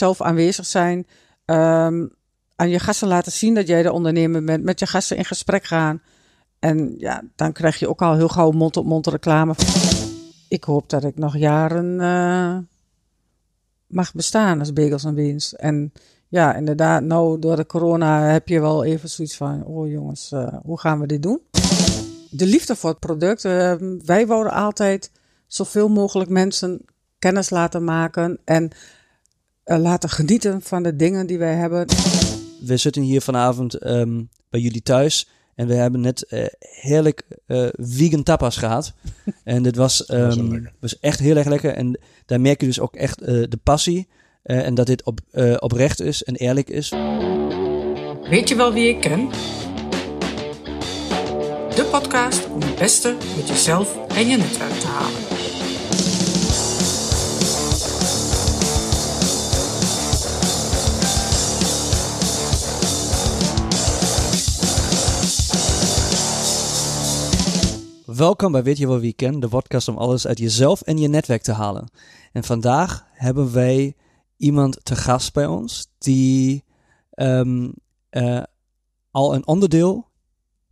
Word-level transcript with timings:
zelf 0.00 0.22
aanwezig 0.22 0.66
zijn. 0.66 1.06
Ehm, 1.44 2.06
aan 2.56 2.68
je 2.68 2.78
gasten 2.78 3.08
laten 3.08 3.32
zien 3.32 3.54
dat 3.54 3.66
jij 3.66 3.82
de 3.82 3.92
ondernemer 3.92 4.44
bent. 4.44 4.64
Met 4.64 4.78
je 4.78 4.86
gasten 4.86 5.16
in 5.16 5.24
gesprek 5.24 5.64
gaan. 5.64 6.02
En 6.58 6.94
ja, 6.98 7.22
dan 7.36 7.52
krijg 7.52 7.78
je 7.78 7.88
ook 7.88 8.02
al 8.02 8.16
heel 8.16 8.28
gauw 8.28 8.50
mond-op-mond 8.50 9.06
reclame. 9.06 9.54
Ik 10.48 10.64
hoop 10.64 10.88
dat 10.88 11.04
ik 11.04 11.18
nog 11.18 11.36
jaren 11.36 12.00
eh, 12.00 12.56
mag 13.86 14.12
bestaan 14.12 14.58
als 14.58 14.72
Bagels 14.72 15.04
en 15.04 15.14
Beans. 15.14 15.56
En 15.56 15.92
ja, 16.28 16.54
inderdaad, 16.54 17.02
nou 17.02 17.38
door 17.38 17.56
de 17.56 17.66
corona 17.66 18.22
heb 18.22 18.48
je 18.48 18.60
wel 18.60 18.84
even 18.84 19.08
zoiets 19.08 19.36
van... 19.36 19.64
Oh 19.64 19.90
jongens, 19.90 20.32
eh, 20.32 20.54
hoe 20.62 20.80
gaan 20.80 21.00
we 21.00 21.06
dit 21.06 21.22
doen? 21.22 21.40
De 22.30 22.46
liefde 22.46 22.76
voor 22.76 22.90
het 22.90 22.98
product. 22.98 23.44
eh, 23.44 23.74
wij 24.04 24.26
wouden 24.26 24.52
altijd 24.52 25.10
zoveel 25.46 25.88
mogelijk 25.88 26.30
mensen 26.30 26.84
kennis 27.18 27.50
laten 27.50 27.84
maken... 27.84 28.38
en 28.44 28.70
laten 29.78 30.08
genieten 30.08 30.62
van 30.62 30.82
de 30.82 30.96
dingen 30.96 31.26
die 31.26 31.38
wij 31.38 31.54
hebben. 31.54 31.86
We 32.60 32.76
zitten 32.76 33.02
hier 33.02 33.20
vanavond 33.20 33.74
ehm, 33.74 34.22
bij 34.50 34.60
jullie 34.60 34.82
thuis. 34.82 35.28
En 35.54 35.66
we 35.66 35.74
hebben 35.74 36.00
net 36.00 36.26
eh, 36.26 36.44
heerlijk 36.60 37.22
eh, 37.46 37.66
vegan 37.72 38.22
tapas 38.22 38.56
gehad. 38.56 38.92
en 39.44 39.62
dit 39.62 39.76
was, 39.76 40.06
ehm, 40.06 40.64
was 40.80 40.98
echt 40.98 41.18
heel 41.20 41.36
erg 41.36 41.46
lekker. 41.48 41.74
En 41.74 41.98
daar 42.26 42.40
merk 42.40 42.60
je 42.60 42.66
dus 42.66 42.80
ook 42.80 42.96
echt 42.96 43.20
eh, 43.20 43.26
de 43.48 43.58
passie. 43.62 44.08
eh, 44.42 44.66
en 44.66 44.74
dat 44.74 44.86
dit 44.86 45.04
op, 45.04 45.20
eh, 45.30 45.54
oprecht 45.58 46.00
is 46.00 46.22
en 46.24 46.34
eerlijk 46.36 46.68
is. 46.70 46.92
Weet 48.30 48.48
je 48.48 48.54
wel 48.56 48.72
wie 48.72 48.88
ik 48.88 49.00
ken? 49.00 49.28
De 51.74 51.88
podcast 51.90 52.48
om 52.48 52.60
het 52.62 52.78
beste 52.78 53.16
met 53.36 53.48
jezelf 53.48 54.08
en 54.08 54.26
je 54.28 54.36
netwerk 54.36 54.72
te 54.72 54.86
halen. 54.86 55.29
Welkom 68.20 68.52
bij 68.52 68.62
Weet 68.62 68.78
je 68.78 68.86
wel 68.86 68.98
wie 68.98 69.10
ik 69.10 69.16
ken, 69.16 69.40
de 69.40 69.48
podcast 69.48 69.88
om 69.88 69.96
alles 69.96 70.26
uit 70.26 70.38
jezelf 70.38 70.82
en 70.82 70.98
je 70.98 71.08
netwerk 71.08 71.42
te 71.42 71.52
halen. 71.52 71.90
En 72.32 72.44
vandaag 72.44 73.06
hebben 73.12 73.52
wij 73.52 73.96
iemand 74.36 74.78
te 74.82 74.96
gast 74.96 75.32
bij 75.32 75.46
ons 75.46 75.88
die 75.98 76.64
ehm, 77.10 77.70
eh, 78.10 78.42
al 79.10 79.34
een 79.34 79.46
onderdeel 79.46 80.08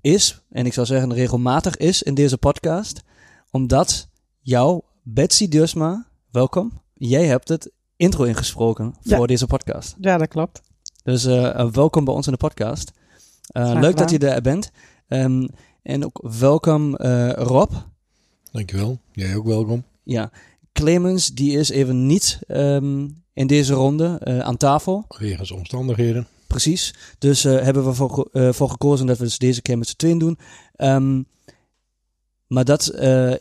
is, 0.01 0.43
en 0.51 0.67
ik 0.67 0.73
zou 0.73 0.87
zeggen 0.87 1.15
regelmatig 1.15 1.77
is 1.77 2.03
in 2.03 2.15
deze 2.15 2.39
podcast, 2.39 3.03
omdat 3.51 4.09
jou, 4.41 4.81
Betsy 5.03 5.49
Dursma, 5.49 6.07
welkom, 6.31 6.83
jij 6.95 7.27
hebt 7.27 7.49
het 7.49 7.73
intro 7.97 8.25
ingesproken 8.25 8.95
Ja. 9.01 9.17
voor 9.17 9.27
deze 9.27 9.47
podcast. 9.47 9.97
Ja, 10.01 10.19
dat 10.19 10.29
klopt. 10.29 10.63
Dus 11.03 11.25
eh, 11.25 11.61
eh, 11.61 11.71
welkom 11.71 12.05
bij 12.05 12.15
ons 12.15 12.27
in 12.27 12.33
de 12.33 12.39
podcast. 12.39 12.93
Leuk 13.53 13.97
dat 13.97 14.11
je 14.11 14.19
er 14.19 14.43
bent. 14.43 14.71
Ehm, 15.09 15.47
en 15.89 16.05
ook 16.05 16.21
welkom 16.39 16.97
eh, 16.97 17.33
Rob. 17.33 17.73
Dankjewel. 18.53 18.99
Jij 19.13 19.37
ook 19.37 19.47
welkom. 19.47 19.85
Ja, 20.03 20.31
Clemens 20.73 21.29
die 21.29 21.59
is 21.59 21.69
even 21.69 22.07
niet 22.07 22.39
ehm, 22.47 23.09
in 23.33 23.47
deze 23.47 23.75
ronde 23.75 24.19
eh, 24.21 24.39
aan 24.39 24.57
tafel. 24.57 25.05
Wegens 25.19 25.51
omstandigheden. 25.51 26.27
Precies. 26.47 26.95
Dus 27.19 27.45
eh, 27.45 27.61
hebben 27.61 27.85
we 27.85 27.93
voor, 27.93 28.29
voor 28.33 28.71
gekozen 28.71 29.07
dat 29.07 29.19
we 29.19 29.25
het 29.25 29.39
deze 29.39 29.63
keer 29.63 29.79
met 29.79 29.89
z'n 29.89 29.97
tweeën 29.97 30.19
doen. 30.19 30.39
Ehm, 30.77 31.23
maar 32.47 32.65
dat 32.65 32.95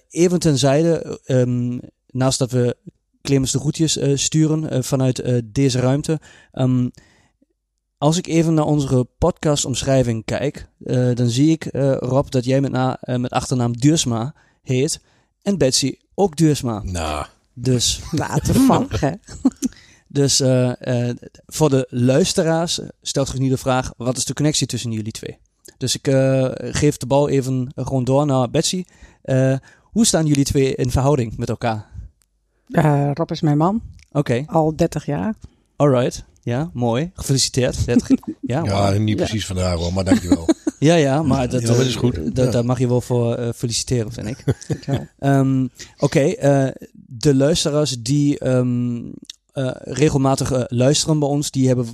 even 0.09 0.39
tenzijde, 0.39 1.19
ehm, 1.25 1.77
naast 2.07 2.39
dat 2.39 2.51
we 2.51 2.77
Clemens 3.21 3.51
de 3.51 3.59
groetjes 3.59 3.97
eh, 3.97 4.15
sturen 4.15 4.83
vanuit 4.83 5.43
deze 5.45 5.79
ruimte. 5.79 6.19
Als 7.97 8.17
ik 8.17 8.27
even 8.27 8.53
naar 8.53 8.65
onze 8.65 9.07
podcastomschrijving 9.17 10.25
kijk, 10.25 10.67
eh, 10.85 11.15
dan 11.15 11.27
zie 11.29 11.51
ik, 11.51 11.65
eh, 11.65 11.95
Rob, 11.97 12.29
dat 12.29 12.45
jij 12.45 12.61
met, 12.61 12.71
na, 12.71 12.97
eh, 13.01 13.15
met 13.15 13.31
achternaam 13.31 13.77
Duursma 13.77 14.33
heet. 14.61 15.01
En 15.41 15.57
Betsy 15.57 15.95
ook 16.15 16.35
Duursma. 16.35 16.81
Nou, 16.83 17.25
Dus 17.53 18.01
toevallig, 18.43 18.99
hè? 18.99 19.11
dus 20.07 20.39
eh, 20.39 21.07
eh, 21.09 21.15
voor 21.45 21.69
de 21.69 21.87
luisteraars 21.89 22.79
stelt 23.01 23.27
zich 23.27 23.39
nu 23.39 23.49
de 23.49 23.57
vraag: 23.57 23.93
wat 23.97 24.17
is 24.17 24.25
de 24.25 24.33
connectie 24.33 24.67
tussen 24.67 24.91
jullie 24.91 25.11
twee? 25.11 25.37
Dus 25.77 25.95
ik 25.95 26.07
eh, 26.07 26.49
geef 26.55 26.97
de 26.97 27.05
bal 27.05 27.29
even 27.29 27.71
gewoon 27.75 28.03
door 28.03 28.25
naar 28.25 28.49
Betsy. 28.49 28.83
Eh, 29.21 29.55
hoe 29.81 30.05
staan 30.05 30.25
jullie 30.25 30.43
twee 30.45 30.75
in 30.75 30.91
verhouding 30.91 31.37
met 31.37 31.49
elkaar? 31.49 31.85
Rob 33.13 33.31
is 33.31 33.41
mijn 33.41 33.57
man, 33.57 33.81
Oké, 34.11 34.43
al 34.47 34.75
30 34.75 35.05
jaar. 35.05 35.35
alright. 35.75 36.25
Ja, 36.47 36.69
mooi. 36.73 37.11
Gefeliciteerd. 37.13 37.85
30. 37.85 38.09
ja, 38.41 38.63
ja, 38.63 38.91
niet 38.91 39.09
Ja. 39.19 39.25
precies 39.25 39.45
vandaag 39.45 39.75
hoor, 39.77 39.93
maar 39.93 40.03
dankjewel. 40.03 40.49
ja, 40.79 40.95
ja, 40.95 41.23
maar 41.23 41.49
dat, 41.49 41.61
Ja, 41.61 41.67
dat 41.67 41.79
eh, 41.79 41.85
is 41.85 41.95
goed. 41.95 42.35
Dat. 42.35 42.51
Daar 42.51 42.65
mag 42.65 42.79
je 42.79 42.87
wel 42.87 43.01
voor 43.01 43.33
eh, 43.35 43.49
feliciteren, 43.55 44.11
vind 44.11 44.27
ik. 44.27 44.43
Ehm, 45.19 45.67
Oké, 45.97 46.19
eh, 46.19 46.67
de 46.93 47.35
luisteraars 47.35 47.97
die 47.99 48.39
ehm, 48.39 48.97
eh, 49.51 49.71
regelmatig 49.79 50.65
luisteren 50.67 51.19
bij 51.19 51.27
ons, 51.27 51.51
die 51.51 51.67
hebben 51.67 51.85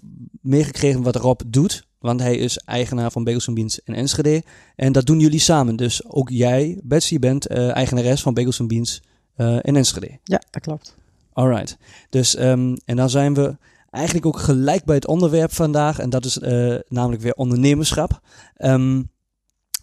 meegekregen 0.41 1.01
wat 1.01 1.15
Rob 1.15 1.41
doet. 1.47 1.85
Want 1.99 2.19
hij 2.19 2.35
is 2.37 2.57
eigenaar 2.57 3.11
van 3.11 3.23
Bagels 3.23 3.47
and 3.47 3.55
Beans 3.57 3.79
in 3.83 3.93
Enschede. 3.95 4.43
En 4.75 4.91
dat 4.91 5.05
doen 5.05 5.19
jullie 5.19 5.39
samen. 5.39 5.75
Dus 5.75 6.05
ook 6.09 6.29
jij, 6.29 6.79
Betsy, 6.83 7.19
bent 7.19 7.47
eh, 7.47 7.75
eigenares 7.75 8.21
van 8.21 8.33
Bagels 8.33 8.59
and 8.59 8.69
Beans 8.69 9.01
eh, 9.35 9.57
in 9.61 9.75
Enschede. 9.75 10.19
Ja, 10.23 10.41
dat 10.49 10.61
klopt. 10.61 10.95
Alright. 11.33 11.77
Dus, 12.09 12.35
ehm, 12.35 12.75
en 12.85 12.95
dan 12.95 13.09
zijn 13.09 13.33
we 13.33 13.55
eigenlijk 13.93 14.25
ook 14.25 14.39
gelijk 14.39 14.85
bij 14.85 14.95
het 14.95 15.07
onderwerp 15.07 15.53
vandaag. 15.53 15.99
En 15.99 16.09
dat 16.09 16.25
is 16.25 16.39
eh, 16.39 16.75
namelijk 16.87 17.21
weer 17.21 17.33
ondernemerschap. 17.33 18.21
Ehm, 18.55 19.03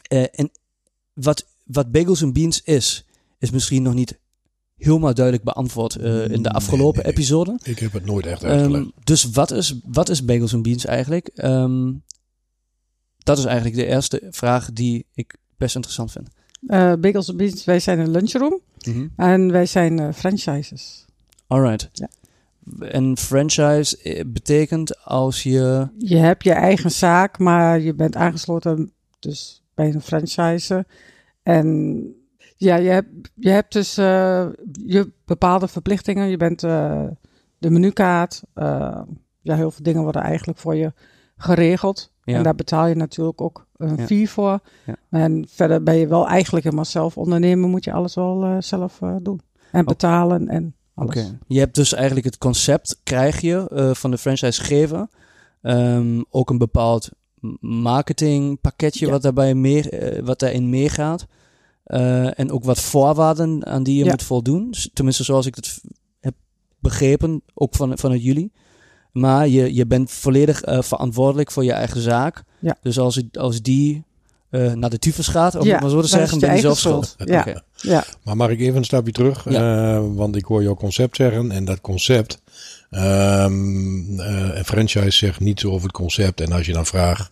eh, 0.02 0.24
en 0.32 0.50
wat, 1.12 1.46
wat 1.64 1.90
Bagels 1.90 2.22
and 2.22 2.32
Beans 2.32 2.62
is, 2.62 3.04
is 3.38 3.50
misschien 3.50 3.82
nog 3.82 3.94
niet 3.94 4.18
helemaal 4.76 5.14
duidelijk 5.14 5.44
beantwoord 5.44 5.96
eh, 5.96 6.28
in 6.28 6.42
de 6.42 6.50
afgelopen 6.50 7.02
nee, 7.02 7.12
nee. 7.12 7.12
episode. 7.12 7.58
Ik 7.62 7.78
heb 7.78 7.92
het 7.92 8.04
nooit 8.04 8.26
echt 8.26 8.42
Ehm, 8.42 8.52
uitgelegd. 8.52 8.86
dus 9.04 9.24
wat 9.24 9.50
is, 9.50 9.80
wat 9.84 10.08
is 10.08 10.24
Bagels 10.24 10.54
and 10.54 10.62
Beans 10.62 10.84
eigenlijk? 10.84 11.26
Ehm, 11.34 11.92
dat 13.18 13.38
is 13.38 13.44
eigenlijk 13.44 13.76
de 13.76 13.86
eerste 13.86 14.22
vraag 14.30 14.72
die 14.72 15.06
ik 15.14 15.36
best 15.56 15.74
interessant 15.74 16.12
vind. 16.12 16.28
Eh 16.66 16.92
Bagels 17.00 17.28
and 17.28 17.38
Beans, 17.38 17.64
wij 17.64 17.80
zijn 17.80 17.98
een 17.98 18.10
lunchroom 18.10 18.60
en 19.16 19.52
wij 19.52 19.66
zijn 19.66 20.14
franchises. 20.14 21.04
Alright. 21.46 21.88
Ja. 21.92 22.08
En 22.78 23.16
franchise 23.16 24.02
eh, 24.02 24.24
betekent 24.26 25.04
als 25.04 25.42
je 25.42 25.88
Je 25.98 26.16
hebt 26.16 26.44
je 26.44 26.52
eigen 26.52 26.90
zaak, 26.90 27.38
maar 27.38 27.80
je 27.80 27.94
bent 27.94 28.16
aangesloten 28.16 28.92
dus 29.18 29.62
bij 29.74 29.94
een 29.94 30.00
franchise. 30.00 30.86
En 31.42 32.04
ja, 32.56 32.76
je 32.76 32.88
hebt, 32.88 33.08
je 33.34 33.50
hebt 33.50 33.72
dus 33.72 33.96
eh, 33.96 34.46
je 34.72 35.12
bepaalde 35.24 35.68
verplichtingen. 35.68 36.28
Je 36.28 36.36
bent 36.36 36.62
eh, 36.62 37.04
de 37.58 37.70
menukaart. 37.70 38.42
ja, 39.42 39.56
heel 39.56 39.70
veel 39.70 39.84
dingen 39.84 40.02
worden 40.02 40.22
eigenlijk 40.22 40.58
voor 40.58 40.76
je 40.76 40.92
geregeld. 41.36 42.12
Ja. 42.24 42.36
En 42.36 42.42
daar 42.42 42.54
betaal 42.54 42.86
je 42.86 42.94
natuurlijk 42.94 43.40
ook 43.40 43.66
een 43.76 43.96
Ja. 43.96 44.06
fee 44.06 44.30
voor. 44.30 44.58
Ja. 44.86 44.94
En 45.10 45.46
verder 45.48 45.82
ben 45.82 45.94
je 45.96 46.06
wel 46.06 46.28
eigenlijk 46.28 46.64
helemaal 46.64 46.84
zelf 46.84 47.16
ondernemer. 47.16 47.68
Moet 47.68 47.84
je 47.84 47.92
alles 47.92 48.14
wel 48.14 48.62
zelf 48.62 49.00
doen. 49.22 49.40
En 49.72 49.84
betalen 49.84 50.48
en 50.48 50.74
Oké. 51.00 51.38
Je 51.46 51.58
hebt 51.58 51.74
dus 51.74 51.92
eigenlijk 51.92 52.26
het 52.26 52.38
concept, 52.38 53.00
krijg 53.02 53.40
je 53.40 53.68
eh, 53.68 53.94
van 53.94 54.10
de 54.10 54.18
franchisegever. 54.18 55.08
Ehm 55.62 56.20
ook 56.30 56.50
een 56.50 56.58
bepaald 56.58 57.08
marketingpakketje 57.60 59.06
Ja. 59.06 59.12
wat, 59.12 59.22
daarbij 59.22 59.54
meer, 59.54 59.92
eh, 59.92 60.22
wat 60.24 60.38
daarin 60.38 60.68
meegaat. 60.70 61.26
Eh, 61.84 62.38
en 62.38 62.50
ook 62.50 62.64
wat 62.64 62.80
voorwaarden 62.80 63.66
aan 63.66 63.82
die 63.82 63.98
je 63.98 64.04
Ja. 64.04 64.10
moet 64.10 64.22
voldoen. 64.22 64.74
Tenminste, 64.92 65.24
zoals 65.24 65.46
ik 65.46 65.54
het 65.54 65.80
heb 66.20 66.34
begrepen, 66.78 67.42
ook 67.54 67.74
van, 67.74 67.98
vanuit 67.98 68.22
jullie. 68.22 68.52
Maar 69.12 69.48
je, 69.48 69.74
je 69.74 69.86
bent 69.86 70.10
volledig 70.10 70.62
verantwoordelijk 70.64 71.50
voor 71.50 71.64
je 71.64 71.72
eigen 71.72 72.00
zaak. 72.00 72.42
Ja. 72.58 72.76
Dus 72.82 72.98
als, 72.98 73.22
als 73.32 73.62
die 73.62 74.04
naar 74.50 74.90
de 74.90 74.98
tyfus 74.98 75.28
gaat, 75.28 75.54
om 75.54 75.64
Ja, 75.66 75.72
het 75.72 75.80
maar 75.80 75.90
zo 75.90 76.00
te 76.00 76.10
dan 76.10 76.20
is 76.20 76.28
zeggen, 76.30 76.40
ben 76.48 76.54
je 76.54 76.60
zelf 76.60 76.78
schuld. 76.78 77.14
Ja. 77.18 77.62
Ja, 77.82 78.04
Maar 78.22 78.36
mag 78.36 78.50
ik 78.50 78.60
even 78.60 78.76
een 78.76 78.84
stapje 78.84 79.12
terug? 79.12 79.46
Eh, 79.46 80.04
want 80.14 80.36
ik 80.36 80.44
hoor 80.44 80.62
jouw 80.62 80.74
concept 80.74 81.16
zeggen. 81.16 81.50
En 81.50 81.64
dat 81.64 81.80
concept. 81.80 82.38
eh, 82.90 83.44
een 84.54 84.64
franchise 84.64 85.10
zegt 85.16 85.40
niets 85.40 85.64
over 85.64 85.82
het 85.82 85.92
concept. 85.96 86.40
En 86.40 86.52
als 86.52 86.66
je 86.66 86.72
dan 86.72 86.86
vraagt. 86.86 87.30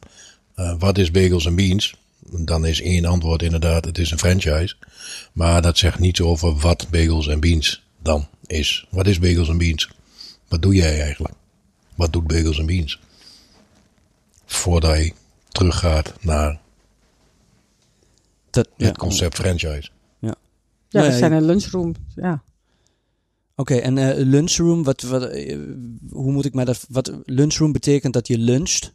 eh, 0.55 0.75
wat 0.79 0.99
is 0.99 1.11
Bagels 1.11 1.47
and 1.47 1.56
Beans? 1.56 1.95
Dan 2.31 2.67
is 2.67 2.81
één 2.83 3.05
antwoord 3.05 3.43
inderdaad. 3.43 3.85
Het 3.85 3.99
is 3.99 4.11
een 4.11 4.19
franchise. 4.19 4.75
Maar 5.33 5.62
dat 5.62 5.79
zegt 5.79 5.99
niets 5.99 6.21
over 6.21 6.56
wat 6.56 6.87
Bagels 6.91 7.29
and 7.31 7.41
Beans 7.41 7.83
dan 8.03 8.29
is. 8.47 8.87
Wat 8.91 9.06
is 9.06 9.19
Bagels 9.19 9.49
and 9.49 9.59
Beans? 9.59 9.91
Wat 10.49 10.62
doe 10.62 10.75
jij 10.75 11.01
eigenlijk? 11.03 11.35
Wat 11.94 12.12
doet 12.12 12.27
Bagels 12.27 12.59
and 12.59 12.67
Beans? 12.67 13.01
Voordat 14.47 14.97
je 14.99 15.12
teruggaat 15.49 16.12
naar 16.21 16.59
Dat, 18.51 18.69
ja. 18.77 18.87
het 18.87 18.99
concept 18.99 19.35
franchise. 19.37 19.89
Ja 20.88 21.00
Nee, 21.00 21.11
we 21.11 21.17
zijn 21.17 21.32
een 21.32 21.44
lunchroom. 21.44 21.94
Ja. 22.14 22.43
Oké, 23.56 23.75
en 23.75 23.99
eh, 23.99 24.25
lunchroom, 24.25 24.85
wat, 24.85 25.02
wat, 25.02 25.23
eh, 25.23 25.58
hoe 26.11 26.32
moet 26.32 26.44
ik 26.44 26.55
mij 26.55 26.64
dat... 26.64 26.87
Wat 26.88 27.12
lunchroom 27.25 27.73
betekent 27.73 28.12
dat 28.12 28.26
je 28.26 28.38
luncht. 28.38 28.93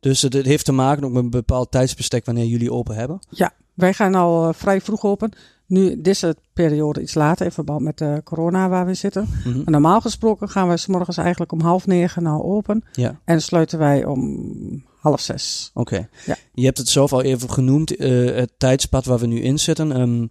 Dus 0.00 0.22
het, 0.22 0.34
heeft 0.34 0.64
te 0.64 0.72
maken 0.72 1.04
ook 1.04 1.12
met 1.12 1.22
een 1.22 1.30
bepaald 1.30 1.70
tijdsbestek 1.70 2.24
wanneer 2.24 2.44
jullie 2.44 2.72
open 2.72 2.94
hebben. 2.94 3.18
Ja, 3.30 3.52
wij 3.74 3.94
gaan 3.94 4.14
al 4.14 4.48
eh, 4.48 4.54
vrij 4.54 4.80
vroeg 4.80 5.04
open. 5.04 5.32
Nu, 5.66 6.00
deze 6.00 6.36
periode 6.52 7.02
iets 7.02 7.14
later 7.14 7.46
in 7.46 7.52
verband 7.52 7.80
met 7.80 7.98
de 7.98 8.20
corona 8.24 8.68
waar 8.68 8.86
we 8.86 8.94
zitten. 8.94 9.28
Maar 9.44 9.62
normaal 9.64 10.00
gesproken 10.00 10.48
gaan 10.48 10.66
wij 10.66 10.76
's 10.76 10.86
morgens 10.86 11.16
eigenlijk 11.16 11.52
om 11.52 11.60
half 11.60 11.86
negen 11.86 12.22
nou 12.22 12.42
open. 12.42 12.84
Ja, 12.92 13.20
En 13.24 13.42
sluiten 13.42 13.78
wij 13.78 14.04
om 14.04 14.86
half 15.08 15.20
zes. 15.20 15.70
oké. 15.74 16.08
Ja. 16.26 16.36
Je 16.52 16.64
hebt 16.64 16.78
het 16.78 16.88
zelf 16.88 17.12
al 17.12 17.22
even 17.22 17.50
genoemd, 17.50 17.96
eh, 17.96 18.34
het 18.34 18.52
tijdspad 18.58 19.04
waar 19.04 19.18
we 19.18 19.26
nu 19.26 19.40
in 19.40 19.58
zitten. 19.58 20.30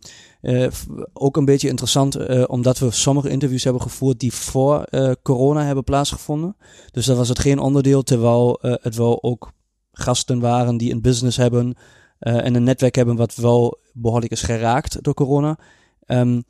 F- 0.74 0.88
ook 1.14 1.38
een 1.38 1.46
beetje 1.46 1.68
interessant, 1.70 2.16
eh, 2.16 2.44
omdat 2.48 2.78
we 2.78 2.92
sommige 2.92 3.30
interviews 3.30 3.64
hebben 3.64 3.82
gevoerd 3.82 4.20
die 4.20 4.34
voor 4.34 4.88
corona 5.22 5.64
hebben 5.64 5.84
plaatsgevonden. 5.84 6.56
Dus 6.92 7.06
dat 7.06 7.18
was 7.18 7.30
het 7.30 7.40
geen 7.40 7.60
onderdeel, 7.60 8.04
terwijl 8.04 8.58
het 8.62 8.96
wel 8.96 9.24
ook 9.24 9.52
gasten 9.92 10.40
waren 10.40 10.78
die 10.78 10.92
een 10.92 11.02
business 11.02 11.38
hebben 11.38 11.76
en 12.20 12.56
een 12.56 12.64
netwerk 12.64 12.96
hebben 12.96 13.16
wat 13.16 13.36
wel 13.36 13.80
behoorlijk 13.94 14.32
is 14.32 14.42
geraakt 14.42 15.04
door 15.04 15.14
corona. 15.14 15.58
Ehm, 16.06 16.42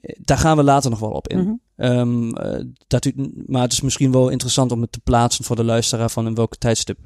eh, 0.00 0.16
daar 0.20 0.38
gaan 0.38 0.56
we 0.56 0.62
later 0.62 0.90
nog 0.90 0.98
wel 0.98 1.10
op 1.10 1.28
in. 1.28 1.38
Mhm. 1.38 1.52
Ehm, 1.76 2.30
eh, 2.30 2.64
dat 2.86 3.04
u, 3.04 3.12
maar 3.46 3.62
het 3.62 3.72
is 3.72 3.80
misschien 3.80 4.12
wel 4.12 4.28
interessant 4.28 4.72
om 4.72 4.80
het 4.80 4.92
te 4.92 5.00
plaatsen 5.00 5.44
voor 5.44 5.56
de 5.56 5.64
luisteraar 5.64 6.10
van 6.10 6.26
in 6.26 6.34
welke 6.34 6.56
tijdstip 6.58 6.98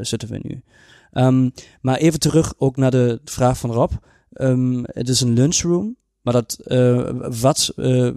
zitten 0.00 0.28
we 0.28 0.38
nu. 0.42 0.62
Ehm, 1.12 1.50
maar 1.80 1.96
even 1.96 2.20
terug 2.20 2.54
ook 2.58 2.76
naar 2.76 2.90
de 2.90 3.20
vraag 3.24 3.58
van 3.58 3.70
Rob. 3.72 3.92
Ehm, 4.32 4.82
het 4.82 5.08
is 5.08 5.20
een 5.20 5.32
lunchroom, 5.32 5.96
maar 6.22 6.32
dat, 6.34 6.58
eh, 6.64 7.10
wat, 7.40 7.72
eh, 7.76 8.10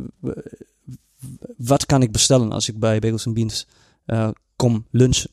wat 1.57 1.85
kan 1.85 2.01
ik 2.01 2.11
bestellen 2.11 2.51
als 2.51 2.69
ik 2.69 2.79
bij 2.79 2.99
Bagels 2.99 3.33
Beans 3.33 3.67
eh, 4.05 4.29
kom 4.55 4.85
lunchen? 4.91 5.29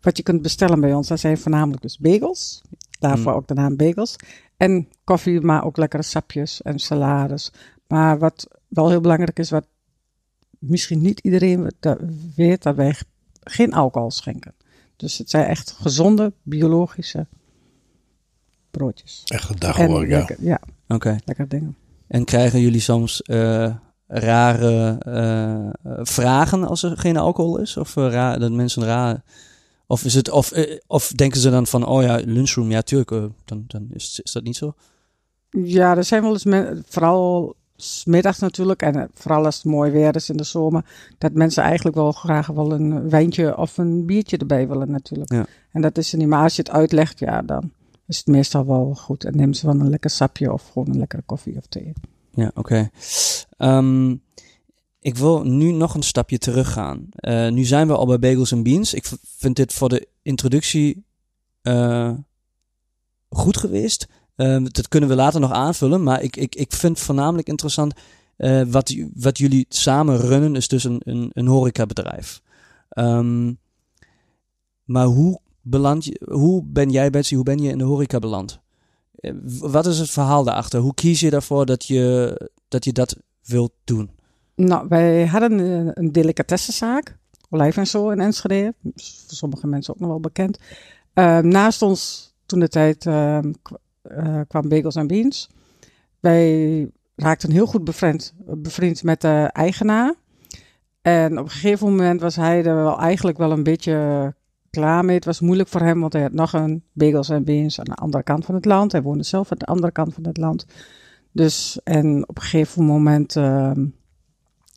Wat 0.00 0.16
je 0.16 0.22
kunt 0.22 0.42
bestellen 0.42 0.80
bij 0.80 0.94
ons, 0.94 1.08
dat 1.08 1.20
zijn 1.20 1.38
voornamelijk 1.38 1.82
dus 1.82 1.98
bagels. 1.98 2.62
Daarvoor 2.98 3.32
Mm. 3.32 3.38
ook 3.38 3.48
de 3.48 3.54
naam 3.54 3.76
bagels. 3.76 4.16
En 4.56 4.88
koffie, 5.04 5.40
maar 5.40 5.64
ook 5.64 5.76
lekkere 5.76 6.02
sapjes 6.02 6.62
en 6.62 6.78
salades. 6.78 7.52
Maar 7.86 8.18
wat 8.18 8.48
wel 8.68 8.88
heel 8.90 9.00
belangrijk 9.00 9.38
is, 9.38 9.50
wat 9.50 9.66
misschien 10.58 11.00
niet 11.00 11.20
iedereen 11.20 11.70
weet, 12.36 12.62
dat 12.62 12.76
wij 12.76 12.94
geen 13.44 13.72
alcohol 13.72 14.10
schenken. 14.10 14.54
Dus 14.96 15.18
het 15.18 15.30
zijn 15.30 15.46
echt 15.46 15.70
gezonde, 15.80 16.32
biologische 16.42 17.26
broodjes. 18.70 19.22
Echt 19.24 19.48
een 19.48 19.54
En 19.54 19.60
daghoor, 19.60 20.08
ja. 20.08 20.18
lekker, 20.18 20.36
ja, 20.40 20.60
Oké. 20.88 21.16
lekker 21.24 21.48
dingen. 21.48 21.76
En 22.06 22.24
krijgen 22.24 22.60
jullie 22.60 22.80
soms 22.80 23.22
eh, 23.22 23.74
rare 24.06 24.98
eh, 24.98 26.02
vragen 26.02 26.64
als 26.64 26.82
er 26.82 26.98
geen 26.98 27.16
alcohol 27.16 27.58
is? 27.58 27.76
Of 27.76 27.96
eh, 27.96 28.10
raar, 28.10 28.38
dat 28.38 28.52
mensen 28.52 28.84
raar... 28.84 29.22
Of, 29.86 30.04
is 30.04 30.14
het, 30.14 30.30
of, 30.30 30.52
of 30.86 31.08
denken 31.08 31.40
ze 31.40 31.50
dan 31.50 31.66
van, 31.66 31.86
oh 31.86 32.02
ja, 32.02 32.20
lunchroom, 32.24 32.70
ja 32.70 32.82
tuurlijk, 32.82 33.10
dan, 33.44 33.64
dan 33.66 33.86
is, 33.92 34.20
is 34.22 34.32
dat 34.32 34.42
niet 34.42 34.56
zo? 34.56 34.74
Ja, 35.50 35.96
er 35.96 36.04
zijn 36.04 36.22
wel 36.22 36.32
eens, 36.32 36.44
men, 36.44 36.84
vooral 36.88 37.56
smiddags 37.76 38.38
natuurlijk, 38.38 38.82
en 38.82 38.96
eh, 38.96 39.04
vooral 39.14 39.44
als 39.44 39.56
het 39.56 39.64
mooi 39.64 39.90
weer 39.90 40.14
is 40.14 40.30
in 40.30 40.36
de 40.36 40.44
zomer, 40.44 40.84
dat 41.18 41.32
mensen 41.32 41.62
eigenlijk 41.62 41.96
wel 41.96 42.12
graag 42.12 42.46
wel 42.46 42.72
een 42.72 43.10
wijntje 43.10 43.56
of 43.56 43.78
een 43.78 44.06
biertje 44.06 44.36
erbij 44.36 44.68
willen 44.68 44.90
natuurlijk. 44.90 45.32
Ja. 45.32 45.46
En 45.72 45.80
dat 45.82 45.98
is 45.98 46.12
er 46.12 46.18
niet, 46.18 46.28
maar 46.28 46.42
als 46.42 46.56
je 46.56 46.62
het 46.62 46.70
uitlegt, 46.70 47.18
ja, 47.18 47.42
dan 47.42 47.70
is 48.06 48.16
het 48.16 48.26
meestal 48.26 48.66
wel 48.66 48.94
goed. 48.94 49.24
En 49.24 49.36
nemen 49.36 49.54
ze 49.54 49.66
wel 49.66 49.80
een 49.80 49.90
lekker 49.90 50.10
sapje 50.10 50.52
of 50.52 50.70
gewoon 50.72 50.88
een 50.88 50.98
lekkere 50.98 51.22
koffie 51.26 51.56
of 51.56 51.66
thee. 51.66 51.92
Ja, 52.30 52.50
oké. 52.54 52.90
Ehm, 53.56 54.16
ik 55.00 55.16
wil 55.16 55.42
nu 55.42 55.70
nog 55.70 55.94
een 55.94 56.02
stapje 56.02 56.38
teruggaan. 56.38 57.06
Eh 57.10 57.48
nu 57.48 57.64
zijn 57.64 57.86
we 57.86 57.96
al 57.96 58.06
bij 58.06 58.18
Bagels 58.18 58.52
and 58.52 58.62
Beans. 58.62 58.94
Ik 58.94 59.10
vind 59.22 59.56
dit 59.56 59.72
voor 59.72 59.88
de 59.88 60.08
introductie 60.22 61.04
eh, 61.62 62.12
goed 63.28 63.56
geweest. 63.56 64.08
Ehm, 64.36 64.64
dat 64.64 64.88
kunnen 64.88 65.08
we 65.08 65.14
later 65.14 65.40
nog 65.40 65.52
aanvullen. 65.52 66.02
Maar 66.02 66.22
ik, 66.22 66.36
ik, 66.36 66.54
ik 66.54 66.72
vind 66.72 66.98
voornamelijk 66.98 67.48
interessant 67.48 67.94
eh, 68.36 68.62
wat, 68.62 68.94
wat 69.14 69.38
jullie 69.38 69.66
samen 69.68 70.18
runnen 70.18 70.56
is 70.56 70.68
dus 70.68 70.84
een, 70.84 71.00
een, 71.04 71.30
een 71.32 71.46
horecabedrijf. 71.46 72.42
Ehm, 72.88 73.52
maar 74.84 75.06
hoe, 75.06 75.40
beland 75.62 76.04
je, 76.04 76.20
hoe 76.30 76.62
ben 76.64 76.90
jij, 76.90 77.10
Betsy, 77.10 77.34
hoe 77.34 77.44
ben 77.44 77.58
je 77.58 77.70
in 77.70 77.78
de 77.78 77.84
horeca 77.84 78.18
beland? 78.18 78.60
Eh, 79.14 79.32
Wat 79.60 79.86
is 79.86 79.98
het 79.98 80.10
verhaal 80.10 80.44
daarachter? 80.44 80.80
Hoe 80.80 80.94
kies 80.94 81.20
je 81.20 81.30
daarvoor 81.30 81.66
dat 81.66 81.84
je 81.84 82.50
dat, 82.68 82.84
je 82.84 82.92
dat 82.92 83.16
wilt 83.44 83.72
doen? 83.84 84.10
Nou, 84.56 84.88
wij 84.88 85.26
hadden 85.26 85.58
een, 85.58 85.90
een 85.94 86.12
delicatessenzaak, 86.12 87.16
Olijf 87.50 87.76
en 87.76 87.86
Zo 87.86 88.10
in 88.10 88.20
Enschede. 88.20 88.74
Voor 88.82 89.36
sommige 89.36 89.66
mensen 89.66 89.94
ook 89.94 90.00
nog 90.00 90.08
wel 90.08 90.20
bekend. 90.20 90.58
Ehm, 91.12 91.48
naast 91.48 91.82
ons 91.82 92.32
toen 92.46 92.60
de 92.60 92.68
tijd 92.68 93.06
eh, 93.06 93.38
kwam 94.48 94.68
Bagels 94.68 94.96
and 94.96 95.06
Beans. 95.08 95.48
Wij 96.20 96.90
raakten 97.16 97.50
heel 97.50 97.66
goed 97.66 97.84
bevriend, 97.84 98.34
bevriend 98.46 99.02
met 99.02 99.20
de 99.20 99.50
eigenaar. 99.52 100.14
En 101.02 101.38
op 101.38 101.44
een 101.44 101.50
gegeven 101.50 101.86
moment 101.88 102.20
was 102.20 102.36
hij 102.36 102.64
er 102.64 102.74
wel 102.74 102.98
eigenlijk 102.98 103.38
wel 103.38 103.52
een 103.52 103.62
beetje 103.62 104.34
klaar 104.70 105.04
mee. 105.04 105.14
Het 105.14 105.24
was 105.24 105.40
moeilijk 105.40 105.68
voor 105.68 105.80
hem, 105.80 106.00
want 106.00 106.12
hij 106.12 106.22
had 106.22 106.32
nog 106.32 106.52
een 106.52 106.82
Bagels 106.92 107.30
and 107.30 107.44
Beans 107.44 107.78
aan 107.78 107.84
de 107.84 107.94
andere 107.94 108.22
kant 108.22 108.44
van 108.44 108.54
het 108.54 108.64
land. 108.64 108.92
Hij 108.92 109.02
woonde 109.02 109.24
zelf 109.24 109.52
aan 109.52 109.58
de 109.58 109.66
andere 109.66 109.92
kant 109.92 110.14
van 110.14 110.26
het 110.26 110.36
land. 110.36 110.66
Dus, 111.32 111.80
en 111.84 112.28
op 112.28 112.36
een 112.36 112.42
gegeven 112.42 112.84
moment 112.84 113.36
ehm, 113.36 113.86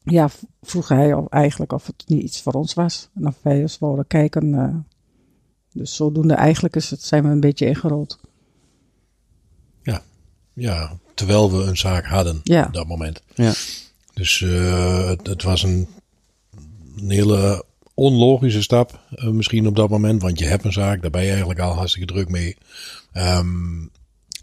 ja, 0.03 0.29
vroeg 0.61 0.87
hij 0.87 1.13
of 1.13 1.27
eigenlijk 1.27 1.73
of 1.73 1.87
het 1.87 2.03
niet 2.07 2.23
iets 2.23 2.41
voor 2.41 2.53
ons 2.53 2.73
was. 2.73 3.09
En 3.15 3.27
of 3.27 3.39
wij 3.41 3.59
eens 3.61 3.79
wilden 3.79 4.07
kijken. 4.07 4.53
eh. 4.53 4.75
dus 5.71 5.95
zodoende 5.95 6.33
eigenlijk 6.33 6.75
is 6.75 6.89
het, 6.89 7.01
zijn 7.01 7.23
we 7.23 7.29
een 7.29 7.39
beetje 7.39 7.65
ingerold. 7.65 8.19
Ja, 10.59 10.97
terwijl 11.13 11.51
we 11.51 11.63
een 11.63 11.77
zaak 11.77 12.05
hadden 12.05 12.39
Ja. 12.43 12.65
op 12.65 12.73
dat 12.73 12.87
moment. 12.87 13.21
Ja. 13.35 13.53
Dus 14.13 14.41
eh, 14.41 15.07
het, 15.07 15.27
het 15.27 15.43
was 15.43 15.63
een, 15.63 15.87
een 16.97 17.09
hele 17.09 17.63
onlogische 17.93 18.61
stap 18.61 18.99
eh, 19.15 19.27
misschien 19.27 19.67
op 19.67 19.75
dat 19.75 19.89
moment. 19.89 20.21
Want 20.21 20.39
je 20.39 20.45
hebt 20.45 20.63
een 20.65 20.73
zaak, 20.73 21.01
daar 21.01 21.11
ben 21.11 21.21
je 21.23 21.29
eigenlijk 21.29 21.59
al 21.59 21.73
hartstikke 21.73 22.13
druk 22.13 22.29
mee. 22.29 22.57
Ehm, 23.11 23.85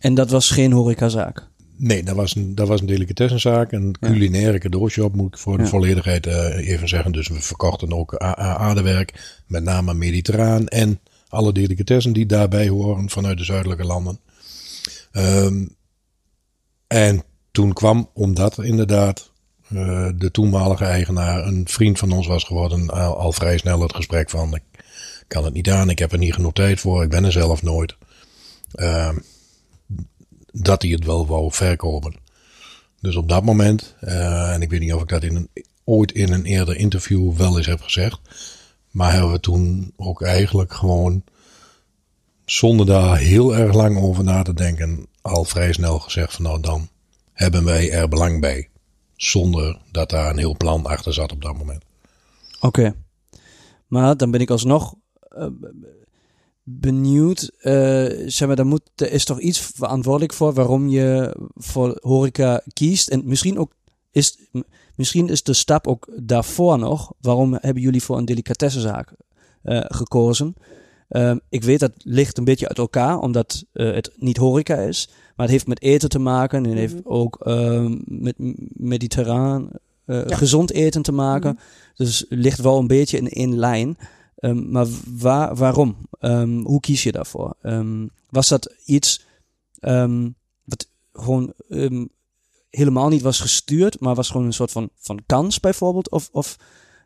En 0.01 0.15
dat 0.15 0.31
was 0.31 0.51
geen 0.51 0.73
horecazaak. 0.73 1.47
nee, 1.77 2.03
dat 2.03 2.17
was 2.17 2.35
een, 2.37 2.55
dat 2.55 2.69
was 2.69 2.81
een 2.81 2.87
delicatessenzaak. 2.87 3.73
Een 3.73 3.95
culinaire 4.01 4.59
cadeaushop 4.59 5.15
moet 5.15 5.33
ik 5.35 5.39
voor 5.39 5.57
de 5.57 5.63
Ja. 5.63 5.69
volledigheid 5.69 6.27
eh, 6.27 6.69
even 6.69 6.89
zeggen. 6.89 7.13
Dus 7.13 7.29
we 7.29 7.41
verkochten 7.41 7.93
ook 7.93 8.17
aardewerk, 8.17 9.41
met 9.47 9.63
name 9.63 9.95
mediterraan. 9.95 10.69
En 10.69 11.01
alle 11.29 11.53
delicatessen 11.53 12.13
die 12.13 12.27
daarbij 12.27 12.69
horen 12.69 13.11
vanuit 13.11 13.39
de 13.39 13.45
zuidelijke 13.45 13.85
landen. 13.85 14.19
Ehm, 15.13 15.65
en 16.95 17.23
toen 17.51 17.73
kwam, 17.73 18.11
omdat 18.13 18.59
inderdaad 18.59 19.31
eh, 19.69 20.09
de 20.15 20.31
toenmalige 20.31 20.85
eigenaar 20.85 21.47
een 21.47 21.69
vriend 21.69 21.99
van 21.99 22.13
ons 22.13 22.27
was 22.27 22.45
geworden, 22.45 22.91
al, 22.91 23.33
vrij 23.33 23.59
snel 23.59 23.81
het 23.81 23.95
gesprek 23.95 24.31
van 24.31 24.55
ik 24.55 24.63
kan 25.29 25.45
het 25.45 25.55
niet 25.55 25.71
aan, 25.71 25.91
ik 25.91 25.99
heb 25.99 26.13
er 26.13 26.19
niet 26.19 26.35
genoeg 26.35 26.53
tijd 26.53 26.81
voor, 26.81 27.03
ik 27.03 27.11
ben 27.11 27.25
er 27.25 27.33
zelf 27.33 27.63
nooit. 27.63 27.97
Ehm, 28.75 29.19
dat 30.53 30.83
hij 30.83 30.91
het 30.91 31.05
wel 31.05 31.27
wou 31.27 31.53
verkopen. 31.53 32.17
Dus 33.01 33.17
op 33.17 33.29
dat 33.29 33.45
moment, 33.45 33.95
eh, 34.01 34.53
en 34.53 34.63
ik 34.63 34.71
weet 34.71 34.81
niet 34.81 34.95
of 34.95 35.03
ik 35.03 35.09
dat 35.09 35.23
in 35.23 35.49
ooit 35.85 36.13
in 36.13 36.33
een 36.33 36.45
eerder 36.45 36.77
interview 36.77 37.37
wel 37.37 37.57
eens 37.57 37.67
heb 37.67 37.81
gezegd, 37.81 38.21
maar 38.91 39.13
hebben 39.13 39.33
we 39.33 39.41
toen 39.41 39.93
ook 39.97 40.23
eigenlijk 40.23 40.73
gewoon 40.73 41.25
zonder 42.45 42.87
daar 42.87 43.19
heel 43.19 43.57
erg 43.57 43.75
lang 43.75 43.99
over 43.99 44.25
na 44.25 44.43
te 44.43 44.55
denken, 44.55 45.07
al 45.25 45.45
vrij 45.45 45.73
snel 45.73 45.99
gezegd 45.99 46.35
van 46.35 46.45
nou 46.45 46.61
dan 46.61 46.89
hebben 47.33 47.65
wij 47.65 47.91
er 47.93 48.09
belang 48.09 48.41
bij. 48.41 48.69
Zonder 49.17 49.79
dat 49.91 50.11
daar 50.11 50.31
een 50.31 50.39
heel 50.39 50.57
plan 50.57 50.87
achter 50.87 51.15
zat 51.15 51.33
op 51.33 51.43
dat 51.43 51.59
moment. 51.59 51.85
Oké. 52.61 52.95
Maar 53.87 54.17
dan 54.17 54.31
ben 54.31 54.41
ik 54.41 54.51
alsnog 54.51 54.95
eh, 55.21 55.47
benieuwd. 56.63 57.51
eh, 57.59 57.73
zeg 58.27 58.47
maar, 58.47 58.57
dan 58.57 58.67
moet, 58.67 58.91
er 58.95 59.13
is 59.13 59.25
toch 59.25 59.41
iets 59.41 59.59
verantwoordelijk 59.61 60.33
voor 60.33 60.53
waarom 60.53 60.89
je 60.89 61.37
voor 61.55 61.99
horeca 62.01 62.63
kiest. 62.73 63.09
En 63.09 63.23
misschien 63.25 63.59
ook 63.59 63.73
is, 64.11 64.39
misschien 64.95 65.29
is 65.29 65.43
de 65.43 65.53
stap 65.53 65.87
ook 65.87 66.09
daarvoor 66.17 66.79
nog. 66.79 67.13
Waarom 67.21 67.59
hebben 67.61 67.83
jullie 67.83 68.03
voor 68.03 68.17
een 68.19 68.25
delicatessenzaak 68.25 69.13
eh, 69.63 69.81
gekozen? 69.85 70.55
Ehm, 71.15 71.39
ik 71.49 71.63
weet 71.65 71.81
dat 71.81 71.93
ligt 71.99 72.39
een 72.39 72.45
beetje 72.45 72.69
uit 72.69 72.79
elkaar, 72.79 73.19
omdat 73.19 73.65
eh, 73.73 73.93
het 73.93 74.13
niet 74.17 74.37
horeca 74.37 74.77
is. 74.77 75.09
Maar 75.09 75.47
het 75.47 75.51
heeft 75.51 75.67
met 75.67 75.83
eten 75.83 76.09
te 76.09 76.19
maken 76.19 76.59
en 76.59 76.71
het 76.71 76.79
heeft 76.79 77.05
ook 77.05 77.41
ehm, 77.41 77.97
met 78.05 78.35
mediterraan, 78.73 79.71
eh, 80.05 80.27
Ja. 80.27 80.37
gezond 80.37 80.71
eten 80.73 81.03
te 81.03 81.13
maken. 81.13 81.59
Dus 81.95 82.19
het 82.19 82.27
ligt 82.29 82.61
wel 82.61 82.79
een 82.79 82.87
beetje 82.87 83.17
in 83.17 83.29
één 83.29 83.57
lijn. 83.59 83.97
Ehm, 84.37 84.71
maar 84.71 84.87
waar, 85.19 85.55
waarom? 85.57 85.97
Hoe 86.65 86.81
kies 86.81 87.03
je 87.03 87.13
daarvoor? 87.13 87.57
Was 88.31 88.49
dat 88.49 88.75
iets 88.85 89.25
wat 90.65 90.89
gewoon 91.13 91.53
helemaal 92.71 93.09
niet 93.09 93.23
was 93.23 93.41
gestuurd, 93.41 94.01
maar 94.01 94.15
was 94.15 94.31
gewoon 94.31 94.47
een 94.47 94.53
soort 94.53 94.71
van, 94.71 94.91
van 94.97 95.23
kans 95.27 95.61
bijvoorbeeld? 95.61 96.11
Of, 96.11 96.29
of 96.33 96.57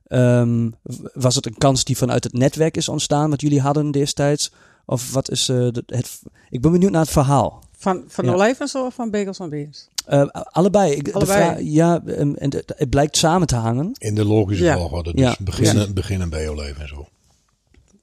ehm, 0.09 0.71
was 1.15 1.35
het 1.35 1.47
een 1.47 1.59
kans 1.59 1.85
die 1.85 1.97
vanuit 1.97 2.25
het 2.25 2.33
netwerk 2.33 2.77
is 2.77 2.88
ontstaan, 2.88 3.31
wat 3.31 3.41
jullie 3.41 3.61
hadden 3.61 3.91
destijds? 3.91 4.53
Of 4.87 5.12
wat 5.12 5.31
is 5.31 5.49
uh, 5.49 5.65
het, 5.87 6.23
Ik 6.50 6.61
ben 6.61 6.73
benieuwd 6.73 6.91
naar 6.91 7.00
het 7.00 7.11
verhaal. 7.11 7.62
Van, 7.77 8.05
van 8.07 8.25
ja. 8.25 8.33
olijven 8.33 8.85
of 8.85 8.95
van 8.95 9.11
bagels 9.11 9.38
en 9.38 9.50
beans? 9.50 9.88
Uh, 10.09 10.27
allebei. 10.33 10.93
Ik, 10.93 11.12
allebei. 11.12 11.71
ja, 11.71 12.03
um, 12.07 12.35
en 12.35 12.50
het, 12.50 12.73
het, 12.77 12.91
blijkt 12.91 13.17
samen 13.17 13.47
te 13.47 13.57
hangen. 13.57 13.91
In 13.99 14.15
de 14.15 14.25
logische 14.25 14.65
ja. 14.65 14.77
volgorde. 14.77 15.12
Dus 15.15 15.21
ja. 15.21 15.37
beginnen, 15.41 15.87
ja. 15.87 15.93
beginnen 15.93 16.31
bij 16.31 16.47
en 16.47 16.88
zo. 16.88 17.09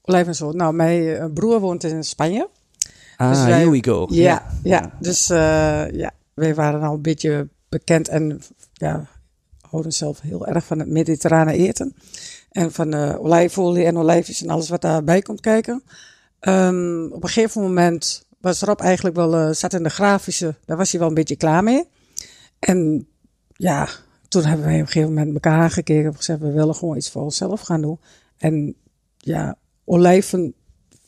En 0.04 0.34
zo. 0.34 0.52
Nou, 0.52 0.74
mijn 0.74 1.32
broer 1.32 1.60
woont 1.60 1.84
in 1.84 2.04
Spanje. 2.04 2.48
Ah, 3.16 3.30
dus 3.30 3.44
wij, 3.44 3.52
here 3.52 3.70
we 3.70 3.84
go. 3.84 4.06
Ja, 4.10 4.46
ja. 4.62 4.92
dus 5.00 5.30
uh, 5.30 5.36
ja, 5.90 6.10
wij 6.34 6.54
waren 6.54 6.82
al 6.82 6.94
een 6.94 7.02
beetje 7.02 7.48
bekend 7.68 8.08
en 8.08 8.42
ja, 8.72 9.06
houden 9.76 9.92
zelf 9.92 10.20
heel 10.20 10.46
erg 10.46 10.64
van 10.64 10.78
het 10.78 10.88
mediterrane 10.88 11.52
eten. 11.52 11.94
En 12.50 12.72
van 12.72 12.94
uh, 12.94 13.20
olijfolie 13.20 13.84
en 13.84 13.98
olijfjes 13.98 14.42
en 14.42 14.50
alles 14.50 14.68
wat 14.68 14.80
daarbij 14.80 15.22
komt 15.22 15.40
kijken. 15.40 15.82
Um, 16.40 17.12
op 17.12 17.22
een 17.22 17.28
gegeven 17.28 17.62
moment 17.62 18.26
was 18.40 18.60
Rob 18.60 18.80
eigenlijk 18.80 19.16
wel, 19.16 19.34
uh, 19.34 19.54
zat 19.54 19.72
in 19.72 19.82
de 19.82 19.88
grafische, 19.88 20.54
daar 20.64 20.76
was 20.76 20.90
hij 20.90 21.00
wel 21.00 21.08
een 21.08 21.14
beetje 21.14 21.36
klaar 21.36 21.62
mee. 21.62 21.84
En 22.58 23.08
ja, 23.56 23.88
toen 24.28 24.44
hebben 24.44 24.66
wij 24.66 24.74
op 24.74 24.80
een 24.80 24.86
gegeven 24.86 25.14
moment 25.14 25.34
elkaar 25.34 25.60
aangekeken 25.60 26.04
en 26.10 26.16
gezegd, 26.16 26.40
we 26.40 26.52
willen 26.52 26.74
gewoon 26.74 26.96
iets 26.96 27.10
voor 27.10 27.22
onszelf 27.22 27.60
gaan 27.60 27.80
doen. 27.80 28.00
En 28.38 28.74
ja, 29.16 29.56
olijven 29.84 30.54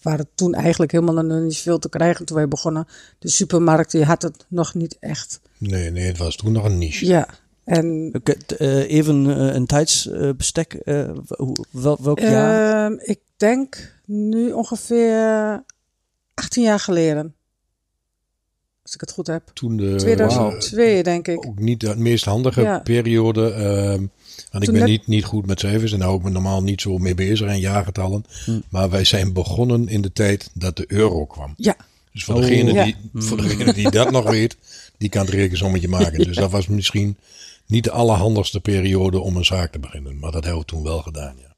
waren 0.03 0.29
toen 0.35 0.55
eigenlijk 0.55 0.93
helemaal 0.93 1.25
nog 1.25 1.43
niet 1.43 1.59
veel 1.59 1.79
te 1.79 1.89
krijgen 1.89 2.27
toen 2.27 2.37
wij 2.37 2.49
begonnen. 2.49 2.87
De 3.19 3.29
supermarkt, 3.29 3.91
die 3.91 4.05
had 4.05 4.23
het 4.23 4.47
nog 4.49 4.75
niet 4.75 4.97
echt. 5.01 5.41
Nee, 5.59 5.91
nee, 5.91 6.07
het 6.07 6.19
was 6.19 6.37
toen 6.37 6.53
nog 6.53 6.65
een 6.65 6.79
niche. 6.79 7.07
Ja. 7.07 7.29
En, 7.69 8.13
uh, 8.59 8.91
even 8.91 9.25
uh, 9.25 9.55
een 9.55 9.67
tijdsbestek. 9.67 10.81
Uh, 10.85 11.11
wel, 11.71 11.99
welk 12.03 12.21
jaar? 12.21 12.85
Ehm, 12.85 12.99
ik 13.01 13.21
denk 13.37 13.95
nu 14.05 14.53
ongeveer 14.53 15.63
18 16.35 16.63
jaar 16.63 16.81
geleden. 16.81 17.35
Als 18.83 18.95
ik 18.95 19.01
het 19.01 19.13
goed 19.13 19.27
heb. 19.27 19.51
Toen 19.53 19.77
de, 19.77 19.95
2002, 19.95 20.95
wow. 20.95 21.05
denk 21.05 21.29
ik. 21.29 21.47
Ook 21.47 21.59
niet 21.59 21.81
de 21.81 21.97
meest 21.97 22.25
handige 22.25 22.63
ja. 22.63 22.79
periode. 22.79 23.51
Uh, 23.51 24.07
want 24.51 24.65
ik 24.65 24.71
ben 24.71 24.81
net... 24.81 24.89
niet, 24.89 25.07
niet 25.07 25.25
goed 25.25 25.47
met 25.47 25.61
cijfers 25.61 25.93
en 25.93 25.99
daar 25.99 26.07
hou 26.07 26.21
ik 26.21 26.27
me 26.27 26.31
normaal 26.31 26.63
niet 26.63 26.81
zo 26.81 26.99
mee 26.99 27.15
bezig 27.15 27.49
en 27.49 27.61
jaargetallen. 27.61 28.25
Hm. 28.45 28.61
Maar 28.69 28.91
wij 28.91 29.05
zijn 29.05 29.33
begonnen 29.33 29.89
in 29.89 30.01
de 30.01 30.13
tijd 30.13 30.51
dat 30.55 30.77
de 30.77 30.85
euro 30.87 31.27
kwam. 31.27 31.55
Ja. 31.57 31.77
Dus 32.13 32.25
voor, 32.25 32.35
oh. 32.35 32.41
degene, 32.41 32.73
ja. 32.73 32.85
die, 32.85 32.97
voor 33.15 33.37
degene 33.37 33.73
die 33.73 33.91
dat 33.91 34.11
nog 34.19 34.31
weet, 34.31 34.57
die 34.99 35.09
kan 35.09 35.25
het 35.25 35.35
rekensommetje 35.35 35.89
maken. 35.89 36.25
Dus 36.25 36.37
dat 36.37 36.51
was 36.51 36.67
misschien 36.67 37.17
niet 37.69 37.85
de 37.85 37.91
allerhandigste 37.91 38.61
periode 38.61 39.21
om 39.21 39.37
een 39.37 39.45
zaak 39.45 39.73
te 39.73 39.79
beginnen. 39.79 40.19
Maar 40.19 40.33
dat 40.33 40.45
hebben 40.45 40.61
we 40.61 40.67
toen 40.67 40.83
wel 40.83 41.03
gedaan, 41.03 41.35
ja 41.37 41.49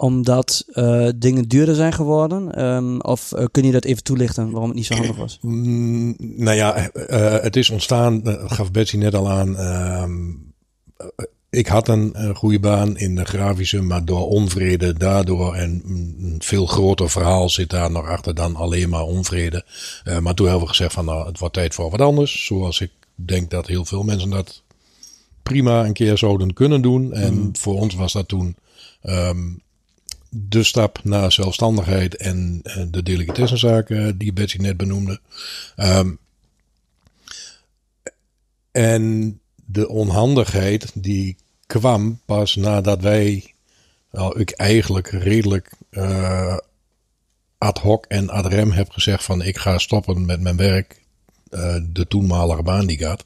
omdat 0.00 0.64
uh, 0.72 1.08
dingen 1.16 1.48
duurder 1.48 1.74
zijn 1.74 1.92
geworden? 1.92 2.64
Um, 2.64 3.00
of 3.00 3.32
uh, 3.36 3.44
kun 3.50 3.64
je 3.64 3.72
dat 3.72 3.84
even 3.84 4.02
toelichten 4.02 4.50
waarom 4.50 4.68
het 4.68 4.76
niet 4.76 4.86
zo 4.86 4.94
handig 4.94 5.16
was? 5.16 5.38
Mm, 5.40 6.14
nou 6.18 6.56
ja, 6.56 6.90
uh, 6.94 7.42
het 7.42 7.56
is 7.56 7.70
ontstaan, 7.70 8.22
gaf 8.46 8.70
Betsy 8.70 8.96
net 8.96 9.14
al 9.14 9.30
aan. 9.30 9.56
Ehm, 9.56 10.12
ik 11.50 11.66
had 11.66 11.88
een 11.88 12.34
goede 12.34 12.60
baan 12.60 12.96
in 12.98 13.14
de 13.14 13.24
grafische, 13.24 13.82
maar 13.82 14.04
door 14.04 14.28
onvrede 14.28 14.92
daardoor 14.92 15.54
en 15.54 15.82
een 15.84 16.36
veel 16.38 16.66
groter 16.66 17.10
verhaal 17.10 17.48
zit 17.48 17.70
daar 17.70 17.90
nog 17.90 18.06
achter 18.06 18.34
dan 18.34 18.56
alleen 18.56 18.88
maar 18.88 19.04
onvrede. 19.04 19.64
maar 20.20 20.34
toen 20.34 20.46
hebben 20.46 20.64
we 20.64 20.68
gezegd 20.68 20.92
van 20.92 21.04
nou, 21.04 21.26
het 21.26 21.38
wordt 21.38 21.54
tijd 21.54 21.74
voor 21.74 21.90
wat 21.90 22.00
anders. 22.00 22.44
Zoals 22.44 22.80
ik 22.80 22.90
denk 23.14 23.50
dat 23.50 23.66
heel 23.66 23.84
veel 23.84 24.02
mensen 24.02 24.30
dat 24.30 24.62
prima 25.42 25.84
een 25.84 25.92
keer 25.92 26.18
zouden 26.18 26.52
kunnen 26.52 26.82
doen. 26.82 27.12
En 27.12 27.34
mm. 27.34 27.56
voor 27.56 27.74
ons 27.74 27.94
was 27.94 28.12
dat 28.12 28.28
toen 28.28 28.56
um, 29.02 29.62
de 30.28 30.62
stap 30.62 31.00
naar 31.04 31.32
zelfstandigheid 31.32 32.16
en 32.16 32.60
uh, 32.64 32.84
de 32.90 33.02
delicatessenzaken 33.02 34.18
die 34.18 34.32
Betsy 34.32 34.56
net 34.56 34.76
benoemde. 34.76 35.20
Um, 35.76 36.18
en 38.70 39.40
de 39.64 39.88
onhandigheid 39.88 40.90
die 40.94 41.36
kwam 41.66 42.20
pas 42.24 42.56
nadat 42.56 43.00
wij, 43.00 43.54
nou, 44.10 44.40
ik 44.40 44.50
eigenlijk 44.50 45.08
redelijk 45.08 45.72
uh, 45.90 46.56
ad 47.58 47.78
hoc 47.78 48.06
en 48.06 48.28
ad 48.28 48.46
rem 48.46 48.70
heb 48.70 48.90
gezegd 48.90 49.24
van 49.24 49.42
ik 49.42 49.58
ga 49.58 49.78
stoppen 49.78 50.26
met 50.26 50.40
mijn 50.40 50.56
werk. 50.56 50.99
Uh, 51.50 51.74
de 51.82 52.06
toenmalige 52.06 52.62
baan 52.62 52.86
die 52.86 52.98
gaat. 52.98 53.24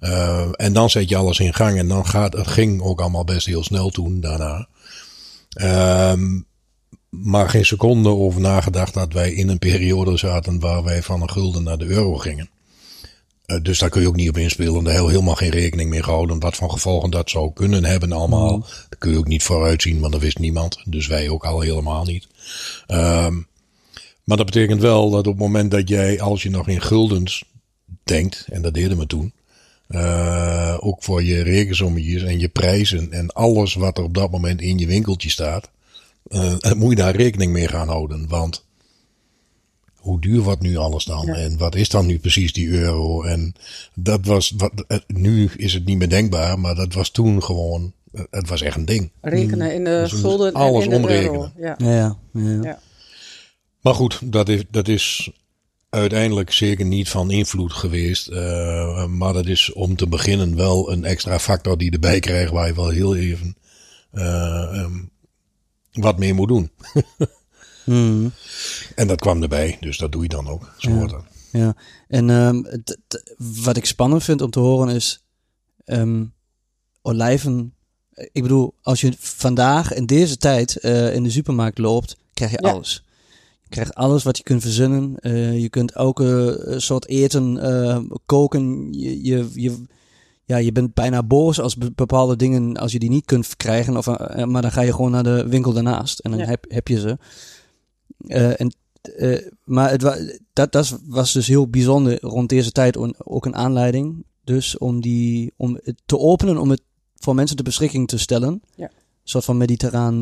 Uh, 0.00 0.48
en 0.52 0.72
dan 0.72 0.90
zet 0.90 1.08
je 1.08 1.16
alles 1.16 1.38
in 1.38 1.54
gang 1.54 1.78
en 1.78 1.88
dan 1.88 2.06
gaat 2.06 2.32
het 2.32 2.46
ging 2.46 2.82
ook 2.82 3.00
allemaal 3.00 3.24
best 3.24 3.46
heel 3.46 3.64
snel 3.64 3.90
toen 3.90 4.20
daarna. 4.20 4.68
Um, 6.12 6.46
maar 7.08 7.48
geen 7.48 7.66
seconde 7.66 8.08
over 8.08 8.40
nagedacht 8.40 8.94
dat 8.94 9.12
wij 9.12 9.32
in 9.32 9.48
een 9.48 9.58
periode 9.58 10.16
zaten 10.16 10.60
waar 10.60 10.82
wij 10.82 11.02
van 11.02 11.22
een 11.22 11.30
gulden 11.30 11.62
naar 11.62 11.78
de 11.78 11.86
euro 11.86 12.16
gingen. 12.16 12.50
Uh, 13.46 13.62
dus 13.62 13.78
daar 13.78 13.88
kun 13.88 14.00
je 14.00 14.08
ook 14.08 14.16
niet 14.16 14.28
op 14.28 14.36
inspelen. 14.36 14.84
Daar 14.84 14.94
hebben 14.94 15.12
helemaal 15.12 15.34
geen 15.34 15.50
rekening 15.50 15.90
mee 15.90 16.02
gehouden. 16.02 16.40
Wat 16.40 16.56
voor 16.56 16.70
gevolgen 16.70 17.10
dat 17.10 17.30
zou 17.30 17.52
kunnen 17.52 17.84
hebben 17.84 18.12
allemaal. 18.12 18.56
Mm. 18.56 18.60
Daar 18.60 18.98
kun 18.98 19.10
je 19.10 19.18
ook 19.18 19.28
niet 19.28 19.42
vooruitzien, 19.42 20.00
want 20.00 20.12
dat 20.12 20.22
wist 20.22 20.38
niemand. 20.38 20.78
Dus 20.84 21.06
wij 21.06 21.28
ook 21.28 21.44
al 21.44 21.60
helemaal 21.60 22.04
niet. 22.04 22.26
Um, 22.88 23.46
maar 24.28 24.36
dat 24.36 24.46
betekent 24.46 24.80
wel 24.80 25.10
dat 25.10 25.26
op 25.26 25.32
het 25.32 25.42
moment 25.42 25.70
dat 25.70 25.88
jij, 25.88 26.20
als 26.20 26.42
je 26.42 26.50
nog 26.50 26.68
in 26.68 26.80
guldens 26.80 27.44
denkt, 28.02 28.46
en 28.50 28.62
dat 28.62 28.74
deden 28.74 28.98
we 28.98 29.06
toen, 29.06 29.32
uh, 29.88 30.76
ook 30.80 31.02
voor 31.02 31.22
je 31.22 31.42
rekensommetjes 31.42 32.22
en 32.22 32.38
je 32.38 32.48
prijzen 32.48 33.12
en 33.12 33.32
alles 33.32 33.74
wat 33.74 33.98
er 33.98 34.04
op 34.04 34.14
dat 34.14 34.30
moment 34.30 34.60
in 34.60 34.78
je 34.78 34.86
winkeltje 34.86 35.30
staat, 35.30 35.70
uh, 36.28 36.54
moet 36.76 36.90
je 36.90 36.96
daar 36.96 37.16
rekening 37.16 37.52
mee 37.52 37.68
gaan 37.68 37.88
houden. 37.88 38.28
Want 38.28 38.64
hoe 39.94 40.20
duur 40.20 40.40
wordt 40.40 40.62
nu 40.62 40.76
alles 40.76 41.04
dan? 41.04 41.26
Ja. 41.26 41.34
En 41.34 41.58
wat 41.58 41.74
is 41.74 41.88
dan 41.88 42.06
nu 42.06 42.18
precies 42.18 42.52
die 42.52 42.68
euro? 42.68 43.22
En 43.22 43.54
dat 43.94 44.26
was, 44.26 44.54
wat, 44.56 44.72
nu 45.06 45.50
is 45.56 45.74
het 45.74 45.84
niet 45.84 45.98
meer 45.98 46.08
denkbaar, 46.08 46.58
maar 46.58 46.74
dat 46.74 46.94
was 46.94 47.10
toen 47.10 47.42
gewoon, 47.42 47.92
het 48.30 48.48
was 48.48 48.62
echt 48.62 48.76
een 48.76 48.84
ding. 48.84 49.10
Rekenen 49.20 49.74
in 49.74 49.84
de 49.84 50.06
dus 50.10 50.20
gulden 50.20 50.52
en 50.52 50.82
in 50.82 50.94
omrekenen. 50.94 51.52
Ja. 51.56 51.74
Ja, 51.78 51.90
ja, 51.90 52.16
ja. 52.32 52.62
ja. 52.62 52.78
Maar 53.80 53.94
goed, 53.94 54.32
dat 54.32 54.48
is, 54.48 54.62
dat 54.70 54.88
is 54.88 55.30
uiteindelijk 55.88 56.52
zeker 56.52 56.84
niet 56.84 57.08
van 57.08 57.30
invloed 57.30 57.72
geweest. 57.72 58.30
Uh, 58.30 59.06
maar 59.06 59.32
dat 59.32 59.46
is 59.46 59.72
om 59.72 59.96
te 59.96 60.08
beginnen 60.08 60.56
wel 60.56 60.92
een 60.92 61.04
extra 61.04 61.38
factor 61.38 61.78
die 61.78 61.90
erbij 61.90 62.20
krijgt 62.20 62.52
waar 62.52 62.66
je 62.66 62.74
wel 62.74 62.88
heel 62.88 63.16
even 63.16 63.56
uh, 64.12 64.82
um, 64.82 65.10
wat 65.92 66.18
meer 66.18 66.34
moet 66.34 66.48
doen. 66.48 66.70
mm. 67.84 68.32
En 68.94 69.06
dat 69.06 69.20
kwam 69.20 69.42
erbij, 69.42 69.76
dus 69.80 69.98
dat 69.98 70.12
doe 70.12 70.22
je 70.22 70.28
dan 70.28 70.48
ook. 70.48 70.74
Zo 70.76 70.90
ja. 70.90 71.24
ja, 71.52 71.76
en 72.08 72.28
um, 72.28 72.66
wat 73.36 73.76
ik 73.76 73.84
spannend 73.84 74.24
vind 74.24 74.42
om 74.42 74.50
te 74.50 74.60
horen 74.60 74.94
is 74.94 75.24
um, 75.84 76.32
olijven. 77.02 77.72
Ik 78.32 78.42
bedoel, 78.42 78.74
als 78.82 79.00
je 79.00 79.12
vandaag 79.18 79.92
in 79.92 80.06
deze 80.06 80.36
tijd 80.36 80.78
uh, 80.82 81.14
in 81.14 81.22
de 81.22 81.30
supermarkt 81.30 81.78
loopt, 81.78 82.16
krijg 82.34 82.50
je 82.50 82.58
ja. 82.62 82.70
alles. 82.70 83.02
Je 83.68 83.74
krijgt 83.74 83.94
alles 83.94 84.22
wat 84.22 84.36
je 84.36 84.42
kunt 84.42 84.62
verzinnen. 84.62 85.14
Uh, 85.20 85.60
je 85.60 85.68
kunt 85.68 85.92
elke 85.92 86.74
soort 86.76 87.08
eten 87.08 87.56
uh, 87.56 87.98
koken. 88.26 88.92
Je, 88.92 89.24
je, 89.24 89.48
je, 89.54 89.82
ja, 90.44 90.56
je 90.56 90.72
bent 90.72 90.94
bijna 90.94 91.22
boos 91.22 91.60
als 91.60 91.76
bepaalde 91.76 92.36
dingen, 92.36 92.76
als 92.76 92.92
je 92.92 92.98
die 92.98 93.10
niet 93.10 93.24
kunt 93.24 93.56
krijgen. 93.56 93.96
Of, 93.96 94.06
uh, 94.06 94.44
maar 94.44 94.62
dan 94.62 94.72
ga 94.72 94.80
je 94.80 94.92
gewoon 94.92 95.10
naar 95.10 95.22
de 95.22 95.48
winkel 95.48 95.72
daarnaast 95.72 96.18
en 96.18 96.30
dan 96.30 96.40
ja. 96.40 96.46
heb, 96.46 96.64
heb 96.68 96.88
je 96.88 97.00
ze. 97.00 97.18
En, 98.56 98.74
maar 99.64 99.90
het 99.90 100.02
wa 100.02 100.16
dat, 100.52 100.72
dat 100.72 101.00
was 101.06 101.32
dus 101.32 101.46
heel 101.46 101.68
bijzonder 101.68 102.20
rond 102.20 102.48
deze 102.48 102.72
tijd. 102.72 102.96
Ook 103.18 103.46
een 103.46 103.56
aanleiding 103.56 104.24
dus 104.44 104.78
om, 104.78 105.00
die, 105.00 105.52
om 105.56 105.78
het 105.82 106.02
te 106.06 106.18
openen, 106.18 106.58
om 106.58 106.70
het 106.70 106.82
voor 107.16 107.34
mensen 107.34 107.56
ter 107.56 107.64
beschikking 107.64 108.08
te 108.08 108.18
stellen. 108.18 108.62
Ja. 108.74 108.84
Een 108.84 108.90
soort 109.24 109.44
van 109.44 109.56
mediterraan... 109.56 110.20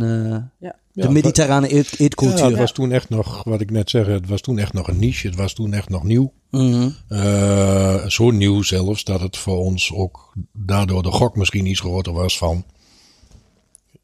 ja. 0.59 0.79
De 0.97 1.11
mediterrane 1.11 1.69
eetcultuur. 1.99 2.39
Ja, 2.39 2.49
het 2.49 2.59
was 2.59 2.73
toen 2.73 2.93
echt 2.93 3.09
nog, 3.09 3.45
wat 3.45 3.61
ik 3.61 3.71
net 3.71 3.91
zeg, 3.91 4.07
het 4.07 4.29
was 4.29 4.41
toen 4.41 4.59
echt 4.59 4.73
nog 4.73 4.89
een 4.89 4.99
niche. 4.99 5.27
Het 5.27 5.37
was 5.37 5.53
toen 5.53 5.73
echt 5.73 5.89
nog 5.89 6.03
nieuw. 6.05 6.33
Mm 6.51 6.73
-hmm. 6.73 6.95
uh, 7.09 8.07
zo 8.07 8.31
nieuw 8.31 8.63
zelfs 8.63 9.05
dat 9.05 9.21
het 9.21 9.37
voor 9.37 9.59
ons 9.59 9.93
ook 9.93 10.33
daardoor 10.53 11.03
de 11.03 11.11
gok 11.11 11.37
misschien 11.37 11.67
iets 11.67 11.81
groter 11.81 12.13
was 12.13 12.39
van... 12.39 12.65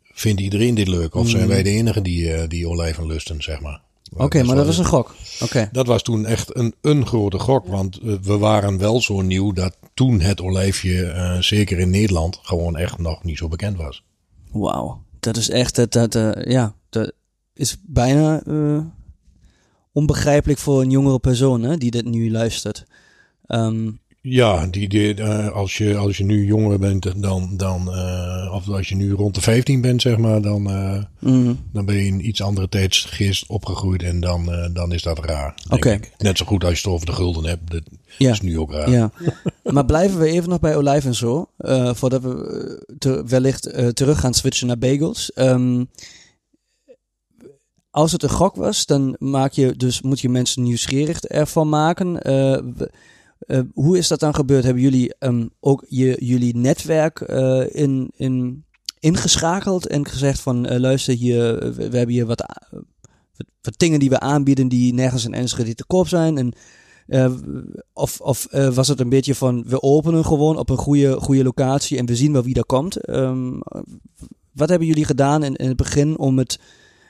Vindt 0.02 0.40
iedereen 0.40 0.74
dit 0.74 0.88
leuk? 0.88 1.14
Of 1.14 1.28
zijn 1.28 1.48
wij 1.48 1.62
de 1.62 1.70
enigen 1.70 2.02
die, 2.02 2.24
uh, 2.24 2.42
die 2.48 2.68
olijven 2.68 3.06
lusten, 3.06 3.42
zeg 3.42 3.60
maar? 3.60 3.80
Oké, 4.12 4.22
okay, 4.22 4.42
maar 4.42 4.56
dat 4.56 4.66
was 4.66 4.78
een 4.78 4.84
gok. 4.84 5.14
Okay. 5.40 5.68
Dat 5.72 5.86
was 5.86 6.02
toen 6.02 6.26
echt 6.26 6.56
een, 6.56 6.74
een 6.80 7.06
grote 7.06 7.38
gok. 7.38 7.66
Want 7.66 8.02
uh, 8.02 8.14
we 8.22 8.38
waren 8.38 8.78
wel 8.78 9.00
zo 9.00 9.20
nieuw 9.20 9.52
dat 9.52 9.76
toen 9.94 10.20
het 10.20 10.40
olijfje, 10.40 11.36
zeker 11.40 11.78
in 11.78 11.90
Nederland, 11.90 12.38
gewoon 12.42 12.76
echt 12.76 12.98
nog 12.98 13.24
niet 13.24 13.38
zo 13.38 13.48
bekend 13.48 13.76
was. 13.76 14.04
Wauw 14.50 15.00
dat 15.22 15.36
is 15.36 15.50
echt, 15.50 15.74
dat, 15.74 15.92
dat, 15.92 16.14
uh, 16.14 16.30
ja, 16.44 16.74
is 17.54 17.76
bijna 17.86 18.42
uh, 18.46 18.84
onbegrijpelijk 19.92 20.58
voor 20.58 20.80
een 20.80 20.90
jongere 20.90 21.18
persoon 21.18 21.62
hè, 21.62 21.76
die 21.76 21.90
dit 21.90 22.04
nu 22.04 22.30
luistert. 22.30 22.84
Um, 23.46 24.00
Ja, 24.22 24.66
die, 24.66 24.88
die, 24.88 25.16
uh, 25.16 25.48
als, 25.48 25.78
je, 25.78 25.96
als 25.96 26.16
je 26.16 26.24
nu 26.24 26.46
jonger 26.46 26.78
bent 26.78 27.22
dan, 27.22 27.56
dan 27.56 27.88
uh, 27.88 28.52
of 28.54 28.68
als 28.68 28.88
je 28.88 28.94
nu 28.94 29.12
rond 29.12 29.34
de 29.34 29.40
15 29.40 29.80
bent, 29.80 30.02
zeg 30.02 30.16
maar, 30.16 30.42
dan, 30.42 30.70
uh, 30.70 31.02
mm. 31.18 31.58
dan 31.72 31.84
ben 31.84 31.94
je 31.94 32.04
in 32.04 32.26
iets 32.26 32.42
andere 32.42 32.68
tijdsgeest 32.68 33.46
opgegroeid 33.46 34.02
en 34.02 34.20
dan, 34.20 34.70
dan 34.72 34.92
is 34.92 35.02
dat 35.02 35.24
raar. 35.24 35.54
Oké. 35.68 36.00
Net 36.18 36.38
zo 36.38 36.44
goed 36.46 36.64
als 36.64 36.72
je 36.72 36.84
het 36.84 36.94
over 36.94 37.06
de 37.06 37.12
gulden 37.12 37.44
hebt, 37.44 37.70
dat 37.70 37.82
ja. 38.18 38.30
is 38.30 38.40
nu 38.40 38.58
ook 38.58 38.72
raar. 38.72 38.90
Ja. 38.90 39.12
maar 39.72 39.84
blijven 39.84 40.18
we 40.18 40.26
even 40.26 40.48
nog 40.48 40.60
bij 40.60 40.76
olijf 40.76 41.04
en 41.04 41.14
zo, 41.14 41.46
voordat 41.94 42.22
we 42.22 42.94
te, 42.98 43.24
wellicht 43.26 43.94
terug 43.94 44.20
gaan 44.20 44.34
switchen 44.34 44.66
naar 44.66 44.78
bagels. 44.78 45.32
Um, 45.34 45.88
als 47.92 48.12
het 48.12 48.22
een 48.22 48.30
gok 48.30 48.54
was, 48.54 48.86
dan 48.86 49.16
maak 49.18 49.52
je 49.52 49.76
dus, 49.76 50.02
moet 50.02 50.20
je 50.20 50.28
mensen 50.28 50.62
nieuwsgierig 50.62 51.22
ervan 51.22 51.68
maken. 51.68 52.30
Uh, 52.30 53.60
hoe 53.74 53.98
is 53.98 54.08
dat 54.08 54.20
dan 54.20 54.34
gebeurd? 54.34 54.64
Hebben 54.64 54.82
jullie 54.82 55.14
um, 55.18 55.50
ook 55.60 55.84
je, 55.88 56.16
jullie 56.18 56.56
netwerk 56.56 57.20
uh, 57.20 57.64
in, 57.68 58.10
in, 58.16 58.64
ingeschakeld 59.00 59.86
en 59.86 60.06
gezegd 60.06 60.40
van 60.40 60.78
luister 60.78 61.14
hier, 61.14 61.74
we, 61.74 61.82
hebben 61.82 62.08
hier 62.08 62.26
wat, 62.26 62.44
wat 63.62 63.74
dingen 63.78 63.98
die 63.98 64.10
we 64.10 64.20
aanbieden 64.20 64.68
die 64.68 64.94
nergens 64.94 65.24
in 65.24 65.34
Enschede 65.34 65.74
te 65.74 65.86
koop 65.86 66.08
zijn. 66.08 66.38
En, 66.38 66.52
of 67.92 68.20
of 68.20 68.46
was 68.50 68.88
het 68.88 69.00
een 69.00 69.08
beetje 69.08 69.34
van 69.34 69.64
we 69.66 69.82
openen 69.82 70.24
gewoon 70.24 70.56
op 70.56 70.70
een 70.70 70.76
goede, 70.76 71.20
goede 71.20 71.42
locatie 71.42 71.98
en 71.98 72.06
we 72.06 72.16
zien 72.16 72.32
wel 72.32 72.42
wie 72.42 72.54
daar 72.54 72.64
komt? 72.64 73.08
Um, 73.08 73.60
wat 74.52 74.68
hebben 74.68 74.88
jullie 74.88 75.04
gedaan 75.04 75.42
in, 75.42 75.56
in 75.56 75.68
het 75.68 75.76
begin 75.76 76.18
om 76.18 76.38
het 76.38 76.58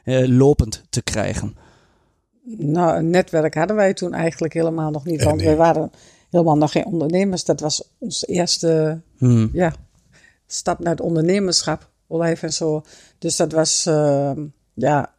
lopend 0.05 0.85
te 0.91 1.03
krijgen? 1.03 1.57
Nou, 2.45 2.97
een 2.97 3.11
netwerk 3.11 3.55
hadden 3.55 3.77
wij 3.77 3.95
toen 3.95 4.15
eigenlijk 4.15 4.53
helemaal 4.53 4.91
nog 4.91 5.05
niet. 5.05 5.25
Want 5.25 5.43
wij 5.43 5.57
waren 5.57 5.91
helemaal 6.31 6.57
nog 6.57 6.73
geen 6.73 6.87
ondernemers. 6.87 7.45
Dat 7.45 7.61
was 7.61 7.89
onze 7.99 8.27
eerste 8.27 9.01
hmm. 9.19 9.51
ja, 9.53 9.73
stap 10.47 10.79
naar 10.79 10.93
het 10.93 11.01
ondernemerschap, 11.01 11.91
Olijf 12.07 12.43
en 12.43 12.53
zo. 12.53 12.83
Dus 13.19 13.37
dat 13.37 13.53
was 13.53 13.87
uh, 13.89 14.33
ja, 14.75 15.13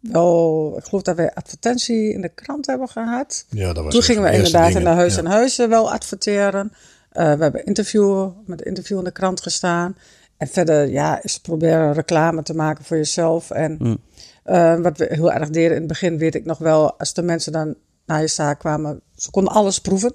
wel, 0.00 0.74
ik 0.78 0.84
geloof 0.84 1.02
dat 1.02 1.16
wij 1.16 1.34
advertentie 1.34 2.12
in 2.12 2.20
de 2.20 2.28
krant 2.28 2.66
hebben 2.66 2.88
gehad. 2.88 3.46
Ja, 3.48 3.72
dat 3.72 3.84
was 3.84 3.94
Toen 3.94 4.02
gingen 4.02 4.22
we 4.22 4.32
inderdaad 4.32 4.74
in 4.74 4.84
de 4.84 4.88
huis 4.88 5.16
en 5.16 5.26
huizen 5.26 5.68
wel 5.68 5.92
adverteren. 5.92 6.72
Uh, 7.12 7.34
we 7.34 7.42
hebben 7.42 7.64
interview, 7.64 8.30
met 8.44 8.62
interview 8.62 8.98
in 8.98 9.04
de 9.04 9.10
krant 9.10 9.40
gestaan. 9.40 9.96
En 10.36 10.48
verder, 10.48 10.88
ja, 10.88 11.22
is 11.22 11.38
proberen 11.38 11.92
reclame 11.92 12.42
te 12.42 12.54
maken 12.54 12.84
voor 12.84 12.96
jezelf. 12.96 13.50
En 13.50 13.76
hmm. 13.78 13.98
Uh, 14.46 14.80
wat 14.80 14.98
we 14.98 15.06
heel 15.10 15.32
erg 15.32 15.50
deden 15.50 15.70
in 15.70 15.78
het 15.78 15.86
begin, 15.86 16.18
weet 16.18 16.34
ik 16.34 16.44
nog 16.44 16.58
wel, 16.58 16.98
als 16.98 17.14
de 17.14 17.22
mensen 17.22 17.52
dan 17.52 17.74
naar 18.06 18.20
je 18.20 18.26
zaak 18.26 18.58
kwamen, 18.58 19.00
ze 19.16 19.30
konden 19.30 19.52
alles 19.52 19.80
proeven. 19.80 20.14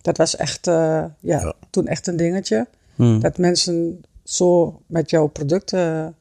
Dat 0.00 0.16
was 0.16 0.36
echt, 0.36 0.66
uh, 0.66 1.04
ja, 1.20 1.54
toen 1.70 1.86
echt 1.86 2.06
een 2.06 2.16
dingetje. 2.16 2.66
Hmm. 2.94 3.20
Dat 3.20 3.38
mensen 3.38 4.04
zo 4.24 4.80
met 4.86 5.10
jouw 5.10 5.26
producten 5.26 6.14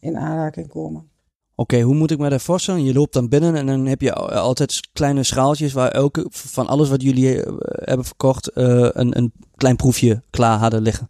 in 0.00 0.16
aanraking 0.16 0.68
komen. 0.68 1.08
Oké, 1.54 1.80
hoe 1.80 1.94
moet 1.94 2.10
ik 2.10 2.18
me 2.18 2.28
dat 2.28 2.42
voorstellen? 2.42 2.84
Je 2.84 2.92
loopt 2.92 3.12
dan 3.12 3.28
binnen 3.28 3.56
en 3.56 3.66
dan 3.66 3.86
heb 3.86 4.00
je 4.00 4.12
altijd 4.14 4.88
kleine 4.92 5.22
schaaltjes 5.22 5.72
waar 5.72 5.90
elke 5.90 6.26
van 6.30 6.66
alles 6.66 6.88
wat 6.88 7.02
jullie 7.02 7.42
eh, 7.42 7.52
hebben 7.60 8.06
verkocht 8.06 8.50
uh, 8.54 8.88
een, 8.92 9.16
een 9.18 9.32
klein 9.56 9.76
proefje 9.76 10.22
klaar 10.30 10.58
hadden 10.58 10.82
liggen. 10.82 11.08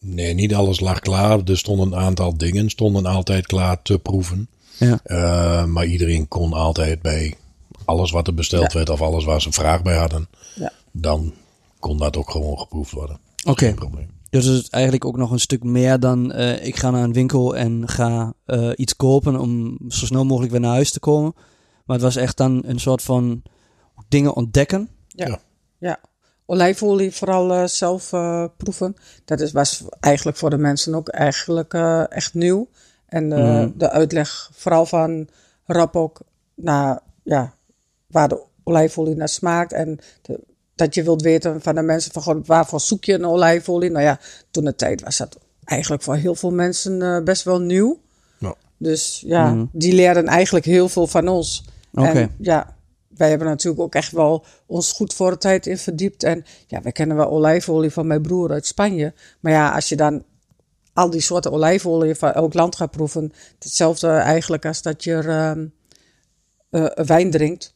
Nee, 0.00 0.34
niet 0.34 0.54
alles 0.54 0.80
lag 0.80 1.00
klaar. 1.00 1.40
Er 1.44 1.58
stonden 1.58 1.86
een 1.86 1.98
aantal 1.98 2.36
dingen 2.36 2.70
stonden 2.70 3.06
altijd 3.06 3.46
klaar 3.46 3.82
te 3.82 3.98
proeven. 3.98 4.48
Ja. 4.78 5.00
Uh, 5.06 5.64
maar 5.64 5.86
iedereen 5.86 6.28
kon 6.28 6.52
altijd 6.52 7.02
bij 7.02 7.34
alles 7.84 8.10
wat 8.10 8.26
er 8.26 8.34
besteld 8.34 8.72
werd 8.72 8.88
of 8.88 9.02
alles 9.02 9.24
waar 9.24 9.42
ze 9.42 9.52
vraag 9.52 9.82
bij 9.82 9.96
hadden, 9.96 10.28
ja 10.54 10.72
dan 10.92 11.34
kon 11.78 11.98
dat 11.98 12.16
ook 12.16 12.30
gewoon 12.30 12.58
geproefd 12.58 12.90
worden. 12.92 13.18
Oké. 13.44 13.74
Dus 14.30 14.44
het 14.44 14.62
is 14.62 14.68
eigenlijk 14.68 15.04
ook 15.04 15.16
nog 15.16 15.30
een 15.30 15.40
stuk 15.40 15.62
meer 15.64 16.00
dan 16.00 16.32
uh, 16.36 16.66
ik 16.66 16.76
ga 16.76 16.90
naar 16.90 17.02
een 17.02 17.12
winkel 17.12 17.56
en 17.56 17.88
ga 17.88 18.32
uh, 18.46 18.70
iets 18.76 18.96
kopen 18.96 19.36
om 19.40 19.78
zo 19.88 20.06
snel 20.06 20.24
mogelijk 20.24 20.52
weer 20.52 20.60
naar 20.60 20.72
huis 20.72 20.90
te 20.90 21.00
komen. 21.00 21.32
Maar 21.84 21.96
het 21.96 22.04
was 22.04 22.16
echt 22.16 22.36
dan 22.36 22.62
een 22.66 22.80
soort 22.80 23.02
van 23.02 23.42
dingen 24.08 24.34
ontdekken. 24.34 24.88
Ja. 25.06 25.40
ja. 25.78 26.00
Olijfolie 26.50 27.14
vooral 27.14 27.50
uh, 27.50 27.64
zelf 27.64 28.08
proeven. 28.56 28.96
Dat 29.24 29.40
is, 29.40 29.52
was 29.52 29.84
eigenlijk 30.00 30.36
voor 30.36 30.50
de 30.50 30.58
mensen 30.58 30.94
ook 30.94 31.08
eigenlijk 31.08 31.74
echt 32.08 32.34
nieuw. 32.34 32.68
En 33.06 33.24
mm. 33.24 33.72
de 33.76 33.90
uitleg 33.90 34.50
vooral 34.52 34.86
van 34.86 35.28
Rap 35.66 35.96
ook 35.96 36.20
naar 36.54 37.00
ja, 37.22 37.54
waar 38.06 38.28
de 38.28 38.42
olijfolie 38.64 39.14
naar 39.14 39.28
smaakt. 39.28 39.72
En 39.72 39.98
de, 40.22 40.40
dat 40.74 40.94
je 40.94 41.02
wilt 41.02 41.22
weten 41.22 41.60
van 41.60 41.74
de 41.74 41.82
mensen 41.82 42.12
van 42.12 42.22
gewoon 42.22 42.42
waarvoor 42.46 42.80
zoek 42.80 43.04
je 43.04 43.14
een 43.14 43.26
olijfolie. 43.26 43.90
Nou 43.90 44.04
ja, 44.04 44.18
toen 44.50 44.64
de 44.64 44.74
tijd 44.74 45.02
was 45.02 45.16
dat 45.16 45.38
eigenlijk 45.64 46.02
voor 46.02 46.14
heel 46.14 46.34
veel 46.34 46.52
mensen 46.52 47.24
best 47.24 47.42
wel 47.42 47.60
nieuw. 47.60 48.00
Ja. 48.38 48.54
Dus 48.76 49.22
ja, 49.26 49.50
mm. 49.50 49.68
die 49.72 49.94
leerden 49.94 50.26
eigenlijk 50.26 50.64
heel 50.64 50.88
veel 50.88 51.06
van 51.06 51.28
ons. 51.28 51.64
Okay. 51.92 52.16
En 52.16 52.34
ja, 52.38 52.76
wij 53.18 53.28
hebben 53.28 53.48
natuurlijk 53.48 53.82
ook 53.82 53.94
echt 53.94 54.12
wel 54.12 54.44
ons 54.66 54.92
goed 54.92 55.14
voor 55.14 55.30
de 55.30 55.38
tijd 55.38 55.66
in 55.66 55.78
verdiept. 55.78 56.22
En 56.22 56.44
ja, 56.66 56.82
wij 56.82 56.92
kennen 56.92 57.16
wel 57.16 57.30
olijfolie 57.30 57.90
van 57.90 58.06
mijn 58.06 58.22
broer 58.22 58.50
uit 58.50 58.66
Spanje. 58.66 59.14
Maar 59.40 59.52
ja, 59.52 59.74
als 59.74 59.88
je 59.88 59.96
dan 59.96 60.24
al 60.92 61.10
die 61.10 61.20
soorten 61.20 61.52
olijfolie 61.52 62.14
van 62.14 62.32
elk 62.32 62.54
land 62.54 62.76
gaat 62.76 62.90
proeven, 62.90 63.32
hetzelfde 63.58 64.08
eigenlijk 64.08 64.66
als 64.66 64.82
dat 64.82 65.04
je 65.04 65.22
uh, 66.70 66.86
wijn 66.94 67.30
drinkt. 67.30 67.74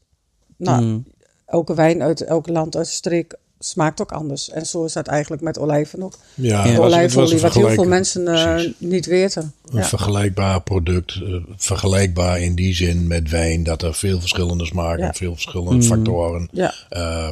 Nou, 0.56 0.82
mm 0.82 1.04
elke 1.52 1.74
wijn 1.74 2.02
uit 2.02 2.20
elk 2.20 2.48
land, 2.48 2.76
uit 2.76 2.86
de 2.86 2.92
streek 2.92 3.36
smaakt 3.64 4.00
ook 4.00 4.12
anders. 4.12 4.50
En 4.50 4.66
zo 4.66 4.84
is 4.84 4.92
dat 4.92 5.06
eigenlijk 5.06 5.42
met 5.42 5.58
olijven 5.58 6.02
ook. 6.02 6.18
Ja, 6.34 6.66
ja. 6.66 6.78
olijfolie, 6.78 7.40
wat 7.40 7.54
heel 7.54 7.70
veel 7.70 7.84
mensen 7.84 8.26
uh, 8.28 8.72
niet 8.78 9.06
weten. 9.06 9.54
Een 9.70 9.84
vergelijkbaar 9.84 10.62
product. 10.62 11.14
Uh, 11.14 11.36
vergelijkbaar 11.56 12.40
in 12.40 12.54
die 12.54 12.74
zin 12.74 13.06
met 13.06 13.30
wijn. 13.30 13.62
Dat 13.62 13.82
er 13.82 13.94
veel 13.94 14.20
verschillende 14.20 14.66
smaken, 14.66 15.04
ja. 15.04 15.12
veel 15.12 15.32
verschillende 15.32 15.74
mm. 15.74 15.82
factoren. 15.82 16.48
Ja. 16.52 16.74
Uh, 16.90 17.28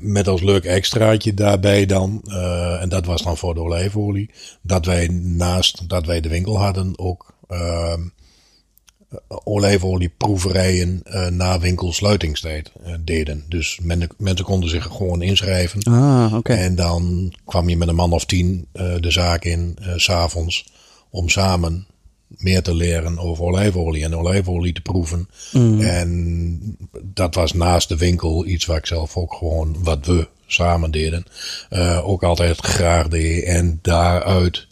met 0.00 0.28
als 0.28 0.42
leuk 0.42 0.64
extraatje 0.64 1.34
daarbij 1.34 1.86
dan. 1.86 2.22
Uh, 2.24 2.82
en 2.82 2.88
dat 2.88 3.06
was 3.06 3.22
dan 3.22 3.36
voor 3.36 3.54
de 3.54 3.60
olijfolie. 3.60 4.30
Dat 4.62 4.86
wij 4.86 5.08
naast 5.22 5.88
dat 5.88 6.06
wij 6.06 6.20
de 6.20 6.28
winkel 6.28 6.58
hadden 6.58 6.98
ook 6.98 7.34
ehm, 7.48 8.00
olijfolieproeverijen 9.44 11.02
uh, 11.04 11.26
na 11.26 11.60
winkelsluitingstijd 11.60 12.72
uh, 12.86 12.94
deden. 13.00 13.44
Dus 13.48 13.78
men, 13.82 14.08
mensen 14.18 14.44
konden 14.44 14.70
zich 14.70 14.84
gewoon 14.84 15.22
inschrijven. 15.22 15.82
Ah, 15.82 16.34
okay. 16.34 16.56
En 16.56 16.74
dan 16.74 17.32
kwam 17.44 17.68
je 17.68 17.76
met 17.76 17.88
een 17.88 17.94
man 17.94 18.12
of 18.12 18.24
tien 18.24 18.66
uh, 18.72 18.94
de 19.00 19.10
zaak 19.10 19.44
in, 19.44 19.78
s 19.96 20.04
s'avonds, 20.04 20.66
om 21.10 21.28
samen 21.28 21.86
meer 22.26 22.62
te 22.62 22.74
leren 22.74 23.18
over 23.18 23.44
olijfolie 23.44 24.04
en 24.04 24.16
olijfolie 24.16 24.72
te 24.72 24.80
proeven. 24.80 25.28
Mm. 25.52 25.80
En 25.80 26.60
dat 27.02 27.34
was 27.34 27.52
naast 27.52 27.88
de 27.88 27.96
winkel 27.96 28.46
iets 28.46 28.64
waar 28.64 28.76
ik 28.76 28.86
zelf 28.86 29.16
ook 29.16 29.34
gewoon, 29.34 29.76
wat 29.82 30.06
we 30.06 30.28
samen 30.46 30.90
deden, 30.90 31.24
ook 32.02 32.22
altijd 32.22 32.60
graag 32.60 33.08
deed. 33.08 33.44
En 33.44 33.78
daaruit 33.82 34.66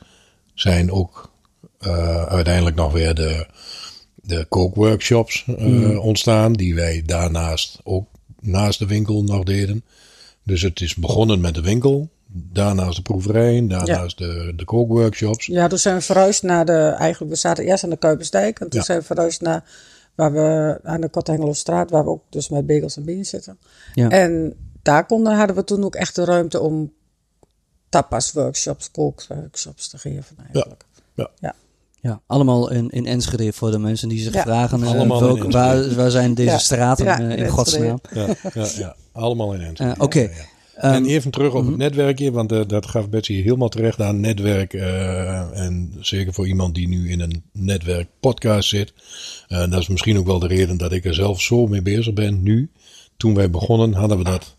zijn 0.54 0.92
ook 0.92 1.32
uiteindelijk 2.28 2.76
nog 2.76 2.92
weer 2.92 3.14
de 3.14 3.46
de 4.26 4.46
kookworkshops 4.48 5.46
uh, 5.46 6.04
ontstaan, 6.04 6.52
die 6.52 6.74
wij 6.74 7.02
daarnaast 7.06 7.80
ook 7.84 8.06
naast 8.40 8.78
de 8.78 8.86
winkel 8.86 9.22
nog 9.22 9.44
deden. 9.44 9.84
Dus 10.42 10.62
het 10.62 10.80
is 10.80 10.94
begonnen 10.94 11.40
met 11.40 11.54
de 11.54 11.60
winkel, 11.60 12.08
daarnaast 12.26 12.96
de 12.96 13.02
proeverij, 13.02 13.66
daarnaast 13.66 14.18
de, 14.18 14.52
de 14.56 14.64
kookworkshops. 14.64 15.46
Ja, 15.46 15.66
toen 15.66 15.78
zijn 15.78 15.96
we 15.96 16.02
verhuisd 16.02 16.42
naar 16.42 16.64
de, 16.64 16.72
eigenlijk 16.72 17.32
we 17.32 17.38
zaten 17.38 17.64
eerst 17.64 17.84
aan 17.84 17.90
de 17.90 17.96
Kuipersdijk 17.96 18.60
en 18.60 18.68
toen 18.68 18.82
zijn 18.82 18.98
we 18.98 19.04
verhuisd 19.04 19.40
naar 19.40 19.64
waar 20.14 20.32
we 20.32 20.78
aan 20.82 21.00
de 21.00 21.08
Kortengelostraat, 21.08 21.90
waar 21.90 22.04
we 22.04 22.10
ook 22.10 22.22
dus 22.28 22.48
met 22.48 22.66
bagels 22.66 22.96
en 22.96 23.04
beans 23.04 23.28
zitten. 23.28 23.58
Ja. 23.94 24.08
En 24.08 24.54
daar 24.82 25.06
konden, 25.06 25.36
hadden 25.36 25.56
we 25.56 25.64
toen 25.64 25.84
ook 25.84 25.94
echt 25.94 26.14
de 26.14 26.24
ruimte 26.24 26.60
om 26.60 26.92
tapas 27.88 28.32
workshops, 28.32 28.90
kookworkshops 28.90 29.88
te 29.88 29.98
geven 29.98 30.36
eigenlijk. 30.38 30.84
Ja. 31.14 31.30
ja. 31.40 31.54
Ja, 32.04 32.20
allemaal 32.26 32.70
in, 32.70 32.90
in 32.90 33.06
Enschede 33.06 33.52
voor 33.52 33.70
de 33.70 33.78
mensen 33.78 34.08
die 34.08 34.18
zich 34.18 34.42
vragen 34.42 34.80
uh, 34.80 35.18
welke, 35.18 35.48
waar, 35.48 35.94
waar 35.94 36.10
zijn 36.10 36.34
deze 36.34 36.58
straten 36.58 37.04
ja, 37.04 37.20
uh, 37.20 37.36
in 37.36 37.48
godsnaam. 37.48 38.00
Ja, 38.14 38.26
ja, 38.54 38.66
ja, 38.76 38.96
allemaal 39.12 39.54
in 39.54 39.60
Enschede. 39.60 39.90
Uh, 39.90 40.02
Oké. 40.02 40.18
Okay. 40.18 40.30
en 40.74 41.04
even 41.06 41.30
terug 41.30 41.52
op 41.52 41.60
het 41.60 41.68
mhm. 41.68 41.78
netwerkje, 41.78 42.30
want 42.30 42.68
dat 42.68 42.86
gaf 42.86 43.08
Betsy 43.08 43.42
helemaal 43.42 43.68
terecht 43.68 44.00
aan 44.00 44.20
netwerk. 44.20 44.74
en 44.74 45.94
zeker 46.00 46.32
voor 46.32 46.46
iemand 46.46 46.74
die 46.74 46.88
nu 46.88 47.10
in 47.10 47.20
een 47.20 47.42
netwerk 47.52 48.08
podcast 48.20 48.68
zit. 48.68 48.92
dat 49.48 49.80
is 49.80 49.88
misschien 49.88 50.18
ook 50.18 50.26
wel 50.26 50.38
de 50.38 50.46
reden 50.46 50.76
dat 50.76 50.92
ik 50.92 51.04
er 51.04 51.14
zelf 51.14 51.40
zo 51.40 51.66
mee 51.66 51.82
bezig 51.82 52.12
ben 52.12 52.42
nu. 52.42 52.70
Toen 53.16 53.34
wij 53.34 53.50
begonnen 53.50 53.92
hadden 53.92 54.18
we 54.18 54.24
dat 54.24 54.56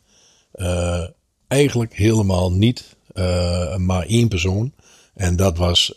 eigenlijk 1.48 1.94
helemaal 1.94 2.52
niet. 2.52 2.96
maar 3.78 4.06
één 4.08 4.28
persoon. 4.28 4.74
En 5.14 5.36
dat 5.36 5.58
was 5.58 5.96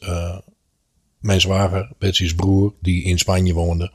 mijn 1.18 1.40
zwager, 1.40 1.90
Betsy's 1.98 2.34
broer, 2.34 2.72
die 2.80 3.04
in 3.04 3.18
Spanje 3.18 3.54
woonde. 3.54 3.92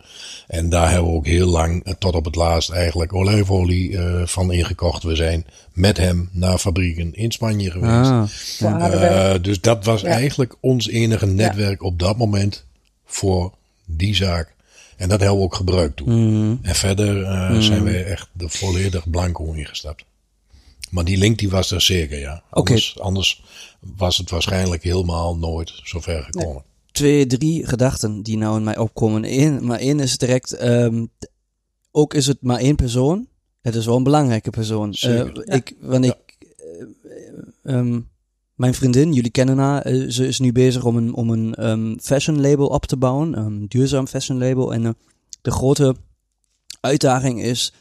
En 0.47 0.69
daar 0.69 0.91
hebben 0.91 1.11
we 1.11 1.17
ook 1.17 1.25
heel 1.25 1.47
lang, 1.47 1.83
eh, 1.83 1.93
tot 1.93 2.15
op 2.15 2.25
het 2.25 2.35
laatst 2.35 2.69
eigenlijk, 2.69 3.13
olijfolie 3.13 3.97
eh, 3.97 4.25
van 4.25 4.51
ingekocht. 4.51 5.03
We 5.03 5.15
zijn 5.15 5.45
met 5.73 5.97
hem 5.97 6.29
naar 6.31 6.57
fabrieken 6.57 7.13
in 7.13 7.31
Spanje 7.31 7.71
geweest. 7.71 7.91
Ah, 8.11 8.29
ja. 8.59 8.89
Eh, 8.89 9.41
dus 9.41 9.61
dat 9.61 9.85
was 9.85 10.01
Ja. 10.01 10.07
eigenlijk 10.07 10.55
ons 10.59 10.87
enige 10.87 11.25
netwerk 11.25 11.83
op 11.83 11.99
dat 11.99 12.17
moment 12.17 12.65
voor 13.05 13.53
die 13.85 14.15
zaak. 14.15 14.53
En 14.97 15.09
dat 15.09 15.19
hebben 15.19 15.37
we 15.37 15.43
ook 15.43 15.55
gebruikt 15.55 15.95
toen. 15.97 16.29
Mhm. 16.37 16.55
En 16.61 16.75
verder 16.75 17.23
eh, 17.23 17.59
zijn 17.59 17.83
we 17.83 18.03
echt 18.03 18.29
de 18.31 18.49
volledig 18.49 19.09
blanco 19.09 19.51
ingestapt. 19.51 20.05
Maar 20.89 21.03
die 21.03 21.17
link 21.17 21.37
die 21.37 21.49
was 21.49 21.71
er 21.71 21.81
zeker, 21.81 22.19
ja. 22.19 22.43
Anders 22.99 23.43
was 23.79 24.17
het 24.17 24.29
waarschijnlijk 24.29 24.83
helemaal 24.83 25.37
nooit 25.37 25.73
zover 25.83 26.23
gekomen. 26.23 26.63
Twee, 26.93 27.25
drie 27.25 27.65
gedachten 27.67 28.21
die 28.23 28.37
nou 28.37 28.57
in 28.57 28.63
mij 28.63 28.77
opkomen. 28.77 29.39
Eén, 29.39 29.65
maar 29.65 29.79
één 29.79 29.99
is 29.99 30.17
direct, 30.17 30.53
ehm, 30.53 31.05
ook 31.91 32.13
is 32.13 32.27
het 32.27 32.37
maar 32.41 32.59
één 32.59 32.75
persoon. 32.75 33.27
Het 33.61 33.75
is 33.75 33.85
wel 33.85 33.95
een 33.95 34.03
belangrijke 34.03 34.49
persoon. 34.49 34.93
Eh, 34.93 35.25
ik, 35.43 35.75
want 35.79 36.05
Ja. 36.05 36.15
ik, 36.37 36.37
eh, 36.57 37.73
ehm, 37.73 37.99
mijn 38.55 38.73
vriendin, 38.73 39.13
jullie 39.13 39.31
kennen 39.31 39.57
haar, 39.57 39.81
eh, 39.81 40.09
ze 40.09 40.27
is 40.27 40.39
nu 40.39 40.51
bezig 40.51 40.83
om 40.85 40.97
een, 40.97 41.13
om 41.13 41.29
een 41.29 41.53
ehm, 41.53 41.97
fashion 42.01 42.41
label 42.41 42.67
op 42.67 42.85
te 42.85 42.97
bouwen, 42.97 43.37
een 43.37 43.65
duurzaam 43.67 44.07
fashion 44.07 44.37
label. 44.37 44.73
En 44.73 44.95
de 45.41 45.51
grote 45.51 45.95
uitdaging 46.79 47.41
is 47.43 47.73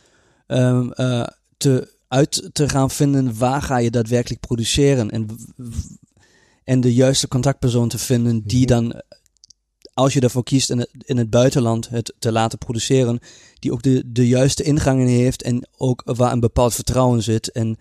ehm, 0.47 0.91
eh, 0.91 1.27
te, 1.57 1.95
uit 2.09 2.51
te 2.53 2.69
gaan 2.69 2.91
vinden 2.91 3.39
waar 3.39 3.63
ga 3.63 3.77
je 3.79 3.91
daadwerkelijk 3.91 4.41
produceren 4.41 5.11
en, 5.11 5.27
en 6.65 6.81
de 6.81 6.95
juiste 6.95 7.29
contactpersoon 7.29 7.89
te 7.89 7.99
vinden 7.99 8.43
die 8.43 8.67
dan, 8.67 8.93
eh, 8.93 9.01
als 9.95 10.13
je 10.13 10.21
ervoor 10.21 10.43
kiest 10.43 10.71
in 10.71 10.79
het, 10.79 10.91
in 11.05 11.17
het 11.17 11.31
buitenland 11.31 11.89
het 11.89 12.15
te 12.19 12.33
laten 12.33 12.59
produceren, 12.59 13.19
die 13.59 13.73
ook 13.73 13.83
de, 13.83 14.03
de 14.07 14.29
juiste 14.29 14.63
ingangen 14.63 15.07
heeft 15.07 15.43
en 15.43 15.69
ook 15.77 16.03
waar 16.05 16.33
een 16.33 16.41
bepaald 16.41 16.75
vertrouwen 16.75 17.23
zit. 17.23 17.53
En, 17.53 17.79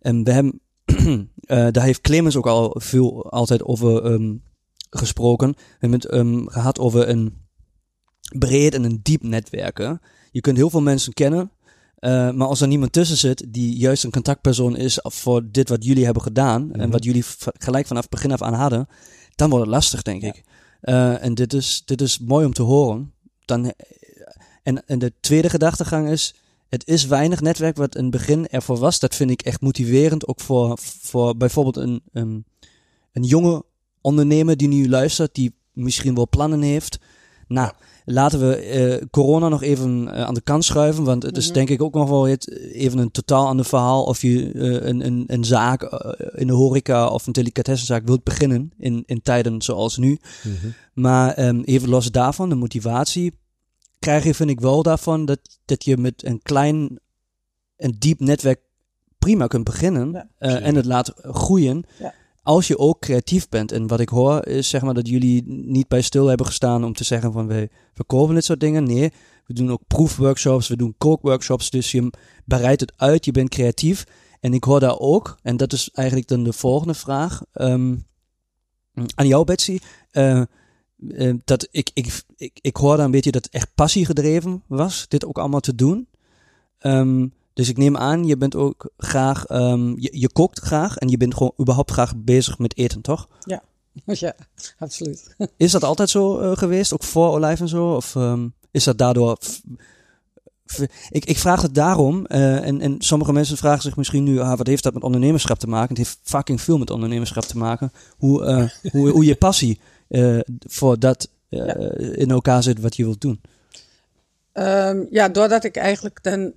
en 0.00 0.24
we 0.24 0.32
hebben, 0.32 0.60
eh, 1.40 1.66
daar 1.70 1.84
heeft 1.84 2.00
Clemens 2.00 2.36
ook 2.36 2.46
al 2.46 2.76
veel 2.78 3.30
altijd 3.30 3.62
over 3.62 4.04
ehm, 4.04 4.34
gesproken. 4.90 5.50
We 5.50 5.76
hebben 5.78 6.00
het 6.00 6.10
ehm, 6.10 6.46
gehad 6.46 6.78
over 6.78 7.08
een 7.08 7.34
breed 8.38 8.74
en 8.74 8.84
een 8.84 9.00
diep 9.02 9.22
netwerken. 9.22 10.00
Je 10.30 10.40
kunt 10.40 10.56
heel 10.56 10.70
veel 10.70 10.82
mensen 10.82 11.12
kennen, 11.12 11.50
eh, 11.98 12.30
maar 12.30 12.46
als 12.46 12.60
er 12.60 12.68
niemand 12.68 12.92
tussen 12.92 13.16
zit 13.16 13.46
die 13.48 13.76
juist 13.76 14.04
een 14.04 14.10
contactpersoon 14.10 14.76
is 14.76 14.98
voor 15.02 15.50
dit 15.50 15.68
wat 15.68 15.84
jullie 15.84 16.04
hebben 16.04 16.22
gedaan 16.22 16.72
en 16.72 16.90
wat 16.90 17.04
jullie 17.04 17.24
gelijk 17.42 17.86
vanaf 17.86 18.02
het 18.02 18.10
begin 18.10 18.32
af 18.32 18.42
aan 18.42 18.54
hadden, 18.54 18.88
dan 19.34 19.50
wordt 19.50 19.64
het 19.64 19.74
lastig, 19.74 20.02
denk 20.02 20.22
ik. 20.22 20.42
Eh, 20.80 21.24
en 21.24 21.34
dit 21.34 21.52
is, 21.52 21.82
dit 21.84 22.00
is 22.00 22.18
mooi 22.18 22.46
om 22.46 22.52
te 22.52 22.62
horen. 22.62 23.12
Dan, 23.44 23.72
en, 24.62 24.86
en 24.86 24.98
de 24.98 25.12
tweede 25.20 25.50
gedachtegang 25.50 26.08
is, 26.08 26.34
het 26.68 26.86
is 26.86 27.06
weinig 27.06 27.40
netwerk 27.40 27.76
wat 27.76 27.96
in 27.96 28.02
het 28.02 28.10
begin 28.10 28.48
ervoor 28.48 28.78
was. 28.78 28.98
Dat 28.98 29.14
vind 29.14 29.30
ik 29.30 29.42
echt 29.42 29.60
motiverend, 29.60 30.26
ook 30.26 30.40
voor, 30.40 30.78
voor 30.80 31.36
bijvoorbeeld 31.36 31.76
een, 31.76 32.02
een, 32.12 32.44
een 33.12 33.22
jonge 33.22 33.64
ondernemer 34.00 34.56
die 34.56 34.68
nu 34.68 34.88
luistert, 34.88 35.34
die 35.34 35.54
misschien 35.72 36.14
wel 36.14 36.28
plannen 36.28 36.62
heeft. 36.62 36.98
Nou, 37.48 37.72
laten 38.10 38.40
we 38.40 38.56
eh, 38.56 39.06
corona 39.10 39.48
nog 39.48 39.62
even 39.62 40.14
eh, 40.14 40.22
aan 40.22 40.34
de 40.34 40.40
kant 40.40 40.64
schuiven, 40.64 41.04
want 41.04 41.22
het 41.22 41.36
is 41.36 41.52
denk 41.52 41.68
ik 41.68 41.82
ook 41.82 41.94
nog 41.94 42.08
wel 42.08 42.26
even 42.72 42.98
een 42.98 43.10
totaal 43.10 43.46
ander 43.46 43.64
verhaal 43.64 44.04
of 44.04 44.22
je 44.22 44.52
eh, 44.52 44.88
een, 44.88 45.06
een, 45.06 45.24
een 45.26 45.44
zaak 45.44 45.82
in 46.34 46.46
de 46.46 46.52
horeca 46.52 47.08
of 47.08 47.26
een 47.26 47.32
delicatessenzaak 47.32 48.06
wilt 48.06 48.24
beginnen 48.24 48.72
in, 48.78 49.02
in 49.06 49.22
tijden 49.22 49.62
zoals 49.62 49.96
nu. 49.96 50.18
Maar 50.94 51.34
ehm, 51.34 51.60
even 51.60 51.88
los 51.88 52.10
daarvan, 52.10 52.48
de 52.48 52.54
motivatie 52.54 53.38
krijg 53.98 54.24
je 54.24 54.34
vind 54.34 54.50
ik 54.50 54.60
wel 54.60 54.82
daarvan 54.82 55.24
dat, 55.24 55.40
dat 55.64 55.84
je 55.84 55.96
met 55.96 56.24
een 56.24 56.42
klein 56.42 56.98
en 57.76 57.96
diep 57.98 58.20
netwerk 58.20 58.60
prima 59.18 59.46
kunt 59.46 59.64
beginnen 59.64 60.12
Ja, 60.38 60.60
en 60.60 60.74
het 60.74 60.84
laat 60.84 61.12
groeien. 61.16 61.84
Ja. 61.98 62.14
Als 62.48 62.66
je 62.66 62.78
ook 62.78 63.00
creatief 63.00 63.48
bent. 63.48 63.72
En 63.72 63.86
wat 63.86 64.00
ik 64.00 64.08
hoor 64.08 64.46
is 64.46 64.68
zeg 64.68 64.82
maar 64.82 64.94
dat 64.94 65.08
jullie 65.08 65.42
niet 65.46 65.88
bij 65.88 66.02
stil 66.02 66.26
hebben 66.26 66.46
gestaan 66.46 66.84
om 66.84 66.92
te 66.92 67.04
zeggen 67.04 67.32
van 67.32 67.46
we 67.46 67.68
verkopen 67.94 68.34
dit 68.34 68.44
soort 68.44 68.60
dingen. 68.60 68.84
Nee, 68.84 69.12
we 69.46 69.54
doen 69.54 69.70
ook 69.70 69.82
proefworkshops, 69.86 70.68
we 70.68 70.76
doen 70.76 70.94
kookworkshops. 70.98 71.70
Dus 71.70 71.90
je 71.90 72.12
bereidt 72.44 72.80
het 72.80 72.92
uit, 72.96 73.24
je 73.24 73.30
bent 73.32 73.48
creatief. 73.48 74.04
En 74.40 74.54
ik 74.54 74.64
hoor 74.64 74.80
daar 74.80 74.98
ook, 74.98 75.38
en 75.42 75.56
dat 75.56 75.72
is 75.72 75.90
eigenlijk 75.92 76.28
dan 76.28 76.44
de 76.44 76.52
volgende 76.52 76.94
vraag 76.94 77.42
ehm, 77.52 77.96
aan 79.14 79.26
jou 79.26 79.44
Betsy. 79.44 79.78
eh, 80.10 80.40
eh, 81.08 81.34
dat 81.44 81.68
ik, 81.70 81.90
ik, 81.94 82.22
ik, 82.36 82.58
ik 82.60 82.76
hoor 82.76 82.96
daar 82.96 83.04
een 83.04 83.10
beetje 83.10 83.32
dat 83.32 83.46
echt 83.46 83.74
passie 83.74 84.04
gedreven 84.04 84.62
was, 84.66 85.08
dit 85.08 85.24
ook 85.24 85.38
allemaal 85.38 85.60
te 85.60 85.74
doen. 85.74 86.08
Ehm, 86.78 87.26
dus 87.58 87.68
ik 87.68 87.76
neem 87.76 87.96
aan, 87.96 88.24
je 88.24 88.36
bent 88.36 88.54
ook 88.54 88.90
graag, 88.96 89.46
ehm, 89.46 89.88
je, 89.96 90.08
je 90.12 90.32
kookt 90.32 90.58
graag 90.58 90.96
en 90.96 91.08
je 91.08 91.16
bent 91.16 91.34
gewoon 91.34 91.52
überhaupt 91.60 91.90
graag 91.90 92.16
bezig 92.16 92.58
met 92.58 92.76
eten, 92.76 93.00
toch? 93.00 93.28
Ja, 93.40 93.62
absoluut. 94.78 95.34
Is 95.56 95.72
dat 95.72 95.84
altijd 95.84 96.10
zo 96.10 96.38
eh, 96.38 96.56
geweest, 96.56 96.92
ook 96.92 97.02
voor 97.02 97.30
Olijf 97.30 97.60
en 97.60 97.68
zo? 97.68 97.94
Of 97.94 98.16
ehm, 98.16 98.48
is 98.70 98.84
dat 98.84 98.98
daardoor... 98.98 99.38
ik, 101.10 101.24
ik 101.24 101.38
vraag 101.38 101.62
het 101.62 101.74
daarom, 101.74 102.26
eh, 102.26 102.66
en, 102.66 102.80
en 102.80 102.94
sommige 102.98 103.32
mensen 103.32 103.56
vragen 103.56 103.82
zich 103.82 103.96
misschien 103.96 104.24
nu, 104.24 104.40
ah, 104.40 104.56
wat 104.56 104.66
heeft 104.66 104.82
dat 104.82 104.94
met 104.94 105.02
ondernemerschap 105.02 105.58
te 105.58 105.68
maken? 105.68 105.88
Het 105.88 105.98
heeft 105.98 106.18
fucking 106.22 106.60
veel 106.60 106.78
met 106.78 106.90
ondernemerschap 106.90 107.44
te 107.44 107.58
maken. 107.58 107.92
Hoe, 108.16 108.44
eh, 108.44 108.68
hoe, 108.92 109.08
hoe 109.10 109.24
je 109.24 109.36
passie 109.36 109.80
voor 110.66 110.98
dat 110.98 111.28
in 112.12 112.30
elkaar 112.30 112.62
zit 112.62 112.80
wat 112.80 112.96
je 112.96 113.04
wilt 113.04 113.20
doen. 113.20 113.40
Ehm, 114.52 115.04
ja, 115.10 115.28
doordat 115.28 115.64
ik 115.64 115.76
eigenlijk 115.76 116.22
dan, 116.22 116.52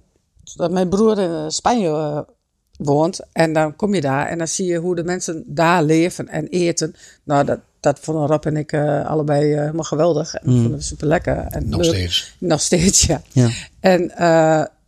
dat 0.54 0.72
mijn 0.72 0.90
broer 0.90 1.20
in 1.20 1.30
eh, 1.32 1.46
Spanje 1.48 1.88
eh, 1.88 2.20
woont 2.78 3.20
en 3.32 3.54
dan 3.54 3.76
kom 3.76 3.94
je 3.94 4.02
daar 4.02 4.28
en 4.28 4.38
dan 4.38 4.48
zie 4.48 4.66
je 4.66 4.78
hoe 4.78 4.96
de 4.96 5.04
mensen 5.04 5.44
daar 5.48 5.84
leven 5.84 6.28
en 6.28 6.48
eten. 6.48 6.96
Nou, 7.24 7.46
dat, 7.46 7.60
dat 7.80 8.00
vonden 8.00 8.28
Rob 8.28 8.46
en 8.46 8.58
ik 8.58 8.72
eh, 8.72 9.06
allebei 9.06 9.54
eh, 9.54 9.60
helemaal 9.60 9.84
geweldig 9.84 10.34
en 10.36 10.50
Mm. 10.50 10.62
vonden 10.62 10.78
we 10.78 10.84
super 10.84 11.08
lekker. 11.08 11.38
En 11.38 11.70
Nog 11.70 11.82
leuk. 11.82 11.94
steeds. 11.96 12.36
Nog 12.40 12.62
steeds, 12.62 13.02
ja. 13.02 13.22
Ja. 13.32 13.50
En 13.80 14.12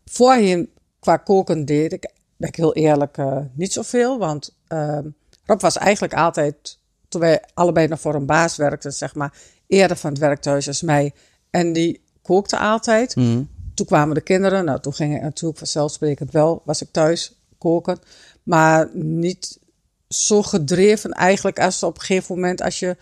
voorheen 0.06 0.70
qua 1.00 1.18
koken 1.18 1.66
deed 1.66 1.94
ik, 1.94 2.12
ben 2.38 2.50
ik 2.50 2.56
heel 2.56 2.74
eerlijk, 2.74 3.18
niet 3.54 3.74
zoveel. 3.74 4.18
Want 4.20 4.56
ehm, 4.68 5.08
Rob 5.46 5.62
was 5.62 5.78
eigenlijk 5.78 6.14
altijd, 6.14 6.78
toen 7.08 7.22
wij 7.22 7.44
allebei 7.54 7.88
nog 7.88 8.00
voor 8.00 8.16
een 8.16 8.26
baas 8.26 8.56
werkten, 8.56 8.94
zeg 8.94 9.16
maar, 9.16 9.34
eerder 9.68 9.98
van 9.98 10.10
het 10.10 10.20
werk 10.20 10.42
thuis 10.42 10.68
als 10.68 10.82
mij. 10.82 11.14
En 11.50 11.74
die 11.74 12.02
kookte 12.22 12.58
altijd. 12.60 13.16
Mhm. 13.16 13.42
Toen 13.74 13.86
kwamen 13.86 14.16
de 14.16 14.22
kinderen, 14.22 14.66
nou 14.66 14.80
toen 14.80 14.94
ging 14.94 15.16
ik 15.16 15.22
natuurlijk 15.22 15.58
vanzelfsprekend 15.58 16.32
wel, 16.32 16.62
was 16.66 16.82
ik 16.82 16.88
thuis 16.92 17.34
koken. 17.58 18.00
Maar 18.44 18.90
niet 18.94 19.60
zo 20.08 20.44
gedreven 20.44 21.12
eigenlijk 21.12 21.60
als 21.60 21.84
op 21.84 21.96
een 21.96 22.02
gegeven 22.02 22.36
moment 22.36 22.62
als 22.62 22.80
je 22.80 22.98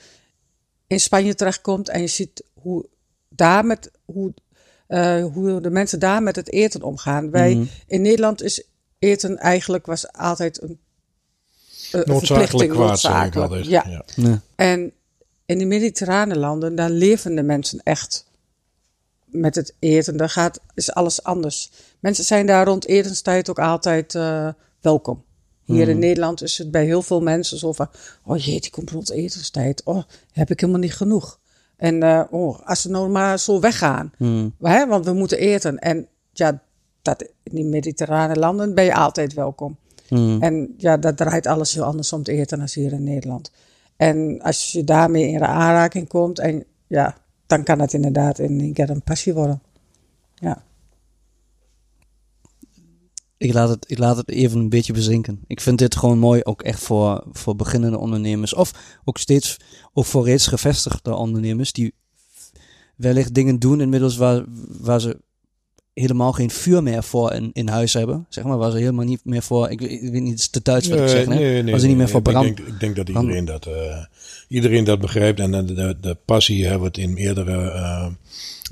in 0.87 0.99
Spanje 0.99 1.35
terechtkomt 1.35 1.89
en 1.89 2.01
je 2.01 2.07
ziet 2.07 2.43
hoe 2.53 2.85
daar 3.29 3.65
met, 3.65 3.91
hoe, 4.05 4.33
eh, 4.87 5.25
hoe 5.25 5.61
de 5.61 5.69
mensen 5.69 5.99
daar 5.99 6.23
met 6.23 6.35
het 6.35 6.51
eten 6.51 6.81
omgaan. 6.81 7.31
Wij 7.31 7.55
Mhm. 7.55 7.65
in 7.87 8.01
Nederland 8.01 8.41
is 8.43 8.63
eten 8.99 9.37
eigenlijk 9.37 9.85
was 9.85 10.11
altijd 10.11 10.61
een, 10.61 10.79
een 11.91 12.03
Noodzakelijk 12.05 12.69
kwaad, 12.69 12.87
noodzakelijk. 12.87 13.65
Ja. 13.65 13.85
Ja. 13.87 14.05
Nee. 14.15 14.39
En 14.55 14.93
in 15.45 15.57
de 15.57 15.65
mediterrane 15.65 16.37
landen, 16.37 16.75
daar 16.75 16.89
leven 16.89 17.35
de 17.35 17.43
mensen 17.43 17.79
echt 17.83 18.25
met 19.31 19.55
het 19.55 19.75
eten. 19.79 20.17
Daar 20.17 20.29
gaat, 20.29 20.59
is 20.73 20.93
alles 20.93 21.23
anders. 21.23 21.71
Mensen 21.99 22.23
zijn 22.23 22.45
daar 22.45 22.65
rond 22.65 22.87
etenstijd 22.87 23.49
ook 23.49 23.59
altijd 23.59 24.15
eh, 24.15 24.47
welkom. 24.81 25.23
Hier 25.63 25.89
in 25.89 25.99
Nederland 25.99 26.41
is 26.41 26.57
het 26.57 26.71
bij 26.71 26.85
heel 26.85 27.01
veel 27.01 27.21
mensen 27.21 27.57
zo 27.57 27.71
van... 27.71 27.89
Oh 28.25 28.37
jee, 28.37 28.61
die 28.61 28.71
komt 28.71 28.89
rond 28.89 29.11
etenstijd. 29.11 29.83
Oh, 29.83 30.03
heb 30.31 30.49
ik 30.49 30.59
helemaal 30.59 30.81
niet 30.81 30.93
genoeg. 30.93 31.39
En 31.77 32.03
eh, 32.03 32.23
oh, 32.29 32.59
als 32.65 32.81
ze 32.81 32.89
nou 32.89 33.09
maar 33.09 33.39
zo 33.39 33.59
weggaan. 33.59 34.11
Mhm. 34.17 34.49
Hè, 34.59 34.87
want 34.87 35.05
we 35.05 35.13
moeten 35.13 35.37
eten. 35.37 35.79
En 35.79 36.07
ja, 36.31 36.61
dat, 37.01 37.21
in 37.43 37.55
die 37.55 37.65
mediterrane 37.65 38.35
landen 38.35 38.75
ben 38.75 38.83
je 38.83 38.95
altijd 38.95 39.33
welkom. 39.33 39.77
Mhm. 40.09 40.41
En 40.41 40.73
ja, 40.77 40.97
dat 40.97 41.17
draait 41.17 41.47
alles 41.47 41.73
heel 41.73 41.83
anders 41.83 42.13
om 42.13 42.23
te 42.23 42.31
eten 42.31 42.61
als 42.61 42.73
hier 42.73 42.93
in 42.93 43.03
Nederland. 43.03 43.51
En 43.95 44.41
als 44.41 44.71
je 44.71 44.83
daarmee 44.83 45.27
in 45.27 45.37
de 45.37 45.45
aanraking 45.45 46.07
komt, 46.07 46.39
en 46.39 46.63
ja, 46.87 47.15
dan 47.51 47.63
kan 47.63 47.79
het 47.79 47.93
inderdaad 47.93 48.39
in 48.39 48.73
keer 48.73 48.89
een 48.89 49.03
passie 49.03 49.33
worden. 49.33 49.61
Ja, 50.35 50.63
Ik 53.41 53.53
laat, 53.53 53.69
het, 53.69 53.91
ik 53.91 53.97
laat 53.97 54.17
het 54.17 54.29
even 54.29 54.59
een 54.59 54.69
beetje 54.69 54.93
bezinken. 54.93 55.39
Ik 55.47 55.61
vind 55.61 55.77
dit 55.77 55.95
gewoon 55.95 56.17
mooi, 56.19 56.43
ook 56.43 56.61
echt 56.61 56.83
voor, 56.83 57.23
voor 57.31 57.55
beginnende 57.55 57.97
ondernemers. 57.97 58.53
Of 58.53 58.99
ook 59.03 59.17
steeds, 59.17 59.57
ook 59.93 60.05
voor 60.05 60.25
reeds 60.25 60.47
gevestigde 60.47 61.13
ondernemers 61.15 61.71
die 61.71 61.93
wellicht 62.95 63.33
dingen 63.33 63.59
doen 63.59 63.81
inmiddels 63.81 64.17
waar, 64.17 64.43
waar 64.81 65.01
ze 65.01 65.21
helemaal 66.01 66.31
geen 66.31 66.49
vuur 66.49 66.83
meer 66.83 67.03
voor 67.03 67.33
in, 67.33 67.49
in 67.53 67.67
huis 67.67 67.93
hebben. 67.93 68.25
Zeg 68.29 68.43
maar, 68.43 68.57
waar 68.57 68.71
ze 68.71 68.77
helemaal 68.77 69.05
niet 69.05 69.19
meer 69.23 69.41
voor, 69.41 69.69
ik, 69.69 69.79
weet- 69.79 69.91
ik 70.01 70.11
weet 70.11 70.21
niet, 70.21 70.31
het 70.31 70.39
is 70.39 70.47
te 70.47 70.59
Duits 70.63 70.87
wat 70.87 70.99
ik 70.99 71.07
zeg, 71.07 71.25
hè? 71.25 71.63
waar 71.71 71.79
ze 71.79 71.87
niet 71.87 71.97
meer 71.97 72.09
voor 72.09 72.21
nee, 72.21 72.33
brand. 72.33 72.47
Ik 72.47 72.55
denk, 72.55 72.67
ik 72.69 72.79
denk 72.79 72.95
dat 72.95 73.09
iedereen 73.09 73.45
dat, 73.45 73.65
eh, 73.65 74.03
iedereen 74.47 74.83
dat 74.83 74.99
begrijpt. 74.99 75.39
En 75.39 75.51
de, 75.51 75.73
de, 75.73 75.97
de 76.01 76.17
passie 76.25 76.61
hebben 76.63 76.81
we 76.81 76.87
het 76.87 76.97
in 76.97 77.13
meerdere 77.13 77.71
eh 77.71 78.07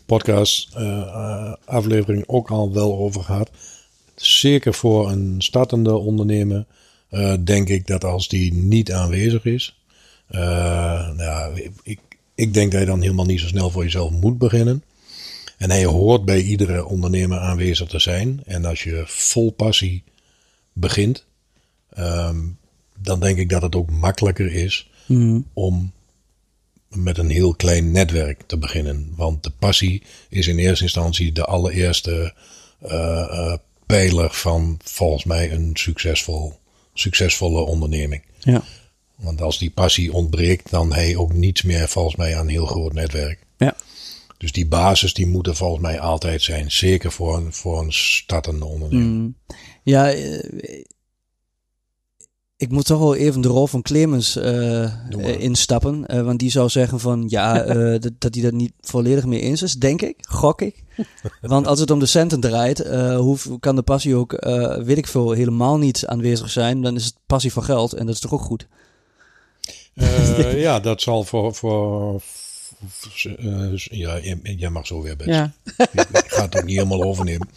podcast 0.05 0.69
eh, 0.75 1.53
afleveringen 1.65 2.29
ook 2.29 2.49
al 2.51 2.73
wel 2.73 2.97
over 2.97 3.23
gehad. 3.23 3.49
Zeker 4.15 4.73
voor 4.73 5.11
een 5.11 5.35
startende 5.37 5.97
ondernemer 5.97 6.65
denk 7.43 7.69
ik 7.69 7.87
dat 7.87 8.03
als 8.03 8.27
die 8.27 8.53
niet 8.53 8.91
aanwezig 8.91 9.45
is. 9.45 9.79
nou 10.27 11.21
ja, 11.23 11.49
ik, 11.83 11.99
ik 12.35 12.53
denk 12.53 12.71
dat 12.71 12.79
je 12.81 12.87
dan 12.87 13.01
helemaal 13.01 13.25
niet 13.25 13.39
zo 13.39 13.47
snel 13.47 13.69
voor 13.69 13.83
jezelf 13.83 14.11
moet 14.11 14.37
beginnen. 14.37 14.83
En 15.59 15.69
hij 15.69 15.85
hoort 15.85 16.25
bij 16.25 16.41
iedere 16.41 16.85
ondernemer 16.85 17.39
aanwezig 17.39 17.87
te 17.87 17.99
zijn. 17.99 18.41
En 18.45 18.65
als 18.65 18.83
je 18.83 19.03
vol 19.05 19.51
passie 19.51 20.03
begint, 20.73 21.25
ehm, 21.89 22.37
dan 23.01 23.19
denk 23.19 23.37
ik 23.37 23.49
dat 23.49 23.61
het 23.61 23.75
ook 23.75 23.89
makkelijker 23.91 24.53
is 24.53 24.89
Mhm. 25.05 25.39
om 25.53 25.91
met 26.89 27.17
een 27.17 27.29
heel 27.29 27.53
klein 27.55 27.91
netwerk 27.91 28.41
te 28.45 28.57
beginnen. 28.57 29.13
Want 29.15 29.43
de 29.43 29.49
passie 29.59 30.03
is 30.29 30.47
in 30.47 30.57
eerste 30.57 30.83
instantie 30.83 31.31
de 31.31 31.45
allereerste 31.45 32.33
eh, 32.79 33.19
eh, 33.21 33.57
pijler 33.85 34.33
van 34.33 34.79
volgens 34.83 35.23
mij 35.23 35.51
een 35.51 35.71
succesvol, 35.73 36.53
succesvolle 36.93 37.61
onderneming. 37.61 38.23
Ja. 38.39 38.63
Want 39.15 39.41
als 39.41 39.59
die 39.59 39.69
passie 39.71 40.13
ontbreekt, 40.13 40.69
dan 40.69 40.93
heb 40.93 41.07
je 41.07 41.19
ook 41.19 41.33
niets 41.33 41.61
meer 41.61 41.87
volgens 41.87 42.15
mij 42.15 42.35
aan 42.35 42.41
een 42.41 42.49
heel 42.49 42.65
groot 42.65 42.93
netwerk. 42.93 43.39
Ja. 43.57 43.75
Dus 44.39 44.51
die 44.51 44.67
basis 44.67 45.13
die 45.13 45.27
moet 45.27 45.47
er 45.47 45.55
volgens 45.55 45.81
mij 45.81 45.99
altijd 45.99 46.41
zijn. 46.41 46.71
Zeker 46.71 47.11
voor 47.11 47.37
een, 47.37 47.53
voor 47.53 47.79
een 47.79 47.93
startende 47.93 48.65
onderneming. 48.65 49.11
Mm. 49.11 49.35
Ja, 49.83 50.11
eh, 50.11 50.83
ik 52.57 52.71
moet 52.71 52.85
toch 52.85 52.99
wel 52.99 53.15
even 53.15 53.41
de 53.41 53.47
rol 53.47 53.67
van 53.67 53.81
Clemens 53.81 54.35
eh, 54.35 54.91
instappen. 55.39 56.05
eh, 56.05 56.21
want 56.21 56.39
die 56.39 56.51
zou 56.51 56.69
zeggen 56.69 56.99
van 56.99 57.25
ja, 57.27 57.63
dat, 57.97 58.11
dat 58.17 58.33
hij 58.33 58.43
dat 58.43 58.53
niet 58.53 58.73
volledig 58.81 59.25
mee 59.25 59.41
eens 59.41 59.61
is, 59.61 59.73
denk 59.73 60.01
ik, 60.01 60.15
gok 60.21 60.61
ik. 60.61 60.83
Want 61.41 61.67
als 61.67 61.79
het 61.79 61.91
om 61.91 61.99
de 61.99 62.05
centen 62.05 62.39
draait, 62.39 62.87
hoe 63.15 63.37
kan 63.59 63.75
de 63.75 63.81
passie 63.81 64.15
ook, 64.15 64.31
weet 64.83 64.97
ik 64.97 65.07
veel, 65.07 65.31
helemaal 65.31 65.77
niet 65.77 66.05
aanwezig 66.05 66.49
zijn. 66.49 66.81
Dan 66.81 66.95
is 66.95 67.05
het 67.05 67.15
passie 67.25 67.51
voor 67.51 67.63
geld 67.63 67.93
en 67.93 68.05
dat 68.05 68.15
is 68.15 68.21
toch 68.21 68.33
ook 68.33 68.41
goed. 68.41 68.67
Ja, 70.55 70.79
dat 70.79 71.01
zal 71.01 71.23
voor. 71.23 71.55
voor 71.55 72.21
ja, 73.89 74.19
jij- 74.57 74.69
mag 74.69 74.87
zo 74.87 75.01
weer 75.01 75.15
best. 75.15 75.29
Ja. 75.29 75.53
Ik 75.91 76.23
ga 76.27 76.41
het 76.41 76.57
ook 76.57 76.63
niet 76.63 76.75
helemaal 76.75 77.03
overnemen. 77.03 77.49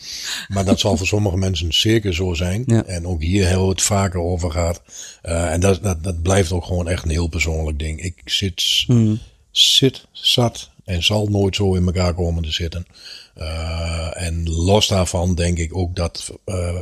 Maar 0.49 0.65
dat 0.65 0.81
zal 0.81 0.97
voor 0.97 1.07
sommige 1.07 1.37
mensen 1.37 1.73
zeker 1.75 2.15
zo 2.15 2.35
zijn. 2.35 2.63
Ja. 2.67 2.85
En 2.85 3.07
ook 3.07 3.23
hier 3.23 3.47
hebben 3.47 3.65
we 3.65 3.71
het 3.71 3.83
vaker 3.83 4.21
over 4.21 4.51
gehad. 4.51 4.83
Eh, 5.23 5.53
en 5.53 5.61
dat, 5.61 5.83
dat, 5.83 6.05
dat 6.05 6.23
blijft 6.23 6.53
ook 6.53 6.65
gewoon 6.65 6.89
echt 6.89 7.05
een 7.05 7.11
heel 7.11 7.27
persoonlijk 7.29 7.79
ding. 7.79 8.03
Ik 8.03 8.23
zit, 8.25 8.85
Mm. 8.87 9.19
zit 9.51 10.07
zat 10.13 10.71
en 10.85 11.03
zal 11.03 11.27
nooit 11.27 11.57
zo 11.57 11.75
in 11.75 11.87
elkaar 11.87 12.15
komen 12.15 12.43
te 12.43 12.53
zitten. 12.53 12.87
Eh, 13.35 14.23
en 14.23 14.49
los 14.51 14.89
daarvan 14.89 15.35
denk 15.35 15.59
ik 15.59 15.77
ook 15.77 15.97
dat 15.97 16.33
eh, 16.45 16.81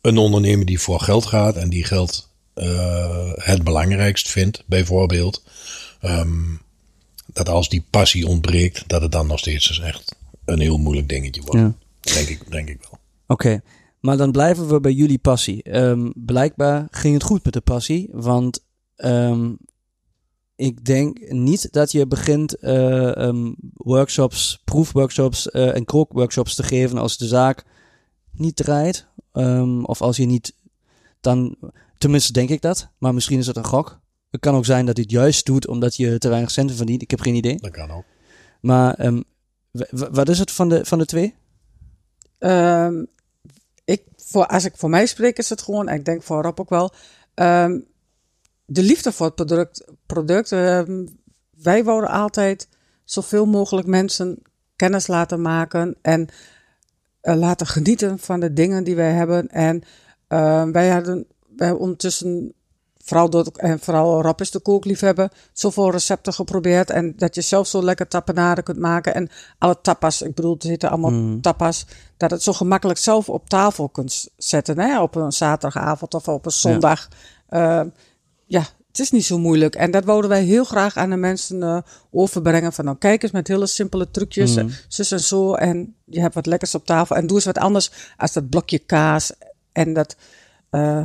een 0.00 0.18
ondernemer 0.18 0.66
die 0.66 0.80
voor 0.80 1.00
geld 1.00 1.26
gaat 1.26 1.56
en 1.56 1.68
die 1.70 1.84
geld 1.84 2.28
eh, 2.54 3.32
het 3.34 3.64
belangrijkst 3.64 4.28
vindt, 4.30 4.62
bijvoorbeeld. 4.66 5.42
ehm, 6.00 6.44
dat 7.36 7.48
als 7.48 7.68
die 7.68 7.84
passie 7.90 8.26
ontbreekt, 8.26 8.88
dat 8.88 9.02
het 9.02 9.12
dan 9.12 9.26
nog 9.26 9.38
steeds 9.38 9.68
dus 9.68 9.80
echt 9.80 10.16
een 10.44 10.60
heel 10.60 10.78
moeilijk 10.78 11.08
dingetje 11.08 11.40
wordt. 11.40 11.60
Ja. 11.60 11.74
Denk, 12.14 12.28
ik, 12.28 12.50
denk 12.50 12.68
ik 12.68 12.80
wel. 12.80 12.98
Oké, 13.26 13.62
maar 14.00 14.16
dan 14.16 14.32
blijven 14.32 14.68
we 14.68 14.80
bij 14.80 14.92
jullie 14.92 15.18
passie. 15.18 15.62
Ehm, 15.62 16.10
blijkbaar 16.14 16.86
ging 16.90 17.14
het 17.14 17.22
goed 17.22 17.44
met 17.44 17.52
de 17.52 17.60
passie, 17.60 18.08
want 18.12 18.64
ehm, 18.96 19.52
ik 20.54 20.84
denk 20.84 21.30
niet 21.30 21.72
dat 21.72 21.92
je 21.92 22.06
begint 22.06 22.54
eh, 22.54 23.16
ehm, 23.16 23.52
workshops, 23.74 24.60
proefworkshops 24.64 25.50
eh, 25.50 25.74
en 25.74 25.84
kookworkshops 25.84 26.54
te 26.54 26.62
geven 26.62 26.98
als 26.98 27.16
de 27.16 27.26
zaak 27.26 27.64
niet 28.32 28.56
draait. 28.56 29.06
Of 29.82 30.00
als 30.00 30.16
je 30.16 30.26
niet, 30.26 30.54
dan, 31.20 31.56
tenminste 31.98 32.32
denk 32.32 32.48
ik 32.48 32.60
dat, 32.60 32.88
maar 32.98 33.14
misschien 33.14 33.38
is 33.38 33.46
het 33.46 33.56
een 33.56 33.64
gok. 33.64 34.00
Het 34.36 34.44
kan 34.44 34.54
ook 34.54 34.64
zijn 34.64 34.86
dat 34.86 34.96
hij 34.96 35.04
het 35.08 35.14
juist 35.14 35.46
doet 35.46 35.66
omdat 35.66 35.96
je 35.96 36.18
te 36.18 36.28
weinig 36.28 36.50
centen 36.50 36.76
verdient. 36.76 37.02
Ik 37.02 37.10
heb 37.10 37.20
geen 37.20 37.34
idee. 37.34 37.56
Dat 37.56 37.70
kan 37.70 37.90
ook. 37.90 38.04
Maar 38.60 38.94
ehm, 38.94 39.20
w- 39.70 39.90
w- 39.90 40.08
wat 40.10 40.28
is 40.28 40.38
het 40.38 40.50
van 40.50 40.68
de, 40.68 40.84
van 40.84 40.98
de 40.98 41.06
twee? 41.06 41.34
Ehm, 42.38 43.04
ik, 43.84 44.02
voor, 44.16 44.46
als 44.46 44.64
ik 44.64 44.76
voor 44.76 44.90
mij 44.90 45.06
spreek, 45.06 45.38
is 45.38 45.48
het 45.48 45.62
gewoon, 45.62 45.88
en 45.88 45.94
ik 45.94 46.04
denk 46.04 46.22
voor 46.22 46.42
Rob 46.42 46.60
ook 46.60 46.68
wel, 46.68 46.92
ehm, 47.34 47.80
de 48.64 48.82
liefde 48.82 49.12
voor 49.12 49.26
het 49.26 49.34
product. 49.34 49.84
product 50.06 50.52
ehm, 50.52 51.06
wij 51.62 51.84
wouden 51.84 52.10
altijd 52.10 52.68
zoveel 53.04 53.46
mogelijk 53.46 53.86
mensen 53.86 54.42
kennis 54.76 55.06
laten 55.06 55.40
maken 55.40 55.96
en 56.02 56.28
eh, 57.20 57.36
laten 57.36 57.66
genieten 57.66 58.18
van 58.18 58.40
de 58.40 58.52
dingen 58.52 58.84
die 58.84 58.96
wij 58.96 59.12
hebben. 59.12 59.48
En 59.48 59.82
ehm, 60.28 60.72
wij 60.72 60.88
hadden 60.88 61.26
wij 61.56 61.66
hebben 61.66 61.84
ondertussen, 61.84 62.52
vooral, 63.06 63.30
door, 63.30 63.46
en 63.56 63.78
vooral 63.80 64.34
is 64.36 64.50
de 64.50 64.60
kookliefhebber, 64.60 65.30
zoveel 65.52 65.90
recepten 65.90 66.32
geprobeerd. 66.32 66.90
En 66.90 67.12
dat 67.16 67.34
je 67.34 67.40
zelf 67.40 67.66
zo 67.66 67.82
lekker 67.82 68.08
tapenade 68.08 68.62
kunt 68.62 68.78
maken. 68.78 69.14
En 69.14 69.28
alle 69.58 69.80
tapas, 69.80 70.22
ik 70.22 70.34
bedoel, 70.34 70.52
het 70.52 70.62
zitten 70.62 70.90
allemaal 70.90 71.10
Mm. 71.10 71.40
tapas. 71.40 71.86
Dat 72.16 72.30
het 72.30 72.42
zo 72.42 72.52
gemakkelijk 72.52 72.98
zelf 72.98 73.28
op 73.28 73.48
tafel 73.48 73.88
kunt 73.88 74.28
zetten. 74.36 74.78
Hè? 74.78 75.00
Op 75.00 75.14
een 75.14 75.32
zaterdagavond 75.32 76.14
of 76.14 76.28
op 76.28 76.46
een 76.46 76.52
zondag. 76.52 77.08
Ja. 77.50 77.86
ja, 78.46 78.60
het 78.88 78.98
is 78.98 79.10
niet 79.10 79.24
zo 79.24 79.38
moeilijk. 79.38 79.74
En 79.74 79.90
dat 79.90 80.04
wouden 80.04 80.30
wij 80.30 80.42
heel 80.42 80.64
graag 80.64 80.96
aan 80.96 81.10
de 81.10 81.16
mensen 81.16 81.62
eh, 81.62 81.78
overbrengen. 82.10 82.72
Van 82.72 82.84
nou, 82.84 82.96
kijk 82.96 83.22
eens 83.22 83.32
met 83.32 83.48
hele 83.48 83.66
simpele 83.66 84.10
trucjes. 84.10 84.56
Eh, 84.56 84.64
Zus 84.88 85.10
en 85.10 85.20
zo. 85.20 85.54
En 85.54 85.94
je 86.04 86.20
hebt 86.20 86.34
wat 86.34 86.46
lekkers 86.46 86.74
op 86.74 86.86
tafel. 86.86 87.16
En 87.16 87.26
doe 87.26 87.36
eens 87.36 87.46
wat 87.46 87.58
anders 87.58 87.90
als 88.16 88.32
dat 88.32 88.48
blokje 88.48 88.78
kaas. 88.78 89.32
En 89.72 89.92
dat 89.92 90.16
eh 90.70 91.02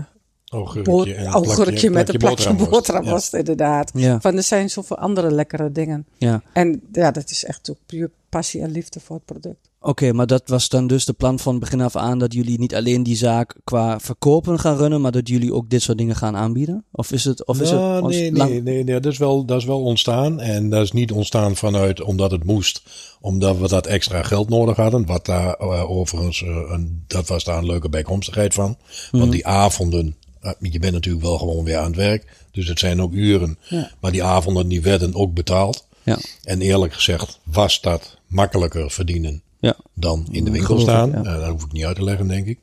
Augurkje, 0.51 1.13
en 1.13 1.31
plakje- 1.41 1.89
met 1.89 2.09
een 2.09 2.17
plakje 2.17 2.19
boterhamworst. 2.19 2.71
boterhamworst, 2.71 3.33
inderdaad. 3.33 3.91
Ja. 3.93 4.19
Van 4.21 4.35
er 4.37 4.43
zijn 4.43 4.69
zoveel 4.69 4.97
andere 4.97 5.31
lekkere 5.31 5.71
dingen. 5.71 6.05
Ja. 6.17 6.41
En 6.53 6.81
ja, 6.91 7.11
dat 7.11 7.29
is 7.29 7.43
echt 7.45 7.69
ook 7.71 7.77
puur 7.85 8.11
passie 8.29 8.61
en 8.61 8.71
liefde 8.71 8.99
voor 8.99 9.15
het 9.15 9.25
product. 9.25 9.69
Oké, 9.83 10.13
maar 10.13 10.27
dat 10.27 10.41
was 10.45 10.69
dan 10.69 10.87
dus 10.87 11.05
de 11.05 11.13
plan 11.13 11.39
van 11.39 11.59
begin 11.59 11.81
af 11.81 11.95
aan 11.95 12.19
dat 12.19 12.33
jullie 12.33 12.59
niet 12.59 12.75
alleen 12.75 13.03
die 13.03 13.15
zaak 13.15 13.55
qua 13.63 13.99
verkopen 13.99 14.59
gaan 14.59 14.77
runnen, 14.77 15.01
maar 15.01 15.11
dat 15.11 15.27
jullie 15.27 15.53
ook 15.53 15.69
dit 15.69 15.81
soort 15.81 15.97
dingen 15.97 16.15
gaan 16.15 16.35
aanbieden? 16.35 16.85
Of 16.91 17.11
is 17.11 17.23
het, 17.23 17.45
of 17.45 17.61
is 17.61 17.71
Nou, 17.71 17.95
het 17.95 18.03
ons 18.03 18.15
nee, 18.15 18.31
lang- 18.31 18.49
nee, 18.49 18.61
nee, 18.61 18.83
nee, 18.83 18.99
dat 18.99 19.11
is, 19.11 19.17
wel, 19.17 19.45
dat 19.45 19.57
is 19.57 19.65
wel 19.65 19.81
ontstaan. 19.83 20.39
En 20.39 20.69
dat 20.69 20.83
is 20.83 20.91
niet 20.91 21.11
ontstaan 21.11 21.55
vanuit 21.55 22.01
omdat 22.01 22.31
het 22.31 22.43
moest. 22.43 22.81
Omdat 23.21 23.57
we 23.57 23.67
dat 23.67 23.85
extra 23.87 24.23
geld 24.23 24.49
nodig 24.49 24.75
hadden. 24.75 25.05
Wat 25.05 25.25
daar 25.25 25.53
eh, 25.53 25.89
overigens, 25.91 26.43
eh, 26.43 26.49
een, 26.69 27.03
dat 27.07 27.27
was 27.27 27.43
daar 27.43 27.57
een 27.57 27.65
leuke 27.65 27.89
bijkomstigheid 27.89 28.53
van. 28.53 28.77
Want 29.11 29.31
die 29.31 29.45
avonden, 29.47 30.15
je 30.59 30.79
bent 30.79 30.93
natuurlijk 30.93 31.23
wel 31.23 31.37
gewoon 31.37 31.63
weer 31.63 31.77
aan 31.77 31.85
het 31.85 31.95
werk. 31.95 32.45
Dus 32.51 32.67
het 32.67 32.79
zijn 32.79 33.01
ook 33.01 33.13
uren. 33.13 33.57
Ja. 33.67 33.91
Maar 33.99 34.11
die 34.11 34.23
avonden 34.23 34.67
die 34.67 34.81
werden 34.81 35.15
ook 35.15 35.33
betaald. 35.33 35.85
Ja, 36.03 36.17
En 36.43 36.61
eerlijk 36.61 36.93
gezegd 36.93 37.39
was 37.43 37.81
dat 37.81 38.17
makkelijker 38.27 38.91
verdienen 38.91 39.41
ja. 39.59 39.75
dan 39.93 40.27
in 40.31 40.43
de 40.43 40.51
winkel 40.51 40.75
ik, 40.75 40.81
staan. 40.81 41.13
Eh, 41.13 41.39
dat 41.39 41.49
hoef 41.49 41.63
ik 41.63 41.71
niet 41.71 41.85
uit 41.85 41.95
te 41.95 42.03
leggen, 42.03 42.27
denk 42.27 42.47
ik. 42.47 42.59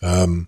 Ehm, 0.00 0.40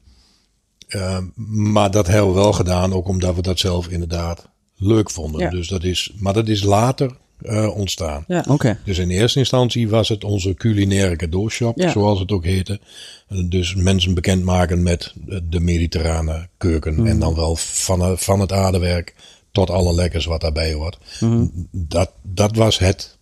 ehm, 0.89 1.25
maar 1.73 1.91
dat 1.91 2.07
hebben 2.07 2.29
we 2.29 2.41
wel 2.41 2.53
gedaan, 2.53 2.93
ook 2.93 3.09
omdat 3.09 3.35
we 3.35 3.43
dat 3.43 3.59
zelf 3.59 3.89
inderdaad 3.89 4.49
leuk 4.77 5.11
vonden. 5.11 5.51
Dus 5.51 5.69
dat 5.69 5.85
is, 5.85 6.13
maar 6.19 6.33
dat 6.33 6.49
is 6.49 6.63
later 6.63 7.17
eh, 7.45 7.77
ontstaan. 7.77 8.25
Ja. 8.29 8.45
Oké. 8.49 8.79
Dus 8.85 8.99
in 8.99 9.11
eerste 9.11 9.39
instantie 9.39 9.89
was 9.89 10.09
het 10.09 10.25
onze 10.25 10.55
culinaire 10.55 11.17
cadeaushop, 11.17 11.79
Ja. 11.79 11.91
zoals 11.91 12.19
het 12.21 12.33
ook 12.33 12.45
heette. 12.45 12.81
Eh, 13.29 13.39
Dus 13.45 13.75
mensen 13.75 14.15
bekendmaken 14.15 14.83
met 14.83 15.13
eh, 15.29 15.39
de 15.49 15.61
mediterrane 15.61 16.49
keuken. 16.57 16.95
Mm. 16.95 17.07
En 17.07 17.19
dan 17.19 17.35
wel 17.35 17.57
van, 17.57 18.19
van 18.19 18.41
het 18.41 18.53
aardewerk 18.53 19.15
tot 19.53 19.71
alle 19.71 19.95
lekkers 19.95 20.25
wat 20.25 20.41
daarbij 20.41 20.73
hoort. 20.73 20.99
Mm-hmm. 21.21 21.69
Dat, 21.71 22.11
dat 22.23 22.57
was 22.57 22.79
het 22.79 23.17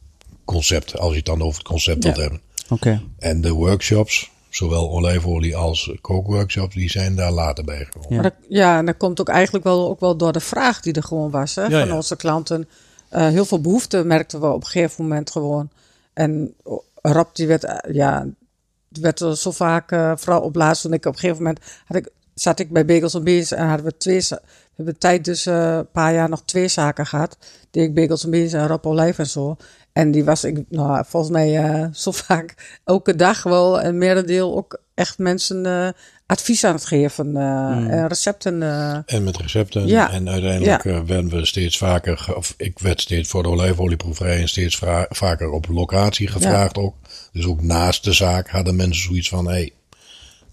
concept, 0.45 0.99
als 0.99 1.11
je 1.11 1.17
het 1.17 1.27
dan 1.27 1.43
over 1.43 1.59
het 1.59 1.69
concept 1.69 2.05
Ja. 2.05 2.09
wilt 2.13 2.23
hebben. 2.23 2.41
Oké. 2.69 3.03
En 3.19 3.41
de 3.41 3.51
workshops, 3.53 4.31
zowel 4.49 4.91
olijfolie 4.91 5.57
als 5.57 5.91
kookworkshops, 6.01 6.75
die 6.75 6.91
zijn 6.91 7.17
daar 7.17 7.33
later 7.33 7.65
bij 7.65 7.85
gekomen. 7.91 8.17
Ja. 8.17 8.23
Dat, 8.23 8.35
ja, 8.49 8.79
en 8.79 8.87
dat 8.87 8.97
komt 8.97 9.21
ook 9.21 9.29
eigenlijk 9.29 9.65
wel, 9.65 9.89
ook 9.89 10.01
wel 10.01 10.17
door 10.17 10.33
de 10.33 10.41
vraag 10.41 10.81
die 10.81 10.93
er 10.93 11.03
gewoon 11.03 11.31
was 11.31 11.55
hè, 11.55 11.63
Ja, 11.63 11.79
van 11.79 11.89
ja. 11.89 11.95
onze 11.97 12.17
klanten. 12.17 12.69
Eh, 13.11 13.29
heel 13.29 13.45
veel 13.45 13.61
behoefte 13.61 14.05
merkten 14.05 14.41
we 14.41 14.47
op 14.47 14.61
een 14.61 14.67
gegeven 14.67 15.03
moment 15.03 15.31
gewoon. 15.31 15.71
En 16.13 16.55
Rob, 16.95 17.29
die 17.33 17.47
werd, 17.47 17.65
eh, 17.65 17.95
ja, 17.95 18.27
werd 18.89 19.21
er 19.21 19.37
zo 19.37 19.51
vaak, 19.51 19.93
eh, 19.93 20.13
vooral 20.17 20.43
op 20.43 20.55
laatst 20.55 20.83
toen 20.83 20.93
ik 20.93 21.07
op 21.07 21.13
een 21.13 21.19
gegeven 21.19 21.43
moment 21.43 21.61
had 21.85 21.97
ik 21.97 22.11
zat 22.41 22.59
ik 22.59 22.71
bij 22.71 22.85
Bagels 22.85 23.15
en 23.15 23.25
Beans 23.25 23.53
en 23.53 23.67
hadden 23.67 23.87
we 23.87 23.97
twee... 23.97 24.19
We 24.29 24.87
hebben 24.87 24.99
tijd 24.99 25.25
dus 25.25 25.47
eh, 25.47 25.75
een 25.77 25.91
paar 25.91 26.13
jaar 26.15 26.29
nog 26.29 26.43
twee 26.45 26.69
zaken 26.69 27.07
gehad. 27.07 27.37
Die 27.71 27.83
ik 27.83 27.95
Bagels 27.95 28.25
en 28.25 28.31
Beans 28.31 28.53
en 28.53 28.67
Rob 28.67 28.87
Olijf 28.87 29.19
en 29.19 29.27
zo. 29.27 29.57
En 29.93 30.11
die 30.11 30.25
was 30.25 30.45
ik, 30.45 30.65
nou, 30.69 31.05
volgens 31.09 31.33
mij 31.33 31.57
eh, 31.59 31.87
zo 32.03 32.11
vaak 32.11 32.79
elke 32.85 33.17
dag 33.17 33.43
wel. 33.43 33.81
En 33.81 33.99
merendeel 33.99 34.57
ook 34.57 34.81
echt 34.95 35.19
mensen 35.19 35.67
eh, 35.67 35.89
advies 36.27 36.65
aan 36.65 36.75
het 36.75 36.85
geven. 36.85 37.37
eh, 37.37 37.93
En 38.01 38.09
recepten. 38.09 38.63
En 39.07 39.25
met 39.25 39.37
recepten. 39.37 39.87
Ja. 39.87 40.11
En 40.11 40.29
uiteindelijk 40.29 40.83
werden 40.83 41.29
we 41.31 41.47
steeds 41.47 41.79
vaker, 41.79 42.33
of 42.37 42.55
ik 42.57 42.79
werd 42.79 43.01
steeds 43.01 43.29
voor 43.29 43.43
de 43.43 43.49
olijfolieproeverij 43.49 44.41
en 44.41 44.49
steeds 44.49 44.81
vaker 45.09 45.51
op 45.51 45.69
locatie 45.69 46.29
gevraagd 46.29 46.79
ook. 46.79 46.95
Dus 47.33 47.47
ook 47.47 47.63
naast 47.63 48.05
de 48.05 48.13
zaak 48.13 48.49
hadden 48.49 48.77
mensen 48.77 49.03
zoiets 49.03 49.29
van, 49.29 49.49
hey, 49.49 49.73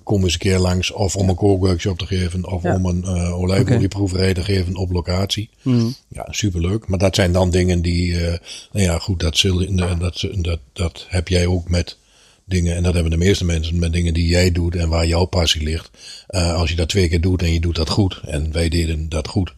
kom 0.08 0.24
eens 0.24 0.34
een 0.34 0.40
keer 0.40 0.60
langs 0.60 0.92
of 0.92 1.16
om 1.16 1.30
een 1.30 1.36
kookworkshop 1.36 1.98
te 1.98 2.06
geven 2.06 2.46
of 2.52 2.64
Ja. 2.64 2.76
om 2.76 2.86
een 2.86 3.04
eh 3.04 3.40
olijfolieproeverij 3.40 4.34
te 4.34 4.44
geven 4.44 4.76
op 4.76 4.92
locatie. 4.92 5.50
Hmm. 5.62 5.96
Ja, 6.08 6.28
superleuk. 6.30 6.88
Maar 6.88 7.00
dat 7.00 7.16
zijn 7.16 7.32
dan 7.32 7.50
dingen 7.50 7.82
die, 7.82 8.26
eh, 8.26 8.40
nou 8.72 8.86
ja, 8.86 8.98
goed, 9.00 9.20
dat, 9.20 9.38
zul, 9.38 9.62
eh, 9.62 10.00
dat, 10.00 10.28
dat, 10.36 10.60
dat 10.74 11.06
heb 11.10 11.28
jij 11.28 11.46
ook 11.46 11.70
met 11.70 11.98
dingen, 12.46 12.76
en 12.76 12.84
dat 12.84 12.94
hebben 12.94 13.12
de 13.12 13.18
meeste 13.18 13.46
mensen 13.46 13.80
met 13.80 13.94
dingen 13.94 14.14
die 14.14 14.28
jij 14.28 14.52
doet 14.52 14.76
en 14.76 14.90
waar 14.90 15.08
jouw 15.08 15.26
passie 15.26 15.64
ligt. 15.64 15.90
Eh, 16.28 16.54
als 16.54 16.70
je 16.70 16.76
dat 16.76 16.90
twee 16.90 17.10
keer 17.10 17.22
doet 17.22 17.42
en 17.42 17.54
je 17.54 17.60
doet 17.60 17.76
dat 17.76 17.90
goed, 17.90 18.22
en 18.26 18.52
wij 18.52 18.70
deden 18.70 19.10
dat 19.10 19.28
goed, 19.28 19.54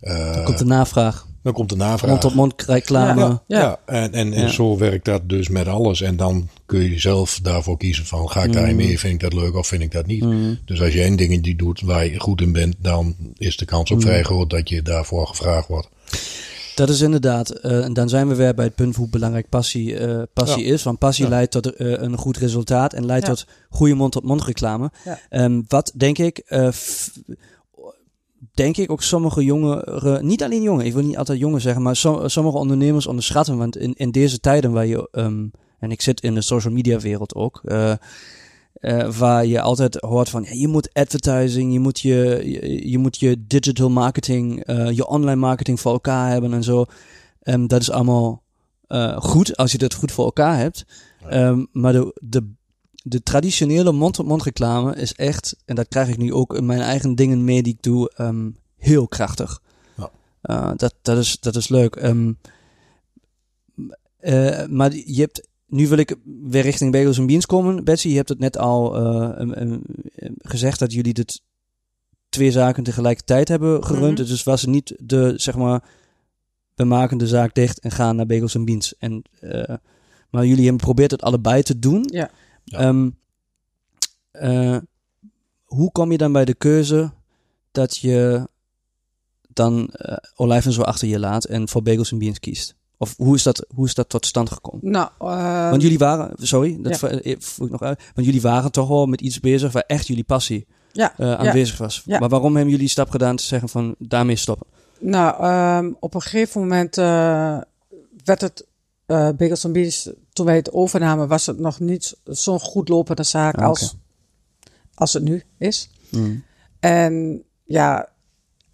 Dan 0.00 0.44
komt 0.44 0.58
de 0.58 0.64
navraag. 0.64 1.26
Dan 1.42 1.52
komt 1.52 1.68
de 1.68 1.76
navraag. 1.76 2.10
Mond 2.10 2.20
tot 2.20 2.34
mond 2.34 2.62
reclame. 2.62 3.20
Ja. 3.20 3.42
Ja, 3.60 3.78
en, 3.86 4.12
en, 4.12 4.32
en 4.32 4.42
Ja. 4.42 4.48
zo 4.48 4.78
werkt 4.78 5.04
dat 5.04 5.28
dus 5.28 5.48
met 5.48 5.66
alles. 5.66 6.00
En 6.00 6.16
dan 6.16 6.48
kun 6.66 6.90
je 6.90 6.98
zelf 6.98 7.38
daarvoor 7.42 7.76
kiezen 7.76 8.06
van 8.06 8.30
ga 8.30 8.40
ik 8.40 8.46
Mm. 8.46 8.52
daarin 8.52 8.76
mee, 8.76 8.98
vind 8.98 9.14
ik 9.14 9.20
dat 9.20 9.32
leuk 9.32 9.54
of 9.54 9.66
vind 9.66 9.82
ik 9.82 9.92
dat 9.92 10.06
niet. 10.06 10.24
Dus 10.64 10.80
als 10.82 10.92
jij 10.92 11.06
een 11.06 11.16
dingetje 11.16 11.56
doet 11.56 11.80
waar 11.80 12.06
je 12.06 12.20
goed 12.20 12.40
in 12.40 12.52
bent, 12.52 12.74
dan 12.78 13.16
is 13.36 13.56
de 13.56 13.64
kans 13.64 13.90
Mm. 13.90 13.96
ook 13.96 14.02
vrij 14.02 14.22
groot 14.22 14.50
dat 14.50 14.68
je 14.68 14.82
daarvoor 14.82 15.26
gevraagd 15.26 15.68
wordt. 15.68 15.88
Dat 16.74 16.88
is 16.88 17.00
inderdaad, 17.00 17.50
eh, 17.50 17.84
en 17.84 17.92
dan 17.92 18.08
zijn 18.08 18.28
we 18.28 18.34
weer 18.34 18.54
bij 18.54 18.64
het 18.64 18.74
punt 18.74 18.96
hoe 18.96 19.08
belangrijk 19.08 19.48
passie, 19.48 19.96
eh, 19.98 20.22
passie 20.32 20.64
is. 20.64 20.82
Want 20.82 20.98
passie 20.98 21.24
Ja. 21.24 21.30
leidt 21.30 21.50
tot 21.50 21.66
eh, 21.66 21.92
een 21.92 22.16
goed 22.16 22.36
resultaat 22.36 22.92
en 22.92 23.06
leidt 23.06 23.26
Ja. 23.26 23.32
tot 23.32 23.46
goede 23.70 23.94
mond-tot-mond 23.94 24.44
reclame. 24.44 24.90
Ja. 25.04 25.18
Ehm, 25.28 25.60
wat 25.68 25.92
denk 25.96 26.18
ik, 26.18 26.38
eh, 26.38 26.68
denk 28.58 28.76
ik 28.76 28.90
ook 28.90 29.02
sommige 29.02 29.44
jongeren, 29.44 30.26
niet 30.26 30.42
alleen 30.42 30.62
jongen, 30.62 30.86
ik 30.86 30.92
wil 30.92 31.02
niet 31.02 31.16
altijd 31.16 31.38
jongen 31.38 31.60
zeggen, 31.60 31.82
maar 31.82 31.96
som- 31.96 32.28
sommige 32.28 32.56
ondernemers 32.56 33.06
onderschatten. 33.06 33.56
Want 33.56 33.76
in, 33.76 33.94
in 33.94 34.10
deze 34.10 34.40
tijden 34.40 34.72
waar 34.72 34.86
je, 34.86 35.08
ehm, 35.12 35.46
en 35.78 35.90
ik 35.90 36.00
zit 36.00 36.20
in 36.20 36.34
de 36.34 36.40
social 36.40 36.72
media 36.72 36.98
wereld 36.98 37.34
ook, 37.34 37.60
eh, 37.64 37.90
eh, 38.72 39.10
waar 39.12 39.46
je 39.46 39.60
altijd 39.60 39.94
hoort 39.94 40.28
van 40.28 40.42
ja, 40.42 40.50
je 40.52 40.68
moet 40.68 40.92
advertising, 40.92 41.72
je 41.72 41.80
moet 41.80 42.00
je, 42.00 42.40
je, 42.44 42.90
je 42.90 42.98
moet 42.98 43.18
je 43.18 43.44
digital 43.46 43.90
marketing, 43.90 44.64
eh, 44.64 44.90
je 44.90 45.06
online 45.06 45.40
marketing 45.40 45.80
voor 45.80 45.92
elkaar 45.92 46.30
hebben 46.30 46.52
en 46.52 46.62
zo. 46.62 46.84
Ehm, 47.42 47.66
dat 47.66 47.80
is 47.80 47.90
allemaal 47.90 48.42
goed 49.16 49.56
als 49.56 49.72
je 49.72 49.78
dat 49.78 49.94
goed 49.94 50.12
voor 50.12 50.24
elkaar 50.24 50.58
hebt. 50.58 50.84
Ehm, 51.28 51.64
maar 51.72 51.92
de, 51.92 52.20
de, 52.22 52.52
de 53.04 53.22
traditionele 53.22 53.92
mond-tot-mond 53.92 54.42
reclame 54.42 54.96
is 54.96 55.14
echt, 55.14 55.56
en 55.64 55.74
dat 55.74 55.88
krijg 55.88 56.08
ik 56.08 56.16
nu 56.16 56.32
ook 56.32 56.54
in 56.54 56.66
mijn 56.66 56.80
eigen 56.80 57.14
dingen 57.14 57.44
mee 57.44 57.62
die 57.62 57.72
ik 57.72 57.82
doe, 57.82 58.10
ehm, 58.16 58.50
heel 58.76 59.08
krachtig. 59.08 59.62
Ja. 59.96 60.10
Eh, 60.40 60.70
dat, 60.76 60.94
dat, 61.02 61.18
is, 61.18 61.40
dat 61.40 61.56
is 61.56 61.68
leuk. 61.68 61.96
Ehm, 61.96 62.32
eh, 64.18 64.66
maar 64.66 64.94
je 64.94 65.20
hebt, 65.20 65.48
nu 65.66 65.88
wil 65.88 65.98
ik 65.98 66.16
weer 66.42 66.62
richting 66.62 66.92
Bagels 66.92 67.18
en 67.18 67.26
Beans 67.26 67.46
komen. 67.46 67.84
Betsy, 67.84 68.08
je 68.08 68.16
hebt 68.16 68.28
het 68.28 68.38
net 68.38 68.58
al 68.58 68.96
eh, 68.96 69.60
em, 69.60 69.82
gezegd 70.38 70.78
dat 70.78 70.92
jullie 70.92 71.14
dit 71.14 71.42
twee 72.28 72.50
zaken 72.50 72.82
tegelijkertijd 72.82 73.48
hebben 73.48 73.84
gerund. 73.84 74.16
Dus 74.16 74.42
was 74.42 74.60
het 74.60 74.70
niet 74.70 74.94
de, 74.98 75.32
zeg 75.36 75.56
maar, 75.56 75.82
we 76.74 76.84
maken 76.84 77.18
de 77.18 77.26
zaak 77.26 77.54
dicht 77.54 77.78
en 77.78 77.90
gaan 77.90 78.16
naar 78.16 78.26
Bagels 78.26 78.54
en 78.54 78.64
Beans. 78.64 78.94
En, 78.98 79.22
eh, 79.40 79.74
maar 80.30 80.46
jullie 80.46 80.62
hebben 80.62 80.80
geprobeerd 80.80 81.10
het 81.10 81.22
allebei 81.22 81.62
te 81.62 81.78
doen. 81.78 82.08
Ja. 82.10 82.30
Ja. 82.70 82.78
Ehm, 82.78 83.10
eh, 84.30 84.76
hoe 85.64 85.92
kom 85.92 86.12
je 86.12 86.18
dan 86.18 86.32
bij 86.32 86.44
de 86.44 86.54
keuze 86.54 87.12
dat 87.72 87.96
je 87.96 88.48
dan 89.48 89.88
eh 89.88 90.16
olijf 90.34 90.66
en 90.66 90.72
zo 90.72 90.82
achter 90.82 91.08
je 91.08 91.18
laat 91.18 91.44
en 91.44 91.68
voor 91.68 91.82
Bagels 91.82 92.12
en 92.12 92.18
Beans 92.18 92.40
kiest? 92.40 92.76
Of 92.96 93.14
hoe 93.16 93.34
is 93.34 93.42
dat, 93.42 93.66
hoe 93.74 93.86
is 93.86 93.94
dat 93.94 94.08
tot 94.08 94.26
stand 94.26 94.50
gekomen? 94.50 94.90
Nou, 94.90 95.10
eh, 95.18 95.70
Want 95.70 95.82
jullie 95.82 95.98
waren, 95.98 96.30
sorry, 96.36 96.78
dat 96.80 97.00
ja. 97.00 97.08
eh, 97.08 97.36
voer 97.38 97.66
ik 97.66 97.72
nog 97.72 97.82
uit. 97.82 98.02
Want 98.14 98.26
jullie 98.26 98.40
waren 98.40 98.72
toch 98.72 98.88
wel 98.88 99.06
met 99.06 99.20
iets 99.20 99.40
bezig 99.40 99.72
waar 99.72 99.84
echt 99.86 100.06
jullie 100.06 100.24
passie 100.24 100.66
ja, 100.92 101.12
eh, 101.16 101.26
ja. 101.26 101.36
aanwezig 101.36 101.78
was. 101.78 102.02
Ja. 102.06 102.18
Maar 102.18 102.28
waarom 102.28 102.50
hebben 102.50 102.64
jullie 102.64 102.84
die 102.84 102.88
stap 102.88 103.10
gedaan 103.10 103.36
te 103.36 103.44
zeggen 103.44 103.68
van 103.68 103.94
daarmee 103.98 104.36
stoppen? 104.36 104.66
Nou, 104.98 105.42
ehm, 105.42 105.92
op 106.00 106.14
een 106.14 106.22
gegeven 106.22 106.60
moment 106.60 106.98
eh, 106.98 107.58
werd 108.24 108.40
het 108.40 108.66
eh 109.08 109.28
Bagels 109.36 109.64
and 109.64 109.74
Beans, 109.74 110.10
toen 110.32 110.46
wij 110.46 110.56
het 110.56 110.72
overnamen, 110.72 111.28
was 111.28 111.46
het 111.46 111.58
nog 111.58 111.80
niet 111.80 112.16
zo'n 112.24 112.60
goed 112.60 112.88
lopende 112.88 113.22
zaak 113.22 113.56
Ah, 113.56 113.66
als, 113.66 113.96
als 114.94 115.12
het 115.12 115.22
nu 115.22 115.42
is. 115.58 115.90
En 116.80 117.42
ja, 117.64 118.08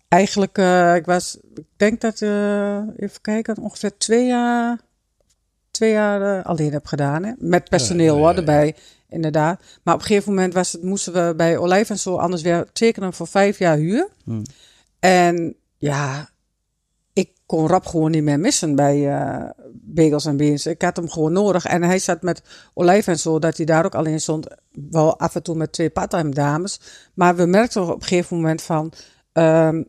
eigenlijk, 0.09 0.59
eh, 0.59 0.95
ik 0.95 1.07
was, 1.07 1.39
ik 1.55 1.67
denk 1.77 2.01
dat, 2.01 2.23
eh, 2.23 2.79
even 2.97 3.21
kijken, 3.21 3.59
ongeveer 3.59 3.97
twee 3.97 4.27
jaar, 4.27 4.81
twee 5.71 5.93
jaar 5.93 6.39
eh, 6.39 6.45
alleen 6.45 6.73
heb 6.73 6.87
gedaan. 6.87 7.25
Hè? 7.25 7.33
Met 7.39 7.69
personeel 7.69 8.17
hoor, 8.17 8.35
erbij, 8.35 8.75
inderdaad. 9.09 9.63
Maar 9.83 9.95
op 9.95 10.01
een 10.01 10.07
gegeven 10.07 10.35
moment 10.35 10.55
was 10.55 10.73
het, 10.73 10.83
moesten 10.83 11.13
we 11.13 11.35
bij 11.37 11.57
Olijf 11.57 11.91
en 11.91 11.99
zo 11.99 12.17
anders 12.17 12.43
weer 12.43 12.67
tekenen 12.73 13.13
voor 13.13 13.27
vijf 13.27 13.59
jaar 13.59 13.77
huur. 13.77 14.09
Hmm. 14.25 14.43
En 14.99 15.57
ja, 15.79 16.29
kon 17.47 17.67
Rap 17.67 17.87
gewoon 17.87 18.11
niet 18.11 18.23
meer 18.23 18.41
missen 18.41 18.75
bij 18.75 19.09
Bagels 19.73 20.27
en 20.27 20.37
Beans. 20.37 20.67
Ik 20.67 20.83
had 20.83 20.97
hem 20.97 21.09
gewoon 21.09 21.33
nodig. 21.33 21.65
En 21.65 21.83
hij 21.83 21.99
zat 21.99 22.23
met 22.23 22.43
Olijf 22.75 23.07
en 23.07 23.19
zo, 23.19 23.39
dat 23.39 23.57
hij 23.57 23.67
daar 23.67 23.85
ook 23.85 23.95
alleen 23.95 24.21
stond. 24.21 24.47
Wel 24.91 25.19
af 25.19 25.35
en 25.35 25.43
toe 25.43 25.55
met 25.55 25.73
twee 25.73 25.91
part-time 25.91 26.31
dames. 26.31 26.81
Maar 27.15 27.37
we 27.37 27.47
merkten 27.47 27.83
op 27.83 27.95
een 27.95 28.03
gegeven 28.03 28.37
moment 28.37 28.63
van... 28.63 28.93
ehm, 29.33 29.83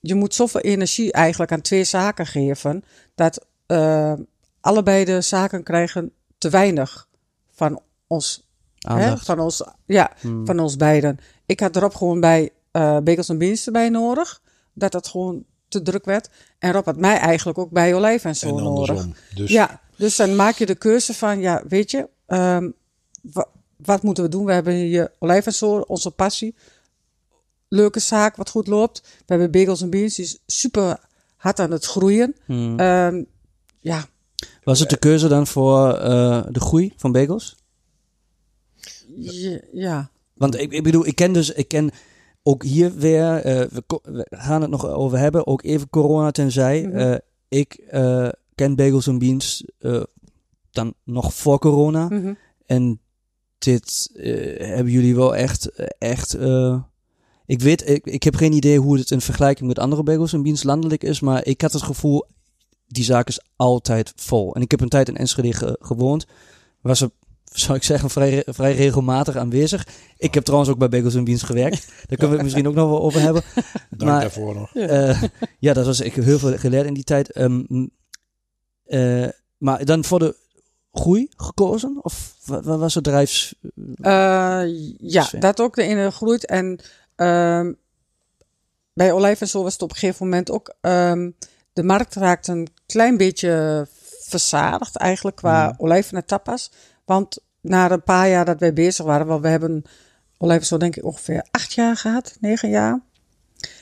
je 0.00 0.14
moet 0.14 0.34
zoveel 0.34 0.60
energie 0.60 1.12
eigenlijk 1.12 1.52
aan 1.52 1.60
twee 1.60 1.84
zaken 1.84 2.26
geven... 2.26 2.82
dat 3.14 3.46
eh, 3.66 4.12
allebei 4.60 5.04
de 5.04 5.20
zaken 5.20 5.62
krijgen 5.62 6.12
te 6.38 6.48
weinig 6.50 7.08
van 7.50 7.80
ons 8.06 8.50
Hè, 8.88 9.16
van 9.16 9.38
ons, 9.38 9.64
ja, 9.86 10.12
Hmm. 10.20 10.46
van 10.46 10.58
ons 10.58 10.76
beiden. 10.76 11.18
Ik 11.46 11.60
had 11.60 11.76
erop 11.76 11.94
gewoon 11.94 12.20
bij 12.20 12.50
Bagels 12.72 13.28
en 13.28 13.38
Beans 13.38 13.66
erbij 13.66 13.88
nodig. 13.88 14.40
Dat 14.74 14.92
het 14.92 15.08
gewoon 15.08 15.44
te 15.72 15.82
druk 15.82 16.04
werd. 16.04 16.28
En 16.58 16.72
Rob 16.72 16.84
had 16.84 16.96
mij 16.96 17.16
eigenlijk 17.16 17.58
ook 17.58 17.70
bij 17.70 17.94
Olijf 17.94 18.24
en 18.24 18.36
zo 18.36 18.48
en 18.58 18.62
nodig. 18.64 19.06
Dus 19.34 19.50
Ja, 19.50 19.80
dus 19.96 20.16
dan 20.16 20.36
maak 20.36 20.56
je 20.56 20.66
de 20.66 20.74
keuze 20.74 21.14
van, 21.14 21.40
ja, 21.40 21.62
weet 21.68 21.90
je, 21.90 22.08
wa- 22.26 23.48
wat 23.76 24.02
moeten 24.02 24.24
we 24.24 24.30
doen? 24.30 24.44
We 24.44 24.52
hebben 24.52 24.74
hier 24.74 25.12
Olijf 25.18 25.46
en 25.46 25.54
zo, 25.54 25.76
onze 25.78 26.10
passie. 26.10 26.54
Leuke 27.68 28.00
zaak, 28.00 28.36
wat 28.36 28.50
goed 28.50 28.66
loopt. 28.66 29.00
We 29.02 29.08
hebben 29.26 29.50
Bagels 29.50 29.80
en 29.82 29.90
Beans, 29.90 30.14
die 30.14 30.24
is 30.24 30.38
super 30.46 30.98
hard 31.36 31.60
aan 31.60 31.70
het 31.70 31.84
groeien. 31.84 32.36
Hmm. 32.44 32.78
Ehm, 32.78 33.22
ja, 33.80 34.04
Was 34.64 34.80
het 34.80 34.90
de 34.90 34.96
keuze 34.98 35.28
dan 35.28 35.46
voor 35.46 35.94
eh, 35.94 36.42
de 36.50 36.60
groei 36.60 36.92
van 36.96 37.12
Bagels? 37.12 37.56
ja. 39.72 40.10
Want 40.34 40.58
ik, 40.58 40.72
ik 40.72 40.82
bedoel, 40.82 41.06
ik 41.06 41.14
ken 41.14 41.32
dus, 41.32 41.50
ik 41.52 41.68
ken 41.68 41.90
ook 42.42 42.62
hier 42.64 42.94
weer, 42.94 43.36
eh, 43.36 43.66
we, 43.70 43.82
we 44.02 44.26
gaan 44.30 44.60
het 44.60 44.70
nog 44.70 44.86
over 44.86 45.18
hebben, 45.18 45.46
ook 45.46 45.62
even 45.62 45.90
corona 45.90 46.30
tenzij. 46.30 46.86
Mhm. 46.86 46.96
Eh, 46.96 47.14
ik 47.48 47.74
eh, 47.74 48.28
ken 48.54 48.76
Bagels 48.76 49.06
en 49.06 49.18
Beans 49.18 49.64
dan 50.70 50.94
nog 51.04 51.34
voor 51.34 51.58
corona. 51.58 52.08
Mhm. 52.08 52.34
En 52.66 53.00
dit 53.58 54.10
hebben 54.58 54.92
jullie 54.92 55.14
wel 55.14 55.36
echt, 55.36 55.68
echt. 55.98 56.34
ik 57.46 57.60
weet, 57.60 57.88
ik, 57.88 58.06
ik 58.06 58.22
heb 58.22 58.34
geen 58.34 58.52
idee 58.52 58.78
hoe 58.78 58.98
het 58.98 59.10
in 59.10 59.20
vergelijking 59.20 59.68
met 59.68 59.78
andere 59.78 60.02
bagels 60.02 60.32
en 60.32 60.42
beans 60.42 60.62
landelijk 60.62 61.04
is, 61.04 61.20
maar 61.20 61.46
ik 61.46 61.60
had 61.60 61.72
het 61.72 61.82
gevoel, 61.82 62.24
die 62.86 63.04
zaak 63.04 63.28
is 63.28 63.40
altijd 63.56 64.12
vol. 64.16 64.54
En 64.54 64.62
ik 64.62 64.70
heb 64.70 64.80
een 64.80 64.88
tijd 64.88 65.08
in 65.08 65.16
Enschede 65.16 65.52
ge- 65.52 65.76
gewoond, 65.80 66.26
was 66.80 67.00
er, 67.00 67.10
zou 67.52 67.76
ik 67.76 67.82
zeggen, 67.82 68.10
vrij, 68.10 68.42
vrij 68.46 68.74
regelmatig 68.74 69.36
aanwezig. 69.36 69.86
Ik 70.16 70.34
heb 70.34 70.44
trouwens 70.44 70.70
ook 70.72 70.78
bij 70.78 70.88
Bagels 70.88 71.14
en 71.14 71.24
Beans 71.24 71.42
gewerkt. 71.42 71.86
Daar 71.86 72.06
kunnen 72.06 72.28
we 72.28 72.34
het 72.34 72.42
misschien 72.42 72.68
ook 72.68 72.74
nog 72.74 72.88
wel 72.88 73.02
over 73.02 73.20
hebben. 73.20 73.42
dank 73.90 74.10
maar- 74.10 74.20
daarvoor 74.20 74.54
nog. 74.54 74.74
Eh, 74.74 75.22
ja, 75.58 75.72
dat 75.72 75.86
was 75.86 76.00
ik 76.00 76.14
heel 76.14 76.38
veel 76.38 76.58
geleerd 76.58 76.86
in 76.86 76.94
die 76.94 77.04
tijd. 77.04 77.30
Ehm, 77.32 77.86
eh, 78.86 79.28
maar 79.58 79.84
dan 79.84 80.04
voor 80.04 80.18
de 80.18 80.36
groei 80.92 81.28
gekozen? 81.36 81.98
Of 82.02 82.34
wat, 82.44 82.64
wat 82.64 82.78
was 82.78 82.94
het 82.94 83.04
drijfs... 83.04 83.54
Eh, 84.00 84.62
ja, 84.98 85.28
dat 85.38 85.60
ook 85.60 85.74
de 85.74 85.82
ene 85.82 86.10
groeit. 86.10 86.46
En 86.46 86.78
ehm, 87.16 87.72
bij 88.94 89.12
Olijf 89.12 89.40
en 89.40 89.48
zo 89.48 89.62
was 89.62 89.72
het 89.72 89.82
op 89.82 89.90
een 89.90 89.96
gegeven 89.96 90.24
moment 90.24 90.50
ook... 90.50 90.74
ehm, 90.80 91.30
de 91.72 91.82
markt 91.82 92.14
raakte 92.14 92.52
een 92.52 92.68
klein 92.86 93.16
beetje 93.16 93.86
verzadigd 94.20 94.96
eigenlijk 94.96 95.36
qua 95.36 95.62
Ja. 95.62 95.74
olijven 95.78 96.16
en 96.16 96.24
tapas. 96.24 96.70
Want 97.04 97.38
na 97.60 97.90
een 97.90 98.02
paar 98.02 98.28
jaar 98.28 98.44
dat 98.44 98.60
wij 98.60 98.72
bezig 98.72 99.04
waren... 99.04 99.26
Want 99.26 99.42
we 99.42 99.48
hebben 99.48 99.84
Olijven 100.38 100.66
zo 100.66 100.76
denk 100.76 100.96
ik 100.96 101.04
ongeveer 101.04 101.46
acht 101.50 101.72
jaar 101.72 101.96
gehad, 101.96 102.36
negen 102.40 102.70
jaar. 102.70 103.00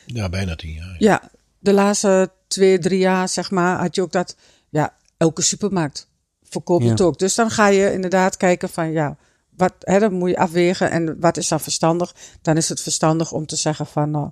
Ja, 0.06 0.28
bijna 0.28 0.56
tien 0.56 0.72
jaar. 0.72 0.96
Ja, 0.98 1.30
de 1.58 1.72
laatste 1.72 2.30
twee, 2.46 2.78
drie 2.78 2.98
jaar, 2.98 3.28
zeg 3.28 3.50
maar, 3.50 3.78
had 3.78 3.94
je 3.94 4.02
ook 4.02 4.12
dat, 4.12 4.36
ja, 4.68 4.94
elke 5.16 5.42
supermarkt 5.42 6.08
verkoopt 6.42 6.84
Ja. 6.84 6.90
het 6.90 7.00
ook. 7.00 7.18
Dus 7.18 7.34
dan 7.34 7.50
ga 7.50 7.66
je 7.66 7.92
inderdaad 7.92 8.36
kijken 8.36 8.68
van, 8.68 8.92
ja, 8.92 9.16
wat, 9.56 9.72
hè, 9.78 9.98
dan 9.98 10.12
moet 10.12 10.30
je 10.30 10.36
afwegen 10.36 10.90
en 10.90 11.20
wat 11.20 11.36
is 11.36 11.48
dan 11.48 11.60
verstandig? 11.60 12.14
Dan 12.42 12.56
is 12.56 12.68
het 12.68 12.80
verstandig 12.80 13.32
om 13.32 13.46
te 13.46 13.56
zeggen 13.56 13.86
van, 13.86 14.10
nou, 14.10 14.30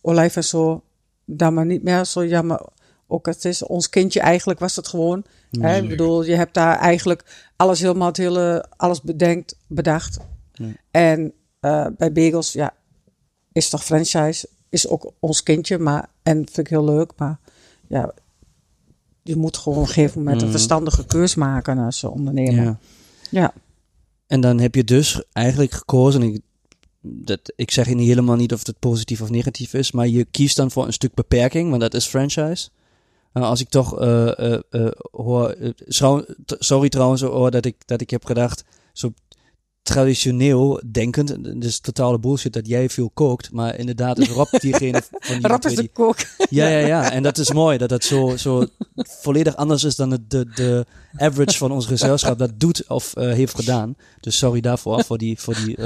olijf 0.00 0.36
en 0.36 0.44
zo, 0.44 0.82
dan 1.24 1.54
maar 1.54 1.66
niet 1.66 1.82
meer 1.82 2.04
zo 2.04 2.24
jammer. 2.26 2.60
Ook 3.06 3.26
het 3.26 3.44
is 3.44 3.62
ons 3.62 3.88
kindje 3.88 4.20
eigenlijk 4.20 4.58
was 4.60 4.76
het 4.76 4.88
gewoon. 4.88 5.24
Hè? 5.60 5.76
Ik 5.82 5.88
bedoel, 5.88 6.24
je 6.24 6.34
hebt 6.34 6.54
daar 6.54 6.78
eigenlijk 6.78 7.48
alles 7.56 7.80
helemaal 7.80 8.08
het 8.08 8.16
hele, 8.16 8.64
alles 8.76 9.00
bedenkt, 9.00 9.56
bedacht. 9.66 10.18
Ja. 10.52 10.66
En 10.90 11.32
eh, 11.60 11.86
bij 11.96 12.12
Bagels, 12.12 12.52
ja, 12.52 12.74
is 13.52 13.68
toch 13.68 13.84
franchise, 13.84 14.48
is 14.68 14.88
ook 14.88 15.12
ons 15.20 15.42
kindje, 15.42 15.78
maar 15.78 16.08
en 16.22 16.36
vind 16.36 16.58
ik 16.58 16.68
heel 16.68 16.84
leuk, 16.84 17.12
maar 17.16 17.38
ja, 17.88 18.12
je 19.22 19.36
moet 19.36 19.56
gewoon 19.56 19.78
op 19.78 19.84
een 19.84 19.92
gegeven 19.92 20.18
moment 20.18 20.36
een 20.36 20.42
Mhm. 20.48 20.56
verstandige 20.56 21.06
keus 21.06 21.34
maken 21.34 21.78
als 21.78 22.04
ondernemer. 22.04 22.64
Ja. 22.64 22.78
Ja. 23.30 23.52
En 24.26 24.40
dan 24.40 24.60
heb 24.60 24.74
je 24.74 24.84
dus 24.84 25.22
eigenlijk 25.32 25.72
gekozen, 25.72 26.22
en 26.22 26.34
ik, 26.34 26.40
dat, 27.00 27.52
ik 27.56 27.70
zeg 27.70 27.94
niet 27.94 28.06
helemaal 28.08 28.36
niet 28.36 28.52
of 28.52 28.66
het 28.66 28.78
positief 28.78 29.20
of 29.20 29.30
negatief 29.30 29.74
is, 29.74 29.92
maar 29.92 30.08
je 30.08 30.24
kiest 30.24 30.56
dan 30.56 30.70
voor 30.70 30.86
een 30.86 30.92
stuk 30.92 31.14
beperking, 31.14 31.68
want 31.68 31.80
dat 31.80 31.94
is 31.94 32.06
franchise. 32.06 32.68
Nou, 33.34 33.46
als 33.46 33.60
ik 33.60 33.68
toch 33.68 34.00
eh, 34.00 34.38
eh, 34.38 34.60
eh, 34.70 34.90
hoor, 35.10 35.56
sorry 36.58 36.88
trouwens 36.88 37.22
hoor 37.22 37.50
dat 37.50 37.64
ik, 37.64 37.76
dat 37.86 38.00
ik 38.00 38.10
heb 38.10 38.24
gedacht, 38.24 38.64
zo 38.92 39.12
traditioneel 39.82 40.82
denkend, 40.90 41.60
dus 41.60 41.80
totale 41.80 42.18
bullshit 42.18 42.52
dat 42.52 42.66
jij 42.66 42.88
veel 42.88 43.10
kookt, 43.14 43.52
maar 43.52 43.78
inderdaad 43.78 44.18
is 44.18 44.28
Rob 44.28 44.48
diegene 44.60 45.02
van 45.10 45.38
die 45.38 45.46
Rap 45.48 45.64
is 45.64 45.74
de 45.74 45.88
kok. 45.88 46.16
ja, 46.50 46.68
ja, 46.68 46.86
ja. 46.86 47.10
En 47.16 47.22
dat 47.22 47.38
is 47.38 47.52
mooi 47.52 47.78
dat 47.78 47.88
dat 47.88 48.04
zo, 48.04 48.36
zo 48.36 48.66
volledig 48.94 49.56
anders 49.56 49.84
is 49.84 49.96
dan 49.96 50.10
het, 50.10 50.30
de, 50.30 50.46
de 50.54 50.86
average 51.16 51.58
van 51.58 51.72
ons 51.72 51.86
gezelschap 51.86 52.38
dat 52.38 52.60
doet 52.60 52.88
of 52.88 53.12
heeft 53.14 53.54
gedaan. 53.54 53.96
Dus 54.20 54.38
sorry 54.38 54.60
daarvoor, 54.60 55.04
voor 55.04 55.18
die, 55.18 55.40
voor 55.40 55.54
die 55.64 55.76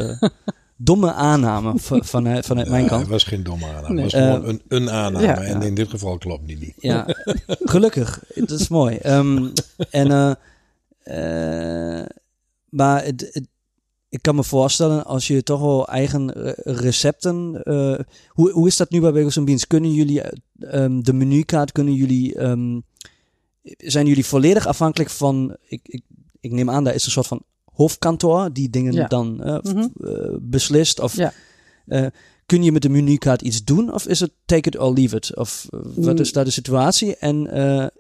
domme 0.81 1.13
aanname 1.13 1.73
vanuit, 2.03 2.47
vanuit 2.47 2.69
mijn 2.69 2.83
Ja, 2.83 2.89
kant. 2.89 3.01
het 3.01 3.11
was 3.11 3.25
geen 3.25 3.43
domme 3.43 3.67
aanname. 3.67 3.95
Nee. 3.95 4.05
Het 4.05 4.13
was 4.13 4.23
gewoon 4.23 4.43
Eh, 4.45 4.49
een, 4.49 4.63
een 4.69 4.91
aanname. 4.91 5.27
ja, 5.27 5.37
en 5.43 5.61
ja. 5.61 5.67
in 5.67 5.75
dit 5.75 5.89
geval 5.89 6.19
klopt 6.19 6.47
die 6.47 6.59
niet. 6.59 6.75
Ja, 6.77 7.07
gelukkig. 7.75 8.23
Dat 8.35 8.51
is 8.61 8.69
mooi. 8.69 8.97
Ehm, 8.97 9.49
en, 9.91 10.11
eh, 11.03 12.01
eh, 12.01 12.07
maar 12.69 13.05
het, 13.05 13.21
het- 13.33 13.49
ik 14.11 14.23
kan 14.23 14.35
me 14.35 14.45
voorstellen, 14.45 15.05
als 15.05 15.27
je 15.27 15.43
toch 15.43 15.61
wel 15.61 15.89
eigen 15.89 16.31
recepten... 16.65 17.63
eh, 17.63 17.99
hoe, 18.29 18.51
hoe 18.53 18.67
is 18.67 18.77
dat 18.77 18.91
nu 18.91 19.01
bij 19.01 19.13
Bagels 19.13 19.45
Beans? 19.45 19.67
Kunnen 19.67 19.93
jullie 19.95 20.21
eh, 20.23 20.85
ehm, 20.85 21.01
de 21.01 21.13
menukaart, 21.13 21.73
kunnen 21.73 21.95
jullie... 21.95 22.35
ehm, 22.35 22.81
zijn 23.77 24.07
jullie 24.07 24.27
volledig 24.27 24.67
afhankelijk 24.67 25.11
van... 25.11 25.57
Ik, 25.69 25.81
ik, 25.89 26.03
ik 26.41 26.53
neem 26.53 26.71
aan, 26.71 26.85
daar 26.85 26.95
is 26.95 27.05
een 27.05 27.11
soort 27.11 27.27
van 27.27 27.43
hoofdkantoor 27.83 28.53
die 28.53 28.71
dingen 28.71 28.93
Ja. 28.93 29.07
dan 29.07 29.43
eh, 29.43 29.59
Mhm. 29.63 29.79
eh, 29.79 30.37
beslist. 30.41 31.01
Of 31.01 31.17
Ja. 31.17 31.33
eh, 31.87 32.07
kun 32.47 32.63
je 32.63 32.73
met 32.73 32.83
de 32.83 32.89
menukaart 32.89 33.43
iets 33.43 33.65
doen? 33.65 33.93
Of 33.93 34.07
is 34.07 34.21
het 34.21 34.31
take 34.47 34.69
it 34.69 34.79
or 34.79 34.93
leave 34.93 35.17
it? 35.17 35.37
Of 35.37 35.67
wat 35.95 36.15
Mm. 36.15 36.21
is 36.21 36.33
daar 36.33 36.45
de 36.45 36.51
situatie? 36.51 37.17
En 37.17 37.51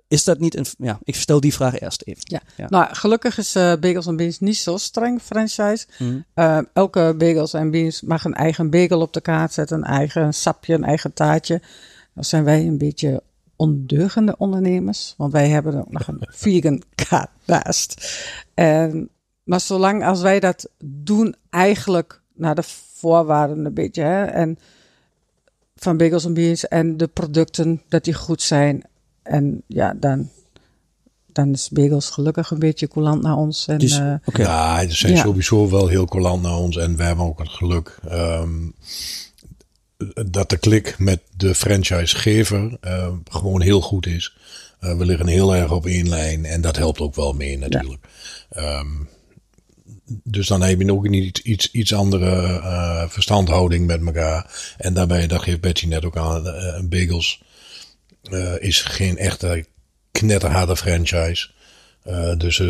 is 0.08 0.24
dat 0.24 0.38
niet 0.38 0.56
een... 0.56 0.64
Ja, 0.78 0.98
ik 1.02 1.14
stel 1.14 1.40
die 1.40 1.54
vraag 1.54 1.78
eerst 1.80 2.02
even. 2.02 2.22
Ja. 2.24 2.40
Ja. 2.56 2.66
Nou, 2.68 2.94
gelukkig 2.94 3.38
is 3.38 3.52
Bagels 3.52 4.06
en 4.06 4.16
Beans 4.16 4.40
niet 4.40 4.56
zo 4.56 4.76
streng 4.76 5.22
franchise. 5.22 5.86
Mhm. 5.98 6.62
Elke 6.72 7.14
Bagels 7.18 7.52
en 7.52 7.70
Beans 7.70 8.02
mag 8.02 8.24
een 8.24 8.34
eigen 8.34 8.70
bagel 8.70 9.00
op 9.00 9.12
de 9.12 9.20
kaart 9.20 9.52
zetten, 9.52 9.76
een 9.76 9.84
eigen 9.84 10.34
sapje, 10.34 10.74
een 10.74 10.84
eigen 10.84 11.12
taartje. 11.12 11.60
Dan 12.14 12.24
zijn 12.24 12.44
wij 12.44 12.66
een 12.66 12.78
beetje 12.78 13.22
ondeugende 13.56 14.34
ondernemers, 14.38 15.14
want 15.16 15.32
wij 15.32 15.48
hebben 15.48 15.74
ook 15.78 15.90
nog 15.92 16.08
een 16.08 16.26
vegan 16.44 16.82
kaart 16.94 17.30
naast. 17.46 18.18
En, 18.54 19.08
maar 19.48 19.60
zolang 19.60 20.04
als 20.04 20.20
wij 20.20 20.40
dat 20.40 20.68
doen, 20.84 21.34
eigenlijk 21.50 22.20
naar 22.34 22.54
de 22.54 22.62
voorwaarden 22.94 23.64
een 23.64 23.74
beetje, 23.74 24.02
hè, 24.02 24.24
en 24.24 24.58
van 25.76 25.96
Bagels 25.96 26.24
en 26.24 26.34
Beans 26.34 26.68
en 26.68 26.96
de 26.96 27.06
producten, 27.06 27.82
dat 27.88 28.04
die 28.04 28.14
goed 28.14 28.42
zijn. 28.42 28.82
En 29.22 29.62
ja, 29.66 29.94
dan, 29.96 30.30
dan 31.26 31.52
is 31.52 31.68
Bagels 31.68 32.10
gelukkig 32.10 32.50
een 32.50 32.58
beetje 32.58 32.88
coulant 32.88 33.22
naar 33.22 33.36
ons. 33.36 33.66
En, 33.68 33.78
Dus- 33.78 33.98
eh. 33.98 34.14
Ja, 34.32 34.88
ze 34.88 34.96
zijn 34.96 35.12
Ja. 35.12 35.22
sowieso 35.22 35.70
wel 35.70 35.86
heel 35.88 36.04
coulant 36.06 36.42
naar 36.42 36.56
ons. 36.56 36.76
En 36.76 36.96
we 36.96 37.02
hebben 37.02 37.24
ook 37.24 37.38
het 37.38 37.48
geluk 37.48 37.98
ehm, 38.08 38.68
dat 40.30 40.50
de 40.50 40.58
klik 40.58 40.98
met 40.98 41.20
de 41.36 41.54
franchisegever 41.54 42.76
eh, 42.80 43.12
gewoon 43.30 43.60
heel 43.60 43.80
goed 43.80 44.06
is. 44.06 44.36
Eh, 44.80 44.96
we 44.96 45.04
liggen 45.04 45.26
heel 45.26 45.54
erg 45.56 45.72
op 45.72 45.86
één 45.86 46.08
lijn 46.08 46.44
en 46.44 46.60
dat 46.60 46.76
helpt 46.76 47.00
ook 47.00 47.14
wel 47.14 47.32
mee 47.32 47.58
natuurlijk. 47.58 48.04
Ehm, 48.50 48.86
dus 50.22 50.46
dan 50.46 50.62
heb 50.62 50.80
je 50.80 50.92
ook 50.92 51.08
niet 51.08 51.24
iets, 51.24 51.42
iets, 51.42 51.70
iets 51.70 51.94
andere 51.94 52.60
eh, 52.60 53.08
verstandhouding 53.08 53.86
met 53.86 54.04
elkaar. 54.04 54.74
En 54.76 54.94
daarbij, 54.94 55.26
dat 55.26 55.42
geeft 55.42 55.60
Betsy 55.60 55.86
net 55.86 56.04
ook 56.04 56.16
aan, 56.16 56.42
bagels 56.88 57.42
eh, 58.22 58.54
is 58.58 58.82
geen 58.82 59.16
echte 59.16 59.66
knetterharde 60.12 60.76
franchise. 60.76 61.48
Dus 62.36 62.62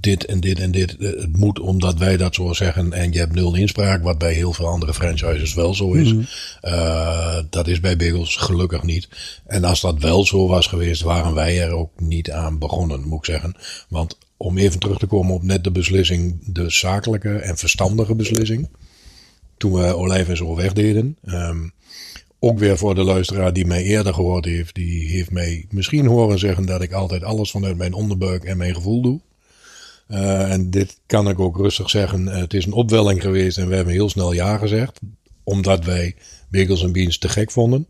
dit 0.00 0.24
en 0.24 0.40
dit 0.40 0.60
en 0.60 0.70
dit. 0.70 0.96
het 0.98 1.36
moet 1.36 1.60
omdat 1.60 1.98
wij 1.98 2.16
dat 2.16 2.34
zo 2.34 2.52
zeggen. 2.52 2.92
En 2.92 3.12
je 3.12 3.18
hebt 3.18 3.34
nul 3.34 3.54
inspraak. 3.54 4.02
Wat 4.02 4.18
bij 4.18 4.32
heel 4.32 4.52
veel 4.52 4.66
andere 4.66 4.94
franchises 4.94 5.54
wel 5.54 5.74
zo 5.74 5.92
is. 5.92 6.14
Eh, 6.60 7.38
dat 7.50 7.68
is 7.68 7.80
bij 7.80 7.96
Bagels 7.96 8.36
gelukkig 8.36 8.82
niet. 8.82 9.08
En 9.46 9.64
als 9.64 9.80
dat 9.80 9.98
wel 9.98 10.26
zo 10.26 10.48
was 10.48 10.66
geweest. 10.66 11.02
Waren 11.02 11.34
wij 11.34 11.62
er 11.62 11.72
ook 11.72 12.00
niet 12.00 12.30
aan 12.30 12.58
begonnen. 12.58 13.08
Moet 13.08 13.18
ik 13.18 13.24
zeggen. 13.24 13.54
Want 13.88 14.18
om 14.36 14.58
even 14.58 14.80
terug 14.80 14.98
te 14.98 15.06
komen 15.06 15.34
op 15.34 15.42
net 15.42 15.64
de 15.64 15.70
beslissing. 15.70 16.38
De 16.46 16.70
zakelijke 16.70 17.36
en 17.38 17.56
verstandige 17.56 18.14
beslissing. 18.14 18.68
Toen 19.56 19.72
we 19.72 19.96
Olijf 19.96 20.28
en 20.28 20.36
zo 20.36 20.54
wegdeden. 20.54 21.16
Ehm, 21.24 21.68
ook 22.38 22.58
weer 22.58 22.78
voor 22.78 22.94
de 22.94 23.02
luisteraar 23.02 23.52
die 23.52 23.66
mij 23.66 23.82
eerder 23.82 24.14
gehoord 24.14 24.44
heeft, 24.44 24.74
die 24.74 25.08
heeft 25.08 25.30
mij 25.30 25.66
misschien 25.70 26.06
horen 26.06 26.38
zeggen 26.38 26.66
dat 26.66 26.82
ik 26.82 26.92
altijd 26.92 27.24
alles 27.24 27.50
vanuit 27.50 27.76
mijn 27.76 27.92
onderbuik 27.92 28.44
en 28.44 28.56
mijn 28.56 28.74
gevoel 28.74 29.02
doe. 29.02 29.20
Eh, 30.06 30.52
en 30.52 30.70
dit 30.70 30.98
kan 31.06 31.28
ik 31.28 31.38
ook 31.38 31.56
rustig 31.56 31.90
zeggen. 31.90 32.26
Het 32.26 32.54
is 32.54 32.66
een 32.66 32.72
opwelling 32.72 33.22
geweest 33.22 33.58
en 33.58 33.68
we 33.68 33.74
hebben 33.74 33.94
heel 33.94 34.08
snel 34.08 34.32
ja 34.32 34.58
gezegd. 34.58 35.00
Omdat 35.44 35.84
wij 35.84 36.14
Bagels 36.50 36.82
en 36.82 36.92
Beans 36.92 37.18
te 37.18 37.28
gek 37.28 37.50
vonden. 37.50 37.86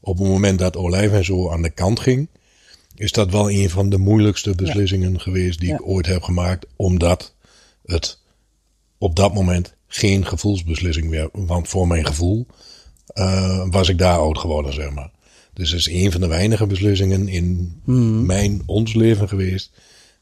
Op 0.00 0.18
het 0.18 0.28
moment 0.28 0.58
dat 0.58 0.76
Olijf 0.76 1.12
en 1.12 1.24
zo 1.24 1.50
aan 1.50 1.62
de 1.62 1.70
kant 1.70 2.00
ging, 2.00 2.28
is 2.98 3.12
dat 3.12 3.30
wel 3.30 3.50
een 3.50 3.70
van 3.70 3.88
de 3.90 3.98
moeilijkste 3.98 4.54
beslissingen 4.54 5.20
geweest 5.20 5.60
die 5.60 5.68
Ja. 5.68 5.74
ik 5.74 5.86
ooit 5.86 6.06
heb 6.06 6.22
gemaakt. 6.22 6.66
Omdat 6.76 7.34
het 7.84 8.18
op 8.98 9.16
dat 9.16 9.34
moment 9.34 9.74
geen 9.86 10.26
gevoelsbeslissing 10.26 11.10
werd. 11.10 11.28
Want 11.32 11.68
voor 11.68 11.86
mijn 11.86 12.06
gevoel 12.06 12.46
eh, 13.06 13.66
was 13.70 13.88
ik 13.88 13.98
daar 13.98 14.18
oud 14.18 14.38
geworden, 14.38 14.72
zeg 14.72 14.90
maar. 14.90 15.10
Dus 15.52 15.70
het 15.70 15.80
is 15.80 15.88
een 15.88 16.12
van 16.12 16.20
de 16.20 16.26
weinige 16.26 16.66
beslissingen 16.66 17.28
in 17.28 17.80
mijn, 18.26 18.62
ons 18.66 18.94
leven 18.94 19.28
geweest. 19.28 19.70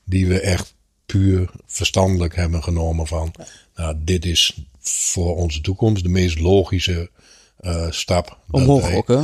Die 0.04 0.26
we 0.26 0.40
echt 0.40 0.74
puur 1.06 1.50
verstandelijk 1.66 2.36
hebben 2.36 2.62
genomen 2.62 3.06
van. 3.06 3.32
Nou, 3.76 3.96
dit 3.98 4.24
is 4.24 4.56
voor 4.80 5.36
onze 5.36 5.60
toekomst 5.60 6.02
de 6.02 6.08
meest 6.08 6.38
logische 6.40 7.10
eh, 7.56 7.90
stap. 7.90 8.38
Omhoog 8.50 8.92
ook, 8.92 9.08
hè? 9.08 9.20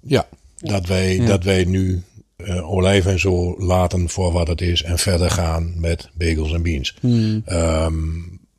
ja, 0.00 0.28
dat 0.58 0.86
wij, 0.86 1.16
Ja. 1.16 1.26
dat 1.26 1.44
wij 1.44 1.64
nu 1.64 2.02
eh 2.44 2.70
olijf 2.70 3.06
en 3.06 3.18
zo 3.20 3.54
laten 3.58 4.08
voor 4.08 4.32
wat 4.32 4.48
het 4.48 4.60
is 4.60 4.82
en 4.82 4.98
verder 4.98 5.30
gaan 5.30 5.72
met 5.80 6.10
bagels 6.14 6.52
en 6.52 6.62
beans. 6.62 6.96
Hmm. 7.00 7.42
Ehm, 7.44 8.08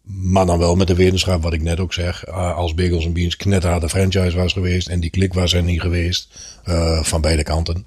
maar 0.03 0.45
dan 0.45 0.57
wel 0.59 0.75
met 0.75 0.87
de 0.87 0.95
wetenschap, 0.95 1.41
wat 1.43 1.53
ik 1.53 1.61
net 1.61 1.79
ook 1.79 1.93
zeg. 1.93 2.23
eh, 2.23 2.55
als 2.55 2.73
bagels 2.73 3.05
en 3.05 3.13
beans 3.13 3.35
knetterharde 3.35 3.89
franchise 3.89 4.37
was 4.37 4.53
geweest 4.53 4.87
en 4.89 4.99
die 4.99 5.09
klik 5.09 5.33
was 5.33 5.53
er 5.53 5.63
niet 5.63 5.81
geweest 5.81 6.57
eh, 6.63 7.03
van 7.03 7.21
beide 7.21 7.43
kanten. 7.43 7.85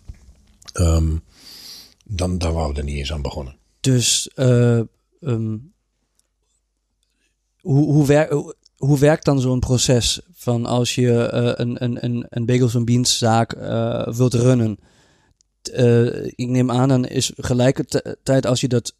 ehm, 0.73 1.17
dan, 2.05 2.39
dan 2.39 2.53
waren 2.53 2.73
we 2.73 2.79
er 2.79 2.85
niet 2.85 2.97
eens 2.99 3.13
aan 3.13 3.23
begonnen. 3.23 3.57
Dus 3.81 4.31
eh, 4.35 4.79
ehm, 5.21 5.57
hoe, 7.61 7.85
hoe, 7.93 8.07
wer- 8.07 8.33
hoe, 8.33 8.55
hoe 8.77 8.99
werkt 8.99 9.25
dan 9.25 9.41
zo'n 9.41 9.61
proces 9.61 10.21
van 10.35 10.67
als 10.67 10.95
je 10.95 11.11
een, 11.33 11.85
een, 11.85 12.05
een, 12.05 12.27
een 12.29 12.47
bagels 12.47 12.75
en 12.75 12.85
beans 12.85 13.19
zaak 13.19 13.53
wilt 14.17 14.35
runnen? 14.35 14.79
Eh, 15.71 16.25
ik 16.25 16.49
neem 16.49 16.71
aan, 16.71 16.89
dan 16.89 17.05
is 17.05 17.33
gelijkertijd 17.37 18.47
als 18.47 18.61
je 18.61 18.69
dat 18.69 18.95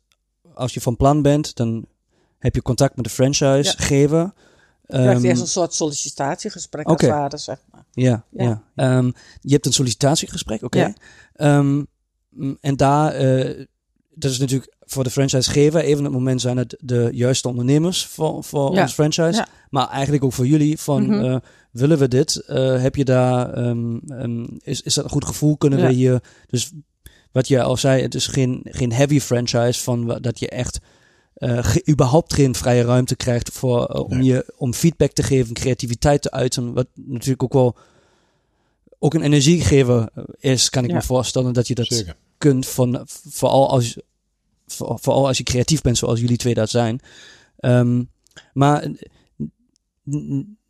als 0.55 0.75
je 0.75 0.81
van 0.81 0.97
plan 0.97 1.23
bent, 1.23 1.57
dan 1.57 1.87
heb 2.39 2.55
je 2.55 2.63
contact 2.63 2.97
met 2.97 3.05
de 3.05 3.11
franchisegever. 3.11 4.19
Je 4.19 4.33
krijgt 4.87 5.15
Ehm, 5.17 5.25
eerst 5.25 5.41
een 5.41 5.47
soort 5.47 5.75
sollicitatiegesprek 5.75 6.87
als 6.87 7.01
ware, 7.01 7.37
zeg 7.37 7.59
maar. 7.71 7.85
Ja, 7.93 8.25
ja. 8.31 8.45
Ja. 8.45 8.63
Ehm, 8.75 9.11
je 9.41 9.53
hebt 9.53 9.67
een 9.67 9.73
sollicitatiegesprek, 9.73 10.63
oké. 10.63 10.79
Ja. 10.79 10.95
Ehm, 11.35 11.83
en 12.61 12.77
daar, 12.77 13.13
eh, 13.13 13.67
dat 14.15 14.31
is 14.31 14.39
natuurlijk 14.39 14.75
voor 14.87 15.05
de 15.05 15.11
franchisegever 15.11 15.81
even 15.81 16.05
het 16.05 16.13
moment 16.13 16.41
zijn 16.41 16.57
het 16.57 16.77
de 16.81 17.09
juiste 17.13 17.49
ondernemers 17.49 18.07
voor, 18.07 18.45
voor 18.45 18.75
Ja. 18.75 18.83
ons 18.83 18.93
franchise. 18.93 19.33
Ja. 19.39 19.47
Maar 19.71 19.89
eigenlijk 19.89 20.25
ook 20.25 20.33
voor 20.33 20.47
jullie 20.47 20.79
van 20.79 21.03
Mhm. 21.07 21.25
eh, 21.25 21.37
willen 21.71 21.99
we 21.99 22.09
dit? 22.09 22.37
Eh, 22.37 22.83
heb 22.83 22.97
je 22.97 23.05
daar, 23.05 23.53
ehm, 23.53 23.97
ehm, 24.09 24.45
is, 24.63 24.81
is 24.83 24.95
dat 24.95 25.05
een 25.05 25.11
goed 25.11 25.25
gevoel? 25.25 25.57
Kunnen 25.57 25.79
Ja. 25.79 25.87
we 25.87 25.93
hier, 25.93 26.23
dus 26.47 26.73
wat 27.33 27.49
je 27.49 27.63
al 27.63 27.77
zei, 27.77 28.03
het 28.03 28.15
is 28.15 28.27
geen, 28.27 28.61
geen 28.65 28.93
heavy 28.93 29.21
franchise 29.21 29.81
van 29.83 30.19
dat 30.21 30.39
je 30.39 30.49
echt 30.49 30.81
eh, 31.35 31.65
ge- 31.65 31.83
überhaupt 31.91 32.33
geen 32.35 32.55
vrije 32.55 32.83
ruimte 32.85 33.17
krijgt 33.17 33.51
voor, 33.53 33.87
om, 33.87 34.17
Nee. 34.19 34.25
je, 34.25 34.53
om 34.57 34.75
feedback 34.75 35.13
te 35.13 35.23
geven, 35.23 35.55
creativiteit 35.55 36.23
te 36.23 36.31
uiten. 36.31 36.73
Wat 36.73 36.87
natuurlijk 36.95 37.43
ook 37.43 37.53
wel 37.53 37.77
ook 38.99 39.15
een 39.15 39.23
energiegever 39.23 40.09
is, 40.39 40.71
kan 40.71 40.85
ik 40.85 40.91
Ja. 40.91 40.97
me 40.97 41.03
voorstellen 41.03 41.53
dat 41.53 41.67
je 41.69 41.75
dat 41.75 41.87
Zeker. 41.87 42.17
kunt 42.39 42.67
van 42.67 43.07
vooral 43.31 43.71
als 43.71 43.97
vooral 44.67 45.27
als 45.27 45.39
je 45.39 45.43
creatief 45.43 45.83
bent 45.83 45.99
zoals 45.99 46.21
jullie 46.21 46.37
twee 46.37 46.55
dat 46.55 46.71
zijn. 46.71 47.01
Ehm, 47.57 48.03
maar 48.53 48.91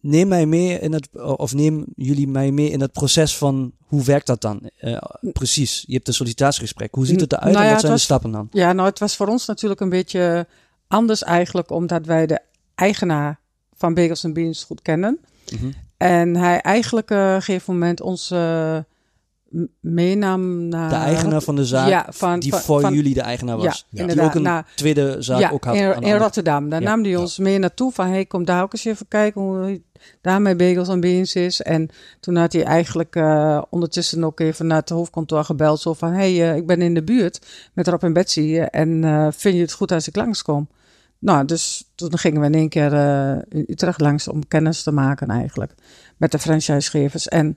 neem 0.01 0.28
mij 0.28 0.47
mee 0.47 0.78
in 0.78 0.92
het 0.92 1.09
of 1.36 1.55
neem 1.55 1.84
jullie 1.97 2.28
mij 2.28 2.51
mee 2.51 2.70
in 2.70 2.80
het 2.80 2.92
proces 2.92 3.36
van 3.36 3.72
hoe 3.78 4.05
werkt 4.05 4.26
dat 4.26 4.40
dan 4.40 4.70
Eh, 4.76 4.97
precies? 5.32 5.84
Je 5.86 5.95
hebt 5.95 6.09
een 6.09 6.14
sollicitatiegesprek. 6.14 6.95
Hoe 6.95 7.07
ziet 7.07 7.20
het 7.20 7.32
eruit 7.32 7.53
Nou 7.53 7.64
en 7.64 7.70
wat 7.70 7.80
zijn 7.80 7.92
de 7.92 7.99
stappen 7.99 8.30
dan? 8.30 8.49
Ja, 8.51 8.72
nou, 8.72 8.88
het 8.88 8.99
was 8.99 9.16
voor 9.16 9.26
ons 9.26 9.47
natuurlijk 9.47 9.80
een 9.80 9.88
beetje 9.88 10.47
anders 10.88 11.22
eigenlijk, 11.22 11.70
omdat 11.70 12.07
wij 12.07 12.26
de 12.26 12.40
eigenaar 12.74 13.40
van 13.74 13.95
Bagels 13.95 14.32
Beans 14.32 14.64
goed 14.64 14.82
kennen. 14.82 15.18
Mhm. 15.53 15.70
En 15.97 16.36
hij 16.36 16.61
eigenlijk 16.61 17.11
eh, 17.11 17.18
op 17.18 17.24
een 17.24 17.42
gegeven 17.42 17.72
moment 17.72 18.01
ons 18.01 18.30
eh, 18.30 18.78
meenam 19.80 20.68
naar... 20.68 20.88
De 20.88 20.94
eigenaar 20.94 21.40
van 21.42 21.57
de 21.57 21.64
zaak 21.64 21.88
Ja, 21.88 22.07
van- 22.09 22.40
die 22.40 22.50
van- 22.50 22.61
voor 22.61 22.80
van- 22.80 22.94
jullie 22.94 23.14
de 23.14 23.20
eigenaar 23.20 23.57
was. 23.57 23.86
Ja, 23.90 24.07
Die 24.07 24.22
ook 24.22 24.34
een 24.34 24.42
Nou, 24.42 24.64
tweede 24.74 25.16
zaak 25.18 25.40
ja, 25.40 25.50
ook 25.50 25.64
had. 25.64 25.74
in, 26.00 26.16
Rotterdam. 26.16 26.68
Daar 26.68 26.80
Ja. 26.82 26.88
nam 26.88 27.05
hij 27.05 27.16
ons 27.16 27.38
mee 27.38 27.59
naartoe 27.59 27.92
van, 27.92 28.09
hey, 28.09 28.24
kom 28.24 28.44
daar 28.44 28.62
ook 28.62 28.72
eens 28.72 28.84
even 28.84 29.09
kijken 29.09 29.40
hoe 29.40 29.80
daar 30.20 30.42
met 30.42 30.57
Bagels 30.57 30.88
en 30.88 31.00
Beans 31.00 31.34
is. 31.34 31.62
En 31.62 31.88
toen 32.20 32.36
had 32.36 32.52
hij 32.52 32.64
eigenlijk 32.64 33.16
eh, 33.16 33.62
ondertussen 33.70 34.24
ook 34.24 34.40
even 34.40 34.66
naar 34.66 34.80
het 34.80 34.88
hoofdkantoor 34.88 35.44
gebeld. 35.44 35.80
Zo 35.80 35.92
van, 35.94 36.12
hey, 36.12 36.50
eh, 36.50 36.57
ik 36.57 36.66
ben 36.66 36.82
in 36.82 36.94
de 36.94 37.02
buurt 37.05 37.46
met 37.72 37.88
Rob 37.88 38.02
en 38.05 38.12
Betsy 38.12 38.40
eh, 38.40 38.80
en 38.80 39.05
eh, 39.05 39.26
vind 39.30 39.55
je 39.55 39.61
het 39.61 39.72
goed 39.72 39.92
als 39.92 40.09
ik 40.09 40.16
langskom? 40.16 40.68
Nou, 41.18 41.44
dus 41.44 41.90
toen 41.94 42.18
gingen 42.18 42.40
we 42.40 42.46
in 42.46 42.55
één 42.55 42.68
keer 42.68 42.92
eh, 42.92 43.30
in 43.48 43.64
Utrecht 43.66 44.00
langs 44.00 44.28
om 44.28 44.48
kennis 44.48 44.82
te 44.82 44.90
maken 44.92 45.28
eigenlijk 45.28 45.72
met 46.16 46.32
de 46.32 46.38
franchisegevers. 46.38 47.28
En 47.28 47.57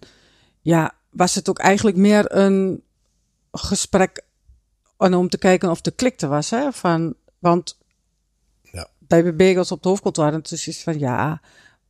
ja, 0.62 0.92
was 1.18 1.36
het 1.36 1.50
ook 1.50 1.60
eigenlijk 1.60 1.98
meer 1.98 2.36
een 2.36 2.82
gesprek 3.52 4.24
om 4.98 5.30
te 5.30 5.38
kijken 5.38 5.70
of 5.70 5.82
de 5.82 5.92
klikte 5.92 6.28
was. 6.28 6.50
Hè? 6.50 6.72
Van, 6.72 7.14
want 7.40 7.78
Ja. 8.72 8.88
bij 9.00 9.22
de 9.22 9.34
Bagels 9.34 9.72
op 9.72 9.78
het 9.78 9.86
hoofdkantoor 9.86 10.24
hadden 10.24 10.42
we 10.44 10.50
dus 10.50 10.68
iets 10.68 10.84
van 10.84 11.00
ja, 11.00 11.42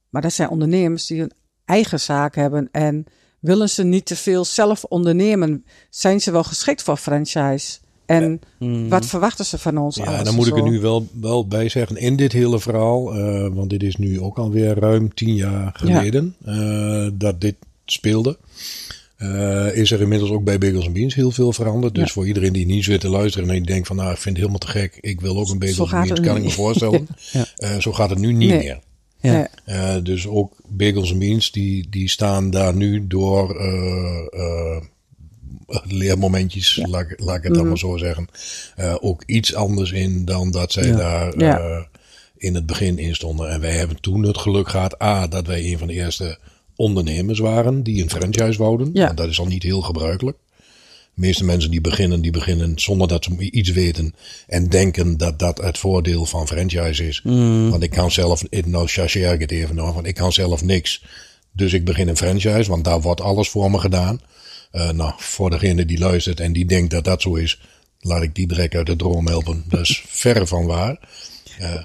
maar 0.10 0.22
dat 0.22 0.34
zijn 0.34 0.50
ondernemers 0.50 1.06
die 1.06 1.22
een 1.22 1.32
eigen 1.66 2.00
zaak 2.00 2.36
hebben 2.36 2.70
en 2.72 3.06
willen 3.40 3.70
ze 3.70 3.84
niet 3.84 4.06
te 4.06 4.16
veel 4.16 4.46
zelf 4.46 4.84
ondernemen, 4.84 5.66
zijn 5.90 6.22
ze 6.22 6.32
wel 6.32 6.44
geschikt 6.44 6.84
voor 6.84 6.98
franchise? 6.98 7.78
En 8.06 8.40
Mhm. 8.60 8.88
wat 8.88 9.06
verwachten 9.06 9.46
ze 9.46 9.58
van 9.58 9.78
ons? 9.78 9.96
Ja, 9.96 10.24
dan 10.24 10.36
moet 10.36 10.48
ik 10.48 10.56
er 10.58 10.64
nu 10.64 10.80
wel, 10.80 11.08
wel 11.14 11.48
bij 11.48 11.70
zeggen, 11.70 11.98
in 11.98 12.16
dit 12.16 12.32
hele 12.32 12.60
verhaal, 12.60 13.14
eh, 13.16 13.48
want 13.54 13.70
dit 13.70 13.84
is 13.84 13.96
nu 13.96 14.22
ook 14.22 14.38
alweer 14.38 14.80
ruim 14.80 15.14
tien 15.14 15.36
jaar 15.36 15.72
geleden 15.74 16.36
eh, 16.46 17.08
dat 17.14 17.42
dit 17.42 17.56
speelde. 17.86 18.38
Eh, 19.18 19.76
is 19.76 19.92
er 19.92 20.02
inmiddels 20.02 20.32
ook 20.32 20.44
bij 20.44 20.58
Bagels 20.58 20.92
Beans 20.92 21.16
heel 21.16 21.32
veel 21.32 21.54
veranderd. 21.54 21.96
Dus 21.96 22.04
Ja. 22.08 22.12
voor 22.14 22.28
iedereen 22.28 22.54
die 22.54 22.66
niet 22.66 22.84
zit 22.84 23.00
te 23.02 23.10
luisteren 23.10 23.50
en 23.50 23.56
die 23.56 23.66
denkt 23.66 23.88
van 23.88 23.96
nou, 23.96 24.12
ik 24.12 24.18
vind 24.18 24.38
het 24.38 24.46
helemaal 24.48 24.60
te 24.74 24.80
gek. 24.80 24.98
Ik 25.02 25.22
wil 25.22 25.38
ook 25.38 25.50
een 25.50 25.60
Bagels 25.60 25.90
Beans, 25.90 26.20
kan 26.20 26.36
ik 26.38 26.44
me 26.44 26.50
voorstellen. 26.50 27.08
Ja. 27.32 27.46
Eh, 27.56 27.78
zo 27.80 27.94
gaat 27.94 28.10
het 28.10 28.20
nu 28.20 28.32
niet 28.34 28.50
Nee. 28.50 28.58
meer. 28.58 28.80
Ja. 29.22 29.48
Eh, 29.66 29.96
dus 30.04 30.28
ook 30.28 30.54
Bagels 30.68 31.18
Beans, 31.18 31.52
die, 31.52 31.88
die 31.90 32.10
staan 32.10 32.50
daar 32.50 32.76
nu 32.76 33.08
door 33.08 33.56
leermomentjes, 35.84 36.80
laat, 36.86 37.10
ik- 37.12 37.20
laat 37.20 37.38
ik 37.38 37.44
het 37.44 37.52
dan 37.54 37.62
Mhm. 37.62 37.68
maar 37.70 37.78
zo 37.78 37.98
zeggen, 37.98 38.28
ook 39.02 39.24
iets 39.26 39.56
anders 39.56 39.92
in 39.92 40.26
dan 40.26 40.52
dat 40.52 40.72
zij 40.72 40.88
Ja. 40.88 40.96
daar 40.98 41.40
Ja. 41.40 41.88
in 42.38 42.56
het 42.56 42.66
begin 42.66 42.98
in 42.98 43.16
stonden. 43.16 43.50
En 43.50 43.60
wij 43.62 43.72
hebben 43.72 44.02
toen 44.02 44.24
het 44.24 44.38
geluk 44.38 44.70
gehad, 44.70 45.02
A, 45.04 45.28
dat 45.28 45.48
wij 45.48 45.66
een 45.72 45.78
van 45.78 45.88
de 45.88 45.94
eerste 45.94 46.38
ondernemers 46.78 47.40
waren 47.40 47.84
die 47.84 48.04
een 48.04 48.10
franchise 48.10 48.58
wouden. 48.58 48.90
Ja. 48.94 49.06
Want 49.06 49.18
dat 49.18 49.30
is 49.30 49.40
al 49.40 49.46
niet 49.46 49.64
heel 49.64 49.82
gebruikelijk. 49.82 50.38
De 51.14 51.24
meeste 51.24 51.44
mensen 51.44 51.72
die 51.72 51.82
beginnen, 51.82 52.22
die 52.22 52.32
beginnen 52.32 52.80
zonder 52.80 53.08
dat 53.08 53.24
ze 53.24 53.52
iets 53.52 53.70
weten 53.70 54.16
en 54.48 54.70
denken 54.70 55.18
dat 55.18 55.40
dat 55.40 55.58
het 55.58 55.78
voordeel 55.78 56.26
van 56.26 56.48
franchise 56.48 57.08
is. 57.08 57.22
Mhm. 57.24 57.70
Want 57.70 57.84
ik 57.84 57.90
kan 57.90 58.12
zelf, 58.12 58.44
nou 58.66 58.88
chargeer 58.88 59.34
ik 59.34 59.40
het 59.40 59.52
even 59.52 59.76
nog, 59.76 59.94
want 59.94 60.08
ik 60.08 60.16
kan 60.16 60.34
zelf 60.34 60.64
niks. 60.64 61.04
Dus 61.52 61.74
ik 61.74 61.86
begin 61.86 62.08
een 62.08 62.18
franchise, 62.18 62.70
want 62.70 62.84
daar 62.84 63.02
wordt 63.02 63.22
alles 63.22 63.50
voor 63.50 63.72
me 63.72 63.80
gedaan. 63.80 64.22
Eh, 64.72 64.90
nou, 64.90 65.14
voor 65.18 65.50
degene 65.50 65.86
die 65.86 66.00
luistert 66.00 66.40
en 66.40 66.54
die 66.54 66.66
denkt 66.66 66.92
dat 66.92 67.04
dat 67.04 67.22
zo 67.22 67.36
is, 67.36 67.62
laat 68.00 68.22
ik 68.22 68.36
die 68.36 68.48
direct 68.48 68.76
uit 68.76 68.86
de 68.86 68.96
droom 68.96 69.28
helpen. 69.28 69.64
Dat 69.68 69.80
is 69.80 70.04
verre 70.08 70.48
van 70.48 70.66
waar. 70.66 71.00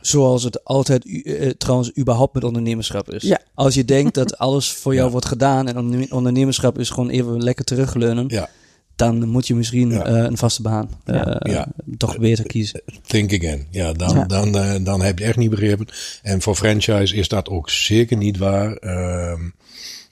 Zoals 0.00 0.42
het 0.42 0.64
altijd 0.64 1.06
u- 1.06 1.20
eh, 1.22 1.50
trouwens 1.50 1.90
überhaupt 1.98 2.34
met 2.34 2.44
ondernemerschap 2.44 3.10
is. 3.10 3.22
Ja. 3.22 3.40
Als 3.54 3.74
je 3.74 3.84
denkt 3.84 4.14
dat 4.14 4.38
alles 4.46 4.72
voor 4.72 4.92
jou 4.94 5.04
Ja. 5.06 5.12
wordt 5.12 5.26
gedaan 5.26 5.68
en 5.68 5.78
onderne- 5.78 6.06
ondernemerschap 6.10 6.78
is 6.78 6.90
gewoon 6.90 7.10
even 7.10 7.42
lekker 7.42 7.64
terugleunen, 7.64 8.24
Ja, 8.28 8.48
dan 8.96 9.28
moet 9.28 9.46
je 9.46 9.54
misschien 9.54 9.90
Ja. 9.90 10.04
eh, 10.04 10.14
een 10.24 10.36
vaste 10.36 10.62
baan 10.62 10.88
eh, 11.04 11.52
Ja. 11.52 11.68
toch 11.96 12.18
beter 12.18 12.46
kiezen. 12.46 12.82
think 13.06 13.32
again. 13.34 13.66
Ja, 13.70 13.92
dan, 13.92 14.16
Ja. 14.16 14.24
Dan, 14.24 14.56
eh, 14.58 14.74
dan 14.84 15.00
heb 15.02 15.18
je 15.18 15.24
echt 15.24 15.36
niet 15.36 15.50
begrepen. 15.50 15.86
En 16.22 16.42
voor 16.42 16.54
franchise 16.54 17.14
is 17.16 17.28
dat 17.28 17.48
ook 17.48 17.70
zeker 17.70 18.16
niet 18.16 18.36
waar. 18.38 18.76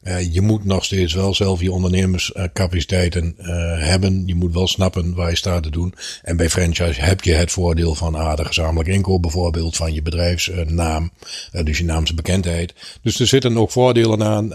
Eh, 0.00 0.34
je 0.34 0.40
moet 0.40 0.64
nog 0.64 0.84
steeds 0.84 1.14
wel 1.14 1.34
zelf 1.34 1.60
je 1.60 1.72
ondernemerscapaciteiten 1.72 3.34
eh, 3.38 3.46
hebben. 3.78 4.22
Je 4.26 4.34
moet 4.34 4.52
wel 4.52 4.66
snappen 4.66 5.14
waar 5.14 5.30
je 5.30 5.36
staat 5.36 5.62
te 5.62 5.70
doen. 5.70 5.94
En 6.22 6.36
bij 6.36 6.50
franchise 6.50 7.00
heb 7.00 7.22
je 7.22 7.32
het 7.32 7.50
voordeel 7.50 7.94
van 7.94 8.14
ah, 8.14 8.36
de 8.36 8.44
gezamenlijk 8.44 8.88
inkoop 8.88 9.22
bijvoorbeeld 9.22 9.76
van 9.76 9.94
je 9.94 10.02
bedrijfsnaam. 10.02 11.10
eh, 11.52 11.64
dus 11.64 11.78
je 11.78 11.84
naamsbekendheid. 11.84 12.74
Dus 13.02 13.20
er 13.20 13.26
zitten 13.26 13.56
ook 13.56 13.70
voordelen 13.70 14.22
aan. 14.22 14.48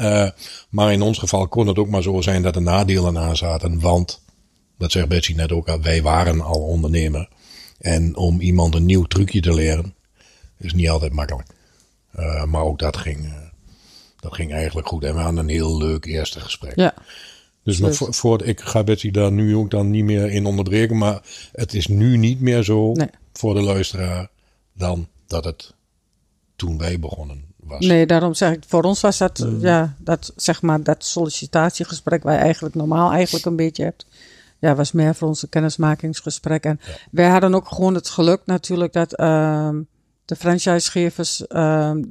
maar 0.70 0.94
in 0.94 1.02
ons 1.02 1.18
geval 1.18 1.48
kon 1.48 1.68
het 1.68 1.78
ook 1.78 1.90
maar 1.90 2.04
zo 2.04 2.22
zijn 2.22 2.42
dat 2.42 2.56
er 2.56 2.62
nadelen 2.62 3.18
aan 3.18 3.38
zaten. 3.38 3.80
Want, 3.80 4.22
dat 4.78 4.92
zegt 4.92 5.08
Betsy 5.08 5.34
net 5.34 5.52
ook 5.52 5.70
al, 5.70 5.82
wij 5.82 6.02
waren 6.02 6.42
al 6.42 6.62
ondernemer. 6.62 7.30
En 7.80 8.16
om 8.16 8.40
iemand 8.40 8.76
een 8.76 8.86
nieuw 8.86 9.04
trucje 9.04 9.42
te 9.42 9.54
leren, 9.54 9.96
is 10.60 10.74
niet 10.74 10.90
altijd 10.90 11.14
makkelijk. 11.14 11.48
Maar 12.46 12.62
ook 12.62 12.80
dat 12.80 12.98
ging, 12.98 13.34
dat 14.26 14.36
ging 14.36 14.54
eigenlijk 14.54 14.88
goed. 14.88 15.04
En 15.04 15.16
we 15.16 15.22
hadden 15.22 15.40
een 15.40 15.50
heel 15.50 15.78
leuk 15.78 16.06
eerste 16.06 16.40
gesprek. 16.40 16.76
Ja, 16.76 16.94
Dus 17.64 17.80
maar 17.80 17.90
is 17.90 17.98
voor, 17.98 18.14
voor, 18.14 18.44
ik 18.44 18.62
ga 18.62 18.84
Betsy 18.84 19.12
daar 19.12 19.32
nu 19.32 19.56
ook 19.56 19.72
dan 19.72 19.90
niet 19.90 20.04
meer 20.04 20.30
in 20.32 20.46
onderbreken. 20.46 20.98
Maar 20.98 21.22
het 21.52 21.74
is 21.74 21.88
nu 21.88 22.18
niet 22.18 22.40
meer 22.42 22.64
zo 22.64 22.92
Nee. 22.92 23.10
voor 23.34 23.54
de 23.54 23.62
luisteraar 23.62 24.28
dan 24.74 25.08
dat 25.28 25.44
het 25.46 25.74
toen 26.56 26.78
wij 26.78 27.00
begonnen 27.00 27.44
was. 27.60 27.86
nee, 27.86 28.06
daarom 28.06 28.34
zeg 28.34 28.52
ik, 28.54 28.64
voor 28.68 28.84
ons 28.84 29.02
was 29.02 29.18
dat, 29.18 29.40
Mm. 29.40 29.60
ja, 29.60 29.96
dat, 30.00 30.34
zeg 30.36 30.62
maar, 30.62 30.84
dat 30.84 31.06
sollicitatiegesprek 31.06 32.24
waar 32.24 32.34
je 32.34 32.40
eigenlijk 32.40 32.76
normaal 32.76 33.12
eigenlijk 33.12 33.46
een 33.46 33.56
beetje 33.56 33.84
hebt. 33.84 34.06
Ja, 34.60 34.76
was 34.76 34.92
meer 34.92 35.16
voor 35.16 35.28
ons 35.28 35.42
een 35.44 35.50
kennismakingsgesprek. 35.50 36.64
En 36.64 36.80
wij 37.12 37.30
hadden 37.30 37.56
ook 37.56 37.68
gewoon 37.68 37.94
het 37.94 38.10
geluk 38.10 38.42
natuurlijk 38.46 38.94
dat 38.94 39.14
ehm, 39.14 39.82
de 40.26 40.36
franchisegevers 40.36 41.48
ehm, 41.48 42.02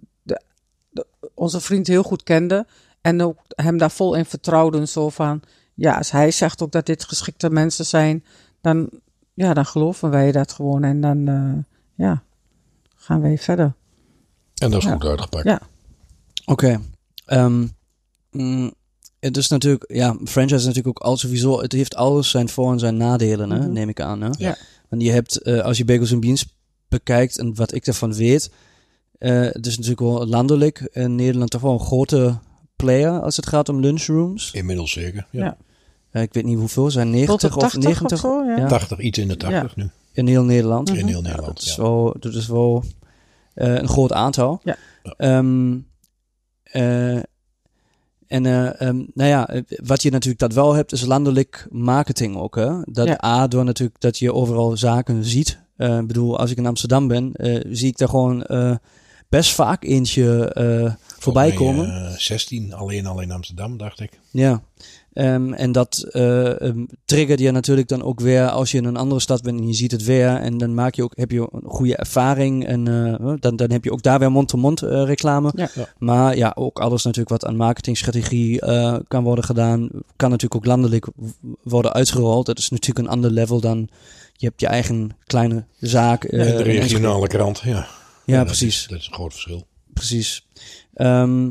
onze 1.35 1.61
vriend 1.61 1.87
heel 1.87 2.03
goed 2.03 2.23
kenden. 2.23 2.67
En 3.01 3.23
ook 3.23 3.39
hem 3.49 3.79
daar 3.79 3.91
vol 3.91 4.15
in 4.15 4.25
vertrouwden. 4.25 4.89
Zo 4.89 5.09
van, 5.09 5.41
ja, 5.75 5.97
als 5.97 6.11
hij 6.11 6.31
zegt 6.31 6.63
ook 6.63 6.73
dat 6.73 6.87
dit 6.87 7.05
geschikte 7.05 7.51
mensen 7.51 7.87
zijn, 7.87 8.25
dan, 8.61 8.89
ja, 9.35 9.55
dan 9.55 9.67
geloven 9.67 10.11
wij 10.11 10.33
dat 10.33 10.53
gewoon. 10.53 10.85
En 10.85 11.01
dan, 11.01 11.29
eh, 11.29 11.65
ja, 12.07 12.23
gaan 12.97 13.21
wij 13.21 13.39
verder. 13.39 13.75
En 14.55 14.71
dat 14.71 14.79
is 14.83 14.85
Ja. 14.89 14.93
goed 14.93 15.05
uitgepakt. 15.05 15.45
Ja. 15.45 15.61
Oké. 16.45 16.81
Ehm, 17.27 17.67
mm, 18.31 18.73
het 19.21 19.37
is 19.37 19.49
natuurlijk, 19.49 19.85
ja, 19.93 20.17
franchise 20.25 20.55
is 20.61 20.65
natuurlijk 20.65 20.99
ook 20.99 21.07
al 21.07 21.17
sowieso, 21.17 21.61
het 21.61 21.73
heeft 21.73 21.95
alles 21.95 22.31
zijn 22.31 22.49
voor- 22.49 22.73
en 22.73 22.79
zijn 22.79 22.97
nadelen, 22.97 23.51
hè, 23.51 23.59
Mhm. 23.59 23.73
neem 23.73 23.89
ik 23.89 24.01
aan. 24.01 24.21
Hè? 24.21 24.29
Ja. 24.39 24.57
Want 24.89 25.03
je 25.03 25.11
hebt, 25.11 25.43
eh, 25.43 25.61
als 25.61 25.79
je 25.79 25.85
Bagels 25.85 26.19
Beans 26.19 26.55
bekijkt 26.89 27.39
en 27.39 27.55
wat 27.55 27.75
ik 27.75 27.87
ervan 27.87 28.15
weet, 28.15 28.51
het 29.31 29.67
is 29.67 29.75
natuurlijk 29.77 30.01
wel 30.01 30.27
landelijk 30.27 30.81
in 30.93 31.15
Nederland 31.15 31.51
toch 31.51 31.61
wel 31.61 31.73
een 31.73 31.81
grote 31.81 32.39
player 32.77 33.21
als 33.21 33.37
het 33.37 33.47
gaat 33.47 33.69
om 33.69 33.81
lunchrooms. 33.81 34.51
Inmiddels 34.53 34.93
zeker. 34.93 35.27
Ja. 35.31 35.45
Ja. 35.45 35.57
Eh, 36.11 36.23
ik 36.23 36.33
weet 36.35 36.45
niet 36.45 36.59
hoeveel, 36.59 36.91
zijn 36.91 37.07
Tot 37.07 37.15
90 37.15 37.51
de 37.51 37.57
of 37.57 37.63
80 37.63 37.83
90 37.83 38.13
of 38.13 38.19
zo, 38.19 38.45
ja. 38.45 38.57
Ja. 38.57 38.67
80, 38.69 38.99
iets 38.99 39.19
in 39.19 39.29
de 39.29 39.37
80 39.37 39.77
nu. 39.77 39.91
in 40.13 40.27
heel 40.27 40.45
Nederland. 40.45 40.89
Mhm. 40.91 40.99
In 40.99 41.07
heel 41.07 41.17
Ja, 41.17 41.23
Nederland. 41.23 41.57
dat 41.57 41.65
is 41.67 41.75
ja. 41.75 41.83
wel, 41.83 42.17
dat 42.21 42.35
is 42.35 42.47
wel 42.47 42.85
eh, 43.55 43.75
een 43.75 43.89
groot 43.89 44.13
aantal. 44.13 44.61
Ja. 44.63 44.77
Ja. 45.03 45.15
Ehm, 45.17 45.79
eh, 46.63 47.17
En 48.27 48.47
eh, 48.47 48.81
ehm, 48.81 48.97
nou 49.15 49.29
ja, 49.31 49.49
eh, 49.49 49.63
wat 49.85 50.03
je 50.03 50.11
natuurlijk 50.11 50.41
dat 50.41 50.53
wel 50.53 50.73
hebt, 50.73 50.93
is 50.93 51.05
landelijk 51.05 51.67
marketing 51.71 52.37
ook. 52.37 52.55
Hè? 52.57 52.81
Dat 52.85 53.07
Ja. 53.07 53.21
A, 53.25 53.47
door 53.47 53.65
natuurlijk 53.65 54.01
dat 54.01 54.19
je 54.19 54.33
overal 54.33 54.77
zaken 54.77 55.25
ziet. 55.25 55.63
Eh, 55.77 55.99
Ik 55.99 56.07
bedoel, 56.07 56.39
als 56.39 56.51
ik 56.51 56.57
in 56.57 56.67
Amsterdam 56.67 57.09
ben, 57.09 57.33
eh, 57.33 57.61
zie 57.71 57.89
ik 57.89 57.97
daar 57.99 58.09
gewoon 58.09 58.43
eh, 58.45 58.75
best 59.29 59.55
vaak 59.55 59.85
eentje 59.85 60.45
eh, 60.49 60.93
voorbij 61.19 61.49
mij, 61.49 61.57
komen. 61.57 62.07
eh, 62.07 62.17
16 62.17 62.73
alleen 62.73 63.07
al 63.07 63.21
in 63.21 63.31
Amsterdam, 63.31 63.77
dacht 63.77 64.01
ik. 64.01 64.11
Ja. 64.31 64.63
Ehm, 65.13 65.53
en 65.53 65.73
dat 65.73 66.07
eh, 66.11 66.61
ehm, 66.61 66.85
triggert 67.05 67.41
je 67.41 67.51
natuurlijk 67.51 67.89
dan 67.89 68.03
ook 68.03 68.21
weer 68.21 68.49
als 68.49 68.71
je 68.71 68.79
in 68.79 68.85
een 68.85 68.97
andere 68.97 69.21
stad 69.21 69.43
bent 69.43 69.61
en 69.61 69.67
je 69.67 69.75
ziet 69.75 69.91
het 69.93 70.05
weer. 70.05 70.29
En 70.29 70.59
dan 70.59 70.75
maak 70.75 70.95
je 70.95 71.03
ook, 71.03 71.13
heb 71.17 71.31
je 71.31 71.49
een 71.53 71.63
goede 71.71 71.97
ervaring. 71.97 72.67
En 72.67 72.89
eh, 72.89 73.33
dan, 73.41 73.57
dan 73.57 73.71
heb 73.71 73.85
je 73.85 73.93
ook 73.93 74.03
daar 74.03 74.19
weer 74.19 74.31
mond-to-mond 74.31 74.83
eh, 74.83 75.05
reclame. 75.05 75.53
Ja. 75.57 75.69
Ja. 75.75 75.89
Maar 75.99 76.37
ja, 76.37 76.53
ook 76.55 76.79
alles 76.79 77.03
natuurlijk 77.03 77.31
wat 77.31 77.45
aan 77.45 77.57
marketingstrategie 77.57 78.61
eh, 78.61 78.97
kan 79.09 79.23
worden 79.25 79.45
gedaan. 79.45 79.89
Kan 80.17 80.31
natuurlijk 80.31 80.55
ook 80.55 80.67
landelijk 80.67 81.07
worden 81.63 81.93
uitgerold. 81.93 82.47
Dat 82.47 82.59
is 82.59 82.69
natuurlijk 82.71 83.07
een 83.07 83.13
ander 83.13 83.31
level 83.31 83.61
dan 83.61 83.89
je 84.33 84.47
hebt 84.47 84.61
je 84.61 84.67
eigen 84.67 85.11
kleine 85.27 85.65
zaak. 85.81 86.25
eh, 86.25 86.57
de 86.57 86.63
regionale 86.63 87.27
krant, 87.27 87.61
ja. 87.65 87.87
Ja, 88.27 88.37
dat 88.37 88.47
precies. 88.47 88.81
is- 88.83 88.87
dat 88.89 88.99
is 88.99 89.07
een 89.07 89.13
groot 89.13 89.33
verschil. 89.33 89.67
Precies. 89.93 90.47
Ehm, 90.95 91.51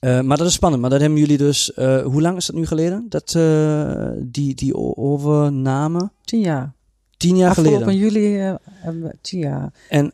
eh, 0.00 0.20
maar 0.20 0.36
dat 0.36 0.46
is 0.46 0.52
spannend. 0.52 0.82
Maar 0.82 0.90
dat 0.90 1.00
hebben 1.00 1.18
jullie 1.18 1.38
dus. 1.38 1.72
eh, 1.74 2.02
hoe 2.02 2.20
lang 2.22 2.36
is 2.36 2.46
dat 2.46 2.56
nu 2.56 2.66
geleden? 2.66 3.06
Dat 3.08 3.34
eh, 3.34 4.08
die, 4.18 4.54
die 4.54 4.74
overname? 4.96 6.10
Tien 6.24 6.40
jaar. 6.40 6.72
Tien 7.16 7.36
jaar 7.36 7.48
Afgelopen 7.50 7.78
geleden. 7.80 8.00
juli 8.00 8.40
eh, 8.40 8.54
hebben 8.64 9.02
we 9.02 9.14
tien 9.20 9.38
jaar. 9.40 9.72
En 9.88 10.12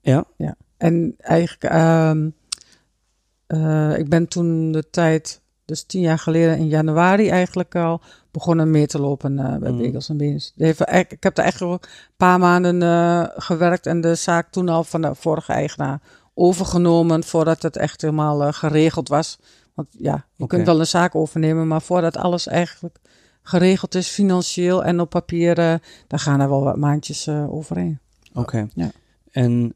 ja, 0.00 0.24
Ja. 0.36 0.56
En 0.76 1.14
eigenlijk, 1.18 1.64
ehm, 1.64 2.28
eh, 3.46 3.98
ik 3.98 4.08
ben 4.08 4.28
toen 4.28 4.72
de 4.72 4.90
tijd, 4.90 5.40
dus 5.64 5.82
tien 5.82 6.00
jaar 6.00 6.18
geleden 6.18 6.58
in 6.58 6.68
januari 6.68 7.28
eigenlijk 7.28 7.74
al 7.76 8.00
begonnen 8.30 8.70
mee 8.70 8.86
te 8.86 9.00
lopen 9.00 9.38
eh, 9.38 9.56
bij 9.56 9.70
Mm. 9.70 9.78
Bagels 9.78 10.08
en 10.08 10.16
Beans. 10.16 10.52
Heeft 10.56 10.80
Ik 10.80 11.22
heb 11.22 11.34
daar 11.34 11.44
echt 11.44 11.60
een 11.60 11.78
paar 12.16 12.38
maanden 12.38 12.82
eh, 12.82 13.24
gewerkt 13.34 13.86
en 13.86 14.00
de 14.00 14.14
zaak 14.14 14.50
toen 14.50 14.68
al 14.68 14.84
van 14.84 15.02
de 15.02 15.14
vorige 15.14 15.52
eigenaar 15.52 16.00
overgenomen 16.34 17.24
voordat 17.24 17.62
het 17.62 17.76
echt 17.76 18.00
helemaal 18.00 18.44
eh, 18.44 18.52
geregeld 18.52 19.08
was. 19.08 19.38
Want 19.74 19.88
ja, 19.98 20.26
je 20.36 20.46
kunt 20.46 20.66
wel 20.66 20.80
een 20.80 20.86
zaak 20.86 21.14
overnemen, 21.14 21.66
maar 21.66 21.82
voordat 21.82 22.16
alles 22.16 22.46
eigenlijk 22.46 22.98
geregeld 23.42 23.94
is, 23.94 24.08
financieel 24.08 24.84
en 24.84 25.00
op 25.00 25.10
papier, 25.10 25.54
dan 26.06 26.18
gaan 26.18 26.40
er 26.40 26.48
wel 26.48 26.64
wat 26.64 26.76
maandjes 26.76 27.28
overheen. 27.28 27.98
oké. 28.34 28.68
Ja. 28.74 28.90
En 29.30 29.74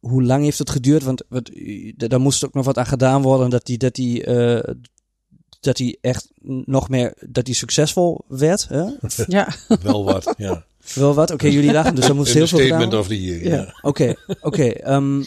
hoe 0.00 0.22
lang 0.22 0.42
heeft 0.42 0.58
het 0.58 0.70
geduurd? 0.70 1.02
Want 1.02 1.22
wat, 1.28 1.50
daar 1.96 2.20
moest 2.20 2.44
ook 2.44 2.54
nog 2.54 2.64
wat 2.64 2.78
aan 2.78 2.86
gedaan 2.86 3.22
worden. 3.22 3.50
Dat 3.50 3.66
die, 3.66 3.78
dat 3.78 3.94
die, 3.94 4.24
dat 5.60 5.76
die 5.76 5.98
echt 6.00 6.30
nog 6.64 6.88
meer, 6.88 7.14
dat 7.28 7.44
die 7.44 7.54
succesvol 7.54 8.24
werd. 8.28 8.68
Hè? 8.68 8.84
Ja. 9.26 9.48
Wel 9.82 10.04
wat, 10.04 10.34
ja. 10.36 10.64
Wel 10.94 11.14
wat? 11.14 11.30
Oké, 11.30 11.46
jullie 11.46 11.72
lachen, 11.72 11.94
dus 11.94 12.08
er 12.08 12.14
moest 12.14 12.32
heel 12.32 12.46
veel 12.46 12.68
worden. 12.68 12.98
of 12.98 13.06
the 13.06 13.22
year, 13.22 13.42
Ja. 13.44 13.54
ja. 13.54 13.78
Oké, 13.82 14.14
oké. 14.40 14.64
ehm, 14.68 15.22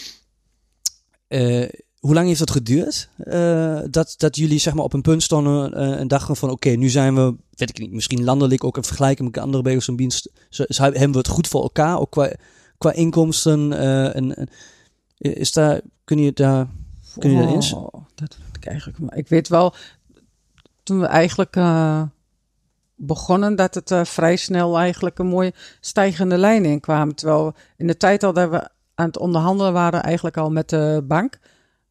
eh, 1.28 1.70
hoe 2.00 2.14
lang 2.14 2.28
heeft 2.28 2.40
dat 2.40 2.52
geduurd? 2.52 3.10
Eh, 3.18 3.80
dat, 3.90 4.14
dat 4.18 4.36
jullie 4.36 4.60
zeg 4.60 4.74
maar 4.74 4.84
op 4.84 4.94
een 4.94 5.02
punt 5.02 5.24
stonden 5.24 5.74
eh, 5.74 6.00
en 6.00 6.08
dachten 6.08 6.36
van 6.36 6.50
oké, 6.50 6.70
nu 6.70 6.90
zijn 6.90 7.16
we, 7.16 7.36
weet 7.50 7.70
ik 7.70 7.80
niet, 7.80 7.92
misschien 7.92 8.24
landelijk 8.24 8.64
ook 8.64 8.78
in 8.78 8.84
vergelijking 8.84 9.32
met 9.32 9.44
andere 9.44 9.64
bagels 9.64 9.88
en 9.88 10.12
zo- 10.50 10.64
zo 10.68 10.84
hebben 10.84 11.12
we 11.12 11.18
het 11.18 11.28
goed 11.28 11.48
voor 11.48 11.62
elkaar, 11.62 12.00
ook 12.00 12.12
qua, 12.12 12.34
qua 12.78 12.94
inkomsten. 12.94 13.74
eh, 13.74 14.16
en, 14.16 14.36
en- 14.36 14.50
is 15.18 15.52
daar, 15.52 15.82
kun 16.04 16.18
je 16.18 16.34
daar, 16.34 16.68
kun 17.20 17.32
je 17.32 17.38
daar 17.38 17.54
eens? 17.54 17.74
Oh, 17.74 17.94
dat 18.16 18.38
weet 18.38 18.56
ik 18.58 18.66
eigenlijk. 18.66 19.00
Maar 19.00 19.18
ik 19.18 19.28
weet 19.28 19.48
wel, 19.48 19.74
toen 20.84 21.00
we 21.00 21.06
eigenlijk 21.06 21.56
eh, 21.56 22.02
begonnen, 22.96 23.56
dat 23.56 23.76
het 23.76 23.92
eh, 23.92 24.04
vrij 24.04 24.36
snel 24.36 24.78
eigenlijk 24.78 25.20
een 25.20 25.28
mooie 25.28 25.54
stijgende 25.80 26.38
lijn 26.38 26.66
in 26.66 26.80
kwam. 26.80 27.16
Terwijl 27.16 27.54
in 27.78 27.88
de 27.88 27.98
tijd 27.98 28.24
al 28.24 28.34
dat 28.34 28.50
we 28.50 28.70
aan 28.96 29.06
het 29.06 29.18
onderhandelen 29.18 29.74
waren, 29.74 30.04
eigenlijk 30.04 30.38
al 30.38 30.52
met 30.52 30.70
de 30.70 31.04
bank, 31.08 31.40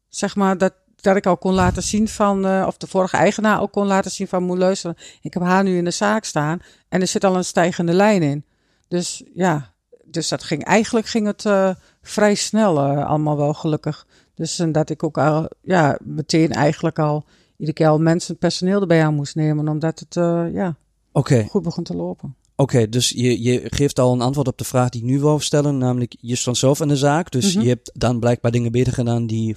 zeg 0.09 0.35
maar, 0.35 0.57
dat, 0.57 0.73
dat 0.95 1.15
ik 1.15 1.25
al 1.25 1.37
kon 1.37 1.53
laten 1.53 1.83
zien 1.83 2.07
van, 2.07 2.45
eh, 2.45 2.63
of 2.67 2.77
de 2.77 2.87
vorige 2.87 3.17
eigenaar 3.17 3.61
ook 3.61 3.71
kon 3.71 3.87
laten 3.87 4.11
zien 4.11 4.27
van, 4.27 4.43
moet 4.43 4.57
luisteren, 4.57 4.97
ik 5.21 5.33
heb 5.33 5.43
haar 5.43 5.63
nu 5.63 5.77
in 5.77 5.83
de 5.83 5.91
zaak 5.91 6.23
staan 6.23 6.59
en 6.89 7.01
er 7.01 7.07
zit 7.07 7.23
al 7.23 7.35
een 7.35 7.45
stijgende 7.45 7.93
lijn 7.93 8.21
in. 8.21 8.45
Dus 8.87 9.23
ja, 9.33 9.73
dus 10.05 10.27
dat 10.27 10.43
ging, 10.43 10.63
eigenlijk 10.63 11.05
ging 11.05 11.25
het 11.25 11.75
vrij 12.01 12.35
snel 12.35 12.79
allemaal 12.79 13.37
wel 13.37 13.53
gelukkig. 13.53 14.07
Dus 14.35 14.59
en 14.59 14.71
dat 14.71 14.89
ik 14.89 15.03
ook 15.03 15.17
al, 15.17 15.49
ja, 15.61 15.97
meteen 16.01 16.51
eigenlijk 16.51 16.99
al 16.99 17.25
iedere 17.65 17.73
keer 17.73 17.87
al 17.87 17.99
mensen, 17.99 18.37
personeel 18.37 18.81
erbij 18.81 19.03
aan 19.03 19.13
moest 19.15 19.35
nemen, 19.35 19.67
omdat 19.67 19.99
het 19.99 20.17
eh, 20.17 20.45
ja, 20.53 20.75
Oké, 21.11 21.43
goed 21.49 21.63
begon 21.63 21.83
te 21.83 21.95
lopen. 21.95 22.35
oké. 22.55 22.89
dus 22.89 23.09
je, 23.09 23.41
je 23.43 23.61
geeft 23.65 23.99
al 23.99 24.13
een 24.13 24.21
antwoord 24.21 24.47
op 24.47 24.57
de 24.57 24.63
vraag 24.63 24.89
die 24.89 25.01
ik 25.01 25.07
nu 25.07 25.19
wou 25.19 25.41
stellen, 25.41 25.77
namelijk 25.77 26.15
je 26.19 26.35
stond 26.35 26.57
zelf 26.57 26.79
in 26.81 26.87
de 26.87 26.95
zaak, 26.97 27.31
dus 27.31 27.55
Mhm. 27.55 27.63
je 27.63 27.69
hebt 27.69 27.91
dan 27.93 28.19
blijkbaar 28.19 28.51
dingen 28.51 28.71
beter 28.71 28.93
gedaan 28.93 29.27
die 29.27 29.55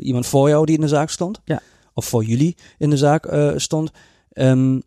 iemand 0.00 0.26
voor 0.26 0.48
jou 0.48 0.66
die 0.66 0.74
in 0.74 0.80
de 0.80 0.88
zaak 0.88 1.10
stond, 1.10 1.40
Ja. 1.44 1.60
of 1.94 2.04
voor 2.04 2.24
jullie 2.24 2.56
in 2.78 2.90
de 2.90 2.96
zaak 2.96 3.26
eh, 3.26 3.52
stond. 3.56 3.90
Ehm, 4.32 4.80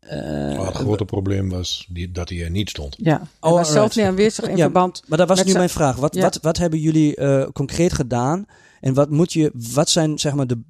eh, 0.00 0.18
Maar 0.56 0.66
het 0.66 0.74
grote 0.76 1.04
probleem 1.04 1.48
was 1.50 1.86
die, 1.90 2.12
dat 2.12 2.28
hij 2.28 2.44
er 2.44 2.50
niet 2.50 2.70
stond. 2.70 2.96
Ja, 2.98 3.20
ik 3.20 3.26
Oh, 3.40 3.50
was 3.52 3.72
zelf 3.72 3.96
niet 3.96 4.04
aanwezig 4.04 4.44
in 4.44 4.56
Ja, 4.56 4.62
verband. 4.62 5.02
Maar 5.06 5.18
dat 5.18 5.28
was 5.28 5.44
nu 5.44 5.52
mijn 5.52 5.68
vraag. 5.68 5.96
Wat, 5.96 6.14
Ja. 6.14 6.20
wat, 6.22 6.38
wat 6.42 6.56
hebben 6.56 6.78
jullie 6.78 7.16
eh, 7.16 7.46
concreet 7.52 7.92
gedaan? 7.92 8.46
En 8.80 8.94
wat 8.94 9.10
moet 9.10 9.32
je, 9.32 9.50
wat 9.74 9.88
zijn 9.90 10.18
zeg 10.18 10.34
maar 10.34 10.46
de. 10.46 10.60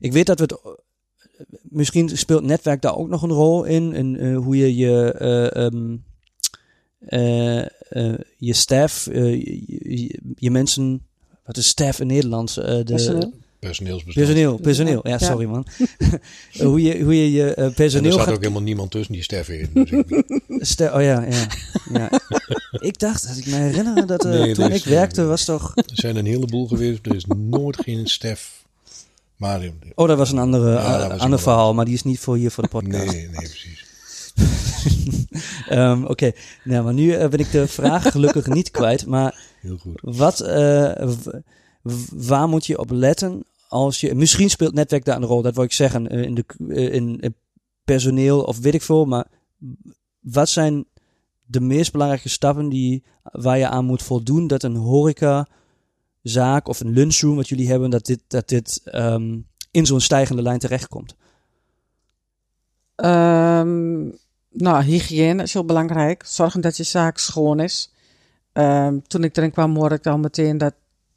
Ik 0.00 0.12
weet 0.12 0.26
dat 0.26 0.38
we 0.38 0.42
het. 0.44 0.84
Misschien 1.62 2.08
speelt 2.16 2.44
netwerk 2.44 2.82
daar 2.82 2.96
ook 2.96 3.08
nog 3.08 3.22
een 3.22 3.30
rol 3.30 3.64
in. 3.64 3.92
En 3.94 4.16
eh, 4.20 4.36
hoe 4.36 4.56
je 4.56 4.76
je. 4.76 5.12
eh, 5.12 5.64
ehm, 5.64 5.96
eh, 6.98 7.58
eh, 7.88 8.18
je 8.38 8.52
staff, 8.52 9.06
eh, 9.06 9.32
je, 9.44 9.62
je- 9.96 10.20
je 10.36 10.50
mensen. 10.50 11.02
Wat 11.44 11.56
is 11.56 11.66
staff 11.68 12.00
in 12.00 12.06
Nederlands? 12.06 12.58
Eh, 12.58 12.64
de, 12.64 12.84
Personeel. 12.84 14.00
Personeel, 14.14 14.56
personeel. 14.56 15.00
Ja, 15.02 15.10
Ja. 15.10 15.18
sorry 15.18 15.46
man. 15.46 15.66
hoe, 16.58 16.82
je, 16.82 17.02
hoe 17.02 17.16
je 17.16 17.32
je 17.32 17.42
eh, 17.54 17.58
En 17.58 17.64
er 17.64 17.72
personeel 17.74 18.12
zat 18.12 18.20
gaat 18.20 18.34
ook 18.34 18.40
helemaal 18.40 18.62
niemand 18.62 18.90
tussen 18.90 19.12
die 19.12 19.22
Stef 19.22 19.48
in. 19.48 19.70
Dus 20.48 20.76
oh 20.80 21.02
ja, 21.02 21.22
ja. 21.24 21.46
ja. 21.92 22.10
ik 22.90 22.98
dacht, 22.98 23.28
dat 23.28 23.36
ik 23.36 23.46
me 23.46 23.54
herinner 23.56 24.06
dat 24.06 24.22
Nee, 24.22 24.54
toen 24.54 24.68
dus, 24.68 24.78
ik 24.78 24.84
werkte 24.84 25.24
was 25.24 25.44
toch... 25.44 25.72
er 25.76 25.84
zijn 25.86 26.16
een 26.16 26.26
heleboel 26.26 26.66
geweest. 26.66 27.06
Er 27.06 27.14
is 27.14 27.24
nooit 27.36 27.76
geen 27.80 28.06
Stef. 28.06 28.64
Eh, 29.38 29.90
Oh, 29.94 30.08
dat 30.08 30.18
was 30.18 30.32
een 30.32 30.38
andere, 30.38 30.70
Ja, 30.72 31.08
was 31.08 31.20
ander 31.20 31.38
verhaal, 31.40 31.74
maar 31.74 31.84
die 31.84 31.94
is 31.94 32.02
niet 32.02 32.18
voor 32.18 32.36
hier 32.36 32.50
voor 32.50 32.62
de 32.62 32.68
podcast. 32.68 33.12
nee, 33.12 33.28
nee, 33.28 33.30
precies. 33.48 33.84
Ehm, 35.68 36.04
Oké, 36.04 36.32
nou, 36.64 36.84
maar 36.84 36.94
nu 36.94 37.12
eh, 37.12 37.28
ben 37.28 37.38
ik 37.38 37.50
de 37.50 37.66
vraag 37.68 38.10
gelukkig 38.10 38.46
niet 38.46 38.70
kwijt. 38.70 39.06
Maar 39.06 39.38
Heel 39.60 39.76
goed. 39.76 40.00
wat, 40.02 40.40
eh, 40.40 41.08
waar 42.12 42.48
moet 42.48 42.66
je 42.66 42.78
op 42.78 42.90
letten 42.90 43.44
als 43.68 44.00
je... 44.00 44.14
Misschien 44.14 44.50
speelt 44.50 44.74
netwerk 44.74 45.04
daar 45.04 45.16
een 45.16 45.24
rol, 45.24 45.42
dat 45.42 45.54
wil 45.54 45.64
ik 45.64 45.72
zeggen. 45.72 46.08
eh, 46.08 46.22
in, 46.22 46.34
de, 46.34 46.44
in, 46.90 47.20
in 47.20 47.34
personeel 47.84 48.42
of 48.42 48.58
weet 48.58 48.74
ik 48.74 48.82
veel. 48.82 49.04
Maar 49.04 49.26
wat 50.20 50.48
zijn 50.48 50.84
de 51.44 51.60
meest 51.60 51.92
belangrijke 51.92 52.28
stappen 52.28 52.68
die, 52.68 53.04
waar 53.22 53.58
je 53.58 53.68
aan 53.68 53.84
moet 53.84 54.02
voldoen... 54.02 54.46
dat 54.46 54.62
een 54.62 54.76
horecazaak 56.26 56.68
of 56.68 56.80
een 56.80 56.90
lunchroom 56.90 57.36
wat 57.36 57.48
jullie 57.48 57.70
hebben... 57.70 57.90
dat 57.90 58.06
dit, 58.06 58.20
dat 58.28 58.48
dit 58.48 58.80
ehm, 58.84 59.38
in 59.70 59.86
zo'n 59.86 60.00
stijgende 60.00 60.42
lijn 60.42 60.58
terechtkomt? 60.58 61.14
Ehm, 62.96 64.04
nou, 64.50 64.82
hygiëne 64.82 65.42
is 65.42 65.52
heel 65.52 65.64
belangrijk. 65.64 66.22
Zorgen 66.26 66.60
dat 66.60 66.76
je 66.76 66.82
zaak 66.82 67.18
schoon 67.18 67.60
is. 67.60 67.92
Ehm, 68.52 68.98
toen 69.06 69.24
ik 69.24 69.36
erin 69.36 69.50
kwam, 69.50 69.76
hoorde 69.76 69.94
ik 69.94 70.06
al 70.06 70.18
meteen 70.18 70.58
dat, 70.58 70.74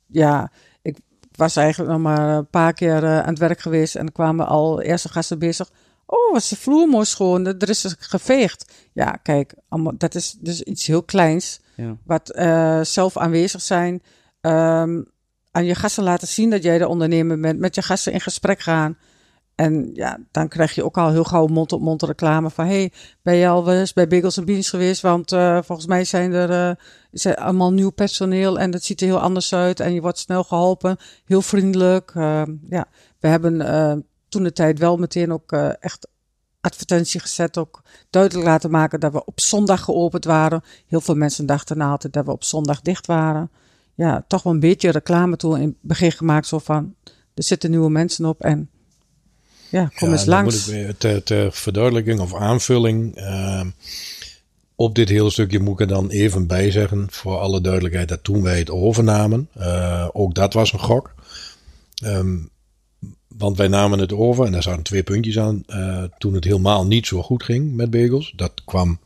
ja, 0.07 0.51
ik 0.81 0.97
was 1.35 1.55
eigenlijk 1.55 1.91
nog 1.91 2.01
maar 2.01 2.37
een 2.37 2.49
paar 2.49 2.73
keer 2.73 3.03
eh, 3.03 3.19
aan 3.19 3.29
het 3.29 3.39
werk 3.39 3.59
geweest 3.59 3.95
en 3.95 4.11
kwamen 4.11 4.47
al 4.47 4.81
eerste 4.81 5.09
gasten 5.09 5.39
bezig. 5.39 5.71
Oh, 6.05 6.33
was 6.33 6.49
de 6.49 6.55
vloer 6.55 6.87
mooi 6.87 7.05
schoon, 7.05 7.45
er 7.45 7.69
is 7.69 7.95
geveegd. 7.99 8.73
Ja, 8.93 9.11
kijk, 9.11 9.53
allemaal, 9.67 9.93
dat 9.97 10.15
is 10.15 10.37
dus 10.39 10.61
iets 10.63 10.87
heel 10.87 11.03
kleins. 11.03 11.59
Ja. 11.75 11.97
Wat 12.03 12.29
eh, 12.29 12.81
zelf 12.81 13.17
aanwezig 13.17 13.61
zijn. 13.61 14.01
Ehm, 14.41 15.01
aan 15.51 15.65
je 15.65 15.75
gasten 15.75 16.03
laten 16.03 16.27
zien 16.27 16.49
dat 16.49 16.63
jij 16.63 16.77
de 16.77 16.87
ondernemer 16.87 17.39
bent. 17.39 17.59
Met 17.59 17.75
je 17.75 17.81
gasten 17.81 18.13
in 18.13 18.21
gesprek 18.21 18.59
gaan. 18.59 18.97
En 19.59 19.89
ja, 19.93 20.19
dan 20.31 20.47
krijg 20.47 20.75
je 20.75 20.83
ook 20.83 20.97
al 20.97 21.11
heel 21.11 21.23
gauw 21.23 21.47
mond-op-mond 21.47 22.03
reclame 22.03 22.49
van... 22.49 22.65
hey, 22.65 22.91
ben 23.21 23.35
je 23.35 23.47
al 23.47 23.71
eens 23.71 23.93
bij 23.93 24.07
Bagels 24.07 24.37
en 24.37 24.45
Beans 24.45 24.69
geweest? 24.69 25.01
Want 25.01 25.31
eh, 25.31 25.59
volgens 25.63 25.87
mij 25.87 26.03
zijn 26.03 26.33
er 26.33 26.69
eh, 26.69 26.75
zijn 27.11 27.35
allemaal 27.35 27.73
nieuw 27.73 27.89
personeel... 27.89 28.59
en 28.59 28.73
het 28.73 28.83
ziet 28.83 29.01
er 29.01 29.07
heel 29.07 29.19
anders 29.19 29.53
uit 29.53 29.79
en 29.79 29.93
je 29.93 30.01
wordt 30.01 30.17
snel 30.17 30.43
geholpen. 30.43 30.97
Heel 31.25 31.41
vriendelijk. 31.41 32.11
Ehm, 32.15 32.55
ja, 32.69 32.85
we 33.19 33.27
hebben 33.27 33.61
eh, 33.61 33.97
toen 34.29 34.43
de 34.43 34.51
tijd 34.51 34.79
wel 34.79 34.97
meteen 34.97 35.33
ook 35.33 35.51
echt 35.79 36.07
advertentie 36.61 37.19
gezet. 37.19 37.57
Ook 37.57 37.81
duidelijk 38.09 38.45
laten 38.45 38.71
maken 38.71 38.99
dat 38.99 39.11
we 39.11 39.25
op 39.25 39.39
zondag 39.39 39.81
geopend 39.81 40.25
waren. 40.25 40.63
Heel 40.87 41.01
veel 41.01 41.15
mensen 41.15 41.45
dachten 41.45 41.77
nou 41.77 41.91
altijd 41.91 42.13
dat 42.13 42.25
we 42.25 42.31
op 42.31 42.43
zondag 42.43 42.81
dicht 42.81 43.07
waren. 43.07 43.51
Ja, 43.99 44.25
toch 44.27 44.43
wel 44.43 44.53
een 44.53 44.59
beetje 44.59 44.89
reclame 44.91 45.35
toen 45.35 45.57
in 45.57 45.67
het 45.67 45.75
begin 45.81 46.11
gemaakt. 46.11 46.47
Zo 46.47 46.59
van, 46.59 46.95
er 47.33 47.43
zitten 47.43 47.69
nieuwe 47.69 47.89
mensen 47.89 48.25
op 48.25 48.41
en 48.41 48.69
Ja, 49.69 49.91
kom 49.95 50.07
Ja, 50.07 50.13
eens 50.13 50.25
langs. 50.25 50.53
Moet 50.67 50.75
ik 50.75 50.81
weer 50.83 50.97
ter, 50.97 51.23
ter 51.23 51.51
verduidelijking 51.53 52.19
of 52.19 52.35
aanvulling. 52.35 53.15
ehm, 53.15 53.69
op 54.75 54.95
dit 54.95 55.09
hele 55.09 55.29
stukje 55.29 55.59
moet 55.59 55.73
ik 55.73 55.79
er 55.79 55.87
dan 55.95 56.09
even 56.09 56.47
bij 56.47 56.71
zeggen, 56.71 57.07
voor 57.09 57.37
alle 57.37 57.61
duidelijkheid, 57.61 58.07
dat 58.09 58.23
toen 58.23 58.41
wij 58.41 58.57
het 58.59 58.69
overnamen, 58.69 59.49
eh, 59.53 60.07
ook 60.13 60.35
dat 60.35 60.53
was 60.53 60.73
een 60.73 60.79
gok. 60.79 61.13
Ehm, 62.03 62.37
want 63.27 63.57
wij 63.57 63.67
namen 63.67 63.99
het 63.99 64.13
over 64.13 64.45
en 64.45 64.51
daar 64.51 64.63
zaten 64.63 64.83
twee 64.83 65.03
puntjes 65.03 65.39
aan. 65.39 65.63
eh, 65.67 66.03
toen 66.17 66.33
het 66.33 66.43
helemaal 66.43 66.85
niet 66.85 67.07
zo 67.07 67.21
goed 67.21 67.43
ging 67.43 67.75
met 67.75 67.89
bagels. 67.89 68.33
Dat 68.35 68.61
kwam 68.65 68.99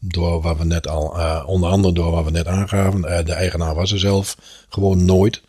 door 0.00 0.40
wat 0.42 0.58
we 0.58 0.64
net 0.64 0.88
al, 0.88 1.18
eh, 1.18 1.44
onder 1.46 1.70
andere 1.70 1.94
door 1.94 2.10
wat 2.10 2.24
we 2.24 2.30
net 2.30 2.46
aangaven. 2.46 3.04
Eh, 3.04 3.24
de 3.24 3.32
eigenaar 3.32 3.74
was 3.74 3.92
er 3.92 3.98
zelf 3.98 4.36
gewoon 4.68 5.04
nooit. 5.04 5.42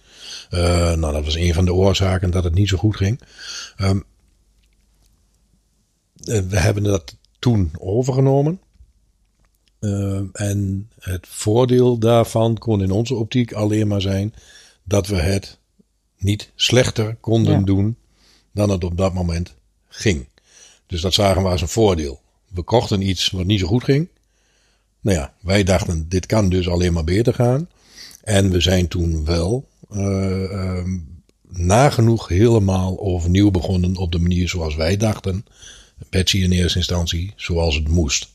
Eh, 0.50 0.94
nou, 0.94 1.14
dat 1.14 1.26
was 1.26 1.36
een 1.36 1.54
van 1.54 1.66
de 1.66 1.74
oorzaken 1.74 2.32
dat 2.32 2.44
het 2.44 2.54
niet 2.54 2.68
zo 2.68 2.78
goed 2.78 2.96
ging. 2.96 3.22
Ehm, 3.78 4.00
eh, 6.24 6.40
we 6.40 6.60
hebben 6.60 6.84
dat 6.84 7.16
toen 7.40 7.72
overgenomen. 7.78 8.60
En 10.34 10.90
het 11.00 11.28
voordeel 11.28 11.98
daarvan 11.98 12.58
kon 12.58 12.82
in 12.82 12.92
onze 12.92 13.16
optiek 13.16 13.54
alleen 13.54 13.88
maar 13.88 14.02
zijn 14.02 14.34
dat 14.84 15.08
we 15.08 15.16
het 15.16 15.58
niet 16.18 16.52
slechter 16.56 17.16
konden 17.16 17.60
Ja. 17.60 17.66
doen 17.66 17.96
dan 18.52 18.70
het 18.70 18.84
op 18.84 18.98
dat 18.98 19.14
moment 19.14 19.54
ging. 19.88 20.28
Dus 20.86 21.02
dat 21.02 21.14
zagen 21.14 21.44
we 21.44 21.50
als 21.50 21.62
een 21.62 21.68
voordeel. 21.68 22.22
We 22.48 22.62
kochten 22.62 23.02
iets 23.02 23.30
wat 23.30 23.46
niet 23.46 23.60
zo 23.60 23.68
goed 23.68 23.84
ging. 23.84 24.08
Nou 25.02 25.18
ja, 25.18 25.34
wij 25.42 25.64
dachten, 25.64 26.06
dit 26.10 26.26
kan 26.26 26.50
dus 26.50 26.70
alleen 26.70 26.94
maar 26.94 27.04
beter 27.04 27.34
gaan. 27.34 27.70
En 28.24 28.52
we 28.52 28.60
zijn 28.60 28.88
toen 28.88 29.26
wel 29.26 29.70
eh, 29.90 30.44
ehm, 30.44 30.98
nagenoeg 31.50 32.28
helemaal 32.28 33.00
overnieuw 33.00 33.52
begonnen 33.52 33.96
op 33.96 34.12
de 34.12 34.20
manier 34.20 34.50
zoals 34.50 34.76
wij 34.76 34.98
dachten. 34.98 35.46
Betsy 36.10 36.38
in 36.38 36.52
eerste 36.52 36.78
instantie, 36.78 37.34
zoals 37.36 37.76
het 37.76 37.88
moest. 37.88 38.30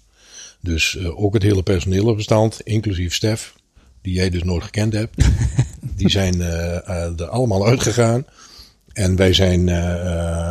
Dus 0.60 0.96
eh, 0.96 1.20
ook 1.22 1.34
het 1.34 1.42
hele 1.42 1.62
personele 1.62 2.14
bestand, 2.14 2.60
inclusief 2.60 3.14
Stef, 3.14 3.54
die 4.02 4.14
jij 4.14 4.30
dus 4.30 4.42
nooit 4.42 4.64
gekend 4.64 4.92
hebt, 4.92 5.16
die 5.96 6.10
zijn 6.10 6.40
eh, 6.40 7.20
er 7.20 7.28
allemaal 7.28 7.66
uitgegaan. 7.66 8.26
En 8.92 9.16
wij 9.16 9.32
zijn 9.32 9.68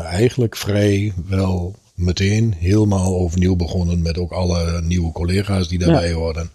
eigenlijk 0.06 0.56
vrij 0.56 1.14
wel 1.26 1.76
meteen 1.96 2.54
helemaal 2.54 3.16
overnieuw 3.16 3.56
begonnen 3.56 4.02
met 4.02 4.18
ook 4.18 4.32
alle 4.32 4.82
nieuwe 4.82 5.12
collega's 5.12 5.68
die 5.68 5.80
daarbij 5.80 6.12
hoorden. 6.14 6.50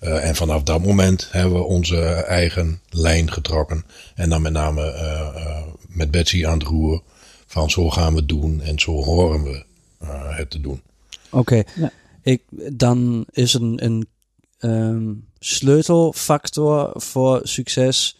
Eh, 0.00 0.28
en 0.28 0.34
vanaf 0.36 0.62
dat 0.62 0.84
moment 0.84 1.28
hebben 1.30 1.58
we 1.58 1.64
onze 1.64 2.00
eigen 2.12 2.80
lijn 2.90 3.32
getrokken. 3.32 3.84
En 4.14 4.28
dan 4.30 4.42
met 4.42 4.52
name 4.52 4.82
eh, 4.82 5.20
eh, 5.20 5.62
met 5.88 6.10
Betsy 6.10 6.46
aan 6.46 6.58
het 6.58 6.68
roer 6.68 7.02
van 7.46 7.70
zo 7.70 7.90
gaan 7.90 8.12
we 8.12 8.18
het 8.18 8.28
doen 8.28 8.60
en 8.62 8.78
zo 8.78 8.92
horen 8.92 9.42
we 9.42 9.64
eh, 9.98 10.36
het 10.36 10.50
te 10.50 10.60
doen. 10.60 10.82
Oké, 11.30 11.62
Ja. 11.74 11.92
ik 12.22 12.42
dan 12.72 13.26
is 13.30 13.54
een, 13.54 13.84
een 13.84 14.06
ehm, 14.58 15.12
sleutelfactor 15.38 16.92
voor 16.94 17.40
succes 17.42 18.18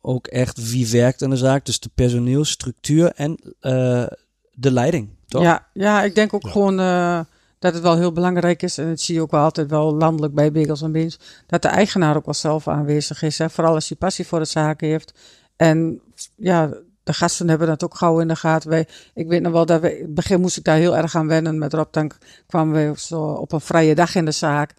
ook 0.00 0.26
echt 0.26 0.70
wie 0.70 0.88
werkt 0.88 1.22
in 1.22 1.30
de 1.30 1.36
zaak. 1.36 1.66
Dus 1.66 1.80
de 1.80 1.90
personeelstructuur 1.94 3.12
en 3.14 3.38
eh, 3.60 4.06
de 4.54 4.70
leiding, 4.70 5.08
toch? 5.32 5.42
Ja, 5.42 5.66
ja, 5.72 6.02
ik 6.02 6.14
denk 6.14 6.34
ook 6.34 6.42
Ja. 6.42 6.50
gewoon 6.50 6.80
eh, 6.80 7.20
dat 7.58 7.74
het 7.74 7.82
wel 7.82 7.96
heel 7.96 8.12
belangrijk 8.12 8.62
is. 8.62 8.78
En 8.78 8.88
dat 8.88 9.00
zie 9.00 9.14
je 9.14 9.20
ook 9.20 9.30
wel 9.30 9.42
altijd 9.42 9.70
wel 9.70 9.94
landelijk 9.94 10.34
bij 10.34 10.52
Bagels 10.52 10.82
en 10.82 10.92
Beans. 10.92 11.18
Dat 11.46 11.62
de 11.62 11.68
eigenaar 11.68 12.16
ook 12.16 12.24
wel 12.24 12.34
zelf 12.34 12.68
aanwezig 12.68 13.22
is. 13.22 13.38
Hè? 13.38 13.50
Vooral 13.50 13.74
als 13.74 13.88
hij 13.88 13.96
passie 13.96 14.26
voor 14.26 14.38
de 14.38 14.44
zaak 14.44 14.80
heeft. 14.80 15.14
En 15.56 16.00
ja, 16.36 16.70
de 17.02 17.12
gasten 17.12 17.48
hebben 17.48 17.66
dat 17.68 17.84
ook 17.84 17.94
gauw 17.94 18.20
in 18.20 18.28
de 18.28 18.36
gaten. 18.36 18.70
Wij, 18.70 18.86
ik 19.14 19.28
weet 19.28 19.42
nog 19.42 19.52
wel 19.52 19.66
dat 19.66 19.80
we, 19.80 19.96
in 19.98 20.04
het 20.04 20.14
begin 20.14 20.40
moest 20.40 20.56
ik 20.56 20.64
daar 20.64 20.76
heel 20.76 20.96
erg 20.96 21.14
aan 21.14 21.26
wennen. 21.26 21.58
Met 21.58 21.72
Rob, 21.72 21.92
dan 21.92 22.10
kwamen 22.46 22.74
we 22.92 23.00
zo 23.00 23.22
op 23.22 23.52
een 23.52 23.60
vrije 23.60 23.94
dag 23.94 24.14
in 24.14 24.24
de 24.24 24.30
zaak. 24.30 24.74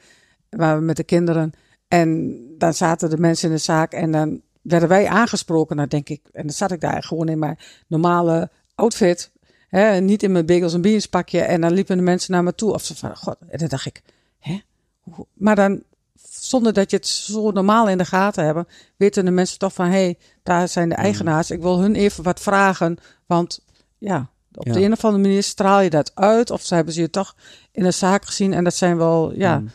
Waar 0.49 0.78
we 0.78 0.84
met 0.84 0.97
de 0.97 1.04
kinderen. 1.04 1.51
En 1.88 2.38
dan 2.58 2.74
zaten 2.74 3.10
de 3.10 3.18
mensen 3.18 3.49
in 3.49 3.56
de 3.56 3.62
zaak 3.62 3.93
en 3.93 4.12
dan 4.12 4.41
werden 4.62 4.89
wij 4.89 5.08
aangesproken. 5.08 5.78
Dan 5.78 5.88
denk 5.88 6.10
ik, 6.10 6.22
en 6.32 6.41
dan 6.41 6.56
zat 6.56 6.72
ik 6.72 6.82
daar 6.82 7.04
gewoon 7.04 7.30
in 7.30 7.39
mijn 7.39 7.58
normale 7.88 8.49
outfit. 8.76 9.32
Hè, 9.80 9.99
niet 9.99 10.24
in 10.24 10.32
mijn 10.32 10.45
bagels 10.45 10.74
en 10.74 10.82
beans 10.82 11.05
pakje. 11.05 11.41
En 11.41 11.61
dan 11.61 11.71
liepen 11.74 11.97
de 11.97 12.03
mensen 12.03 12.32
naar 12.32 12.43
me 12.43 12.55
toe. 12.55 12.74
Of 12.74 12.84
ze 12.84 12.95
van, 12.95 13.17
god, 13.17 13.36
en 13.49 13.57
dan 13.57 13.67
dacht 13.67 13.86
ik, 13.86 14.01
hè? 14.39 14.59
Maar 15.34 15.55
dan, 15.55 15.84
zonder 16.30 16.74
dat 16.74 16.89
je 16.91 16.97
het 16.97 17.07
zo 17.07 17.51
normaal 17.51 17.89
in 17.89 17.97
de 17.97 18.05
gaten 18.05 18.45
hebben, 18.45 18.67
weten 18.97 19.26
de 19.26 19.32
mensen 19.32 19.59
toch 19.59 19.74
van, 19.74 19.86
hé, 19.86 19.91
hey, 19.91 20.17
daar 20.43 20.67
zijn 20.67 20.89
de 20.89 20.95
eigenaars. 20.95 21.51
Ik 21.51 21.61
wil 21.61 21.80
hun 21.80 21.95
even 21.95 22.24
wat 22.24 22.39
vragen. 22.39 22.97
Want 23.26 23.59
ja, 23.97 24.30
op 24.53 24.65
Ja. 24.65 24.74
de 24.74 24.82
een 24.82 24.91
of 24.91 25.05
andere 25.05 25.24
manier 25.24 25.43
straal 25.43 25.82
je 25.82 25.89
dat 25.89 26.11
uit. 26.15 26.51
Of 26.51 26.61
ze 26.61 26.76
hebben 26.76 26.93
ze 26.93 27.01
je 27.01 27.09
toch 27.09 27.36
in 27.71 27.84
de 27.84 27.91
zaak 27.91 28.26
gezien. 28.26 28.53
En 28.53 28.63
dat 28.63 28.76
zijn 28.76 28.97
wel, 28.97 29.34
ja, 29.36 29.59
Mm. 29.59 29.69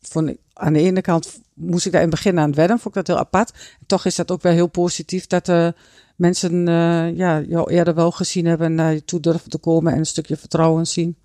vond 0.00 0.28
ik, 0.28 0.38
aan 0.52 0.72
de 0.72 0.80
ene 0.80 1.00
kant 1.00 1.40
moest 1.54 1.86
ik 1.86 1.92
daar 1.92 2.02
in 2.02 2.08
het 2.08 2.16
begin 2.16 2.38
aan 2.38 2.46
het 2.46 2.56
wedden. 2.56 2.78
Vond 2.78 2.96
ik 2.96 3.06
dat 3.06 3.16
heel 3.16 3.24
apart. 3.24 3.50
En 3.50 3.86
toch 3.86 4.04
is 4.04 4.14
dat 4.14 4.30
ook 4.30 4.42
wel 4.42 4.52
heel 4.52 4.66
positief 4.66 5.26
dat 5.26 5.46
de 5.46 5.74
mensen 6.16 6.68
eh, 6.68 7.16
ja, 7.16 7.40
jou 7.40 7.70
eerder 7.70 7.94
wel 7.94 8.10
gezien 8.10 8.46
hebben 8.46 8.66
en 8.66 8.74
naar 8.74 8.92
je 8.92 9.04
toe 9.04 9.20
durven 9.20 9.50
te 9.50 9.58
komen 9.58 9.92
en 9.92 9.98
een 9.98 10.06
stukje 10.06 10.36
vertrouwen 10.36 10.86
zien. 10.86 11.16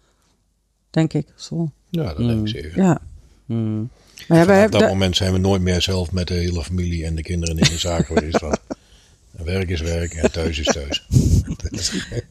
Denk 0.89 1.14
ik. 1.14 1.28
Zo. 1.36 1.72
Ja, 1.89 2.04
dat 2.04 2.18
Mm. 2.18 2.28
denk 2.28 2.42
ik 2.42 2.48
zeker. 2.48 2.78
Ja. 2.78 3.00
Hmm. 3.46 3.89
Maar 4.28 4.38
ja, 4.38 4.46
wij 4.46 4.60
hebben 4.60 4.80
dat 4.80 4.89
moment 4.89 5.16
zijn 5.16 5.32
we 5.34 5.38
nooit 5.38 5.62
meer 5.62 5.82
zelf 5.82 6.12
met 6.12 6.28
de 6.28 6.34
hele 6.34 6.64
familie 6.64 7.06
en 7.06 7.16
de 7.16 7.22
kinderen 7.22 7.58
in 7.58 7.64
de 7.70 7.78
zaak 7.78 8.06
geweest. 8.06 8.39
Want 8.39 8.60
werk 9.44 9.70
is 9.70 9.82
werk 9.82 10.14
en 10.14 10.32
thuis 10.32 10.60
is 10.60 10.66
thuis. 10.66 11.08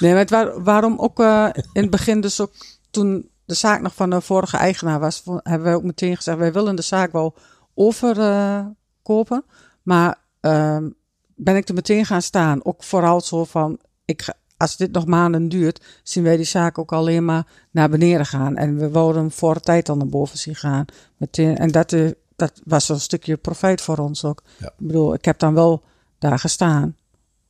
Nee, 0.00 0.14
maar 0.14 0.62
waarom 0.62 0.98
ook 0.98 1.20
eh, 1.20 1.48
in 1.72 1.82
het 1.82 1.90
begin 1.90 2.20
dus 2.20 2.40
ook 2.40 2.52
toen 2.90 3.28
de 3.44 3.54
zaak 3.54 3.80
nog 3.80 3.94
van 3.94 4.10
de 4.10 4.20
vorige 4.20 4.56
eigenaar 4.56 5.00
was, 5.00 5.22
hebben 5.24 5.62
wij 5.62 5.74
ook 5.74 5.82
meteen 5.82 6.16
gezegd, 6.16 6.38
wij 6.38 6.52
willen 6.52 6.76
de 6.76 6.82
zaak 6.82 7.12
wel 7.12 7.34
overkopen. 7.74 9.44
maar 9.82 10.18
ehm, 10.40 10.88
ben 11.36 11.56
ik 11.56 11.68
er 11.68 11.74
meteen 11.74 12.06
gaan 12.06 12.22
staan. 12.22 12.64
Ook 12.64 12.82
vooral 12.82 13.20
zo 13.20 13.44
van, 13.44 13.78
ik 14.04 14.22
ga, 14.22 14.34
als 14.56 14.76
dit 14.76 14.92
nog 14.92 15.06
maanden 15.06 15.48
duurt, 15.48 15.84
zien 16.02 16.22
wij 16.24 16.36
die 16.36 16.44
zaak 16.44 16.78
ook 16.78 16.92
alleen 16.92 17.24
maar 17.24 17.46
naar 17.70 17.88
beneden 17.88 18.26
gaan. 18.26 18.56
En 18.56 18.92
we 18.92 18.98
hem 18.98 19.30
voor 19.30 19.54
de 19.54 19.60
tijd 19.60 19.86
dan 19.86 19.98
naar 19.98 20.06
boven 20.06 20.38
zien 20.38 20.54
gaan. 20.54 20.84
Meteen, 21.16 21.56
en 21.56 21.70
dat, 21.70 21.92
eh, 21.92 22.10
dat 22.36 22.60
was 22.64 22.88
een 22.88 23.00
stukje 23.00 23.36
profijt 23.36 23.80
voor 23.80 23.98
ons 23.98 24.24
ook. 24.24 24.42
Ja. 24.58 24.66
Ik 24.66 24.86
bedoel, 24.86 25.14
ik 25.14 25.24
heb 25.24 25.38
dan 25.38 25.54
wel 25.54 25.82
daar 26.18 26.38
gestaan. 26.38 26.96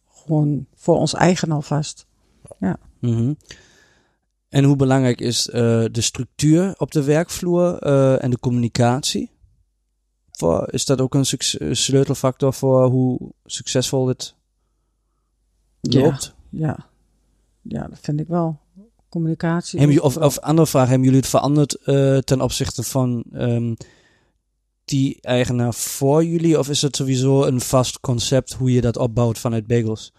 Gewoon 0.08 0.66
voor 0.74 0.96
ons 0.96 1.14
eigen 1.14 1.52
alvast. 1.52 2.06
Mhm. 3.00 3.32
En 4.48 4.64
hoe 4.64 4.76
belangrijk 4.76 5.20
is 5.20 5.48
eh, 5.48 5.84
de 5.90 6.00
structuur 6.00 6.74
op 6.76 6.90
de 6.90 7.02
werkvloer 7.02 7.78
eh, 7.78 8.22
en 8.22 8.30
de 8.30 8.38
communicatie? 8.38 9.30
Voor, 10.36 10.68
is 10.70 10.84
dat 10.84 11.00
ook 11.00 11.14
een 11.14 11.26
sleutelfactor 11.76 12.54
voor 12.54 12.86
hoe 12.86 13.32
succesvol 13.44 14.08
het 14.08 14.34
loopt? 15.80 16.34
Ja, 16.50 16.86
ja 17.62 17.86
dat 17.88 17.98
vind 18.00 18.20
ik 18.20 18.28
wel. 18.28 18.62
Communicatie. 19.08 19.78
Hebben 19.78 20.02
of, 20.02 20.16
of 20.16 20.38
andere 20.38 20.66
vraag, 20.66 20.88
hebben 20.88 21.04
jullie 21.04 21.20
het 21.20 21.28
veranderd 21.28 21.74
eh, 21.74 22.18
ten 22.18 22.40
opzichte 22.40 22.82
van 22.82 23.24
ehm, 23.32 23.74
die 24.84 25.18
eigenaar 25.20 25.74
voor 25.74 26.24
jullie? 26.24 26.58
Of 26.58 26.68
is 26.68 26.82
het 26.82 26.96
sowieso 26.96 27.44
een 27.44 27.60
vast 27.60 28.00
concept 28.00 28.52
hoe 28.52 28.72
je 28.72 28.80
dat 28.80 28.96
opbouwt 28.96 29.38
vanuit 29.38 29.66
bagels? 29.66 30.12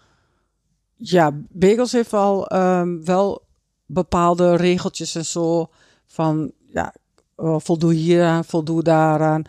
Ja, 0.96 1.32
Bagels 1.48 1.92
heeft 1.92 2.12
al 2.12 2.46
ehm, 2.46 3.04
wel 3.04 3.46
bepaalde 3.86 4.56
regeltjes 4.56 5.14
en 5.14 5.24
zo. 5.24 5.70
Van 6.06 6.52
ja, 6.72 6.94
eh, 7.36 7.56
voldoe 7.58 7.92
hier 7.92 8.24
aan, 8.24 8.44
voldoe 8.44 8.82
daaraan. 8.82 9.42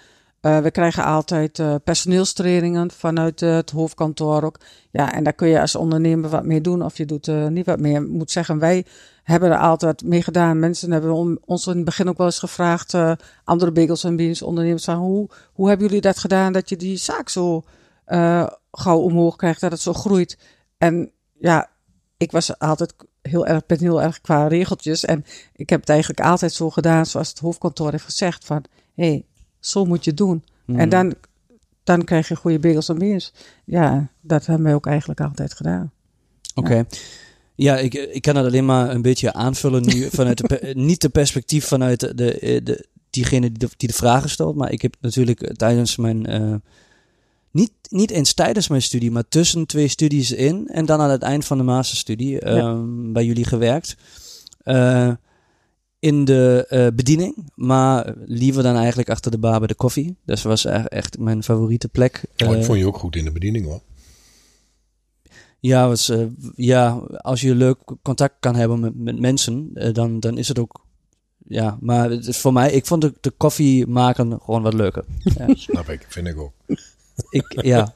Eh, 0.48 0.60
we 0.60 0.72
krijgen 0.72 1.04
altijd 1.04 1.60
eh, 1.60 1.76
personeelstrainingen 1.84 2.91
vanuit 2.91 3.41
eh, 3.41 3.56
het 3.56 3.72
hoofdkantoor 3.72 4.43
ook. 4.43 4.60
Ja, 4.91 5.14
en 5.14 5.24
daar 5.24 5.34
kun 5.34 5.48
je 5.48 5.62
als 5.62 5.76
ondernemer 5.76 6.30
wat 6.30 6.45
mee 6.45 6.62
doen 6.62 6.84
of 6.84 6.98
je 6.98 7.06
doet 7.06 7.28
niet 7.50 7.66
wat 7.66 7.80
meer. 7.80 8.02
Ik 8.02 8.08
moet 8.08 8.32
zeggen, 8.32 8.60
wij 8.60 8.86
hebben 9.24 9.52
er 9.52 9.58
altijd 9.58 10.04
mee 10.04 10.24
gedaan. 10.24 10.60
Mensen 10.60 10.91
hebben 10.91 11.12
on- 11.12 11.39
ons 11.45 11.68
in 11.68 11.76
het 11.76 11.86
begin 11.86 12.10
ook 12.10 12.18
wel 12.18 12.26
eens 12.26 12.39
gevraagd, 12.39 12.98
andere 13.43 13.72
bagels 13.72 14.04
en 14.04 14.16
beans 14.16 14.41
ondernemers, 14.41 14.84
van 14.84 14.95
hoe, 14.95 15.30
hoe 15.54 15.68
hebben 15.68 15.88
jullie 15.88 16.02
dat 16.02 16.18
gedaan 16.18 16.54
dat 16.54 16.70
je 16.70 16.76
die 16.76 16.98
zaak 16.98 17.30
zo 17.30 17.64
gauw 18.72 19.00
omhoog 19.00 19.36
krijgt, 19.36 19.62
dat 19.62 19.72
het 19.72 19.82
zo 19.82 19.93
groeit? 19.93 20.38
En 20.78 21.12
ja, 21.39 21.70
ik 22.18 22.32
was 22.32 22.60
altijd 22.60 22.93
heel 23.22 23.48
erg, 23.48 23.66
ben 23.66 23.80
heel 23.80 24.02
erg 24.02 24.22
qua 24.22 24.48
regeltjes. 24.48 25.06
En 25.06 25.26
ik 25.54 25.70
heb 25.70 25.80
het 25.80 25.89
eigenlijk 25.89 26.20
altijd 26.20 26.54
zo 26.54 26.70
gedaan 26.70 27.06
zoals 27.06 27.30
het 27.30 27.39
hoofdkantoor 27.39 27.91
heeft 27.91 28.04
gezegd. 28.04 28.45
Van, 28.45 28.64
hé, 28.95 29.08
hey, 29.08 29.26
zo 29.68 29.86
moet 29.86 30.03
je 30.05 30.13
doen. 30.13 30.43
En 30.76 30.89
dan, 30.89 31.13
dan 31.84 32.03
krijg 32.03 32.28
je 32.28 32.36
goede 32.36 32.59
bagels 32.59 32.89
en. 32.89 33.32
Ja, 33.65 34.07
dat 34.22 34.45
hebben 34.45 34.65
wij 34.65 34.74
ook 34.76 34.86
eigenlijk 34.88 35.22
altijd 35.22 35.53
gedaan. 35.53 35.91
Oké. 36.55 36.86
Ja, 37.55 37.78
ik, 37.78 37.93
ik 37.93 38.22
kan 38.22 38.36
het 38.36 38.45
alleen 38.45 38.65
maar 38.65 38.89
een 38.89 39.01
beetje 39.01 39.34
aanvullen 39.34 39.86
nu 39.86 40.09
vanuit 40.20 40.38
de, 40.38 40.72
niet 40.76 41.01
de 41.01 41.09
perspectief 41.09 41.65
vanuit 41.65 41.99
de, 41.99 42.15
de, 42.15 42.61
de- 42.63 42.86
diegene 43.09 43.51
die 43.51 43.57
de, 43.57 43.70
die 43.78 43.88
de 43.88 43.93
vragen 43.93 44.30
stelt, 44.30 44.55
maar 44.55 44.72
ik 44.72 44.82
heb 44.82 44.95
natuurlijk 45.01 45.53
tijdens 45.55 45.95
mijn 45.95 46.26
eh, 46.26 46.53
niet, 47.51 47.72
niet 47.89 48.11
eens 48.11 48.34
tijdens 48.34 48.68
mijn 48.68 48.82
studie, 48.82 49.11
maar 49.11 49.28
tussen 49.30 49.65
twee 49.65 49.88
studies 49.88 50.32
in. 50.32 50.68
En 50.68 50.86
dan 50.86 50.99
aan 51.01 51.09
het 51.09 51.22
eind 51.22 51.45
van 51.45 51.57
de 51.57 51.63
masterstudie 51.63 52.39
ehm, 52.39 53.11
bij 53.13 53.26
jullie 53.26 53.45
gewerkt. 53.45 53.95
Eh, 54.63 55.11
in 56.00 56.26
de 56.26 56.66
eh, 56.70 56.88
bediening, 56.95 57.52
maar 57.56 58.14
liever 58.26 58.64
dan 58.64 58.76
eigenlijk 58.76 59.10
achter 59.10 59.32
de 59.32 59.38
bar 59.38 59.58
bij 59.60 59.68
de 59.68 59.76
koffie. 59.76 60.16
Dat 60.26 60.41
was 60.41 60.64
e- 60.64 60.70
echt 60.70 61.20
mijn 61.20 61.43
favoriete 61.43 61.89
plek. 61.89 62.22
Oh, 62.45 62.52
ik 62.52 62.58
Eh, 62.60 62.64
vond 62.64 62.78
je 62.80 62.86
ook 62.88 62.98
goed 62.98 63.16
in 63.16 63.24
de 63.26 63.32
bediening 63.32 63.66
hoor. 63.66 63.82
ja, 65.60 65.88
was, 65.88 66.10
eh, 66.10 66.26
ja, 66.56 66.89
als 67.18 67.41
je 67.41 67.56
leuk 67.56 67.78
contact 68.02 68.36
kan 68.39 68.56
hebben 68.56 68.80
met, 68.80 68.95
met 68.95 69.20
mensen, 69.20 69.70
dan, 69.93 70.20
dan 70.20 70.38
is 70.38 70.48
het 70.48 70.60
ook. 70.60 70.86
Ja, 71.50 71.78
maar 71.82 72.10
het 72.10 72.28
is 72.28 72.38
voor 72.38 72.54
mij, 72.54 72.72
ik 72.72 72.86
vond 72.86 73.02
de, 73.02 73.14
de 73.22 73.32
koffie 73.32 73.88
maken 73.88 74.39
gewoon 74.43 74.62
wat 74.62 74.74
leuker. 74.74 75.04
Ja, 75.38 75.45
Snap 75.56 75.89
ik, 75.89 76.06
vind 76.10 76.28
ik 76.28 76.38
ook. 76.38 76.54
ik, 77.30 77.62
ja. 77.66 77.95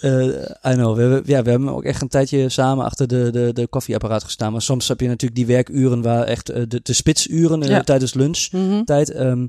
Eh, 0.00 0.24
I 0.72 0.72
know. 0.74 0.94
We, 0.96 1.00
hebben- 1.02 1.22
ja, 1.26 1.42
we 1.42 1.50
hebben 1.50 1.68
ook 1.68 1.84
echt 1.84 2.02
een 2.02 2.08
tijdje 2.08 2.48
samen 2.48 2.84
achter 2.84 3.06
de, 3.08 3.30
de, 3.32 3.50
de 3.52 3.66
koffieapparaat 3.66 4.24
gestaan. 4.24 4.52
Maar 4.52 4.62
soms 4.62 4.88
heb 4.88 5.00
je 5.00 5.06
natuurlijk 5.08 5.34
die 5.34 5.46
werkuren 5.46 6.02
waar 6.02 6.22
echt 6.24 6.48
eh, 6.50 6.62
de, 6.68 6.80
de 6.82 6.92
spitsuren 6.92 7.62
eh, 7.62 7.68
Ja. 7.68 7.82
tijdens 7.82 8.14
lunch. 8.14 8.48
Mhm. 8.52 8.84
tijd. 8.84 9.10
ehm 9.10 9.46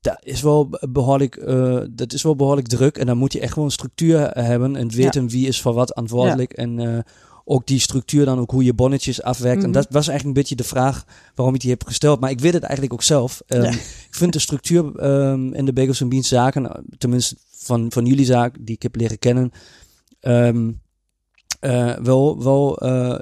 dat 0.00 0.18
is 0.22 0.40
wel 0.42 0.68
behoorlijk, 0.90 1.36
eh, 1.36 1.80
dat 1.90 2.12
is 2.12 2.22
wel 2.22 2.36
behoorlijk 2.36 2.66
druk. 2.68 2.96
En 2.98 3.06
dan 3.06 3.16
moet 3.18 3.32
je 3.32 3.40
echt 3.40 3.52
gewoon 3.52 3.70
structuur 3.70 4.30
hebben 4.30 4.76
en 4.76 4.90
weten 4.90 5.28
wie 5.28 5.46
is 5.48 5.60
voor 5.60 5.72
wat 5.74 5.88
verantwoordelijk. 5.88 6.52
En 6.52 6.78
eh, 6.78 6.98
ook 7.44 7.66
die 7.66 7.80
structuur 7.80 8.24
dan 8.24 8.38
ook 8.38 8.50
hoe 8.50 8.64
je 8.64 8.74
bonnetjes 8.74 9.22
afwerkt. 9.22 9.62
En 9.62 9.68
Mhm. 9.70 9.78
dat 9.78 9.86
was 9.90 10.08
eigenlijk 10.08 10.24
een 10.24 10.42
beetje 10.42 10.56
de 10.56 10.68
vraag 10.68 11.04
waarom 11.34 11.54
ik 11.54 11.60
die 11.60 11.70
heb 11.70 11.84
gesteld. 11.84 12.20
Maar 12.20 12.30
ik 12.30 12.40
weet 12.40 12.52
het 12.52 12.62
eigenlijk 12.62 12.92
ook 12.92 13.02
zelf. 13.02 13.42
Ehm, 13.46 13.62
Ja. 13.62 13.70
Ik 13.70 14.06
vind 14.10 14.32
de 14.32 14.38
structuur 14.38 14.96
ehm, 14.96 15.52
in 15.54 15.64
de 15.64 15.72
Bagels 15.72 16.00
and 16.02 16.10
Beans 16.10 16.28
zaken, 16.28 16.84
tenminste 16.98 17.36
van, 17.62 17.92
van 17.92 18.06
jullie 18.06 18.24
zaak 18.24 18.56
die 18.60 18.74
ik 18.74 18.82
heb 18.82 18.96
leren 18.96 19.18
kennen, 19.18 19.52
ehm, 20.20 20.72
eh, 21.60 21.96
wel, 21.96 22.42
wel 22.42 22.78
eh, 22.78 23.18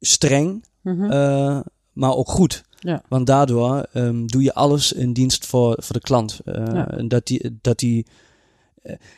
streng, 0.00 0.64
Mhm. 0.80 1.10
eh, 1.10 1.60
maar 1.92 2.14
ook 2.14 2.28
goed. 2.28 2.64
Ja. 2.78 3.02
Want 3.08 3.26
daardoor 3.26 3.86
ehm, 3.92 4.26
doe 4.26 4.42
je 4.42 4.54
alles 4.54 4.92
in 4.92 5.12
dienst 5.12 5.46
voor, 5.46 5.76
voor 5.82 5.94
de 5.94 6.00
klant. 6.00 6.40
Ja. 6.44 6.90
en 6.90 7.08
Dat 7.08 7.26
die. 7.26 7.58
Dat 7.60 7.78
die 7.78 8.06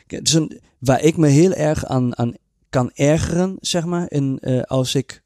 een, 0.07 0.61
waar 0.79 1.01
ik 1.01 1.17
me 1.17 1.27
heel 1.27 1.53
erg 1.53 1.85
aan, 1.85 2.17
aan 2.17 2.33
kan 2.69 2.91
ergeren, 2.93 3.57
zeg 3.59 3.85
maar, 3.85 4.11
in, 4.11 4.39
als 4.65 4.95
ik 4.95 5.23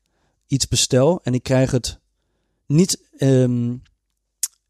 iets 0.48 0.68
bestel 0.68 1.20
en 1.24 1.34
ik 1.34 1.44
krijg 1.44 1.72
het 1.72 2.00
niet, 2.66 3.02
ehm, 3.18 3.76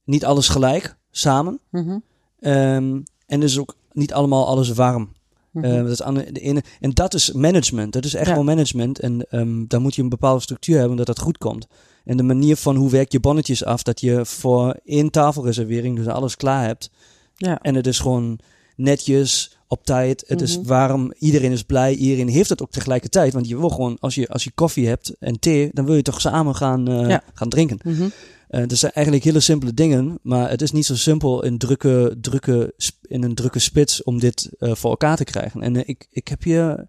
niet 0.03 0.25
alles 0.25 0.49
gelijk 0.49 0.97
samen. 1.11 1.59
Mhm. 1.69 1.97
En 2.39 3.39
dus 3.39 3.59
ook 3.59 3.75
niet 3.93 4.13
allemaal 4.13 4.47
alles 4.47 4.69
warm. 4.69 5.11
Mhm. 5.51 5.65
Eh, 5.65 5.75
dat 5.81 5.89
is 5.91 6.01
aan 6.01 6.13
de 6.13 6.31
ene, 6.39 6.63
en 6.79 6.91
dat 6.91 7.13
is 7.13 7.31
management. 7.31 7.93
Dat 7.93 8.05
is 8.05 8.13
echt 8.13 8.27
Ja. 8.27 8.33
wel 8.33 8.43
management. 8.43 8.99
En 8.99 9.25
ehm 9.29 9.65
dan 9.67 9.81
moet 9.81 9.95
je 9.95 10.01
een 10.01 10.09
bepaalde 10.09 10.41
structuur 10.41 10.77
hebben 10.79 10.97
dat 10.97 11.05
dat 11.05 11.19
goed 11.19 11.37
komt. 11.37 11.67
En 12.05 12.17
de 12.17 12.23
manier 12.23 12.55
van 12.55 12.75
hoe 12.75 12.89
werk 12.89 13.11
je 13.11 13.19
bonnetjes 13.19 13.65
af, 13.65 13.83
dat 13.83 13.99
je 14.01 14.25
voor 14.25 14.79
één 14.85 15.09
tafelreservering 15.09 15.95
dus 15.95 16.07
alles 16.07 16.35
klaar 16.35 16.65
hebt. 16.65 16.89
ja. 17.35 17.59
En 17.61 17.75
het 17.75 17.87
is 17.87 17.99
gewoon 17.99 18.39
netjes, 18.75 19.57
op 19.71 19.85
tijd, 19.85 20.23
het 20.27 20.41
is 20.41 20.57
Mhm. 20.57 20.67
warm, 20.67 21.13
iedereen 21.19 21.51
is 21.51 21.63
blij, 21.63 21.93
iedereen 21.95 22.27
heeft 22.27 22.49
het 22.49 22.61
ook 22.61 22.71
tegelijkertijd. 22.71 23.33
Want 23.33 23.47
je 23.47 23.57
wil 23.59 23.69
gewoon, 23.69 23.97
als 23.99 24.15
je, 24.15 24.27
als 24.27 24.43
je 24.43 24.51
koffie 24.51 24.87
hebt 24.87 25.15
en 25.19 25.39
thee, 25.39 25.69
dan 25.73 25.85
wil 25.85 25.95
je 25.95 26.01
toch 26.01 26.21
samen 26.21 26.55
gaan, 26.55 26.87
eh, 26.87 27.09
Ja. 27.09 27.23
gaan 27.33 27.49
drinken. 27.49 27.79
Mhm. 27.83 28.09
Eh, 28.47 28.67
dat 28.67 28.77
zijn 28.77 28.91
eigenlijk 28.91 29.25
hele 29.25 29.39
simpele 29.39 29.73
dingen, 29.73 30.19
maar 30.21 30.49
het 30.49 30.61
is 30.61 30.71
niet 30.71 30.85
zo 30.85 30.95
simpel 30.95 31.43
in, 31.43 31.57
drukke, 31.57 32.17
drukke, 32.21 32.73
in 33.01 33.23
een 33.23 33.35
drukke 33.35 33.59
spits 33.59 34.03
om 34.03 34.19
dit 34.19 34.49
eh, 34.59 34.75
voor 34.75 34.89
elkaar 34.89 35.17
te 35.17 35.23
krijgen. 35.23 35.61
En 35.61 35.87
ik, 35.87 36.07
ik 36.11 36.27
heb 36.27 36.43
hier, 36.43 36.87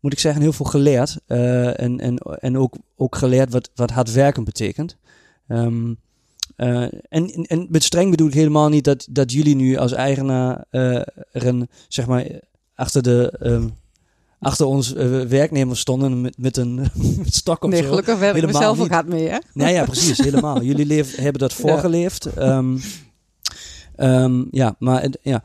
moet 0.00 0.12
ik 0.12 0.18
zeggen, 0.18 0.42
heel 0.42 0.52
veel 0.52 0.66
geleerd. 0.66 1.18
en 1.26 2.00
en, 2.00 2.16
en 2.18 2.58
ook, 2.58 2.76
ook 2.96 3.16
geleerd 3.16 3.52
wat, 3.52 3.70
wat 3.74 3.90
hard 3.90 4.12
werken 4.12 4.44
betekent. 4.44 4.96
Ehm, 5.48 5.92
eh, 6.56 6.82
en, 7.08 7.30
en- 7.46 7.66
met 7.70 7.82
streng 7.84 8.10
bedoel 8.10 8.28
ik 8.28 8.34
helemaal 8.34 8.68
niet 8.68 8.84
dat, 8.84 9.06
dat 9.10 9.32
jullie 9.32 9.54
nu 9.54 9.76
als 9.76 9.92
eigenaar 9.92 10.64
er 10.70 11.06
een, 11.46 11.68
zeg 11.88 12.06
maar, 12.06 12.26
achter 12.74 13.02
de... 13.02 13.32
ehm, 13.40 13.68
achter 14.38 14.66
ons 14.66 14.94
eh, 14.94 15.20
werknemers 15.20 15.80
stonden 15.80 16.20
met, 16.20 16.38
met 16.38 16.56
een 16.56 16.74
met 17.18 17.34
stok 17.34 17.64
of 17.64 17.70
Nee, 17.70 17.82
zo. 17.82 17.88
gelukkig 17.88 18.14
ik 18.14 18.20
Helemaal 18.20 18.46
mezelf 18.46 18.80
ook 18.80 18.88
hard 18.88 19.06
mee, 19.06 19.28
hè? 19.28 19.38
Nee, 19.54 19.72
ja, 19.74 19.84
precies, 19.84 20.18
helemaal. 20.18 20.62
Jullie 20.70 20.86
leef, 20.86 21.16
hebben 21.16 21.40
dat 21.40 21.52
voorgeleefd. 21.52 22.26
Ehm, 22.26 22.78
ehm, 23.96 24.44
ja, 24.50 24.76
maar 24.78 25.06
ja. 25.22 25.42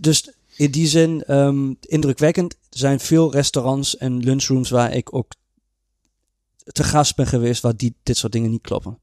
Dus 0.00 0.30
in 0.56 0.70
die 0.70 0.86
zin 0.86 1.24
indrukwekkend. 1.80 2.52
Er 2.52 2.78
zijn 2.78 3.00
veel 3.00 3.32
restaurants 3.32 3.96
en 3.96 4.18
lunchrooms 4.18 4.70
waar 4.70 4.94
ik 4.94 5.14
ook 5.14 5.32
te 6.72 6.84
gast 6.84 7.16
ben 7.16 7.26
geweest 7.26 7.62
waar 7.62 7.76
die, 7.76 7.94
dit 8.02 8.16
soort 8.16 8.32
dingen 8.32 8.50
niet 8.50 8.62
kloppen. 8.62 8.98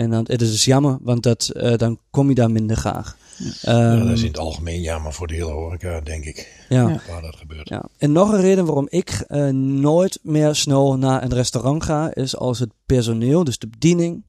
En 0.00 0.10
dan, 0.10 0.24
het 0.28 0.42
is 0.42 0.50
dus 0.50 0.64
jammer, 0.64 0.98
want 1.02 1.22
dat, 1.22 1.48
eh, 1.48 1.76
dan 1.76 1.98
kom 2.10 2.28
je 2.28 2.34
daar 2.34 2.50
minder 2.50 2.76
graag. 2.76 3.16
Ja, 3.38 3.50
Ehm, 3.62 4.06
dat 4.06 4.16
is 4.16 4.20
in 4.22 4.26
het 4.28 4.38
algemeen 4.38 4.80
jammer 4.80 5.12
voor 5.12 5.26
de 5.26 5.34
hele 5.34 5.50
horeca, 5.50 6.00
denk 6.00 6.24
ik, 6.24 6.64
ja. 6.68 6.88
Ja. 6.88 7.00
waar 7.08 7.22
dat 7.22 7.36
gebeurt. 7.36 7.68
Ja. 7.68 7.84
En 7.98 8.12
nog 8.12 8.32
een 8.32 8.40
reden 8.40 8.64
waarom 8.64 8.86
ik 8.90 9.10
eh, 9.10 9.48
nooit 9.48 10.18
meer 10.22 10.54
snel 10.54 10.98
naar 10.98 11.22
een 11.22 11.32
restaurant 11.34 11.84
ga, 11.84 12.14
is 12.14 12.36
als 12.36 12.58
het 12.58 12.70
personeel, 12.86 13.44
dus 13.44 13.58
de 13.58 13.68
bediening, 13.68 14.24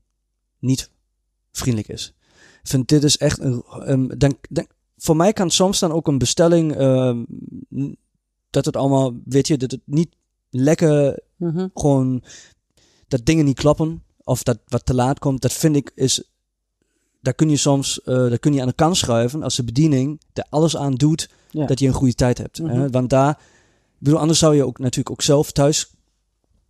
niet 0.59 0.89
vriendelijk 1.51 1.89
is. 1.89 2.13
Ik 2.63 2.67
vind 2.69 2.87
dit 2.87 3.03
is 3.03 3.17
echt 3.17 3.39
een. 3.39 3.63
ehm, 3.85 4.07
dan, 4.17 4.37
dan, 4.49 4.67
voor 4.97 5.15
mij 5.15 5.33
kan 5.33 5.49
soms 5.51 5.79
dan 5.79 5.91
ook 5.91 6.07
een 6.07 6.17
bestelling, 6.17 6.75
ehm, 6.75 7.23
dat 8.49 8.65
het 8.65 8.75
allemaal, 8.75 9.13
weet 9.25 9.47
je, 9.47 9.57
dat 9.57 9.71
het 9.71 9.81
niet 9.85 10.15
lekker 10.49 11.19
Mhm. 11.37 11.67
gewoon, 11.73 12.23
dat 13.07 13.25
dingen 13.25 13.45
niet 13.45 13.59
kloppen 13.59 14.03
of 14.23 14.43
dat 14.43 14.57
wat 14.67 14.85
te 14.85 14.93
laat 14.93 15.19
komt, 15.19 15.41
dat 15.41 15.53
vind 15.53 15.75
ik 15.75 15.91
is. 15.95 16.23
Daar 17.21 17.33
kun 17.33 17.49
je 17.49 17.57
soms 17.57 18.01
eh, 18.01 18.15
daar 18.15 18.39
kun 18.39 18.53
je 18.53 18.61
aan 18.61 18.67
de 18.67 18.73
kant 18.73 18.97
schuiven 18.97 19.43
als 19.43 19.55
de 19.55 19.63
bediening 19.63 20.21
er 20.33 20.45
alles 20.49 20.77
aan 20.77 20.93
doet 20.93 21.29
Ja. 21.51 21.65
dat 21.65 21.79
je 21.79 21.87
een 21.87 21.93
goede 21.93 22.13
tijd 22.13 22.37
hebt. 22.37 22.59
Mhm. 22.59 22.69
hè? 22.79 22.89
Want 22.89 23.09
daar, 23.09 23.31
ik 23.31 23.37
bedoel, 23.97 24.19
anders 24.19 24.39
zou 24.39 24.55
je 24.55 24.65
ook 24.65 24.79
natuurlijk 24.79 25.09
ook 25.11 25.21
zelf 25.21 25.51
thuis 25.51 25.93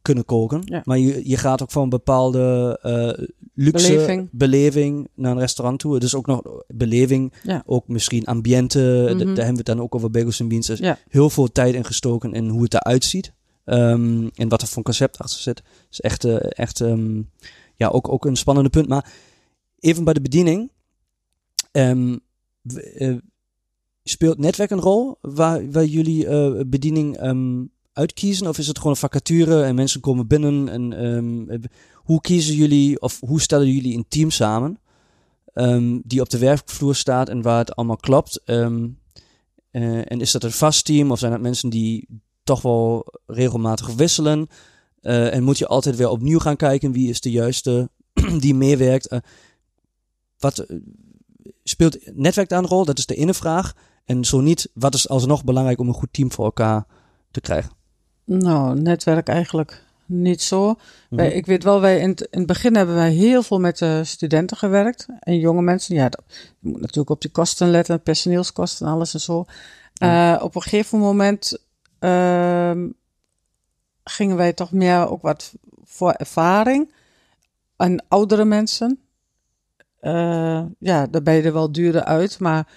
kunnen 0.02 0.26
koken. 0.26 0.62
Ja. 0.66 0.82
Maar 0.86 0.98
je, 0.98 1.30
je 1.30 1.38
gaat 1.38 1.62
ook 1.62 1.72
voor 1.72 1.84
een 1.84 1.90
bepaalde 1.90 2.78
eh, 2.82 3.26
luxe 3.54 3.88
Beleving. 3.92 4.30
beleving 4.32 5.08
naar 5.16 5.32
een 5.32 5.40
restaurant 5.40 5.80
toe. 5.80 6.00
Dus 6.00 6.16
ook 6.16 6.26
nog 6.26 6.42
beleving, 6.68 7.34
Ja. 7.44 7.64
ook 7.66 7.88
misschien 7.88 8.26
ambiente. 8.26 8.80
Mhm. 8.80 9.18
Daar 9.18 9.26
hebben 9.28 9.36
we 9.52 9.58
het 9.58 9.66
dan 9.66 9.82
ook 9.82 9.96
over 9.96 10.12
bagels 10.12 10.40
en 10.40 10.48
beans. 10.48 10.68
Ja. 10.68 10.98
heel 11.10 11.30
veel 11.30 11.52
tijd 11.52 11.74
in 11.76 11.86
gestoken 11.86 12.34
in 12.34 12.48
hoe 12.48 12.64
het 12.64 12.74
eruit 12.74 13.04
ziet. 13.06 13.34
Ehm, 13.66 14.28
en 14.36 14.50
wat 14.50 14.62
er 14.62 14.68
voor 14.68 14.84
concept 14.84 15.18
achter 15.18 15.40
zit. 15.40 15.64
is 15.92 16.02
echt, 16.02 16.24
eh, 16.24 16.38
echt 16.42 16.82
ehm, 16.82 17.22
ja, 17.76 17.88
ook, 17.88 18.10
ook 18.12 18.26
een 18.26 18.36
spannende 18.36 18.70
punt. 18.70 18.88
Maar 18.88 19.12
even 19.80 20.04
bij 20.04 20.14
de 20.14 20.22
bediening. 20.22 20.72
Ehm, 21.72 22.18
eh, 22.96 23.16
speelt 24.04 24.38
netwerk 24.38 24.70
een 24.70 24.80
rol 24.80 25.18
waar, 25.22 25.72
waar 25.72 25.86
jullie 25.86 26.28
eh, 26.28 26.62
bediening 26.66 27.18
uitkiezen? 27.94 28.48
Of 28.48 28.58
is 28.58 28.68
het 28.68 28.78
gewoon 28.78 28.92
een 28.92 28.98
vacature 29.00 29.64
en 29.64 29.76
mensen 29.76 30.02
komen 30.02 30.28
binnen? 30.28 30.70
En, 30.70 31.70
hoe 31.96 32.22
kiezen 32.22 32.56
jullie 32.56 33.02
of 33.02 33.20
hoe 33.20 33.42
stellen 33.42 33.72
jullie 33.72 33.98
een 33.98 34.06
team 34.08 34.30
samen 34.30 34.80
die 36.04 36.22
op 36.22 36.30
de 36.30 36.38
werkvloer 36.38 36.96
staat 36.96 37.30
en 37.30 37.42
waar 37.42 37.58
het 37.58 37.76
allemaal 37.76 37.98
klopt? 37.98 38.44
En 38.44 39.00
is 40.20 40.32
dat 40.32 40.44
een 40.44 40.52
vast 40.52 40.86
team 40.86 41.12
of 41.12 41.20
zijn 41.20 41.32
dat 41.32 41.42
mensen 41.42 41.70
die 41.70 42.08
toch 42.44 42.62
wel 42.62 43.06
regelmatig 43.26 43.88
wisselen? 43.88 44.50
Eh, 45.02 45.34
en 45.34 45.44
moet 45.44 45.58
je 45.58 45.68
altijd 45.68 45.96
weer 45.96 46.10
opnieuw 46.10 46.40
gaan 46.40 46.56
kijken 46.56 46.92
wie 46.92 47.10
is 47.10 47.22
de 47.22 47.32
juiste 47.32 47.90
die 48.40 48.56
meewerkt? 48.56 49.08
Eh, 49.08 49.20
wat 50.40 50.58
eh, 50.58 50.78
speelt 51.64 52.16
netwerk 52.16 52.50
daar 52.50 52.60
een 52.60 52.68
rol? 52.68 52.86
Dat 52.86 52.98
is 52.98 53.06
de 53.06 53.16
ene 53.16 53.34
vraag. 53.34 53.74
En 54.06 54.26
zo 54.26 54.40
niet, 54.40 54.70
wat 54.74 54.94
is 54.94 55.10
alsnog 55.10 55.44
belangrijk 55.44 55.80
om 55.80 55.88
een 55.88 55.94
goed 55.94 56.14
team 56.14 56.32
voor 56.32 56.46
elkaar 56.46 56.86
te 57.32 57.42
krijgen? 57.42 57.72
Nou, 58.26 58.80
netwerk 58.80 59.28
eigenlijk 59.28 59.84
niet 60.06 60.42
zo. 60.42 60.68
Mhm. 60.68 60.76
Wij, 61.10 61.32
ik 61.32 61.46
weet 61.46 61.64
wel, 61.64 61.82
wij 61.82 62.00
in, 62.00 62.10
het, 62.10 62.22
in 62.22 62.38
het 62.38 62.48
begin 62.48 62.76
hebben 62.76 62.96
wij 62.96 63.12
heel 63.12 63.44
veel 63.44 63.60
met 63.60 63.86
studenten 64.04 64.58
gewerkt. 64.58 65.06
En 65.20 65.40
jonge 65.40 65.62
mensen, 65.62 65.96
ja, 65.96 66.10
dat, 66.10 66.24
je 66.60 66.70
moet 66.70 66.82
natuurlijk 66.82 67.10
op 67.10 67.22
die 67.22 67.32
kosten 67.32 67.70
letten, 67.70 68.02
personeelskosten 68.02 68.88
en 68.88 68.94
alles 68.94 69.14
en 69.14 69.20
zo. 69.20 69.46
Op 70.40 70.56
een 70.56 70.62
gegeven 70.62 71.00
moment 71.00 71.60
ehm, 72.02 72.90
gingen 74.04 74.38
wij 74.38 74.54
toch 74.54 74.72
meer 74.72 75.10
ook 75.10 75.22
wat 75.22 75.54
voor 75.84 76.12
ervaring. 76.12 76.94
En 77.76 78.06
oudere 78.08 78.46
mensen. 78.46 79.00
Eh, 80.00 80.64
ja, 80.80 81.08
daar 81.08 81.24
ben 81.24 81.34
je 81.34 81.42
er 81.42 81.54
wel 81.54 81.72
duurder 81.72 82.04
uit, 82.04 82.40
maar 82.40 82.68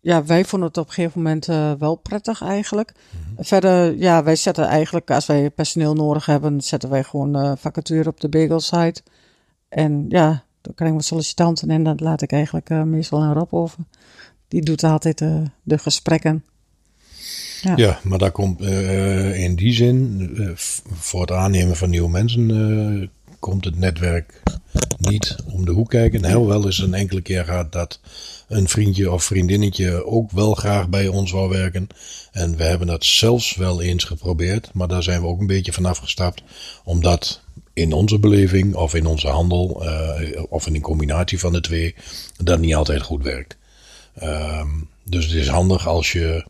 ja, 0.00 0.24
wij 0.24 0.44
vonden 0.44 0.68
het 0.68 0.76
op 0.78 0.86
een 0.86 0.92
gegeven 0.92 1.22
moment 1.22 1.48
eh, 1.48 1.72
wel 1.72 1.96
prettig 1.96 2.42
eigenlijk. 2.42 2.92
Verder, 3.38 3.96
ja, 3.96 4.22
wij 4.22 4.36
zetten 4.36 4.64
eigenlijk, 4.64 5.10
als 5.10 5.26
wij 5.26 5.50
personeel 5.50 5.94
nodig 5.94 6.26
hebben, 6.26 6.60
zetten 6.60 6.90
wij 6.90 7.04
gewoon 7.04 7.36
eh 7.36 7.52
vacature 7.56 8.08
op 8.08 8.20
de 8.20 8.28
bagel 8.28 8.60
site. 8.60 9.02
En 9.68 10.04
ja, 10.08 10.44
dan 10.60 10.74
krijgen 10.74 10.96
we 10.96 11.02
sollicitanten 11.02 11.70
en 11.70 11.84
dat 11.84 12.00
laat 12.00 12.22
ik 12.22 12.32
eigenlijk 12.32 12.68
meestal 12.68 13.22
aan 13.22 13.32
Rob 13.32 13.54
over. 13.54 13.78
die 14.48 14.62
doet 14.62 14.84
altijd 14.84 15.18
de 15.62 15.78
gesprekken. 15.78 16.44
Ja. 17.62 18.00
Maar 18.02 18.18
daar 18.18 18.30
komt 18.30 18.60
eh, 18.60 19.42
in 19.42 19.56
die 19.56 19.72
zin, 19.72 20.30
eh, 20.36 20.50
voor 20.92 21.20
het 21.20 21.30
aannemen 21.30 21.76
van 21.76 21.90
nieuwe 21.90 22.10
mensen, 22.10 22.50
eh, 22.50 23.08
komt 23.38 23.64
het 23.64 23.78
netwerk 23.78 24.42
niet 24.98 25.36
om 25.46 25.64
de 25.64 25.70
hoek 25.70 25.90
kijken. 25.90 26.24
Heel 26.24 26.46
wel 26.46 26.64
eens 26.64 26.78
een 26.78 26.94
enkele 26.94 27.20
keer 27.20 27.44
gaat 27.44 27.72
dat 27.72 28.00
een 28.48 28.68
vriendje 28.68 29.10
of 29.12 29.24
vriendinnetje 29.24 30.06
ook 30.06 30.30
wel 30.30 30.54
graag 30.54 30.88
bij 30.88 31.08
ons 31.08 31.30
wou 31.30 31.48
werken. 31.48 31.88
En 32.32 32.56
we 32.56 32.64
hebben 32.64 32.86
dat 32.86 33.04
zelfs 33.04 33.54
wel 33.54 33.82
eens 33.82 34.04
geprobeerd, 34.04 34.70
maar 34.72 34.88
daar 34.88 35.02
zijn 35.02 35.20
we 35.20 35.26
ook 35.26 35.40
een 35.40 35.46
beetje 35.46 35.72
vanaf 35.72 35.98
gestapt. 35.98 36.42
Omdat 36.84 37.40
in 37.72 37.92
onze 37.92 38.18
beleving 38.18 38.74
of 38.74 38.94
in 38.94 39.06
onze 39.06 39.28
handel, 39.28 39.82
of 40.48 40.66
in 40.66 40.74
een 40.74 40.80
combinatie 40.80 41.38
van 41.38 41.52
de 41.52 41.60
twee, 41.60 41.94
dat 42.36 42.58
niet 42.58 42.74
altijd 42.74 43.02
goed 43.02 43.22
werkt. 43.22 43.56
Ehm, 44.14 44.68
dus 45.04 45.24
het 45.24 45.34
is 45.34 45.48
handig 45.48 45.86
als 45.86 46.12
je 46.12 46.44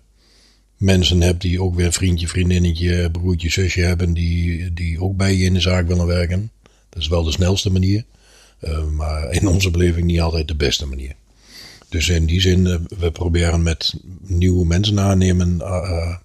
mensen 0.78 1.20
hebt 1.20 1.40
die 1.40 1.62
ook 1.62 1.74
weer 1.74 1.86
een 1.86 1.92
vriendje, 1.92 2.28
vriendinnetje, 2.28 3.10
broertje, 3.10 3.50
zusje 3.50 3.80
hebben, 3.80 4.12
die, 4.12 4.72
die 4.72 5.00
ook 5.00 5.16
bij 5.16 5.34
je 5.34 5.44
in 5.44 5.54
de 5.54 5.60
zaak 5.60 5.86
willen 5.86 6.06
werken. 6.06 6.50
Dat 6.88 7.02
is 7.02 7.08
wel 7.08 7.22
de 7.22 7.32
snelste 7.32 7.70
manier, 7.70 8.04
eh, 8.58 8.84
maar 8.84 9.30
in 9.30 9.48
onze 9.48 9.70
beleving 9.70 10.06
niet 10.06 10.20
altijd 10.20 10.48
de 10.48 10.56
beste 10.56 10.86
manier. 10.86 11.14
Dus 11.88 12.08
in 12.08 12.26
die 12.26 12.40
zin, 12.40 12.66
eh, 12.66 12.76
we 12.98 13.10
proberen 13.10 13.62
met 13.62 13.94
nieuwe 14.20 14.66
mensen 14.66 15.00
aannemen, 15.00 15.60
eh, 15.60 15.90
eh, 15.90 16.16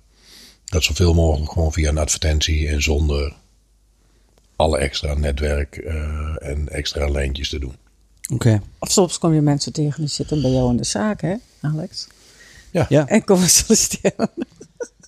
dat 0.66 0.84
zoveel 0.84 1.14
mogelijk 1.14 1.52
gewoon 1.52 1.74
via 1.74 1.90
een 1.90 1.98
advertentie 1.98 2.68
en 2.68 2.82
zonder 2.84 3.34
alle 4.56 4.78
extra 4.78 5.14
netwerk 5.14 5.78
eh, 5.78 6.36
en 6.40 6.70
extra 6.70 7.10
lijntjes 7.10 7.50
te 7.50 7.60
doen. 7.60 7.76
Oké. 8.34 8.62
Of 8.80 8.92
soms 8.92 9.18
kom 9.18 9.34
je 9.34 9.42
mensen 9.42 9.74
tegen 9.74 10.00
die 10.00 10.10
zitten 10.10 10.42
bij 10.42 10.52
jou 10.52 10.70
in 10.70 10.78
de 10.78 10.84
zaak, 10.84 11.22
hè, 11.22 11.36
Alex? 11.62 12.08
Ja. 12.90 13.08
En 13.08 13.24
komen 13.24 13.50
solliciteren. 13.50 14.30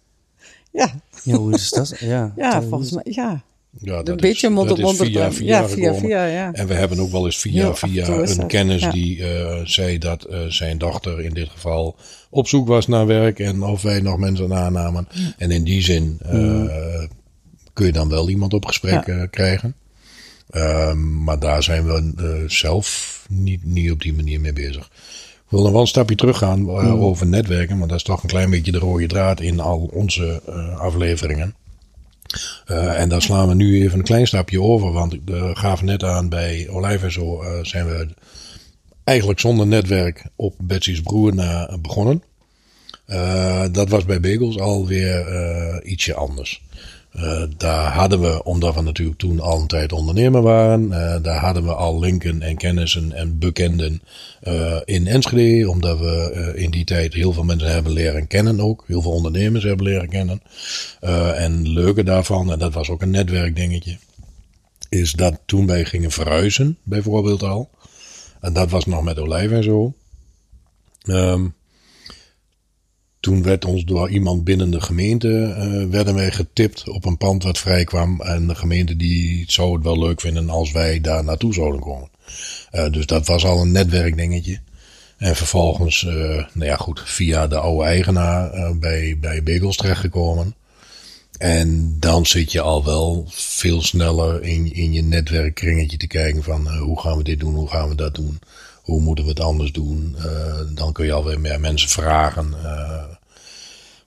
ja, 0.71 0.93
ja, 1.23 1.35
hoe 1.35 1.53
is 1.53 1.69
dat? 1.69 1.95
Ja, 1.99 2.33
ja, 2.37 2.59
Dat- 2.59 2.69
volgens 2.69 2.91
mij, 2.91 3.03
ja. 3.09 3.43
Ja, 3.79 4.01
Een 4.03 4.15
beetje 4.17 4.49
mond 4.49 4.71
op 4.71 4.77
mond. 4.77 4.97
via, 4.97 5.31
via 5.31 5.59
ja, 5.61 5.67
via, 5.67 5.93
via, 5.93 6.25
ja. 6.25 6.53
En 6.53 6.67
we 6.67 6.73
hebben 6.73 6.99
ook 6.99 7.11
wel 7.11 7.25
eens 7.25 7.37
via, 7.37 7.73
via 7.75 8.07
een 8.07 8.37
dat, 8.37 8.45
kennis 8.47 8.81
ja. 8.81 8.91
die 8.91 9.23
eh, 9.33 9.59
zei 9.65 9.97
dat 9.97 10.23
eh, 10.23 10.45
zijn 10.45 10.77
dochter 10.77 11.21
in 11.21 11.33
dit 11.33 11.49
geval 11.49 11.95
op 12.29 12.47
zoek 12.47 12.67
was 12.67 12.87
naar 12.87 13.05
werk 13.05 13.39
en 13.39 13.63
of 13.63 13.81
wij 13.81 13.99
nog 13.99 14.17
mensen 14.17 14.53
aannamen. 14.53 15.07
En 15.37 15.51
in 15.51 15.63
die 15.63 15.81
zin 15.81 16.17
eh, 16.21 17.03
kun 17.73 17.85
je 17.85 17.91
dan 17.91 18.09
wel 18.09 18.29
iemand 18.29 18.53
op 18.53 18.65
gesprek 18.65 19.05
Ja. 19.05 19.25
krijgen. 19.25 19.75
Ehm, 20.49 21.23
maar 21.23 21.39
daar 21.39 21.63
zijn 21.63 21.85
we 21.85 22.13
eh, 22.17 22.49
zelf 22.49 23.25
niet, 23.29 23.63
niet 23.65 23.91
op 23.91 24.01
die 24.01 24.13
manier 24.13 24.41
mee 24.41 24.53
bezig. 24.53 24.89
Ik 25.55 25.61
wil 25.61 25.69
nog 25.69 25.79
wel 25.79 25.85
een 25.85 25.93
stapje 25.93 26.15
teruggaan 26.15 26.59
uh, 26.59 27.03
over 27.03 27.25
netwerken, 27.27 27.77
want 27.77 27.89
dat 27.89 27.97
is 27.97 28.05
toch 28.05 28.23
een 28.23 28.29
klein 28.29 28.49
beetje 28.49 28.71
de 28.71 28.77
rode 28.77 29.07
draad 29.07 29.39
in 29.39 29.59
al 29.59 29.89
onze 29.93 30.41
eh, 30.47 30.79
afleveringen. 30.79 31.55
Uh, 32.67 32.99
en 32.99 33.09
daar 33.09 33.21
slaan 33.21 33.47
we 33.47 33.53
nu 33.53 33.81
even 33.81 33.97
een 33.97 34.05
klein 34.05 34.27
stapje 34.27 34.61
over, 34.61 34.91
want 34.91 35.13
ik 35.13 35.21
gaf 35.53 35.81
net 35.81 36.03
aan 36.03 36.29
bij 36.29 36.67
Olijf 36.69 37.03
en 37.03 37.11
zo 37.11 37.43
zijn 37.61 37.85
we 37.85 38.07
eigenlijk 39.03 39.39
zonder 39.39 39.67
netwerk 39.67 40.25
op 40.35 40.55
Betsy's 40.57 41.01
broer 41.01 41.35
na 41.35 41.77
begonnen. 41.81 42.23
Dat 43.71 43.89
was 43.89 44.05
bij 44.05 44.19
Bagels 44.19 44.59
alweer 44.59 45.83
ietsje 45.83 46.15
anders. 46.15 46.64
Uh, 47.15 47.43
daar 47.57 47.93
hadden 47.93 48.21
we, 48.21 48.43
omdat 48.43 48.75
we 48.75 48.81
natuurlijk 48.81 49.17
toen 49.17 49.39
al 49.39 49.59
een 49.59 49.67
tijd 49.67 49.91
ondernemer 49.91 50.41
waren, 50.41 50.83
uh, 50.83 51.15
daar 51.21 51.39
hadden 51.39 51.63
we 51.63 51.73
al 51.73 51.99
linken 51.99 52.41
en 52.41 52.57
kennissen 52.57 53.11
en 53.11 53.39
bekenden 53.39 54.01
uh, 54.43 54.75
in 54.85 55.07
Enschede, 55.07 55.69
omdat 55.69 55.99
we 55.99 56.51
in 56.55 56.71
die 56.71 56.85
tijd 56.85 57.13
heel 57.13 57.33
veel 57.33 57.43
mensen 57.43 57.71
hebben 57.71 57.91
leren 57.91 58.27
kennen 58.27 58.59
ook, 58.59 58.83
heel 58.87 59.01
veel 59.01 59.11
ondernemers 59.11 59.63
hebben 59.63 59.85
leren 59.85 60.09
kennen. 60.09 60.41
En 61.35 61.69
leuke 61.69 62.03
daarvan, 62.03 62.51
en 62.51 62.59
dat 62.59 62.73
was 62.73 62.89
ook 62.89 63.01
een 63.01 63.09
netwerkdingetje, 63.09 63.97
is 64.89 65.11
dat 65.11 65.39
toen 65.45 65.67
wij 65.67 65.85
gingen 65.85 66.11
verhuizen, 66.11 66.77
bijvoorbeeld 66.83 67.43
al, 67.43 67.69
en 68.41 68.53
dat 68.53 68.69
was 68.69 68.85
nog 68.85 69.03
met 69.03 69.19
olijf 69.19 69.51
en 69.51 69.63
zo. 69.63 69.93
Um, 71.05 71.53
toen 73.25 73.43
werd 73.43 73.65
ons 73.65 73.83
door 73.83 74.09
iemand 74.09 74.43
binnen 74.43 74.71
de 74.71 74.81
gemeente, 74.81 75.27
uh, 75.27 75.89
werden 75.89 76.15
wij 76.15 76.31
getipt 76.31 76.89
op 76.89 77.05
een 77.05 77.17
pand 77.17 77.43
wat 77.43 77.57
vrij 77.57 77.83
kwam. 77.83 78.21
En 78.21 78.47
de 78.47 78.55
gemeente 78.55 78.95
die 78.95 79.43
zou 79.47 79.73
het 79.73 79.83
wel 79.83 79.99
leuk 79.99 80.21
vinden 80.21 80.49
als 80.49 80.71
wij 80.71 81.01
daar 81.01 81.23
naartoe 81.23 81.53
zouden 81.53 81.81
komen. 81.81 82.09
Uh, 82.71 82.89
dus 82.91 83.05
dat 83.05 83.27
was 83.27 83.45
al 83.45 83.61
een 83.61 83.71
netwerkdingetje. 83.71 84.59
En 85.17 85.35
vervolgens, 85.35 86.03
uh, 86.03 86.13
nou 86.53 86.65
ja 86.65 86.75
goed, 86.75 87.01
via 87.05 87.47
de 87.47 87.57
oude 87.57 87.85
eigenaar 87.85 88.77
bij, 88.77 89.17
bij 89.19 89.43
Bagels 89.43 89.75
terechtgekomen. 89.75 90.55
En 91.37 91.95
dan 91.99 92.25
zit 92.25 92.51
je 92.51 92.61
al 92.61 92.85
wel 92.85 93.25
veel 93.29 93.81
sneller 93.81 94.43
in, 94.43 94.73
in 94.73 94.93
je 94.93 95.01
netwerkkringetje 95.01 95.97
te 95.97 96.07
kijken 96.07 96.43
van 96.43 96.77
hoe 96.77 96.99
gaan 96.99 97.17
we 97.17 97.23
dit 97.23 97.39
doen, 97.39 97.55
hoe 97.55 97.69
gaan 97.69 97.89
we 97.89 97.95
dat 97.95 98.15
doen. 98.15 98.39
Hoe 98.81 99.01
moeten 99.01 99.23
we 99.23 99.29
het 99.29 99.39
anders 99.39 99.71
doen? 99.71 100.15
Dan 100.73 100.93
kun 100.93 101.05
je 101.05 101.11
alweer 101.11 101.39
meer 101.39 101.59
mensen 101.59 101.89
vragen. 101.89 102.53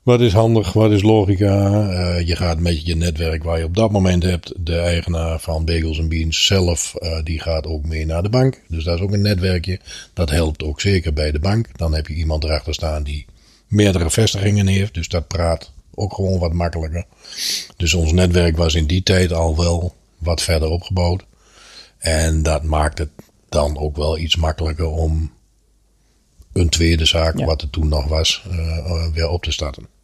Wat 0.09 0.21
is 0.21 0.33
handig? 0.33 0.73
Wat 0.73 0.91
is 0.91 1.03
logica? 1.03 1.71
Uh, 1.91 2.27
je 2.27 2.37
gaat 2.37 2.59
met 2.59 2.87
je 2.87 2.97
netwerk 2.97 3.43
waar 3.43 3.59
je 3.59 3.65
op 3.65 3.77
dat 3.77 3.91
moment 3.91 4.23
hebt. 4.23 4.53
De 4.57 4.79
eigenaar 4.79 5.41
van 5.41 5.65
Bagels 5.65 6.09
Beans 6.09 6.47
zelf, 6.47 6.95
die 7.25 7.41
gaat 7.41 7.67
ook 7.67 7.85
mee 7.85 8.07
naar 8.07 8.23
de 8.23 8.29
bank. 8.29 8.63
Dus 8.69 8.85
dat 8.85 8.97
is 8.97 9.01
ook 9.01 9.13
een 9.13 9.23
netwerkje. 9.23 9.81
Dat 10.13 10.31
helpt 10.31 10.63
ook 10.63 10.81
zeker 10.81 11.13
bij 11.13 11.31
de 11.31 11.39
bank. 11.39 11.79
Dan 11.79 11.95
heb 11.95 12.07
je 12.07 12.15
iemand 12.15 12.45
erachter 12.45 12.75
staan 12.75 13.03
die 13.03 13.27
meerdere 13.67 14.11
vestigingen 14.11 14.67
heeft. 14.67 14.95
Dus 14.95 15.09
dat 15.09 15.27
praat 15.27 15.73
ook 15.95 16.15
gewoon 16.15 16.39
wat 16.39 16.53
makkelijker. 16.53 17.05
Dus 17.77 17.95
ons 17.95 18.13
netwerk 18.13 18.57
was 18.57 18.75
in 18.75 18.87
die 18.87 19.03
tijd 19.03 19.33
al 19.33 19.57
wel 19.57 19.95
wat 20.19 20.43
verder 20.43 20.69
opgebouwd. 20.69 21.25
En 21.99 22.43
dat 22.43 22.63
maakt 22.63 22.99
het 22.99 23.11
dan 23.49 23.79
ook 23.79 23.97
wel 23.97 24.19
iets 24.19 24.37
makkelijker 24.37 24.89
om 24.89 25.33
een 26.53 26.69
tweede 26.69 27.05
zaak, 27.05 27.39
ja. 27.39 27.45
wat 27.45 27.63
er 27.63 27.71
toen 27.71 27.89
nog 27.89 28.07
was, 28.07 28.45
uh, 28.51 29.07
weer 29.13 29.29
op 29.29 29.43
te 29.43 29.53
starten. 29.53 29.97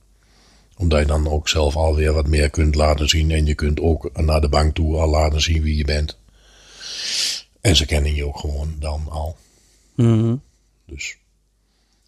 Omdat 0.76 1.00
je 1.00 1.06
dan 1.06 1.28
ook 1.28 1.48
zelf 1.48 1.76
alweer 1.76 2.12
wat 2.12 2.26
meer 2.26 2.50
kunt 2.50 2.74
laten 2.74 3.08
zien. 3.08 3.30
En 3.30 3.46
je 3.46 3.54
kunt 3.54 3.80
ook 3.80 4.10
naar 4.20 4.40
de 4.40 4.48
bank 4.48 4.74
toe 4.74 4.96
al 4.96 5.08
laten 5.08 5.40
zien 5.40 5.62
wie 5.62 5.76
je 5.76 5.84
bent. 5.84 6.18
En 7.60 7.76
ze 7.76 7.86
kennen 7.86 8.14
je 8.14 8.26
ook 8.26 8.38
gewoon 8.38 8.74
dan 8.78 9.06
al. 9.08 9.36
Mm 9.94 10.20
-hmm. 10.20 10.42
Dus 10.86 11.16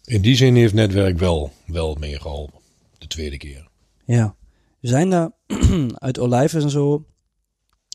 in 0.05 0.21
die 0.21 0.35
zin 0.35 0.55
heeft 0.55 0.73
netwerk 0.73 1.19
wel, 1.19 1.51
wel 1.65 1.95
meegeholpen. 1.99 2.59
De 2.97 3.07
tweede 3.07 3.37
keer. 3.37 3.67
Ja. 4.05 4.35
Zijn 4.81 5.11
er 5.11 5.31
uit 6.07 6.19
olijven 6.19 6.61
en 6.61 6.69
zo 6.69 7.05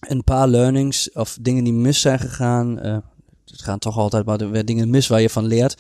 een 0.09 0.25
paar 0.25 0.49
learnings 0.49 1.13
of 1.13 1.39
dingen 1.41 1.65
die 1.65 1.73
mis 1.73 2.01
zijn 2.01 2.19
gegaan? 2.19 2.87
Uh, 2.87 2.97
het 3.45 3.63
gaan 3.63 3.79
toch 3.79 3.97
altijd 3.99 4.25
maar 4.25 4.65
dingen 4.65 4.91
mis 4.91 5.07
waar 5.07 5.21
je 5.21 5.31
van 5.31 5.47
leert. 5.47 5.77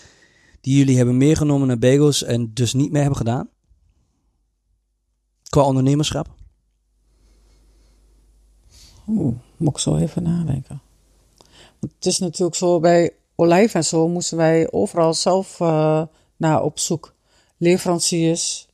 Die 0.60 0.76
jullie 0.76 0.96
hebben 0.96 1.16
meegenomen 1.16 1.66
naar 1.66 1.78
bagels 1.78 2.22
en 2.22 2.50
dus 2.54 2.72
niet 2.72 2.90
meer 2.90 3.00
hebben 3.00 3.18
gedaan? 3.18 3.48
Qua 5.52 5.62
ondernemerschap? 5.62 6.28
Oeh, 9.08 9.34
moet 9.56 9.70
ik 9.70 9.78
zo 9.78 9.96
even 9.96 10.22
nadenken. 10.22 10.80
Want 11.78 11.92
het 11.94 12.06
is 12.06 12.18
natuurlijk 12.18 12.56
zo, 12.56 12.80
bij 12.80 13.12
olijf 13.34 13.74
en 13.74 13.84
zo 13.84 14.08
moesten 14.08 14.36
wij 14.36 14.72
overal 14.72 15.14
zelf 15.14 15.60
uh, 15.60 16.02
naar 16.36 16.62
op 16.62 16.78
zoek. 16.78 17.14
Leveranciers, 17.56 18.68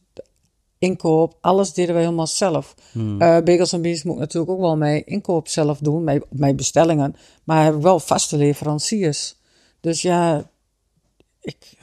inkoop, 0.79 1.37
alles 1.41 1.73
deden 1.73 1.95
wij 1.95 2.03
helemaal 2.03 2.27
zelf. 2.27 2.75
Hmm. 2.93 3.23
Uh, 3.23 3.39
Bagels 3.39 3.73
en 3.73 3.83
Beans 3.83 4.03
moet 4.03 4.15
ik 4.15 4.21
natuurlijk 4.21 4.53
ook 4.53 4.61
wel 4.61 4.77
mijn 4.77 5.07
inkoop 5.07 5.49
zelf 5.49 5.79
doen, 5.79 6.05
mijn, 6.05 6.23
mijn 6.31 6.57
bestellingen. 6.57 7.17
Maar 7.45 7.65
heb 7.65 7.75
ik 7.75 7.83
wel 7.83 8.01
vaste 8.01 8.37
leveranciers. 8.37 9.37
Dus 9.81 10.03
ja, 10.03 10.51
ik... 11.41 11.77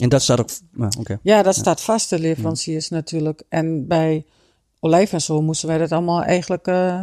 En 0.00 0.08
dat 0.08 0.22
staat 0.22 0.40
ook... 0.40 0.50
Nou, 0.72 0.92
okay. 0.98 1.18
Ja, 1.22 1.42
dat 1.42 1.54
staat 1.54 1.80
vast, 1.80 2.10
de 2.10 2.18
leveranciers 2.18 2.88
hmm. 2.88 2.96
natuurlijk. 2.96 3.42
En 3.48 3.86
bij 3.86 4.24
Olijf 4.80 5.12
en 5.12 5.20
zo 5.20 5.42
moesten 5.42 5.68
wij 5.68 5.78
dat 5.78 5.92
allemaal 5.92 6.22
eigenlijk 6.22 6.66
uh, 6.66 7.02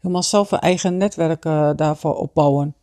helemaal 0.00 0.22
zelf 0.22 0.50
een 0.50 0.58
eigen 0.58 0.96
netwerk 0.96 1.44
uh, 1.44 1.70
daarvoor 1.76 2.14
opbouwen. 2.14 2.74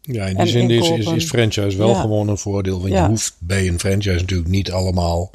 Ja, 0.00 0.26
in 0.26 0.36
die 0.36 0.46
zin 0.46 0.70
is, 0.70 0.90
is, 0.90 1.06
is, 1.06 1.24
franchise 1.24 1.76
wel 1.76 1.88
ja. 1.88 2.00
gewoon 2.00 2.28
een 2.28 2.38
voordeel. 2.38 2.80
Want 2.80 2.92
ja. 2.92 3.02
je 3.02 3.08
hoeft 3.08 3.36
bij 3.38 3.68
een 3.68 3.78
franchise 3.78 4.20
natuurlijk 4.20 4.50
niet 4.50 4.72
allemaal 4.72 5.30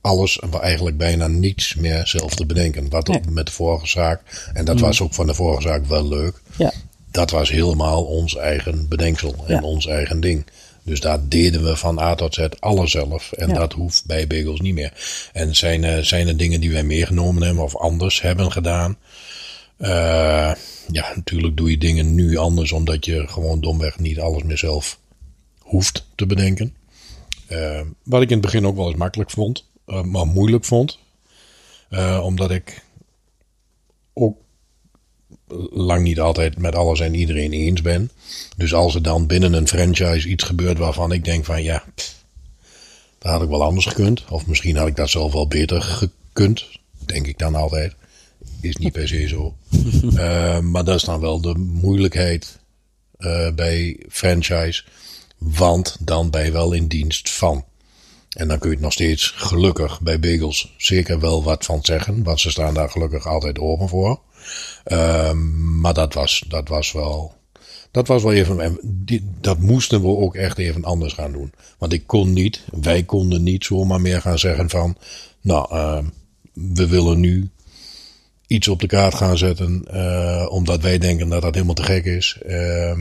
alles, 0.00 0.38
eigenlijk 0.60 0.96
bijna 0.96 1.26
niets 1.26 1.74
meer 1.74 2.06
zelf 2.06 2.34
te 2.34 2.46
bedenken. 2.46 2.88
Wat 2.88 3.08
nee. 3.08 3.20
met 3.30 3.46
de 3.46 3.52
vorige 3.52 3.86
zaak, 3.86 4.50
en 4.52 4.64
dat 4.64 4.76
mm. 4.76 4.82
was 4.82 5.00
ook 5.00 5.14
van 5.14 5.26
de 5.26 5.34
vorige 5.34 5.62
zaak 5.62 5.86
wel 5.86 6.08
leuk. 6.08 6.42
Ja. 6.56 6.72
Dat 7.10 7.30
was 7.30 7.50
helemaal 7.50 8.04
ons 8.04 8.36
eigen 8.36 8.88
bedenksel 8.88 9.34
en 9.46 9.54
ja. 9.54 9.62
ons 9.62 9.86
eigen 9.86 10.20
ding. 10.20 10.46
Dus 10.82 11.00
daar 11.00 11.28
deden 11.28 11.64
we 11.64 11.76
van 11.76 11.98
A 11.98 12.14
tot 12.14 12.34
Z 12.34 12.46
alles 12.58 12.90
zelf. 12.90 13.32
En 13.32 13.48
ja. 13.48 13.54
dat 13.54 13.72
hoeft 13.72 14.06
bij 14.06 14.26
Bagels 14.26 14.60
niet 14.60 14.74
meer. 14.74 14.92
En 15.32 15.56
zijn, 15.56 15.82
uh, 15.82 15.98
zijn 15.98 16.28
er 16.28 16.36
dingen 16.36 16.60
die 16.60 16.72
wij 16.72 16.84
meegenomen 16.84 17.42
hebben 17.42 17.64
of 17.64 17.76
anders 17.76 18.20
hebben 18.20 18.52
gedaan? 18.52 18.96
Uh, 19.78 19.88
ja, 20.92 21.12
natuurlijk 21.14 21.56
doe 21.56 21.70
je 21.70 21.78
dingen 21.78 22.14
nu 22.14 22.36
anders, 22.36 22.72
omdat 22.72 23.04
je 23.04 23.28
gewoon 23.28 23.60
domweg 23.60 23.98
niet 23.98 24.20
alles 24.20 24.42
meer 24.42 24.58
zelf 24.58 24.98
hoeft 25.58 26.06
te 26.14 26.26
bedenken. 26.26 26.74
Eh, 27.50 27.80
wat 28.02 28.22
ik 28.22 28.28
in 28.28 28.36
het 28.36 28.44
begin 28.44 28.66
ook 28.66 28.76
wel 28.76 28.86
eens 28.86 28.96
makkelijk 28.96 29.30
vond, 29.30 29.64
eh, 29.86 30.02
maar 30.02 30.26
moeilijk 30.26 30.64
vond. 30.64 30.98
Eh, 31.88 32.20
omdat 32.24 32.50
ik 32.50 32.84
ook 34.12 34.38
lang 35.70 36.02
niet 36.02 36.20
altijd 36.20 36.58
met 36.58 36.74
alles 36.74 37.00
en 37.00 37.14
iedereen 37.14 37.52
eens 37.52 37.82
ben. 37.82 38.10
Dus 38.56 38.74
als 38.74 38.94
er 38.94 39.02
dan 39.02 39.26
binnen 39.26 39.52
een 39.52 39.68
franchise 39.68 40.28
iets 40.28 40.44
gebeurt 40.44 40.78
waarvan 40.78 41.12
ik 41.12 41.24
denk 41.24 41.44
van 41.44 41.62
ja, 41.62 41.84
pff, 41.94 42.20
dat 43.18 43.32
had 43.32 43.42
ik 43.42 43.48
wel 43.48 43.62
anders 43.62 43.86
gekund. 43.86 44.24
Of 44.28 44.46
misschien 44.46 44.76
had 44.76 44.88
ik 44.88 44.96
dat 44.96 45.10
zelf 45.10 45.32
wel 45.32 45.48
beter 45.48 45.82
gekund. 45.82 46.66
Denk 47.06 47.26
ik 47.26 47.38
dan 47.38 47.54
altijd. 47.54 47.94
Is 48.60 48.76
niet 48.76 48.92
per 48.92 49.08
se 49.08 49.28
zo. 49.28 49.54
Uh, 50.04 50.58
maar 50.72 50.84
dat 50.84 50.96
is 50.96 51.02
dan 51.02 51.20
wel 51.20 51.40
de 51.40 51.54
moeilijkheid 51.58 52.58
uh, 53.18 53.50
bij 53.50 54.00
franchise. 54.08 54.84
Want 55.38 55.96
dan 56.00 56.30
ben 56.30 56.44
je 56.44 56.50
wel 56.50 56.72
in 56.72 56.86
dienst 56.86 57.30
van. 57.30 57.64
En 58.30 58.48
dan 58.48 58.58
kun 58.58 58.68
je 58.68 58.74
het 58.74 58.84
nog 58.84 58.92
steeds 58.92 59.32
gelukkig 59.36 60.00
bij 60.00 60.20
Bagels 60.20 60.74
zeker 60.76 61.20
wel 61.20 61.42
wat 61.42 61.64
van 61.64 61.78
zeggen. 61.82 62.22
Want 62.22 62.40
ze 62.40 62.50
staan 62.50 62.74
daar 62.74 62.90
gelukkig 62.90 63.26
altijd 63.26 63.58
open 63.58 63.88
voor. 63.88 64.20
Uh, 64.86 65.32
maar 65.80 65.94
dat 65.94 66.14
was, 66.14 66.44
dat 66.48 66.68
was 66.68 66.92
wel. 66.92 67.38
Dat 67.90 68.06
was 68.06 68.22
wel 68.22 68.32
even. 68.32 68.78
Dat 69.40 69.58
moesten 69.58 70.00
we 70.00 70.06
ook 70.06 70.34
echt 70.34 70.58
even 70.58 70.84
anders 70.84 71.12
gaan 71.12 71.32
doen. 71.32 71.52
Want 71.78 71.92
ik 71.92 72.06
kon 72.06 72.32
niet, 72.32 72.64
wij 72.80 73.02
konden 73.02 73.42
niet 73.42 73.64
zomaar 73.64 74.00
meer 74.00 74.20
gaan 74.20 74.38
zeggen 74.38 74.70
van. 74.70 74.96
Nou, 75.40 75.74
uh, 75.74 75.98
we 76.52 76.86
willen 76.86 77.20
nu 77.20 77.50
iets 78.46 78.68
op 78.68 78.80
de 78.80 78.86
kaart 78.86 79.14
gaan 79.14 79.38
zetten. 79.38 79.84
Uh, 79.94 80.46
omdat 80.50 80.82
wij 80.82 80.98
denken 80.98 81.28
dat 81.28 81.42
dat 81.42 81.54
helemaal 81.54 81.74
te 81.74 81.82
gek 81.82 82.04
is. 82.04 82.38
Uh, 82.46 82.98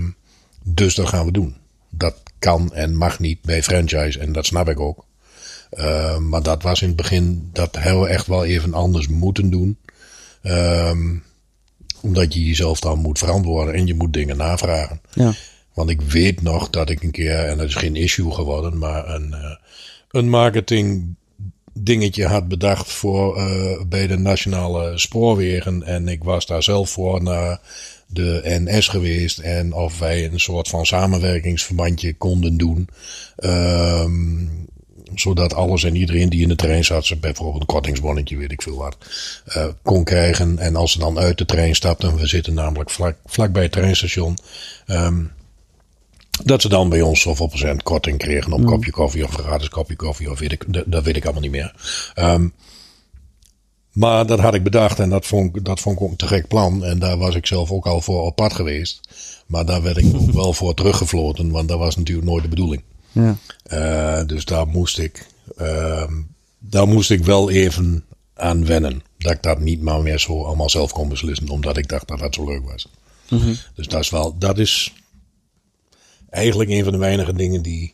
dus 0.63 0.95
dat 0.95 1.07
gaan 1.07 1.25
we 1.25 1.31
doen. 1.31 1.55
Dat 1.89 2.15
kan 2.39 2.73
en 2.73 2.95
mag 2.95 3.19
niet 3.19 3.41
bij 3.41 3.63
franchise. 3.63 4.19
En 4.19 4.31
dat 4.31 4.45
snap 4.45 4.69
ik 4.69 4.79
ook. 4.79 5.05
Maar 6.19 6.43
dat 6.43 6.63
was 6.63 6.81
in 6.81 6.87
het 6.87 6.97
begin. 6.97 7.49
Dat 7.53 7.75
hebben 7.75 8.01
we 8.01 8.07
echt 8.07 8.27
wel 8.27 8.45
even 8.45 8.73
anders 8.73 9.07
moeten 9.07 9.49
doen. 9.49 9.77
Um, 10.43 11.23
omdat 12.01 12.33
je 12.33 12.45
jezelf 12.45 12.79
dan 12.79 12.99
moet 12.99 13.17
verantwoorden 13.17 13.73
en 13.73 13.87
je 13.87 13.93
moet 13.93 14.13
dingen 14.13 14.37
navragen. 14.37 15.01
Ja. 15.13 15.33
Want 15.73 15.89
ik 15.89 16.01
weet 16.01 16.41
nog 16.41 16.69
dat 16.69 16.89
ik 16.89 17.03
een 17.03 17.11
keer, 17.11 17.45
en 17.45 17.57
dat 17.57 17.67
is 17.67 17.75
geen 17.75 17.95
issue 17.95 18.31
geworden, 18.31 18.77
maar 18.77 19.09
een, 19.09 19.29
uh, 19.29 19.55
een 20.11 20.29
marketing 20.29 21.15
dingetje 21.73 22.25
had 22.25 22.47
bedacht 22.47 22.91
voor 22.91 23.37
uh, 23.37 23.81
bij 23.87 24.07
de 24.07 24.17
nationale 24.17 24.97
spoorwegen. 24.97 25.83
En 25.83 26.07
ik 26.07 26.23
was 26.23 26.45
daar 26.45 26.63
zelf 26.63 26.89
voor 26.89 27.23
naar 27.23 27.59
de 28.07 28.41
NS 28.43 28.87
geweest. 28.87 29.39
En 29.39 29.73
of 29.73 29.99
wij 29.99 30.25
een 30.25 30.39
soort 30.39 30.67
van 30.67 30.85
samenwerkingsverbandje 30.85 32.13
konden 32.13 32.57
doen. 32.57 32.89
Um, 33.37 34.68
zodat 35.15 35.53
alles 35.53 35.83
en 35.83 35.95
iedereen 35.95 36.29
die 36.29 36.41
in 36.41 36.47
de 36.47 36.55
trein 36.55 36.85
zat, 36.85 37.13
bijvoorbeeld 37.19 37.61
een 37.61 37.65
kortingsbonnetje, 37.65 38.37
weet 38.37 38.51
ik 38.51 38.61
veel 38.61 38.77
wat, 38.77 38.97
uh, 39.47 39.65
kon 39.81 40.03
krijgen. 40.03 40.57
En 40.57 40.75
als 40.75 40.91
ze 40.91 40.99
dan 40.99 41.19
uit 41.19 41.37
de 41.37 41.45
trein 41.45 41.75
stapten, 41.75 42.15
we 42.15 42.27
zitten 42.27 42.53
namelijk 42.53 42.89
vlak, 42.89 43.15
vlak 43.25 43.51
bij 43.51 43.63
het 43.63 43.71
treinstation, 43.71 44.37
um, 44.87 45.31
dat 46.43 46.61
ze 46.61 46.69
dan 46.69 46.89
bij 46.89 47.01
ons 47.01 47.21
zoveel 47.21 47.47
procent 47.47 47.83
korting 47.83 48.17
kregen 48.17 48.51
op 48.51 48.59
een 48.59 48.65
kopje 48.65 48.91
koffie 48.91 49.23
of 49.23 49.37
een 49.37 49.43
gratis 49.43 49.69
kopje 49.69 49.95
koffie, 49.95 50.31
of 50.31 50.39
weet 50.39 50.51
ik, 50.51 50.65
dat, 50.85 51.03
weet 51.03 51.15
ik 51.15 51.23
allemaal 51.23 51.41
niet 51.41 51.51
meer. 51.51 51.73
Um, 52.15 52.53
maar 53.99 54.25
dat 54.25 54.39
had 54.39 54.53
ik 54.53 54.63
bedacht 54.63 54.99
en 54.99 55.09
dat 55.09 55.25
vond, 55.25 55.55
ik, 55.55 55.65
dat 55.65 55.79
vond 55.79 55.95
ik 55.95 56.01
ook 56.01 56.11
een 56.11 56.17
te 56.17 56.27
gek 56.27 56.47
plan. 56.47 56.83
En 56.83 56.99
daar 56.99 57.17
was 57.17 57.35
ik 57.35 57.45
zelf 57.45 57.71
ook 57.71 57.87
al 57.87 58.01
voor 58.01 58.21
op 58.21 58.35
pad 58.35 58.53
geweest. 58.53 58.99
Maar 59.47 59.65
daar 59.65 59.81
werd 59.81 59.97
ik 59.97 60.15
ook 60.21 60.31
wel 60.31 60.53
voor 60.53 60.73
teruggefloten, 60.73 61.51
want 61.51 61.67
dat 61.67 61.79
was 61.79 61.95
natuurlijk 61.95 62.27
nooit 62.27 62.43
de 62.43 62.49
bedoeling. 62.49 62.83
Ja. 63.11 63.37
Uh, 63.71 64.27
dus 64.27 64.45
daar 64.45 64.67
moest 64.67 64.97
ik, 64.97 65.25
uh, 65.61 66.11
daar 66.59 66.87
moest 66.87 67.11
ik 67.11 67.23
wel 67.23 67.49
even 67.49 68.05
aan 68.33 68.65
wennen. 68.65 69.03
Dat 69.17 69.31
ik 69.31 69.43
dat 69.43 69.59
niet 69.59 69.81
maar 69.81 70.01
meer 70.01 70.19
zo 70.19 70.43
allemaal 70.43 70.69
zelf 70.69 70.91
kon 70.91 71.09
beslissen, 71.09 71.49
omdat 71.49 71.77
ik 71.77 71.87
dacht 71.87 72.07
dat 72.07 72.19
dat 72.19 72.35
zo 72.35 72.45
leuk 72.45 72.65
was. 72.65 72.87
Mm 73.29 73.39
-hmm. 73.39 73.55
Dus 73.73 73.87
dat 73.87 74.01
is 74.01 74.09
wel, 74.09 74.37
dat 74.37 74.57
is 74.57 74.93
eigenlijk 76.29 76.69
een 76.69 76.83
van 76.83 76.93
de 76.93 76.99
weinige 76.99 77.33
dingen 77.33 77.61
die 77.61 77.93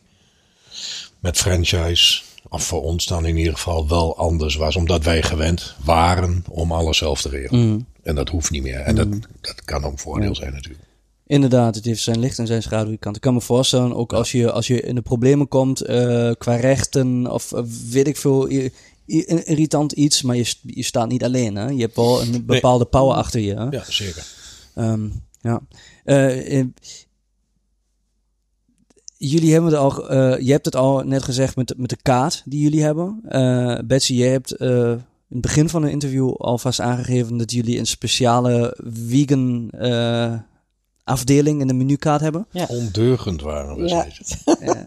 met 1.18 1.36
franchise, 1.36 2.22
of 2.48 2.64
voor 2.64 2.82
ons 2.82 3.06
dan 3.06 3.26
in 3.26 3.36
ieder 3.36 3.52
geval, 3.52 3.88
wel 3.88 4.16
anders 4.16 4.54
was. 4.54 4.76
Omdat 4.76 5.04
wij 5.04 5.22
gewend 5.22 5.74
waren 5.84 6.44
om 6.48 6.72
alles 6.72 6.98
zelf 6.98 7.20
te 7.20 7.28
regelen. 7.28 7.68
Mm. 7.68 7.86
En 8.02 8.14
dat 8.14 8.28
hoeft 8.28 8.50
niet 8.50 8.62
meer. 8.62 8.80
En 8.80 8.94
mm. 8.94 9.10
dat, 9.20 9.28
dat 9.40 9.64
kan 9.64 9.84
ook 9.84 9.92
een 9.92 9.98
voordeel 9.98 10.34
zijn 10.34 10.52
natuurlijk. 10.52 10.84
Inderdaad, 11.26 11.74
het 11.74 11.84
heeft 11.84 12.02
zijn 12.02 12.18
licht 12.18 12.38
en 12.38 12.46
zijn 12.46 12.62
schaduwkant. 12.62 13.16
Ik 13.16 13.22
kan 13.22 13.34
me 13.34 13.40
voorstellen, 13.40 13.94
ook 13.94 14.12
als 14.12 14.32
je, 14.32 14.52
als 14.52 14.66
je 14.66 14.80
in 14.80 14.94
de 14.94 15.02
problemen 15.02 15.48
komt 15.48 15.88
uh, 15.88 16.30
qua 16.38 16.56
rechten 16.56 17.32
of 17.32 17.52
uh, 17.52 17.60
weet 17.90 18.06
ik 18.06 18.16
veel, 18.16 18.48
irritant 19.06 19.92
iets, 19.92 20.22
maar 20.22 20.36
je, 20.36 20.54
je 20.62 20.82
staat 20.82 21.08
niet 21.08 21.24
alleen. 21.24 21.56
Hè? 21.56 21.68
Je 21.68 21.80
hebt 21.80 21.96
wel 21.96 22.22
een 22.22 22.44
bepaalde 22.46 22.86
nee. 22.90 23.02
power 23.02 23.16
achter 23.16 23.40
je. 23.40 23.54
Hè? 23.54 23.64
Ja, 23.64 23.84
zeker. 23.84 24.26
Um, 24.74 25.24
ja. 25.40 25.60
Uh, 26.04 26.64
jullie 29.16 29.52
hebben 29.52 29.70
het 29.70 29.80
al, 29.80 30.12
je 30.40 30.50
hebt 30.50 30.64
het 30.64 30.76
al 30.76 31.02
net 31.02 31.22
gezegd 31.22 31.56
met, 31.56 31.74
met 31.76 31.90
de 31.90 31.98
kaart 32.02 32.42
die 32.44 32.60
jullie 32.60 32.82
hebben. 32.82 33.20
Betsy, 33.86 34.14
jij 34.14 34.30
hebt 34.30 34.52
in 34.52 35.02
het 35.28 35.40
begin 35.40 35.68
van 35.68 35.82
het 35.82 35.92
interview 35.92 36.34
alvast 36.34 36.80
aangegeven 36.80 37.36
dat 37.36 37.52
jullie 37.52 37.78
een 37.78 37.86
speciale 37.86 38.78
vegan 38.84 39.70
afdeling 41.06 41.60
in 41.60 41.66
de 41.66 41.74
menukaart 41.74 42.20
hebben. 42.20 42.46
Ja. 42.50 42.66
Ondeugend 42.68 43.42
waren 43.42 43.76
we 43.76 43.88
Ja. 43.88 44.06
ja. 44.60 44.84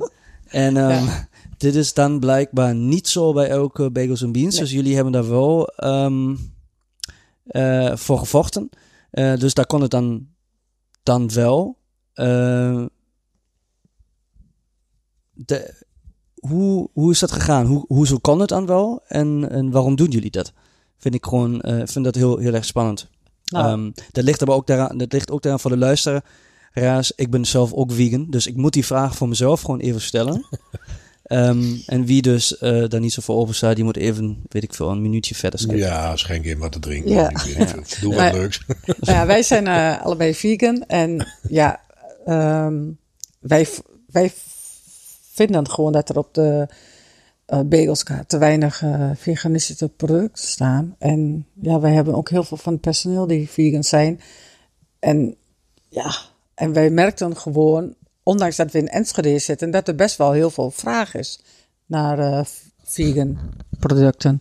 En 0.47 0.78
um, 0.78 1.05
ja. 1.05 1.28
dit 1.57 1.76
is 1.76 1.93
dan 1.93 2.20
blijkbaar 2.20 2.76
niet 2.76 3.07
zo 3.07 3.34
bij 3.34 3.49
elke 3.49 3.91
bagels 3.91 4.22
en 4.22 4.32
beans. 4.32 4.53
Nee. 4.53 4.63
Dus 4.63 4.72
jullie 4.72 4.95
hebben 4.95 5.13
daar 5.13 5.30
wel 5.30 5.74
um, 5.84 6.53
uh, 7.45 7.95
voor 7.95 8.20
gevochten. 8.20 8.70
Uh, 9.11 9.36
dus 9.36 9.53
daar 9.53 9.65
kon 9.65 9.82
het 9.82 9.91
dan, 9.91 10.28
dan 11.03 11.34
wel. 11.34 11.78
Uh, 12.15 12.86
de, 15.34 15.84
hoe, 16.34 16.89
hoe 16.93 17.11
is 17.11 17.20
dat 17.20 17.32
gegaan? 17.32 17.65
Hoe, 17.65 17.86
hoezo 17.88 18.17
kon 18.17 18.39
het 18.39 18.49
dan 18.49 18.65
wel? 18.65 19.03
En, 19.07 19.49
en 19.49 19.72
waarom 19.72 19.95
doen 19.95 20.09
jullie 20.09 20.32
dat? 20.32 20.53
Vind 20.97 21.15
ik 21.15 21.26
gewoon, 21.26 21.61
vind 21.63 22.03
dat 22.05 22.15
heel, 22.15 22.38
heel 22.38 22.53
erg 22.53 22.65
spannend. 22.65 23.09
Nou. 23.50 23.72
Um, 23.72 23.93
dat 24.12 24.24
ligt 24.24 24.41
aber 24.41 24.56
ook 24.56 24.68
daaraan, 24.68 24.97
dat 24.97 25.14
ligt 25.14 25.32
ook 25.32 25.41
daaraan 25.41 25.60
voor 25.60 25.72
de 25.72 25.78
luisteraars. 25.78 27.12
Ik 27.16 27.30
ben 27.30 27.45
zelf 27.45 27.74
ook 27.74 27.91
vegan, 27.91 28.26
dus 28.30 28.47
ik 28.47 28.56
moet 28.56 28.74
die 28.74 28.86
vraag 28.86 29.16
voor 29.16 29.28
mezelf 29.28 29.62
gewoon 29.62 29.80
even 29.80 30.02
stellen. 30.02 30.45
um, 31.28 31.82
en 31.86 32.06
wie 32.06 32.22
dus 32.22 32.56
uh, 32.62 32.88
daar 32.88 33.00
niet 33.00 33.14
zo 33.14 33.22
voor 33.22 33.36
open 33.36 33.56
staat, 33.56 33.76
die 33.76 33.84
moet 33.84 33.97
even, 33.97 34.41
weet 34.47 34.64
ik 34.64 34.74
veel, 34.74 34.89
een 34.89 35.02
minuutje 35.02 35.36
verder 35.36 35.60
skippen. 35.60 35.80
Ja, 35.86 36.16
schenk 36.16 36.45
in 36.45 36.58
wat 36.58 36.72
te 36.72 36.80
drinken. 36.80 37.12
Ja. 37.12 37.30
Doe 38.02 38.10
wat 38.10 38.16
Maar- 38.16 38.34
leuks. 38.34 38.62
Nou 38.86 39.18
ja, 39.18 39.26
wij 39.26 39.43
zijn 39.43 39.66
uh, 39.66 40.02
allebei 40.06 40.36
vegan. 40.36 40.84
En 40.88 41.28
ja, 41.50 41.82
um, 42.28 42.97
wij, 43.39 43.68
wij 44.06 44.32
vinden 45.34 45.70
gewoon 45.70 45.91
dat 45.91 46.10
er 46.10 46.18
op 46.18 46.34
de 46.34 46.68
uh, 47.50 47.60
bagelskaart 47.60 48.30
te 48.30 48.38
weinig 48.38 48.82
uh, 48.82 49.12
veganistische 49.16 49.89
producten 49.89 50.47
staan. 50.47 50.95
En 50.97 51.45
ja, 51.62 51.80
wij 51.80 51.93
hebben 51.93 52.16
ook 52.16 52.30
heel 52.30 52.43
veel 52.43 52.58
van 52.58 52.74
het 52.74 52.82
personeel 52.82 53.28
die 53.28 53.50
vegan 53.50 53.84
zijn. 53.84 54.22
En 55.00 55.36
ja, 55.89 56.12
en 56.54 56.74
wij 56.74 56.89
merkten 56.89 57.38
gewoon, 57.38 57.95
ondanks 58.24 58.56
dat 58.56 58.72
we 58.72 58.78
in 58.78 58.88
Enschede 58.88 59.39
zitten, 59.39 59.72
dat 59.72 59.88
er 59.88 59.95
best 59.95 60.18
wel 60.18 60.32
heel 60.32 60.50
veel 60.50 60.72
vraag 60.72 61.16
is 61.16 61.43
naar 61.86 62.20
uh, 62.20 62.41
vegan 62.84 63.38
producten. 63.80 64.39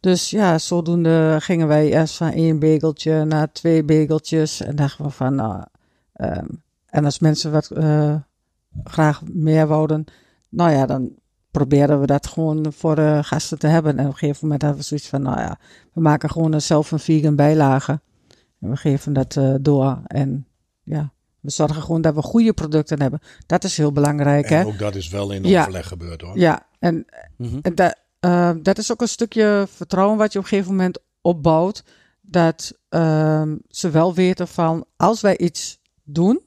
Dus 0.00 0.30
ja, 0.30 0.58
zodoende 0.58 1.36
gingen 1.40 1.68
wij 1.68 1.92
eerst 1.92 2.16
van 2.16 2.32
één 2.32 2.58
begeltje 2.58 3.24
naar 3.24 3.52
twee 3.52 3.84
begeltjes. 3.84 4.60
En 4.60 4.76
dachten 4.76 5.04
we 5.04 5.10
van, 5.10 5.34
nou, 5.34 5.64
um, 6.16 6.62
en 6.86 7.04
als 7.04 7.18
mensen 7.18 7.52
wat 7.52 7.70
graag 8.84 9.22
meer 9.32 9.66
wouden, 9.66 10.04
nou 10.48 10.70
ja, 10.70 10.86
dan 10.86 11.12
probeerden 11.52 12.00
we 12.00 12.06
dat 12.06 12.26
gewoon 12.26 12.72
voor 12.72 12.94
de 12.94 13.18
gasten 13.22 13.58
te 13.58 13.66
hebben. 13.66 13.98
En 13.98 14.04
op 14.06 14.12
een 14.12 14.18
gegeven 14.18 14.40
moment 14.42 14.62
hadden 14.62 14.80
we 14.80 14.86
zoiets 14.86 15.08
van, 15.08 15.22
nou 15.22 15.38
ja, 15.40 15.58
we 15.92 16.00
maken 16.00 16.30
gewoon 16.30 16.60
zelf 16.60 16.90
een 16.90 16.98
vegan 16.98 17.36
bijlage. 17.36 18.00
En 18.60 18.70
we 18.70 18.76
geven 18.76 19.12
dat 19.12 19.36
uh, 19.36 19.54
door. 19.60 20.00
En 20.06 20.46
ja, 20.82 21.12
we 21.40 21.50
zorgen 21.50 21.82
gewoon 21.82 22.00
dat 22.00 22.14
we 22.14 22.22
goede 22.22 22.52
producten 22.52 23.00
hebben. 23.00 23.20
Dat 23.46 23.64
is 23.64 23.76
heel 23.76 23.92
belangrijk, 23.92 24.50
En 24.50 24.58
hè? 24.58 24.64
ook 24.66 24.78
dat 24.78 24.94
is 24.94 25.08
wel 25.08 25.30
in 25.32 25.44
Ja. 25.44 25.60
overleg 25.60 25.88
gebeurd 25.88 26.20
hoor. 26.20 26.38
Ja, 26.38 26.66
en, 26.78 27.04
Mhm. 27.36 27.58
en 27.62 27.74
dat, 27.74 27.96
uh, 28.20 28.50
dat 28.62 28.78
is 28.78 28.92
ook 28.92 29.00
een 29.00 29.08
stukje 29.08 29.66
vertrouwen 29.74 30.18
wat 30.18 30.32
je 30.32 30.38
op 30.38 30.44
een 30.44 30.50
gegeven 30.50 30.70
moment 30.70 30.98
opbouwt. 31.20 31.84
Dat 32.20 32.72
um, 32.88 33.60
ze 33.68 33.90
wel 33.90 34.14
weten 34.14 34.48
van, 34.48 34.84
als 34.96 35.20
wij 35.20 35.38
iets 35.38 35.80
doen, 36.04 36.40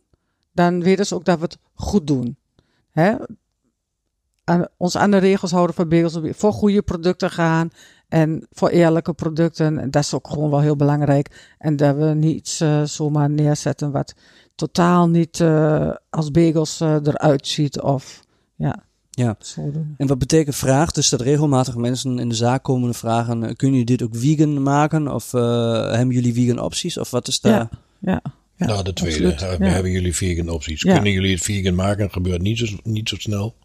dan 0.51 0.83
weten 0.83 1.05
ze 1.05 1.15
ook 1.15 1.25
dat 1.25 1.37
we 1.37 1.43
het 1.43 1.57
goed 1.73 2.07
doen. 2.07 2.37
Hè? 2.91 3.15
Aan, 4.45 4.67
ons 4.77 4.97
aan 4.97 5.11
de 5.11 5.17
regels 5.17 5.51
houden 5.51 5.75
voor 5.75 5.87
bagels, 5.87 6.19
voor 6.31 6.53
goede 6.53 6.81
producten 6.81 7.31
gaan 7.31 7.69
en 8.07 8.47
voor 8.51 8.69
eerlijke 8.69 9.13
producten. 9.13 9.79
En 9.79 9.91
dat 9.91 10.03
is 10.03 10.13
ook 10.13 10.27
gewoon 10.27 10.49
wel 10.49 10.61
heel 10.61 10.75
belangrijk. 10.75 11.53
En 11.57 11.75
dat 11.75 11.95
we 11.95 12.05
niet 12.05 12.59
uh, 12.63 12.83
zomaar 12.83 13.29
neerzetten 13.29 13.91
wat 13.91 14.13
totaal 14.55 15.09
niet 15.09 15.39
uh, 15.39 15.89
als 16.09 16.31
bagels 16.31 16.81
uh, 16.81 16.95
eruit 17.03 17.47
ziet. 17.47 17.81
Of 17.81 18.23
ja, 18.55 18.83
Ja. 19.11 19.37
En 19.97 20.07
wat 20.07 20.17
betekent 20.19 20.55
vraag? 20.55 20.91
Dus 20.91 21.09
dat 21.09 21.21
regelmatig 21.21 21.75
mensen 21.75 22.19
in 22.19 22.29
de 22.29 22.35
zaak 22.35 22.63
komen 22.63 22.87
en 22.87 22.95
vragen: 22.95 23.43
eh, 23.43 23.55
kunnen 23.55 23.77
jullie 23.79 23.97
dit 23.97 24.03
ook 24.07 24.15
vegan 24.15 24.63
maken? 24.63 25.13
Of 25.13 25.33
eh, 25.33 25.91
hebben 25.91 26.15
jullie 26.15 26.33
vegan 26.33 26.59
opties? 26.59 26.97
Of 26.97 27.11
wat 27.11 27.27
is 27.27 27.39
daar? 27.39 27.53
Ja. 27.53 27.69
Ja. 27.99 28.21
ja. 28.55 28.65
nou, 28.65 28.83
de 28.83 28.93
tweede. 28.93 29.31
absoluut. 29.31 29.59
eh, 29.59 29.67
Ja. 29.67 29.73
Hebben 29.73 29.91
jullie 29.91 30.15
vegan 30.15 30.49
opties? 30.49 30.81
Ja. 30.81 30.93
Kunnen 30.93 31.11
jullie 31.11 31.33
het 31.33 31.43
vegan 31.43 31.75
maken? 31.75 32.11
gebeurt 32.11 32.41
niet 32.41 32.57
zo, 32.57 32.65
niet 32.83 33.09
zo 33.09 33.15
snel. 33.15 33.55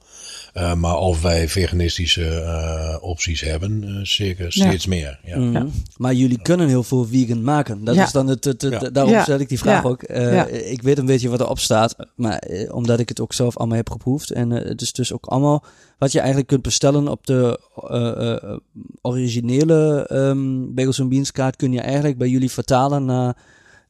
Eh, 0.53 0.75
maar 0.75 0.97
of 0.97 1.23
wij 1.23 1.49
veganistische 1.49 2.29
eh, 2.41 2.97
opties 3.01 3.41
hebben, 3.41 3.85
eh, 3.85 3.91
zeker 4.03 4.45
Ja. 4.45 4.51
steeds 4.51 4.87
meer. 4.87 5.21
Ja. 5.25 5.39
Mhm. 5.39 5.53
Ja. 5.53 5.67
Maar 5.97 6.15
jullie 6.15 6.43
kunnen 6.43 6.69
heel 6.69 6.83
veel 6.83 7.05
vegan 7.07 7.43
maken. 7.43 7.85
Dat 7.85 7.95
Ja. 7.95 8.05
is 8.05 8.13
dan 8.13 8.27
het, 8.27 8.45
het, 8.45 8.63
het- 8.63 8.81
Ja. 8.81 8.91
daarom 8.91 9.13
Ja. 9.13 9.23
stel 9.23 9.39
ik 9.39 9.49
die 9.49 9.59
vraag 9.59 9.83
Ja. 9.83 9.89
ook. 9.89 10.03
Eh, 10.03 10.35
Ja. 10.35 10.47
Ik 10.47 10.83
weet 10.83 10.99
een 10.99 11.07
beetje 11.07 11.29
wat 11.29 11.41
erop 11.41 11.59
staat, 11.59 11.97
maar 12.15 12.43
omdat 12.71 12.99
ik 13.01 13.09
het 13.09 13.21
ook 13.21 13.33
zelf 13.33 13.57
allemaal 13.57 13.77
heb 13.77 13.91
geproefd. 13.91 14.31
En 14.31 14.51
het 14.51 14.81
is 14.81 14.93
dus 14.93 15.13
ook 15.13 15.27
allemaal 15.27 15.65
wat 15.99 16.13
je 16.13 16.19
eigenlijk 16.19 16.49
kunt 16.49 16.63
bestellen 16.63 17.09
op 17.09 17.27
de 17.27 17.61
eh, 17.91 18.33
eh, 18.35 18.57
originele 19.03 20.07
ehm 20.09 20.75
Bagels 20.75 21.09
Beans 21.09 21.33
kaart 21.33 21.57
kun 21.57 21.73
je 21.73 21.81
eigenlijk 21.81 22.19
bij 22.19 22.29
jullie 22.29 22.51
vertalen 22.51 23.05
naar 23.05 23.37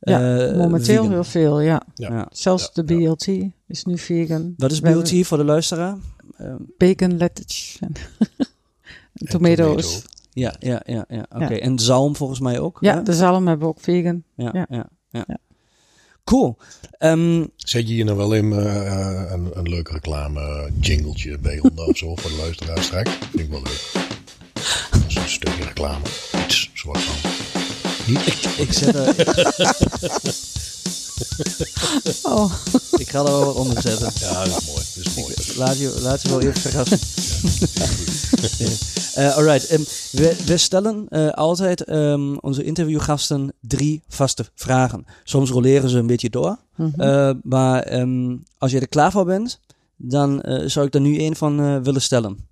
Ja, 0.00 0.18
Momenteel 0.56 0.94
vegan. 0.94 1.10
heel 1.10 1.24
veel, 1.24 1.60
ja. 1.60 1.82
Ja. 1.94 2.08
Ja. 2.12 2.26
Zelfs 2.32 2.70
Ja, 2.74 2.82
de 2.82 2.94
ja. 2.98 3.14
BLT 3.14 3.26
is 3.68 3.84
nu 3.84 3.98
vegan. 3.98 4.54
Wat 4.56 4.72
is 4.72 4.80
BLT 4.80 5.26
voor 5.26 5.38
de 5.38 5.44
luisteraar? 5.44 5.96
Ehm, 6.40 6.56
Bacon, 6.78 7.16
lettuce 7.16 7.78
en 7.80 7.92
tomatoes. 9.30 9.90
tomato. 9.90 10.06
ja, 10.32 10.54
ja, 10.58 10.82
ja, 10.86 11.04
ja. 11.08 11.26
Oké. 11.34 11.54
Ja. 11.54 11.60
En 11.60 11.78
zalm 11.78 12.16
volgens 12.16 12.40
mij 12.40 12.58
ook. 12.60 12.78
Ja, 12.80 12.94
hè? 12.94 13.02
de 13.02 13.12
zalm 13.14 13.46
hebben 13.46 13.66
we 13.66 13.72
ook 13.74 13.80
vegan. 13.80 14.22
ja, 14.36 14.50
ja. 14.52 14.66
ja. 14.68 14.88
ja, 15.10 15.24
Ja. 15.26 15.38
Cool. 16.24 16.56
Ehm, 16.98 17.46
Zet 17.56 17.88
je 17.88 17.94
hier 17.94 18.04
nou 18.04 18.16
wel 18.16 18.34
in 18.34 18.52
eh, 18.52 18.86
eh, 18.86 19.30
een, 19.32 19.50
een 19.54 19.68
leuk 19.68 19.88
reclame 19.88 20.70
jingletje 20.80 21.38
bij 21.38 21.58
onder 21.60 21.86
of 21.86 21.96
zo 21.96 22.14
voor 22.16 22.30
de 22.30 22.36
luisteraars 22.36 22.86
straks? 22.86 23.10
Vind 23.10 23.38
ik 23.42 23.50
wel 23.50 23.62
leuk. 23.62 23.92
Dat 24.90 25.04
is 25.08 25.14
een 25.14 25.28
stukje 25.28 25.64
reclame. 25.64 26.04
Iets 26.44 26.70
soort 26.74 26.98
van. 27.00 27.30
Niet? 28.06 28.26
ik, 28.58 28.72
zet 28.72 28.94
er, 28.94 29.14
Oh, 32.22 32.52
ik 33.02 33.10
ga 33.10 33.18
er 33.18 33.24
wel 33.24 33.44
wat 33.44 33.54
onder 33.54 33.82
zetten. 33.82 34.12
Ja, 34.14 34.44
dat 34.44 34.56
is 34.60 34.66
mooi. 34.66 34.84
Dat 34.94 35.06
is 35.06 35.14
mooi. 35.14 35.34
Laat 35.56 35.78
je, 35.78 35.98
laat 36.00 36.22
je 36.22 36.28
wel 36.28 36.40
even 36.40 36.60
verrassen. 36.60 36.98
Eh 39.14 39.36
alright, 39.36 39.66
ehm, 39.66 39.82
we, 40.12 40.36
we 40.46 40.56
stellen 40.56 41.06
eh, 41.08 41.28
altijd 41.28 41.84
ehm, 41.84 42.36
onze 42.36 42.64
interviewgasten 42.64 43.52
drie 43.60 44.02
vaste 44.08 44.44
vragen. 44.54 45.04
Soms 45.24 45.50
roleren 45.50 45.88
ze 45.88 45.98
een 45.98 46.06
beetje 46.06 46.30
door. 46.30 46.56
Mhm. 46.76 47.00
Eh, 47.00 47.30
maar 47.42 47.82
ehm, 47.82 48.36
als 48.58 48.70
je 48.70 48.80
er 48.80 48.88
klaar 48.88 49.10
voor 49.10 49.24
bent, 49.24 49.60
dan 49.96 50.40
eh, 50.40 50.68
zou 50.68 50.86
ik 50.86 50.94
er 50.94 51.00
nu 51.00 51.18
één 51.18 51.36
van 51.36 51.60
eh, 51.60 51.76
willen 51.82 52.02
stellen. 52.02 52.48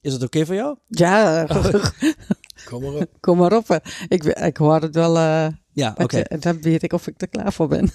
Is 0.00 0.12
het 0.12 0.22
oké 0.22 0.46
voor 0.46 0.54
jou? 0.54 0.76
ja, 0.88 1.46
Kom 2.68 2.82
maar 2.82 2.92
op. 2.92 3.08
kom 3.20 3.38
maar 3.38 3.56
op. 3.56 3.80
Ik, 4.08 4.24
ik 4.24 4.56
hoor 4.56 4.80
het 4.80 4.94
wel. 4.94 5.14
Ja, 5.74 5.94
oké. 5.96 6.22
dan 6.38 6.60
weet 6.60 6.82
ik 6.82 6.92
of 6.92 7.06
ik 7.06 7.20
er 7.20 7.28
klaar 7.28 7.52
voor 7.52 7.68
ben. 7.68 7.90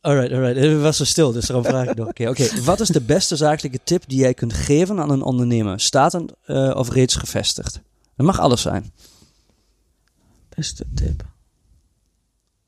Alright, 0.00 0.32
alright. 0.32 0.56
Het 0.56 0.80
was 0.80 0.96
zo 0.96 1.04
stil, 1.04 1.32
dus 1.32 1.46
daarom 1.46 1.64
vraag 1.64 1.88
ik 1.88 1.96
nog 1.96 2.06
een 2.06 2.12
keer. 2.12 2.28
Oké, 2.28 2.62
wat 2.62 2.80
is 2.80 2.88
de 2.88 3.00
beste 3.00 3.36
zakelijke 3.36 3.80
tip 3.84 4.04
die 4.06 4.18
jij 4.18 4.34
kunt 4.34 4.52
geven 4.52 5.00
aan 5.00 5.10
een 5.10 5.22
ondernemer? 5.22 5.80
Statend 5.80 6.32
eh, 6.42 6.72
of 6.76 6.90
reeds 6.90 7.16
gevestigd? 7.16 7.80
Dat 8.16 8.26
mag 8.26 8.38
alles 8.38 8.62
zijn. 8.62 8.92
Beste 10.48 10.86
tip. 10.94 11.24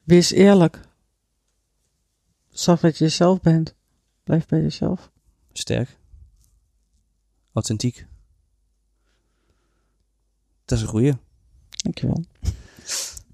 Wees 0.02 0.30
eerlijk. 0.30 0.80
Zorg 2.50 2.80
dat 2.80 2.98
je 2.98 3.04
jezelf 3.04 3.40
bent. 3.40 3.74
Blijf 4.24 4.46
bij 4.46 4.60
jezelf. 4.60 5.10
Sterk. 5.52 5.96
Authentiek. 7.52 8.06
Dat 10.64 10.78
is 10.78 10.84
een 10.84 10.90
goeie. 10.90 11.12
Dankjewel. 11.70 12.24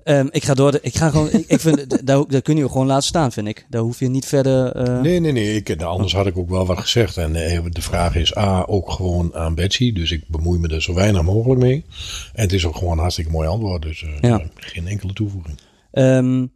Ehm, 0.05 0.27
ik 0.31 0.45
ga 0.45 0.55
door. 0.55 0.73
De, 0.73 0.79
ik 0.83 0.97
ga 0.97 1.11
gewoon. 1.11 1.31
Ik, 1.33 1.45
ik 1.47 1.61
vind 1.61 2.07
daar, 2.07 2.27
daar 2.29 2.43
kun 2.43 2.57
je 2.57 2.69
gewoon 2.69 2.87
laten 2.87 3.03
staan, 3.09 3.33
vind 3.33 3.47
ik. 3.49 3.67
Daar 3.69 3.83
hoef 3.83 3.99
je 3.99 4.09
niet 4.09 4.27
verder. 4.27 4.73
eh, 4.73 5.01
Nee, 5.01 5.21
nee, 5.21 5.33
nee. 5.33 5.55
Ik, 5.57 5.69
nou, 5.77 5.91
anders 5.91 6.13
had 6.15 6.27
ik 6.27 6.37
ook 6.39 6.49
wel 6.51 6.67
wat 6.67 6.79
gezegd. 6.79 7.17
En 7.17 7.37
eh, 7.37 7.61
de 7.69 7.83
vraag 7.83 8.15
is 8.17 8.37
A, 8.37 8.65
ook 8.67 8.91
gewoon 8.91 9.35
aan 9.35 9.55
Betsy. 9.55 9.93
Dus 9.93 10.11
ik 10.11 10.25
bemoei 10.29 10.59
me 10.59 10.69
er 10.69 10.83
zo 10.83 10.95
weinig 10.95 11.23
mogelijk 11.23 11.61
mee. 11.61 11.85
En 12.33 12.43
het 12.43 12.53
is 12.53 12.67
ook 12.67 12.77
gewoon 12.77 12.93
een 12.93 12.99
hartstikke 12.99 13.31
mooi 13.31 13.49
antwoord. 13.49 13.83
Dus 13.83 14.03
eh, 14.03 14.21
Ja. 14.31 14.43
geen 14.57 14.87
enkele 14.87 15.13
toevoeging. 15.13 15.59
Ehm, 15.93 16.47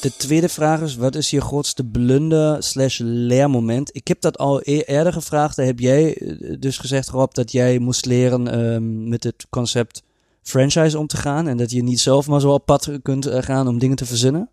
de 0.00 0.16
tweede 0.16 0.48
vraag 0.48 0.80
is: 0.80 0.96
wat 0.96 1.14
is 1.14 1.30
je 1.30 1.40
grootste 1.40 1.84
blunder 1.84 2.62
slash 2.62 2.98
leermoment? 3.02 3.90
Ik 3.96 4.08
heb 4.08 4.20
dat 4.20 4.38
al 4.38 4.60
e- 4.64 4.78
eerder 4.80 5.12
gevraagd. 5.12 5.56
Daar 5.56 5.66
heb 5.66 5.78
jij 5.80 6.18
dus 6.58 6.78
gezegd, 6.78 7.08
Rob, 7.08 7.32
dat 7.34 7.52
jij 7.52 7.78
moest 7.78 8.04
leren 8.06 8.48
ehm, 8.48 9.08
met 9.08 9.24
het 9.24 9.46
concept 9.50 10.02
franchise 10.48 10.98
om 10.98 11.06
te 11.06 11.16
gaan. 11.16 11.48
En 11.48 11.56
dat 11.56 11.70
je 11.70 11.82
niet 11.82 12.00
zelf 12.00 12.26
maar 12.26 12.40
zo 12.40 12.52
op 12.52 12.66
pad 12.66 12.90
kunt 13.02 13.26
eh, 13.26 13.42
gaan 13.42 13.68
om 13.68 13.78
dingen 13.78 13.96
te 13.96 14.06
verzinnen. 14.06 14.48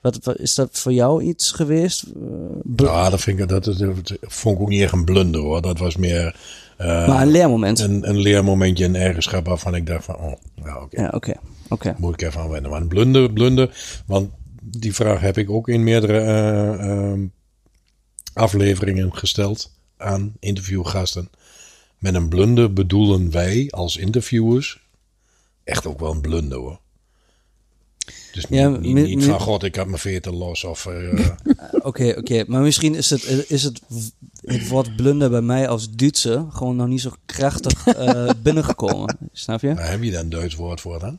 Wat, 0.00 0.18
wat- 0.24 0.38
is 0.38 0.54
dat 0.54 0.78
voor 0.78 0.92
jou 0.92 1.22
iets 1.22 1.52
geweest? 1.52 2.02
Eh, 2.02 2.86
Ja, 2.86 3.10
dat, 3.10 3.20
vind 3.20 3.38
ik, 3.40 3.48
dat, 3.48 3.64
dat, 3.64 3.76
vond 4.20 4.56
ik 4.56 4.62
ook 4.62 4.68
niet 4.68 4.82
echt 4.82 4.92
een 4.92 5.04
blunder 5.04 5.40
hoor. 5.40 5.62
Dat 5.62 5.78
was 5.78 5.96
meer 5.96 6.36
eh, 6.76 7.08
maar 7.08 7.22
een 7.22 7.30
leermoment. 7.30 7.78
een, 7.78 8.08
een 8.08 8.18
leermomentje, 8.18 8.84
een 8.84 8.96
eigenschap 8.96 9.46
waarvan 9.46 9.74
ik 9.74 9.86
dacht 9.86 10.04
van, 10.04 10.16
oh, 10.16 10.32
ja, 10.64 10.80
oké. 10.82 11.00
Ja, 11.00 11.10
oké. 11.14 11.34
Oké. 11.68 11.94
Moet 11.98 12.12
ik 12.12 12.28
even 12.28 12.40
aan 12.40 12.48
wennen. 12.48 12.70
Maar 12.70 12.80
een 12.80 12.88
blunder, 12.88 13.32
blunder. 13.32 13.76
Want 14.06 14.30
die 14.62 14.94
vraag 14.94 15.20
heb 15.20 15.38
ik 15.38 15.50
ook 15.50 15.68
in 15.68 15.84
meerdere 15.84 16.18
eh, 16.18 16.88
ehm, 16.90 17.26
afleveringen 18.32 19.16
gesteld 19.16 19.72
aan 19.96 20.32
interviewgasten. 20.40 21.30
Met 21.98 22.14
een 22.14 22.28
blunder 22.28 22.72
bedoelen 22.72 23.30
wij 23.30 23.68
als 23.70 23.96
interviewers 23.96 24.84
echt 25.66 25.86
ook 25.86 26.00
wel 26.00 26.10
een 26.10 26.20
blunder 26.20 26.58
hoor. 26.58 26.78
Dus 28.32 28.44
Ja, 28.48 28.68
niet, 28.68 28.80
niet, 28.80 28.92
mi- 28.94 29.14
niet 29.14 29.24
van 29.24 29.40
god, 29.40 29.62
ik 29.62 29.74
heb 29.74 29.86
mijn 29.86 29.98
veertig 29.98 30.32
los 30.32 30.64
of... 30.64 30.86
eh, 30.86 31.30
Oké, 31.88 32.14
oké. 32.18 32.44
Maar 32.46 32.60
misschien 32.62 32.94
is 32.94 33.10
het, 33.10 33.24
is 33.50 33.62
het, 33.62 33.80
het 34.44 34.68
woord 34.68 34.96
blunder 34.96 35.30
bij 35.30 35.40
mij 35.40 35.68
als 35.68 35.90
Duitse 35.90 36.46
gewoon 36.50 36.76
nog 36.76 36.86
niet 36.86 37.00
zo 37.00 37.10
krachtig 37.26 37.86
eh, 37.86 38.30
binnengekomen. 38.42 39.16
Snap 39.32 39.60
je? 39.60 39.74
waar 39.74 39.90
heb 39.90 40.02
je 40.02 40.10
daar 40.10 40.22
een 40.22 40.30
Duits 40.30 40.54
woord 40.54 40.80
voor 40.80 40.98
dan? 40.98 41.18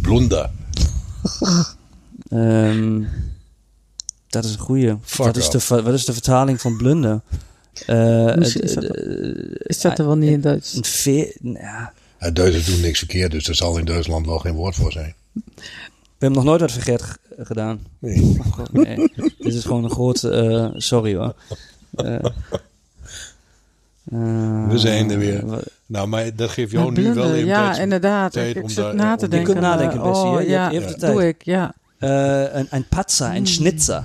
Blunder. 0.00 0.50
Ehm, 2.28 3.02
dat 4.28 4.44
is 4.44 4.52
een 4.52 4.58
goeie. 4.58 4.96
Fuck 5.02 5.24
Wat 5.26 5.36
is, 5.36 5.50
de, 5.50 5.82
wat 5.82 5.94
is 5.94 6.04
de 6.04 6.12
vertaling 6.12 6.60
van 6.60 6.76
blunder? 6.76 7.20
Eh, 7.86 8.36
is 8.36 8.52
dat- 8.74 8.96
Is 9.62 9.80
dat 9.80 9.98
er 9.98 10.06
wel 10.06 10.16
niet 10.16 10.30
in 10.30 10.40
Duits? 10.40 10.74
een 10.74 10.84
ve 10.84 11.36
ja. 11.42 11.92
Ja, 12.22 12.30
Duitsers 12.30 12.66
doen 12.66 12.80
niks 12.80 12.98
verkeerd, 12.98 13.30
dus 13.30 13.48
er 13.48 13.54
zal 13.54 13.78
in 13.78 13.84
Duitsland 13.84 14.26
wel 14.26 14.38
geen 14.38 14.54
woord 14.54 14.74
voor 14.74 14.92
zijn. 14.92 15.14
We 15.32 16.28
hebben 16.28 16.38
nog 16.38 16.44
nooit 16.44 16.60
wat 16.60 16.72
verkeerd 16.72 17.02
g- 17.02 17.16
gedaan. 17.38 17.80
Nee. 17.98 18.36
God, 18.50 18.72
nee. 18.72 18.96
Dit 19.38 19.54
is 19.54 19.64
gewoon 19.64 19.84
een 19.84 19.90
groot... 19.90 20.22
eh, 20.22 20.68
sorry 20.74 21.14
hoor. 21.16 21.34
Eh, 21.94 22.14
eh, 22.14 22.24
We 24.68 24.78
zijn 24.78 25.10
er 25.10 25.18
weer. 25.18 25.44
Nou, 25.86 26.08
maar 26.08 26.36
dat 26.36 26.50
geeft 26.50 26.72
jou 26.72 26.94
Ja, 26.94 27.00
nu 27.08 27.14
wel 27.14 27.34
even 27.34 27.46
ja, 27.46 27.70
tijd- 27.70 27.82
inderdaad. 27.82 28.32
tijd 28.32 28.50
ik 28.50 28.56
ik 28.56 28.62
om 28.62 28.68
zit 28.68 28.84
daar- 28.84 28.94
na 28.94 29.10
om- 29.12 29.18
te 29.18 29.24
Je 29.24 29.30
denken. 29.30 29.52
kunt 29.52 29.64
nadenken, 29.64 29.98
eh, 29.98 30.04
Bessie? 30.08 30.26
Oh, 30.28 30.40
Je 30.42 30.48
ja, 30.48 30.68
tijd. 30.70 31.00
doe 31.00 31.28
ik, 31.28 31.44
ja. 31.44 31.74
Eh, 32.02 32.54
een, 32.54 32.66
een 32.70 32.88
patza, 32.88 33.26
Hmm. 33.26 33.36
een 33.36 33.46
schnitzer 33.46 34.04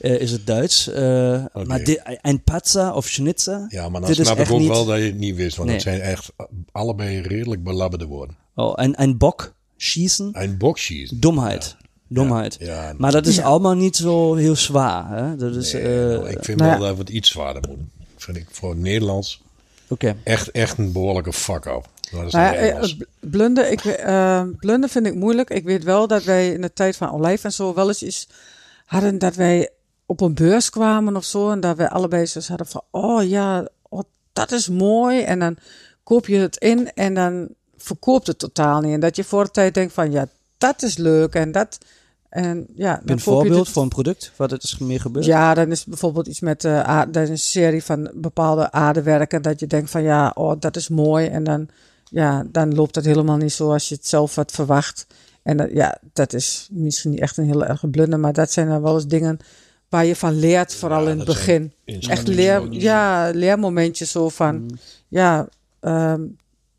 eh, 0.00 0.20
is 0.20 0.30
het 0.32 0.46
Duits. 0.46 0.88
Eh, 0.88 1.44
Maar 1.66 1.80
een 2.22 2.42
patza 2.42 2.92
of 2.94 3.06
schnitzer? 3.06 3.66
Ja, 3.68 3.88
maar 3.88 4.00
dan 4.00 4.14
snap 4.14 4.38
ik 4.38 4.50
ook 4.50 4.58
niet- 4.58 4.68
wel 4.68 4.84
dat 4.84 4.98
je 4.98 5.04
het 5.04 5.18
niet 5.18 5.36
wist. 5.36 5.56
Want 5.56 5.68
Nee. 5.68 5.76
het 5.78 5.86
zijn 5.86 6.00
echt 6.00 6.32
allebei 6.72 7.20
redelijk 7.20 7.62
belabberde 7.62 8.06
woorden. 8.06 8.36
Oh, 8.54 8.72
een, 8.74 9.02
een 9.02 9.18
bok 9.18 9.54
schießen? 9.76 10.30
Een 10.32 10.56
bokschies. 10.58 11.10
Domheid. 11.10 11.76
Domheid. 12.08 12.56
Ja, 12.60 12.94
Maar 12.96 13.12
dat 13.12 13.26
is 13.26 13.36
Ja. 13.36 13.42
allemaal 13.42 13.74
niet 13.74 13.96
zo 13.96 14.34
heel 14.34 14.56
zwaar. 14.56 15.16
Hè? 15.18 15.36
Dat 15.36 15.54
is, 15.56 15.72
nee, 15.72 15.82
eh, 15.82 15.88
nou, 16.18 16.28
ik 16.28 16.44
vind 16.44 16.58
nou 16.58 16.70
wel 16.70 16.80
ja. 16.80 16.86
dat 16.86 16.94
we 16.96 17.00
het 17.00 17.10
iets 17.10 17.28
zwaarder 17.30 17.62
moeten. 17.68 17.90
Vind 18.16 18.36
ik 18.36 18.46
voor 18.50 18.70
het 18.70 18.78
Nederlands 18.78 19.42
Oké. 19.88 20.16
echt, 20.22 20.50
echt 20.50 20.78
een 20.78 20.92
behoorlijke 20.92 21.32
fuck-up. 21.32 21.88
Nou 22.10 22.28
ja, 22.28 22.54
eh, 22.54 22.92
blunder, 23.20 23.70
ik, 23.70 23.84
eh, 23.84 24.42
blunder 24.58 24.90
vind 24.90 25.06
ik 25.06 25.14
moeilijk. 25.14 25.50
Ik 25.50 25.64
weet 25.64 25.84
wel 25.84 26.06
dat 26.06 26.24
wij 26.24 26.52
in 26.52 26.60
de 26.60 26.72
tijd 26.72 26.96
van 26.96 27.12
Olijf 27.12 27.44
en 27.44 27.52
zo 27.52 27.74
wel 27.74 27.88
eens 27.88 28.02
iets 28.02 28.28
hadden 28.84 29.18
dat 29.18 29.34
wij 29.34 29.70
op 30.06 30.20
een 30.20 30.34
beurs 30.34 30.70
kwamen 30.70 31.16
of 31.16 31.24
zo. 31.24 31.50
En 31.50 31.60
dat 31.60 31.76
wij 31.76 31.88
allebei 31.88 32.26
zo 32.26 32.40
hadden 32.46 32.66
van, 32.66 32.82
oh 32.90 33.28
ja, 33.28 33.68
oh, 33.88 34.02
dat 34.32 34.52
is 34.52 34.68
mooi. 34.68 35.22
En 35.22 35.38
dan 35.38 35.56
koop 36.02 36.26
je 36.26 36.36
het 36.36 36.56
in 36.56 36.92
en 36.92 37.14
dan 37.14 37.48
verkoopt 37.76 38.26
het 38.26 38.38
totaal 38.38 38.80
niet. 38.80 38.92
En 38.92 39.00
dat 39.00 39.16
je 39.16 39.24
voor 39.24 39.44
de 39.44 39.50
tijd 39.50 39.74
denkt 39.74 39.92
van, 39.92 40.12
ja, 40.12 40.28
dat 40.58 40.82
is 40.82 40.96
leuk. 40.96 41.34
En 41.34 41.52
dat, 41.52 41.78
en 42.28 42.66
ja, 42.74 43.00
dan 43.04 43.16
een 43.16 43.20
voorbeeld 43.20 43.64
het- 43.64 43.68
van 43.74 43.82
een 43.82 43.88
product 43.88 44.32
wat 44.36 44.50
het 44.50 44.62
is 44.62 44.78
meer 44.78 45.00
gebeurd? 45.00 45.24
ja, 45.26 45.54
dan 45.54 45.70
is 45.70 45.84
bijvoorbeeld 45.84 46.26
iets 46.26 46.40
met 46.40 46.64
eh 46.64 47.02
dan 47.10 47.22
is 47.22 47.28
een 47.28 47.38
serie 47.38 47.82
van 47.84 48.10
bepaalde 48.14 48.72
aardewerken 48.72 49.42
dat 49.42 49.60
je 49.60 49.66
denkt 49.66 49.90
van 49.90 50.02
ja, 50.02 50.32
oh, 50.34 50.54
dat 50.58 50.76
is 50.76 50.88
mooi. 50.88 51.26
En 51.26 51.44
dan, 51.44 51.68
ja, 52.10 52.44
dan 52.52 52.74
loopt 52.74 52.94
het 52.94 53.04
helemaal 53.04 53.36
niet 53.36 53.52
zoals 53.52 53.88
je 53.88 53.94
het 53.94 54.06
zelf 54.06 54.34
had 54.34 54.50
verwacht. 54.52 55.06
En 55.42 55.56
dat, 55.56 55.68
ja, 55.72 55.98
dat 56.12 56.32
is 56.32 56.68
misschien 56.70 57.10
niet 57.10 57.20
echt 57.20 57.36
een 57.36 57.44
heel 57.44 57.64
erge 57.64 57.88
blunder, 57.88 58.20
maar 58.20 58.32
dat 58.32 58.52
zijn 58.52 58.68
dan 58.68 58.82
wel 58.82 58.94
eens 58.94 59.06
dingen 59.06 59.38
waar 59.88 60.04
je 60.04 60.16
van 60.16 60.38
leert, 60.38 60.74
vooral 60.74 61.02
Ja, 61.04 61.10
in 61.10 61.16
het 61.18 61.26
dat 61.26 61.36
begin. 61.36 61.72
Echt 61.84 62.28
leer, 62.28 62.72
ja, 62.72 63.30
leermomentjes 63.34 64.10
zo 64.10 64.28
van, 64.28 64.54
Mm. 64.56 64.68
ja, 65.08 65.48
ehm, 65.80 66.20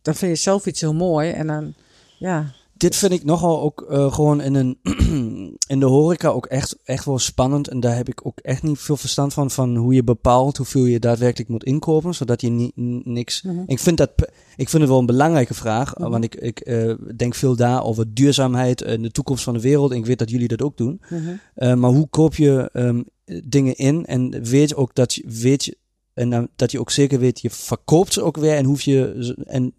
dan 0.02 0.16
vind 0.16 0.38
je 0.38 0.44
zelf 0.44 0.66
iets 0.66 0.82
heel 0.82 0.94
mooi 0.94 1.32
en 1.32 1.48
dan, 1.48 1.74
ja. 2.20 2.46
Dit 2.78 2.96
vind 2.96 3.12
ik 3.12 3.24
nogal 3.24 3.62
ook 3.62 3.82
eh, 3.82 4.14
gewoon 4.14 4.42
in, 4.42 4.56
een 4.56 4.78
in 5.68 5.80
de 5.80 5.86
horeca 5.86 6.30
ook 6.30 6.46
echt, 6.46 6.78
echt 6.84 7.06
wel 7.06 7.20
spannend. 7.20 7.68
En 7.68 7.80
daar 7.80 7.96
heb 7.96 8.08
ik 8.08 8.26
ook 8.26 8.40
echt 8.40 8.64
niet 8.64 8.80
veel 8.80 8.98
verstand 8.98 9.34
van. 9.34 9.52
Van 9.52 9.76
hoe 9.76 9.94
je 9.94 10.04
bepaalt 10.04 10.58
hoeveel 10.58 10.86
je 10.86 11.00
daadwerkelijk 11.00 11.50
moet 11.50 11.64
inkopen. 11.64 12.16
Zodat 12.16 12.42
je 12.42 12.50
niet 12.50 12.72
niks. 13.06 13.42
Mhm. 13.42 13.64
Ik, 13.66 13.80
vind 13.80 13.98
dat, 13.98 14.12
ik 14.56 14.70
vind 14.70 14.82
het 14.82 14.92
wel 14.92 15.00
een 15.00 15.06
belangrijke 15.06 15.54
vraag. 15.54 15.96
Mhm. 15.98 16.10
Want 16.10 16.24
ik, 16.24 16.36
ik 16.36 16.60
eh, 16.60 16.94
denk 17.16 17.36
veel 17.36 17.56
daar 17.56 17.84
over 17.84 18.14
duurzaamheid 18.14 18.82
en 18.82 19.02
de 19.02 19.12
toekomst 19.12 19.44
van 19.44 19.54
de 19.54 19.62
wereld. 19.62 19.92
En 19.92 19.98
ik 19.98 20.06
weet 20.06 20.20
dat 20.20 20.30
jullie 20.30 20.48
dat 20.48 20.62
ook 20.62 20.78
doen. 20.78 21.02
Mhm. 21.10 21.36
Eh, 21.54 21.74
maar 21.74 21.92
hoe 21.92 22.08
koop 22.08 22.36
je 22.36 22.70
ehm, 22.74 23.02
dingen 23.44 23.76
in 23.76 24.06
en 24.06 24.44
weet 24.44 24.76
ook 24.76 24.96
dat 24.96 25.14
je 25.14 25.24
weet 25.28 25.66
je, 25.66 25.78
en 26.14 26.50
dat 26.56 26.72
je 26.72 26.80
ook 26.80 26.92
zeker 26.92 27.20
weet 27.20 27.42
je 27.42 27.50
verkoopt 27.50 28.14
ze 28.14 28.22
ook 28.22 28.38
weer 28.38 28.56
en 28.56 28.66
hoef 28.66 28.82
je 28.82 29.36
en 29.48 29.74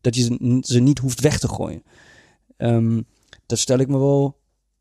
dat 0.00 0.16
je 0.16 0.22
ze 0.62 0.80
niet 0.80 0.98
hoeft 0.98 1.20
weg 1.20 1.38
te 1.38 1.48
gooien. 1.48 1.82
Ehm, 2.58 3.00
dat 3.46 3.58
stel 3.58 3.78
ik 3.78 3.88
me 3.88 3.98
wel 3.98 4.36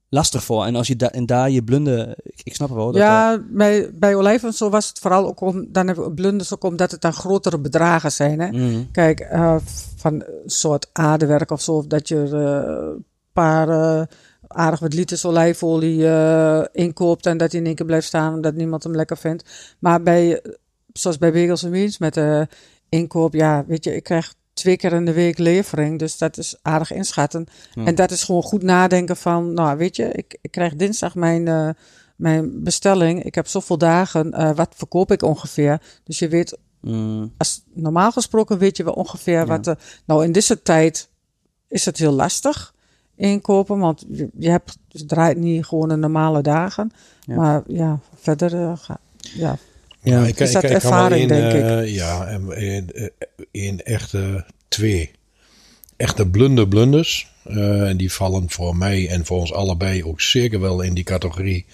lastig 0.10 0.44
voor. 0.44 0.66
En 0.66 0.76
als 0.76 0.88
je 0.88 0.95
da 0.95 1.12
en 1.12 1.26
daar 1.26 1.49
je 1.49 1.64
blunde, 1.64 2.18
ik, 2.24 2.41
ik 2.44 2.56
snap 2.56 2.68
het 2.68 2.78
wel. 2.78 2.91
Dat 2.91 3.02
ja, 3.02 3.44
bij, 3.49 3.90
bij 3.94 4.16
Olijven 4.16 4.54
zo 4.54 4.70
was 4.70 4.88
het 4.88 4.99
vooral 4.99 5.28
ook 5.28 5.41
om, 5.41 5.68
dan 5.72 5.88
hebben 5.88 6.06
we 6.06 6.14
blunders 6.14 6.54
ook 6.54 6.64
omdat 6.64 6.91
het 6.91 7.02
dan 7.02 7.14
grotere 7.14 7.60
bedragen 7.60 8.12
zijn. 8.12 8.40
Hè? 8.40 8.48
Mhm. 8.48 8.84
Kijk, 8.91 9.20
eh, 9.20 9.56
van 9.95 10.14
een 10.14 10.49
soort 10.49 10.90
aardewerk 10.94 11.52
of 11.52 11.62
zo, 11.62 11.72
of 11.72 11.86
dat 11.86 12.08
je 12.08 12.24
eh, 12.24 12.94
een 12.95 13.06
paar 13.34 13.70
eh, 13.70 14.02
aardig 14.48 14.80
wat 14.80 14.94
liters 14.94 15.26
olijfolie 15.26 16.08
eh, 16.08 16.64
inkoopt 16.72 17.26
en 17.26 17.38
dat 17.38 17.52
die 17.52 17.60
in 17.60 17.66
één 17.66 17.76
keer 17.76 17.86
blijft 17.86 18.08
staan 18.08 18.34
omdat 18.34 18.54
niemand 18.54 18.84
hem 18.84 18.95
lekker 18.95 19.18
vindt. 19.18 19.76
Maar 19.80 20.04
bij, 20.04 20.41
eh, 20.41 20.52
zoals 20.94 21.18
bij 21.18 21.32
Bagels 21.32 21.64
en 21.64 21.72
Beans 21.72 21.98
met 21.98 22.14
de 22.14 22.48
inkoop, 22.90 23.34
ja, 23.34 23.66
weet 23.68 23.84
je, 23.84 23.95
ik 23.95 24.04
krijg 24.04 24.34
twee 24.58 24.78
keer 24.78 24.94
in 24.94 25.06
de 25.06 25.14
week 25.14 25.38
levering, 25.38 26.00
dus 26.00 26.18
dat 26.18 26.38
is 26.38 26.56
aardig 26.62 26.92
inschatten. 26.92 27.46
Ja. 27.74 27.86
En 27.86 27.96
dat 27.96 28.12
is 28.12 28.24
gewoon 28.24 28.44
goed 28.44 28.64
nadenken 28.64 29.18
van, 29.18 29.54
nou, 29.54 29.78
weet 29.78 29.96
je, 29.96 30.12
ik, 30.12 30.38
ik 30.42 30.52
krijg 30.52 30.76
dinsdag 30.76 31.16
mijn, 31.16 31.48
eh, 31.48 31.70
mijn 32.16 32.64
bestelling. 32.64 33.24
Ik 33.24 33.36
heb 33.36 33.48
zoveel 33.48 33.78
dagen, 33.78 34.34
eh, 34.34 34.56
wat 34.56 34.74
verkoop 34.76 35.12
ik 35.12 35.22
ongeveer? 35.22 35.82
Dus 36.04 36.20
je 36.20 36.28
weet 36.28 36.58
Mm. 36.82 37.34
als, 37.38 37.62
normaal 37.74 38.12
gesproken 38.12 38.58
weet 38.58 38.78
je 38.78 38.84
wel 38.84 38.94
ongeveer 38.94 39.46
wat 39.46 39.64
de. 39.64 39.78
Nou, 40.06 40.24
in 40.24 40.32
deze 40.32 40.62
tijd 40.62 41.10
is 41.68 41.86
het 41.86 41.98
heel 41.98 42.12
lastig 42.12 42.74
inkopen, 43.16 43.80
want 43.80 44.06
je, 44.10 44.30
je 44.38 44.50
hebt, 44.50 44.78
je 44.88 45.06
draait 45.06 45.38
niet 45.38 45.66
gewoon 45.66 45.90
een 45.90 46.00
normale 46.00 46.42
dagen. 46.42 46.92
Ja. 47.26 47.36
Maar 47.36 47.64
ja, 47.68 48.00
verder 48.16 48.54
eh, 48.54 48.78
ga, 48.78 49.00
ja. 49.18 49.58
Ja. 50.10 50.26
ik, 50.26 50.40
Is 50.40 50.52
dat 50.52 50.64
ik, 50.64 50.70
ik 50.70 50.76
ervaring, 50.76 51.22
in, 51.22 51.28
denk 51.28 51.52
eh, 51.52 51.96
Ja, 51.96 52.28
en 52.28 52.52
in, 52.58 52.92
eh, 52.94 53.08
in 53.52 53.82
echte 53.84 54.46
twee. 54.68 55.12
Echte 55.98 56.28
blunder 56.28 56.68
blunders. 56.68 57.28
eh, 57.44 57.90
en 57.90 57.98
die 57.98 58.12
vallen 58.12 58.50
voor 58.50 58.76
mij 58.76 59.08
en 59.10 59.26
voor 59.26 59.40
ons 59.40 59.54
allebei 59.54 60.04
ook 60.04 60.22
zeker 60.22 60.60
wel 60.60 60.82
in 60.82 60.94
die 60.94 61.04
categorie. 61.04 61.66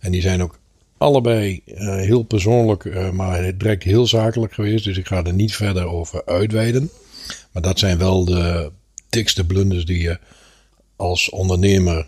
En 0.00 0.12
die 0.12 0.20
zijn 0.20 0.42
ook 0.42 0.58
allebei 0.98 1.60
eh, 1.64 1.94
heel 1.96 2.22
persoonlijk, 2.22 2.84
eh, 2.84 3.10
maar 3.10 3.56
direct 3.58 3.82
heel 3.82 4.06
zakelijk 4.06 4.52
geweest. 4.54 4.84
Dus 4.84 4.96
ik 4.96 5.06
ga 5.06 5.24
er 5.24 5.32
niet 5.32 5.54
verder 5.56 5.86
over 5.86 6.22
uitweiden. 6.26 6.90
Maar 7.52 7.62
dat 7.62 7.78
zijn 7.78 7.98
wel 7.98 8.24
de 8.24 8.70
dikste 9.08 9.46
blunders 9.46 9.84
die 9.84 10.00
je 10.02 10.18
als 10.96 11.30
ondernemer 11.30 12.06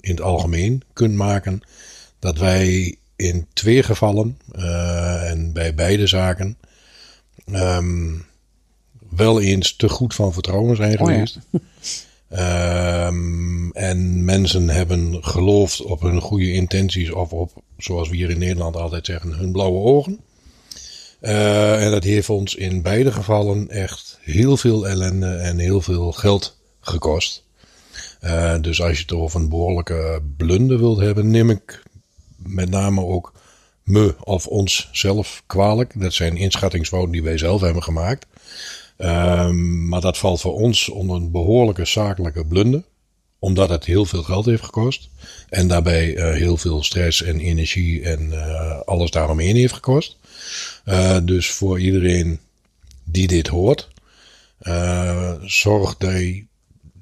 in 0.00 0.10
het 0.10 0.20
algemeen 0.20 0.82
kunt 0.92 1.14
maken. 1.14 1.60
Dat 2.18 2.38
wij 2.38 2.96
in 3.16 3.46
twee 3.52 3.82
gevallen 3.82 4.38
eh, 4.52 5.30
en 5.30 5.52
bij 5.52 5.74
beide 5.74 6.06
zaken 6.06 6.58
ehm, 7.46 8.12
wel 9.10 9.40
eens 9.40 9.76
te 9.76 9.88
goed 9.88 10.14
van 10.14 10.32
vertrouwen 10.32 10.76
zijn 10.76 11.00
Oh 11.00 11.08
ja. 11.08 11.12
geweest. 11.12 11.38
Ehm, 12.28 13.70
en 13.70 14.24
mensen 14.24 14.68
hebben 14.68 15.24
geloofd 15.24 15.82
op 15.82 16.00
hun 16.00 16.20
goede 16.20 16.52
intenties 16.52 17.10
of 17.10 17.32
op, 17.32 17.62
zoals 17.78 18.08
we 18.08 18.16
hier 18.16 18.30
in 18.30 18.38
Nederland 18.38 18.76
altijd 18.76 19.06
zeggen, 19.06 19.32
hun 19.32 19.52
blauwe 19.52 19.78
ogen. 19.78 20.20
Eh, 21.20 21.84
en 21.84 21.90
dat 21.90 22.04
heeft 22.04 22.28
ons 22.30 22.54
in 22.54 22.82
beide 22.82 23.12
gevallen 23.12 23.70
echt 23.70 24.18
heel 24.20 24.56
veel 24.56 24.88
ellende 24.88 25.26
en 25.26 25.58
heel 25.58 25.80
veel 25.80 26.12
geld 26.12 26.56
gekost. 26.80 27.44
Eh, 28.20 28.60
dus 28.60 28.82
als 28.82 28.96
je 28.96 29.02
het 29.02 29.12
over 29.12 29.40
een 29.40 29.48
behoorlijke 29.48 30.22
blunder 30.36 30.78
wilt 30.78 30.98
hebben, 30.98 31.30
neem 31.30 31.50
ik 31.50 31.82
met 32.46 32.70
name 32.70 33.04
ook 33.04 33.32
me 33.84 34.14
of 34.20 34.46
ons 34.46 34.88
zelf 34.92 35.42
kwalijk. 35.46 36.00
Dat 36.00 36.12
zijn 36.12 36.36
inschattingsfouten 36.36 37.12
die 37.12 37.22
wij 37.22 37.38
zelf 37.38 37.60
hebben 37.60 37.82
gemaakt. 37.82 38.26
Ehm, 38.96 39.88
maar 39.88 40.00
dat 40.00 40.18
valt 40.18 40.40
voor 40.40 40.54
ons 40.54 40.88
onder 40.88 41.16
een 41.16 41.30
behoorlijke 41.30 41.84
zakelijke 41.84 42.46
blunder. 42.46 42.82
Omdat 43.38 43.68
het 43.68 43.84
heel 43.84 44.04
veel 44.04 44.22
geld 44.22 44.44
heeft 44.44 44.64
gekost. 44.64 45.08
En 45.48 45.68
daarbij 45.68 46.16
eh, 46.16 46.32
heel 46.34 46.56
veel 46.56 46.82
stress 46.82 47.22
en 47.22 47.40
energie 47.40 48.02
en 48.02 48.32
eh, 48.32 48.80
alles 48.80 49.10
daaromheen 49.10 49.56
heeft 49.56 49.74
gekost. 49.74 50.16
Eh, 50.84 51.18
dus 51.22 51.50
voor 51.50 51.80
iedereen 51.80 52.40
die 53.04 53.26
dit 53.26 53.46
hoort. 53.46 53.92
zorg 55.42 55.96
dat 55.96 56.12
je 56.12 56.44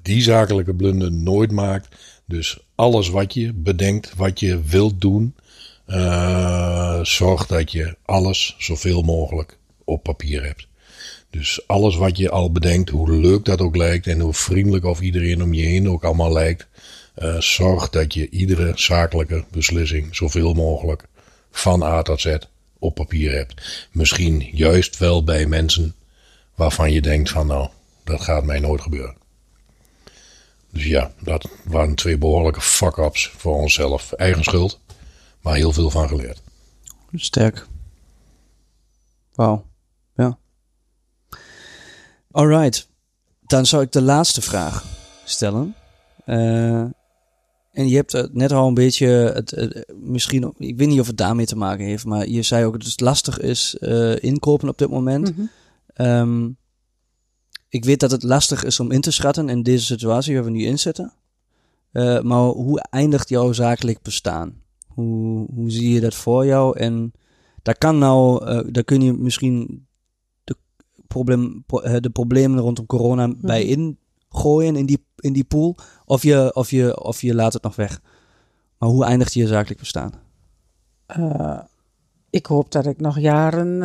die 0.01 0.21
zakelijke 0.21 0.73
blunder 0.73 1.11
nooit 1.11 1.51
maakt. 1.51 1.95
Dus 2.25 2.59
alles 2.75 3.09
wat 3.09 3.33
je 3.33 3.53
bedenkt, 3.53 4.13
wat 4.15 4.39
je 4.39 4.61
wilt 4.61 5.01
doen. 5.01 5.35
eh, 5.85 7.03
zorg 7.03 7.45
dat 7.45 7.71
je 7.71 7.95
alles 8.05 8.55
zoveel 8.57 9.01
mogelijk 9.01 9.57
op 9.83 10.03
papier 10.03 10.43
hebt. 10.43 10.67
Dus 11.29 11.67
alles 11.67 11.95
wat 11.95 12.17
je 12.17 12.29
al 12.29 12.51
bedenkt, 12.51 12.89
hoe 12.89 13.11
leuk 13.11 13.45
dat 13.45 13.61
ook 13.61 13.75
lijkt 13.75 14.07
en 14.07 14.19
hoe 14.19 14.33
vriendelijk 14.33 14.85
of 14.85 15.01
iedereen 15.01 15.43
om 15.43 15.53
je 15.53 15.63
heen 15.65 15.89
ook 15.89 16.03
allemaal 16.03 16.31
lijkt, 16.33 16.67
eh, 17.15 17.39
zorg 17.39 17.89
dat 17.89 18.13
je 18.13 18.29
iedere 18.29 18.71
zakelijke 18.75 19.43
beslissing 19.51 20.15
zoveel 20.15 20.53
mogelijk 20.53 21.05
van 21.51 21.83
A 21.83 22.01
tot 22.01 22.21
Z 22.21 22.37
op 22.79 22.95
papier 22.95 23.31
hebt. 23.31 23.87
Misschien 23.91 24.49
juist 24.53 24.97
wel 24.97 25.23
bij 25.23 25.45
mensen 25.45 25.95
waarvan 26.55 26.91
je 26.91 27.01
denkt 27.01 27.29
van 27.29 27.47
nou, 27.47 27.69
dat 28.03 28.21
gaat 28.21 28.43
mij 28.45 28.59
nooit 28.59 28.81
gebeuren. 28.81 29.15
Dus 30.73 30.85
ja, 30.85 31.11
dat 31.19 31.49
waren 31.63 31.95
twee 31.95 32.17
behoorlijke 32.17 32.61
fuck-ups 32.61 33.27
voor 33.37 33.55
onszelf. 33.55 34.11
Eigen 34.11 34.43
schuld, 34.43 34.79
maar 35.41 35.55
heel 35.55 35.71
veel 35.73 35.89
van 35.89 36.07
geleerd. 36.07 36.41
Sterk. 37.13 37.67
Wauw. 39.33 39.65
Ja. 40.15 40.37
Alright. 42.31 42.87
Dan 43.45 43.65
zou 43.65 43.83
ik 43.83 43.91
de 43.91 44.01
laatste 44.01 44.41
vraag 44.41 44.85
stellen. 45.25 45.75
Eh, 46.25 46.79
en 47.71 47.87
je 47.87 47.95
hebt 47.95 48.11
het 48.11 48.33
net 48.33 48.51
al 48.51 48.67
een 48.67 48.73
beetje, 48.73 49.07
het, 49.07 49.51
het- 49.51 49.93
misschien, 49.95 50.53
ik 50.57 50.77
weet 50.77 50.87
niet 50.87 50.99
of 50.99 51.07
het 51.07 51.17
daarmee 51.17 51.45
te 51.45 51.55
maken 51.55 51.85
heeft, 51.85 52.05
maar 52.05 52.27
je 52.27 52.41
zei 52.41 52.65
ook 52.65 52.79
dat 52.79 52.87
het 52.91 53.01
lastig 53.01 53.39
is 53.39 53.77
eh, 53.77 54.23
inkopen 54.23 54.69
op 54.69 54.77
dit 54.77 54.89
moment. 54.89 55.33
Ehm, 55.93 56.49
ik 57.73 57.85
weet 57.85 57.99
dat 57.99 58.11
het 58.11 58.23
lastig 58.23 58.63
is 58.63 58.79
om 58.79 58.91
in 58.91 59.01
te 59.01 59.11
schatten 59.11 59.49
in 59.49 59.63
deze 59.63 59.85
situatie 59.85 60.35
waar 60.35 60.43
we 60.43 60.49
nu 60.49 60.63
in 60.63 60.79
zitten. 60.79 61.13
Eh, 61.91 62.21
maar 62.21 62.39
hoe 62.39 62.79
eindigt 62.89 63.29
jouw 63.29 63.51
zakelijk 63.53 64.01
bestaan? 64.01 64.61
Hoe, 64.87 65.47
hoe 65.53 65.71
zie 65.71 65.93
je 65.93 65.99
dat 65.99 66.15
voor 66.15 66.45
jou? 66.45 66.77
En 66.77 67.13
daar 67.61 67.77
kan 67.77 67.97
nou, 67.97 68.45
eh, 68.45 68.59
daar 68.71 68.83
kun 68.83 69.01
je 69.01 69.13
misschien 69.13 69.87
de, 70.43 70.55
probleem, 71.07 71.63
eh, 71.67 71.95
de 71.99 72.09
problemen 72.09 72.59
rondom 72.59 72.85
corona 72.85 73.33
bij 73.37 73.63
ingooien 73.63 74.75
in 74.75 74.85
die, 74.85 75.05
in 75.15 75.33
die 75.33 75.43
pool. 75.43 75.75
Of 76.05 76.23
je, 76.23 76.51
of, 76.55 76.71
je, 76.71 77.03
of 77.03 77.21
je 77.21 77.35
laat 77.35 77.53
het 77.53 77.63
nog 77.63 77.75
weg. 77.75 78.01
Maar 78.77 78.89
hoe 78.89 79.05
eindigt 79.05 79.33
je 79.33 79.47
zakelijk 79.47 79.79
bestaan? 79.79 80.11
Ik 82.29 82.45
hoop 82.45 82.71
dat 82.71 82.85
ik 82.85 82.99
nog 82.99 83.19
jaren 83.19 83.81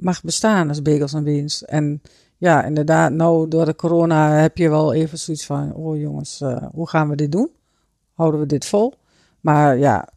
mag 0.00 0.22
bestaan 0.22 0.68
als 0.68 0.82
Bagels 0.82 1.12
en 1.12 1.24
Beans. 1.24 1.64
En 1.64 2.02
ja, 2.40 2.64
inderdaad, 2.64 3.12
nou 3.12 3.48
door 3.48 3.64
de 3.64 3.74
corona 3.74 4.30
heb 4.30 4.56
je 4.56 4.68
wel 4.68 4.94
even 4.94 5.18
zoiets 5.18 5.46
van, 5.46 5.74
oh 5.74 5.98
jongens, 5.98 6.40
eh, 6.40 6.62
hoe 6.72 6.88
gaan 6.88 7.08
we 7.08 7.16
dit 7.16 7.32
doen? 7.32 7.50
Houden 8.14 8.40
we 8.40 8.46
dit 8.46 8.66
vol? 8.66 8.94
Maar 9.40 9.78
ja, 9.78 10.08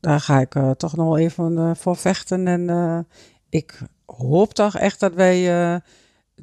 daar 0.00 0.20
ga 0.20 0.40
ik 0.40 0.54
eh, 0.54 0.70
toch 0.70 0.96
nog 0.96 1.06
wel 1.06 1.18
even 1.18 1.58
eh, 1.58 1.70
voor 1.74 1.96
vechten. 1.96 2.46
En 2.46 3.06
ik 3.48 3.80
hoop 4.06 4.54
toch 4.54 4.76
echt 4.76 5.00
dat 5.00 5.14
wij 5.14 5.80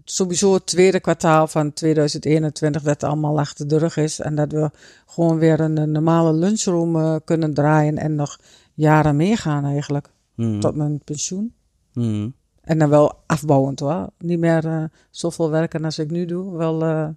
sowieso 0.03 0.53
het 0.53 0.65
tweede 0.65 0.99
kwartaal 0.99 1.47
van 1.47 1.73
2021 1.73 2.81
dat 2.81 3.03
allemaal 3.03 3.39
achter 3.39 3.67
de 3.67 3.77
rug 3.77 3.97
is. 3.97 4.19
En 4.19 4.35
dat 4.35 4.51
we 4.51 4.71
gewoon 5.05 5.37
weer 5.37 5.59
een, 5.59 5.77
een 5.77 5.91
normale 5.91 6.33
lunchroom 6.33 7.21
kunnen 7.23 7.53
draaien 7.53 7.97
en 7.97 8.15
nog 8.15 8.39
jaren 8.73 9.15
meegaan 9.15 9.65
eigenlijk. 9.65 10.09
Hmm. 10.35 10.59
Tot 10.59 10.75
mijn 10.75 10.99
pensioen. 11.03 11.53
Hmm. 11.93 12.33
En 12.67 12.77
dan 12.79 12.89
wel 12.89 13.13
afbouwend 13.25 13.79
hoor. 13.79 14.09
Niet 14.19 14.39
meer 14.39 14.65
eh, 14.65 14.83
zoveel 15.11 15.49
werken 15.49 15.85
als 15.85 15.99
ik 15.99 16.11
nu 16.11 16.25
doe. 16.25 16.57
Wel, 16.57 16.83
eh 16.83 17.07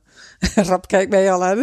rap 0.69 0.87
kijk 0.89 1.09
mij 1.09 1.33
al 1.33 1.45
aan. 1.45 1.63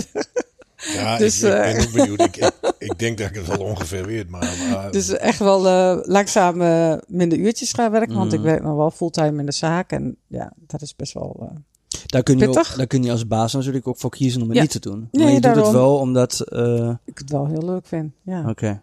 Ja, 0.93 1.17
Dus, 1.23 1.43
ik, 1.43 1.49
ik 1.49 1.55
eh, 1.55 1.73
ben 1.73 1.81
ook 1.87 1.91
benieuwd. 1.93 2.21
Ik, 2.21 2.35
ik, 2.37 2.51
ik 2.89 2.99
denk 2.99 3.17
dat 3.17 3.29
ik 3.29 3.35
het 3.35 3.47
wel 3.47 3.57
ongeveer 3.65 4.05
weet, 4.05 4.29
maar... 4.29 4.53
maar 4.71 4.91
Dus 4.91 5.09
echt 5.09 5.39
wel 5.39 5.67
eh, 5.67 5.97
langzaam 6.07 6.61
eh, 6.61 6.93
minder 7.07 7.37
uurtjes 7.37 7.73
gaan 7.73 7.91
werken. 7.91 8.15
Want 8.15 8.33
ik 8.33 8.41
werk 8.41 8.63
nog 8.63 8.75
wel 8.75 8.91
fulltime 8.91 9.39
in 9.39 9.45
de 9.45 9.51
zaak. 9.51 9.91
En 9.91 10.15
ja, 10.27 10.53
dat 10.67 10.81
is 10.81 10.95
best 10.95 11.13
wel... 11.13 11.35
eh, 11.39 11.57
Daar 12.05 12.23
kun, 12.23 12.37
je 12.37 12.47
ook, 12.47 12.75
daar 12.77 12.87
kun 12.87 13.03
je 13.03 13.11
als 13.11 13.27
baas 13.27 13.53
natuurlijk 13.53 13.87
ook 13.87 13.97
voor 13.97 14.09
kiezen 14.09 14.41
om 14.41 14.47
het 14.47 14.55
Ja. 14.55 14.61
niet 14.63 14.71
te 14.71 14.79
doen. 14.79 15.07
Nee, 15.11 15.23
maar 15.23 15.33
je 15.33 15.41
doet 15.41 15.55
het 15.55 15.69
wel 15.71 15.97
omdat... 15.97 16.39
eh, 16.39 16.93
ik 17.05 17.17
het 17.17 17.29
wel 17.31 17.47
heel 17.47 17.65
leuk 17.65 17.85
vind. 17.87 18.11
Ja. 18.23 18.49
Oké. 18.49 18.67
en 18.67 18.81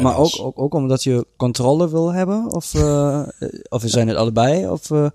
Maar 0.00 0.16
ook, 0.16 0.40
ook, 0.40 0.58
ook 0.58 0.74
omdat 0.74 1.02
je 1.02 1.26
controle 1.36 1.90
wil 1.90 2.12
hebben? 2.12 2.52
Of, 2.52 2.74
eh, 2.74 3.22
of 3.68 3.82
zijn 3.86 4.08
het 4.08 4.16
allebei? 4.16 4.68
Of, 4.68 4.90
eh, 4.90 5.06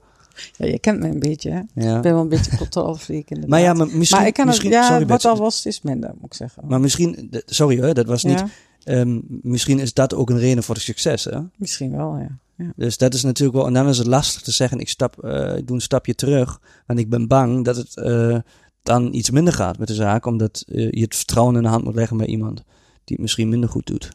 ja, 0.57 0.65
je 0.65 0.79
kent 0.79 0.99
me 0.99 1.07
een 1.07 1.19
beetje. 1.19 1.49
Hè? 1.49 1.61
ja. 1.87 1.95
Ik 1.95 2.01
ben 2.01 2.13
wel 2.13 2.21
een 2.21 2.29
beetje 2.29 2.57
controlefreak 2.57 3.29
inderdaad. 3.29 3.49
Maar 3.53 3.59
ja, 3.59 3.73
maar 3.73 3.87
misschien... 3.87 4.19
maar 4.19 4.27
ik 4.27 4.33
kan 4.33 4.47
het, 4.47 4.55
misschien 4.55 4.71
ja, 4.71 4.87
sorry, 4.87 5.05
wat 5.05 5.25
al 5.25 5.37
was, 5.37 5.65
is 5.65 5.81
minder, 5.81 6.11
moet 6.15 6.25
ik 6.25 6.33
zeggen. 6.33 6.63
Maar 6.67 6.79
misschien... 6.79 7.29
Sorry 7.45 7.81
hoor, 7.81 7.93
dat 7.93 8.05
was 8.05 8.23
niet... 8.23 8.39
ja, 8.39 8.49
ehm, 8.83 9.19
misschien 9.27 9.79
is 9.79 9.93
dat 9.93 10.13
ook 10.13 10.29
een 10.29 10.39
reden 10.39 10.63
voor 10.63 10.75
de 10.75 10.81
succes, 10.81 11.23
hè? 11.23 11.39
misschien 11.55 11.91
wel, 11.95 12.17
ja. 12.17 12.37
ja. 12.55 12.71
Dus 12.75 12.97
dat 12.97 13.13
is 13.13 13.23
natuurlijk 13.23 13.57
wel... 13.57 13.67
En 13.67 13.73
dan 13.73 13.87
is 13.87 13.97
het 13.97 14.07
lastig 14.07 14.41
te 14.41 14.51
zeggen, 14.51 14.79
ik, 14.79 14.89
stap, 14.89 15.23
eh, 15.23 15.57
ik 15.57 15.67
doe 15.67 15.75
een 15.75 15.81
stapje 15.81 16.15
terug. 16.15 16.61
Want 16.85 16.99
ik 16.99 17.09
ben 17.09 17.27
bang 17.27 17.65
dat 17.65 17.75
het 17.75 17.97
eh, 17.97 18.37
dan 18.83 19.13
iets 19.13 19.29
minder 19.29 19.53
gaat 19.53 19.77
met 19.77 19.87
de 19.87 19.93
zaak. 19.93 20.25
Omdat 20.25 20.63
je 20.67 21.01
het 21.01 21.15
vertrouwen 21.15 21.55
in 21.55 21.63
de 21.63 21.69
hand 21.69 21.83
moet 21.83 21.95
leggen 21.95 22.17
bij 22.17 22.27
iemand 22.27 22.63
die 23.03 23.17
het 23.17 23.19
misschien 23.19 23.49
minder 23.49 23.69
goed 23.69 23.87
doet. 23.87 24.11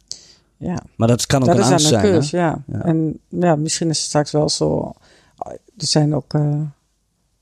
Ja. 0.56 0.82
Maar 0.96 1.08
dat 1.08 1.26
kan 1.26 1.40
ook 1.40 1.46
Dat 1.46 1.56
een 1.56 1.62
angst 1.62 1.86
zijn, 1.86 2.04
hè? 2.04 2.10
keus, 2.10 2.30
ja. 2.30 2.64
Ja. 2.66 2.84
En 2.84 3.20
ja, 3.28 3.56
misschien 3.56 3.88
is 3.88 3.98
het 3.98 4.06
straks 4.06 4.30
wel 4.30 4.48
zo... 4.48 4.92
Er 5.76 5.86
zijn 5.86 6.14
ook 6.14 6.34
eh, 6.34 6.60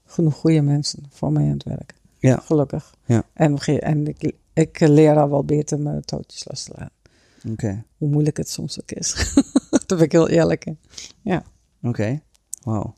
genoeg 0.06 0.34
goede 0.34 0.60
mensen 0.60 1.02
voor 1.10 1.32
mij 1.32 1.42
aan 1.44 1.50
het 1.50 1.64
werk. 1.64 1.94
Ja. 2.18 2.36
Gelukkig. 2.44 2.94
Ja. 3.04 3.22
En, 3.32 3.58
en 3.58 4.06
ik, 4.06 4.32
ik 4.52 4.80
leer 4.80 5.16
al 5.16 5.30
wel 5.30 5.44
beter 5.44 5.80
mijn 5.80 6.04
touwtjes 6.04 6.44
los 6.48 6.62
te 6.62 6.72
laten. 6.78 7.52
Oké, 7.52 7.84
Hoe 7.96 8.08
moeilijk 8.08 8.36
het 8.36 8.48
soms 8.48 8.80
ook 8.80 8.90
is. 8.90 9.34
Daar 9.86 9.98
ben 9.98 10.00
ik 10.00 10.12
heel 10.12 10.28
eerlijk 10.28 10.64
in. 10.64 10.78
Ja. 11.20 11.42
oké. 11.82 12.20
Wauw. 12.62 12.94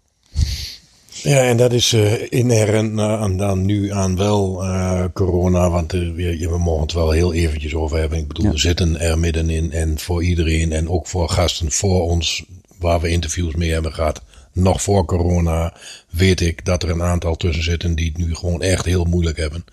Ja, 1.22 1.42
en 1.42 1.56
dat 1.56 1.72
is 1.72 1.92
eh 1.92 2.12
inherent 2.32 2.98
aan 3.00 3.36
dan 3.36 3.64
nu 3.64 3.92
aan 3.92 4.16
wel 4.16 4.62
eh, 4.62 5.04
corona. 5.12 5.70
Want 5.70 5.92
eh, 5.92 6.00
we, 6.00 6.48
we 6.48 6.58
mogen 6.58 6.82
het 6.82 6.92
wel 6.92 7.10
heel 7.10 7.32
eventjes 7.34 7.74
over 7.74 7.98
hebben. 7.98 8.18
Ik 8.18 8.28
bedoel, 8.28 8.44
Ja. 8.44 8.50
we 8.50 8.58
zitten 8.58 9.00
er 9.00 9.18
middenin. 9.18 9.72
En 9.72 9.98
voor 9.98 10.24
iedereen 10.24 10.72
en 10.72 10.88
ook 10.88 11.06
voor 11.06 11.28
gasten 11.28 11.70
voor 11.70 12.02
ons, 12.02 12.44
waar 12.78 13.00
we 13.00 13.08
interviews 13.08 13.54
mee 13.54 13.72
hebben 13.72 13.92
gehad. 13.94 14.22
Nog 14.52 14.82
voor 14.82 15.04
corona 15.04 15.74
weet 16.10 16.40
ik 16.40 16.64
dat 16.64 16.82
er 16.82 16.90
een 16.90 17.02
aantal 17.02 17.36
tussen 17.36 17.64
zitten 17.64 17.94
die 17.94 18.06
het 18.06 18.16
nu 18.16 18.34
gewoon 18.34 18.62
echt 18.62 18.84
heel 18.84 19.04
moeilijk 19.04 19.36
hebben. 19.36 19.64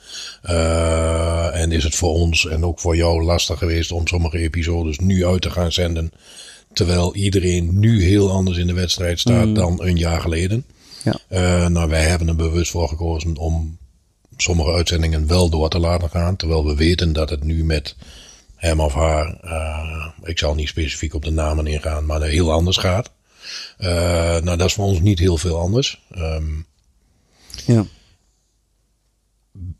En 1.53 1.71
is 1.71 1.83
het 1.83 1.95
voor 1.95 2.13
ons 2.13 2.47
en 2.47 2.65
ook 2.65 2.79
voor 2.79 2.95
jou 2.95 3.23
lastig 3.23 3.57
geweest 3.57 3.91
om 3.91 4.07
sommige 4.07 4.37
episodes 4.37 4.99
nu 4.99 5.25
uit 5.25 5.41
te 5.41 5.49
gaan 5.49 5.71
zenden. 5.71 6.11
Terwijl 6.73 7.15
iedereen 7.15 7.79
nu 7.79 8.03
heel 8.03 8.31
anders 8.31 8.57
in 8.57 8.67
de 8.67 8.73
wedstrijd 8.73 9.19
staat 9.19 9.55
dan 9.55 9.79
een 9.83 9.97
jaar 9.97 10.21
geleden. 10.21 10.65
Ja. 11.03 11.19
Eh, 11.27 11.67
nou, 11.67 11.89
wij 11.89 12.03
hebben 12.03 12.27
er 12.27 12.35
bewust 12.35 12.71
voor 12.71 12.87
gekozen 12.87 13.37
om 13.37 13.77
sommige 14.37 14.71
uitzendingen 14.71 15.27
wel 15.27 15.49
door 15.49 15.69
te 15.69 15.79
laten 15.79 16.09
gaan. 16.09 16.35
Terwijl 16.35 16.65
we 16.65 16.75
weten 16.75 17.13
dat 17.13 17.29
het 17.29 17.43
nu 17.43 17.63
met 17.63 17.95
hem 18.55 18.79
of 18.79 18.93
haar, 18.93 19.37
eh, 19.41 20.07
ik 20.23 20.39
zal 20.39 20.55
niet 20.55 20.67
specifiek 20.67 21.13
op 21.13 21.23
de 21.23 21.31
namen 21.31 21.67
ingaan, 21.67 22.05
maar 22.05 22.21
heel 22.21 22.51
anders 22.51 22.77
gaat. 22.77 23.11
Eh, 23.77 23.89
nou, 24.41 24.57
dat 24.57 24.67
is 24.67 24.73
voor 24.73 24.85
ons 24.85 24.99
niet 24.99 25.19
heel 25.19 25.37
veel 25.37 25.59
anders. 25.59 26.01
Ehm, 26.11 26.49
Ja. 27.65 27.85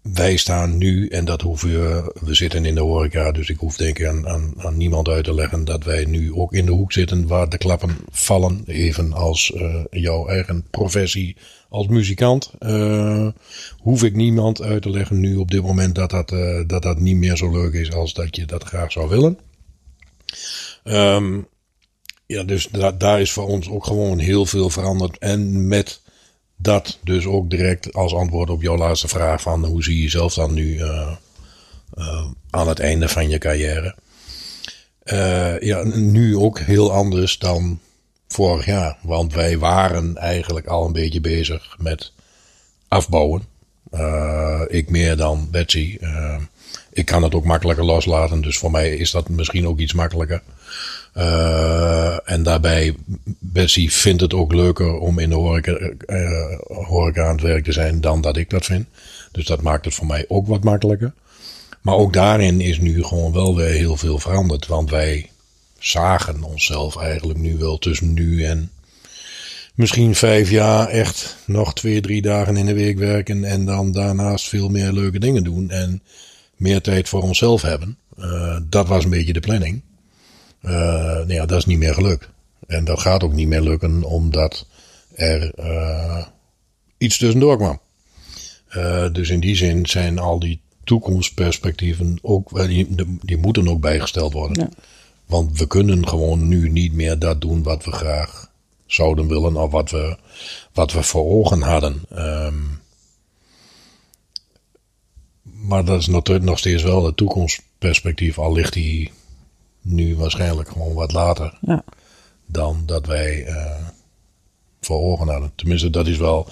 Wij 0.02 0.38
staan 0.38 0.78
nu, 0.78 1.08
en 1.08 1.26
dat 1.26 1.42
hoeven 1.42 1.70
we, 1.70 2.16
we 2.22 2.34
zitten 2.34 2.66
in 2.66 2.76
de 2.76 2.82
horeca, 2.82 3.32
dus 3.32 3.50
ik 3.50 3.58
hoef 3.58 3.76
denk 3.76 4.00
ik 4.00 4.06
aan, 4.08 4.28
aan, 4.28 4.54
aan 4.58 4.78
niemand 4.78 5.08
uit 5.08 5.24
te 5.24 5.34
leggen 5.34 5.66
dat 5.66 5.84
wij 5.84 6.06
nu 6.06 6.34
ook 6.34 6.54
in 6.54 6.66
de 6.66 6.72
hoek 6.72 6.92
zitten 6.92 7.28
waar 7.28 7.50
de 7.50 7.58
klappen 7.58 7.96
vallen. 8.12 8.64
Even 8.66 9.14
als 9.14 9.54
eh, 9.54 9.84
jouw 9.92 10.28
eigen 10.28 10.66
professie 10.72 11.36
als 11.70 11.88
muzikant. 11.88 12.52
eh, 12.60 13.28
hoef 13.78 14.04
ik 14.04 14.16
niemand 14.16 14.62
uit 14.62 14.82
te 14.82 14.90
leggen 14.90 15.20
nu 15.20 15.36
op 15.36 15.52
dit 15.52 15.62
moment 15.62 15.96
dat 15.96 16.10
dat, 16.10 16.32
eh, 16.32 16.62
dat 16.68 16.82
dat 16.84 17.00
niet 17.00 17.16
meer 17.18 17.38
zo 17.38 17.52
leuk 17.52 17.74
is 17.74 17.92
als 17.92 18.14
dat 18.14 18.36
je 18.36 18.46
dat 18.46 18.64
graag 18.64 18.92
zou 18.92 19.10
willen. 19.10 19.38
Ehm, 20.84 21.40
ja, 22.26 22.44
dus 22.44 22.68
da- 22.72 22.92
daar 22.92 23.22
is 23.22 23.32
voor 23.32 23.48
ons 23.48 23.70
ook 23.70 23.86
gewoon 23.86 24.18
heel 24.20 24.46
veel 24.46 24.70
veranderd. 24.70 25.18
En 25.18 25.68
met 25.68 26.02
dat 26.62 27.00
dus 27.04 27.26
ook 27.26 27.50
direct 27.50 27.94
als 27.94 28.14
antwoord 28.14 28.50
op 28.50 28.62
jouw 28.62 28.78
laatste 28.78 29.08
vraag 29.08 29.42
van 29.42 29.66
hoe 29.66 29.84
zie 29.84 29.96
je 29.96 30.02
jezelf 30.02 30.34
dan 30.34 30.54
nu 30.54 30.78
eh, 30.78 31.12
eh, 31.94 32.26
aan 32.50 32.68
het 32.68 32.80
einde 32.80 33.10
van 33.10 33.30
je 33.30 33.38
carrière. 33.38 33.96
Eh, 35.04 35.60
ja, 35.60 35.84
nu 35.84 36.38
ook 36.38 36.60
heel 36.60 36.92
anders 36.92 37.38
dan 37.38 37.80
vorig 38.28 38.66
jaar. 38.66 38.98
Want 39.02 39.34
wij 39.34 39.58
waren 39.58 40.18
eigenlijk 40.18 40.68
al 40.68 40.86
een 40.86 40.94
beetje 40.94 41.22
bezig 41.22 41.76
met 41.80 42.12
afbouwen. 42.88 43.50
Ik 44.68 44.90
meer 44.90 45.18
dan 45.18 45.48
Betsy. 45.52 45.98
Ik 46.92 47.06
kan 47.06 47.24
het 47.24 47.36
ook 47.36 47.44
makkelijker 47.44 47.86
loslaten, 47.86 48.42
dus 48.42 48.58
voor 48.58 48.72
mij 48.72 48.96
is 48.96 49.12
dat 49.12 49.30
misschien 49.30 49.68
ook 49.68 49.80
iets 49.80 49.94
makkelijker. 49.94 50.42
Eh, 51.14 52.30
en 52.30 52.44
daarbij, 52.44 52.96
Betsy 53.40 53.90
vindt 53.90 54.22
het 54.22 54.34
ook 54.34 54.54
leuker 54.54 54.98
om 54.98 55.20
in 55.20 55.30
de 55.30 55.36
horeca, 55.36 55.72
eh, 56.06 56.58
horeca 56.68 57.26
aan 57.26 57.32
het 57.32 57.42
werk 57.42 57.64
te 57.64 57.72
zijn 57.72 58.02
dan 58.02 58.22
dat 58.22 58.38
ik 58.38 58.50
dat 58.50 58.66
vind. 58.66 58.86
Dus 59.32 59.46
dat 59.46 59.62
maakt 59.62 59.86
het 59.86 59.94
voor 59.94 60.06
mij 60.06 60.26
ook 60.28 60.48
wat 60.48 60.64
makkelijker. 60.64 61.14
Maar 61.82 61.96
ook 61.96 62.14
daarin 62.14 62.62
is 62.62 62.80
nu 62.80 63.04
gewoon 63.04 63.34
wel 63.34 63.56
weer 63.56 63.74
heel 63.74 63.98
veel 63.98 64.20
veranderd. 64.20 64.68
Want 64.68 64.90
wij 64.90 65.30
zagen 65.80 66.44
onszelf 66.44 66.98
eigenlijk 66.98 67.40
nu 67.40 67.58
wel 67.58 67.78
tussen 67.78 68.14
nu 68.14 68.44
en 68.44 68.72
misschien 69.76 70.16
vijf 70.16 70.50
jaar 70.50 70.88
echt 70.88 71.38
nog 71.46 71.74
twee, 71.74 72.02
drie 72.02 72.22
dagen 72.22 72.58
in 72.58 72.66
de 72.66 72.74
week 72.74 72.98
werken. 72.98 73.44
En 73.44 73.66
dan 73.66 73.92
daarnaast 73.92 74.48
veel 74.48 74.70
meer 74.70 74.92
leuke 74.92 75.20
dingen 75.20 75.44
doen. 75.44 75.70
En 75.70 76.02
meer 76.56 76.82
tijd 76.82 77.10
voor 77.10 77.22
onszelf 77.22 77.62
hebben. 77.62 77.98
Eh, 78.18 78.58
dat 78.70 78.88
was 78.88 79.04
een 79.04 79.10
beetje 79.10 79.34
de 79.34 79.40
planning. 79.40 79.82
Eh, 80.62 80.72
nou 80.72 81.34
ja, 81.34 81.46
dat 81.46 81.58
is 81.58 81.66
niet 81.66 81.78
meer 81.78 81.94
gelukt. 81.94 82.30
En 82.68 82.84
dat 82.84 83.00
gaat 83.00 83.24
ook 83.24 83.34
niet 83.34 83.48
meer 83.48 83.62
lukken 83.62 84.04
omdat 84.04 84.66
er 85.16 85.54
eh, 85.54 86.26
iets 86.98 87.18
tussendoor 87.18 87.58
kwam. 87.58 87.80
Eh, 88.68 89.12
dus 89.12 89.30
in 89.30 89.40
die 89.40 89.56
zin 89.56 89.86
zijn 89.86 90.20
al 90.20 90.40
die 90.40 90.62
toekomstperspectieven 90.84 92.20
ook, 92.22 92.68
die, 92.68 92.88
die 93.22 93.38
moeten 93.38 93.68
ook 93.68 93.82
bijgesteld 93.82 94.34
worden. 94.34 94.64
Ja. 94.64 94.70
Want 95.26 95.58
we 95.58 95.68
kunnen 95.68 96.08
gewoon 96.08 96.48
nu 96.48 96.70
niet 96.70 96.94
meer 96.94 97.20
dat 97.20 97.42
doen 97.42 97.64
wat 97.64 97.86
we 97.86 97.92
graag 97.92 98.52
zouden 98.86 99.28
willen 99.28 99.56
of 99.56 99.72
wat 99.72 99.90
we, 99.90 100.18
wat 100.74 100.92
we 100.92 101.04
voor 101.04 101.26
ogen 101.26 101.62
hadden. 101.62 102.02
Ehm, 102.10 102.60
maar 105.42 105.86
dat 105.86 106.00
is 106.00 106.08
natuurlijk 106.08 106.46
nog 106.46 106.58
steeds 106.58 106.84
wel 106.84 107.06
het 107.06 107.18
toekomstperspectief, 107.18 108.40
al 108.40 108.54
ligt 108.54 108.74
die 108.74 109.12
nu 109.82 110.16
waarschijnlijk 110.16 110.70
gewoon 110.70 110.94
wat 110.94 111.12
later 111.12 111.58
Ja. 111.62 111.84
dan 112.46 112.84
dat 112.86 113.06
wij 113.06 113.46
eh, 113.46 113.86
voor 114.82 115.00
ogen 115.02 115.28
hadden. 115.28 115.52
Tenminste, 115.56 115.90
dat 115.90 116.08
is 116.08 116.18
wel 116.18 116.48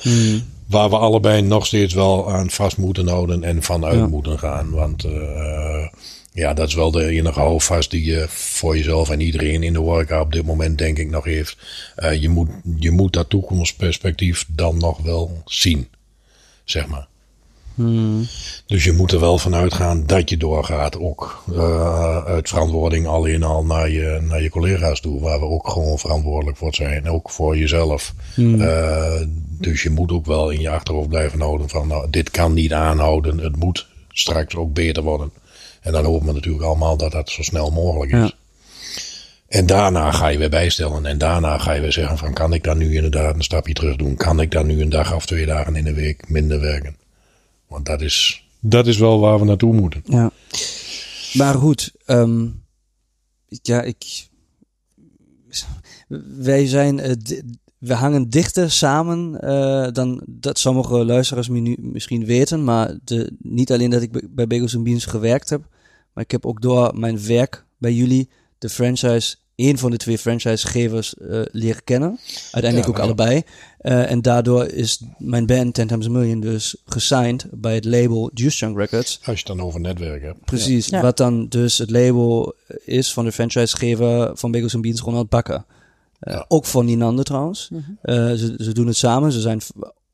waar 0.66 0.90
we 0.90 0.98
allebei 0.98 1.42
nog 1.42 1.66
steeds 1.66 1.94
wel 1.94 2.32
aan 2.32 2.50
vast 2.50 2.78
moeten 2.78 3.08
houden 3.08 3.44
en 3.44 3.64
vanuit 3.64 3.98
Ja. 4.00 4.08
moeten 4.08 4.40
gaan. 4.40 4.70
Want 4.70 5.04
eh, 5.04 5.88
ja, 6.34 6.54
dat 6.54 6.68
is 6.68 6.74
wel 6.74 6.92
de 6.92 7.06
enige 7.06 7.40
houvast 7.40 7.92
die 7.92 8.04
je 8.06 8.26
voor 8.28 8.78
jezelf 8.78 9.10
en 9.10 9.20
iedereen 9.22 9.64
in 9.64 9.74
de 9.74 9.80
horeca 9.80 10.22
op 10.22 10.32
dit 10.32 10.46
moment 10.46 10.78
denk 10.78 10.98
ik 10.98 11.10
nog 11.10 11.24
heeft. 11.26 11.58
Eh, 11.96 12.22
je, 12.22 12.30
moet, 12.30 12.50
je 12.80 12.92
moet 12.92 13.14
dat 13.14 13.30
toekomstperspectief 13.30 14.46
dan 14.50 14.78
nog 14.78 14.98
wel 15.02 15.42
zien, 15.46 15.88
zeg 16.64 16.88
maar. 16.88 17.08
Dus 18.66 18.84
je 18.84 18.94
moet 18.94 19.12
er 19.12 19.20
wel 19.20 19.38
van 19.38 19.56
uitgaan 19.56 20.06
dat 20.06 20.30
je 20.30 20.38
doorgaat. 20.38 21.00
Ook 21.00 21.44
eh, 21.54 22.26
uit 22.26 22.50
verantwoording 22.50 23.08
alleen 23.08 23.44
al 23.44 23.64
naar 23.66 23.90
je, 23.90 24.20
naar 24.22 24.42
je 24.42 24.50
collega's 24.50 25.00
toe. 25.00 25.22
Waar 25.22 25.40
we 25.40 25.46
ook 25.46 25.70
gewoon 25.70 26.00
verantwoordelijk 26.00 26.58
voor 26.58 26.74
zijn. 26.74 27.10
Ook 27.10 27.30
voor 27.30 27.58
jezelf. 27.58 28.14
Eh, 28.36 29.22
dus 29.60 29.84
je 29.84 29.90
moet 29.90 30.12
ook 30.12 30.26
wel 30.26 30.50
in 30.50 30.62
je 30.62 30.70
achterhoofd 30.70 31.10
blijven 31.10 31.42
houden 31.42 31.70
van 31.70 31.88
nou, 31.88 32.10
dit 32.10 32.32
kan 32.32 32.54
niet 32.54 32.74
aanhouden. 32.74 33.38
Het 33.38 33.56
moet 33.56 33.88
straks 34.12 34.56
ook 34.56 34.74
beter 34.74 35.04
worden. 35.04 35.32
En 35.82 35.92
dan 35.92 36.06
hopen 36.06 36.28
we 36.28 36.34
natuurlijk 36.34 36.64
allemaal 36.64 36.98
dat 36.98 37.12
dat 37.12 37.30
zo 37.30 37.44
snel 37.44 37.72
mogelijk 37.72 38.12
is. 38.12 38.18
Ja. 38.18 38.32
En 39.48 39.66
daarna 39.66 40.12
ga 40.12 40.28
je 40.28 40.38
weer 40.38 40.50
bijstellen. 40.50 41.06
En 41.06 41.18
daarna 41.18 41.58
ga 41.58 41.74
je 41.74 41.82
weer 41.82 41.92
zeggen 41.92 42.18
van 42.18 42.34
kan 42.34 42.54
ik 42.54 42.64
dan 42.64 42.78
nu 42.78 42.96
inderdaad 42.96 43.36
een 43.36 43.44
stapje 43.44 43.74
terug 43.74 43.96
doen? 43.96 44.16
Kan 44.16 44.42
ik 44.42 44.52
dan 44.52 44.68
nu 44.68 44.82
een 44.82 44.90
dag 44.90 45.16
of 45.16 45.26
twee 45.26 45.46
dagen 45.46 45.76
in 45.76 45.84
de 45.84 45.94
week 45.94 46.30
minder 46.30 46.60
werken? 46.60 46.99
Want 47.70 47.86
dat 47.86 48.02
is, 48.02 48.48
dat 48.60 48.88
is 48.88 48.98
wel 48.98 49.20
waar 49.20 49.40
we 49.40 49.46
naartoe 49.46 49.74
moeten. 49.74 50.02
Ja. 50.06 50.32
Maar 51.34 51.56
goed, 51.56 51.92
ehm, 52.06 52.48
ja, 53.48 53.82
ik. 53.82 54.28
Wij 56.38 56.68
zijn. 56.68 57.00
eh, 57.00 57.12
we 57.78 57.94
hangen 57.94 58.30
dichter 58.30 58.72
samen 58.72 59.42
eh, 59.42 59.92
dan 59.92 60.22
dat 60.26 60.60
sommige 60.60 61.06
luisteraars 61.06 61.48
nu 61.48 61.76
misschien 61.80 62.26
weten. 62.26 62.64
Maar 62.64 62.98
de, 63.04 63.32
niet 63.40 63.72
alleen 63.72 63.90
dat 63.90 64.02
ik 64.02 64.30
bij- 64.36 64.48
Bagels 64.48 64.82
Beans 64.82 65.06
gewerkt 65.06 65.50
heb, 65.50 65.68
maar 66.14 66.24
ik 66.24 66.32
heb 66.32 66.46
ook 66.46 66.62
door 66.62 66.98
mijn 67.00 67.26
werk 67.26 67.66
bij 67.78 67.94
jullie 67.94 68.30
de 68.58 68.70
franchise, 68.70 69.36
één 69.56 69.78
van 69.78 69.92
de 69.92 69.98
twee 69.98 70.18
franchisegevers 70.18 71.14
eh 71.16 71.42
leren 71.52 71.84
kennen. 71.84 72.20
Uiteindelijk 72.52 72.86
Ja, 72.86 72.90
ook 72.98 73.00
allebei. 73.00 73.44
Eh, 73.80 74.12
en 74.12 74.22
daardoor 74.22 74.66
is 74.66 75.04
mijn 75.18 75.46
band 75.46 75.74
Ten 75.74 75.88
Times 75.88 76.06
a 76.06 76.10
Million 76.10 76.40
dus 76.40 76.76
gesigned 76.86 77.48
bij 77.52 77.76
het 77.76 77.86
label 77.86 78.32
Juice 78.34 78.66
Junk 78.66 78.78
Records. 78.78 79.16
Als 79.18 79.40
je 79.40 79.48
het 79.48 79.58
dan 79.58 79.66
over 79.66 79.80
netwerk 79.80 80.22
hebt. 80.24 80.46
Precies, 80.46 80.88
Ja. 80.88 81.02
wat 81.02 81.18
dan 81.18 81.48
dus 81.48 81.78
het 81.78 81.90
label 81.90 82.56
is 82.86 83.14
van 83.14 83.26
de 83.26 83.32
franchisegever 83.32 84.32
van 84.38 84.52
Bagels 84.52 84.80
Beans, 84.80 85.02
Ronald 85.02 85.30
Bakker. 85.30 85.64
Eh, 86.20 86.34
Ja. 86.34 86.46
Ook 86.48 86.66
van 86.66 86.86
Ninander 86.86 87.26
trouwens. 87.26 87.70
Eh, 88.02 88.16
ze, 88.16 88.56
ze 88.58 88.72
doen 88.74 88.88
het 88.88 88.98
samen. 88.98 89.32
Ze 89.32 89.42
zijn 89.42 89.62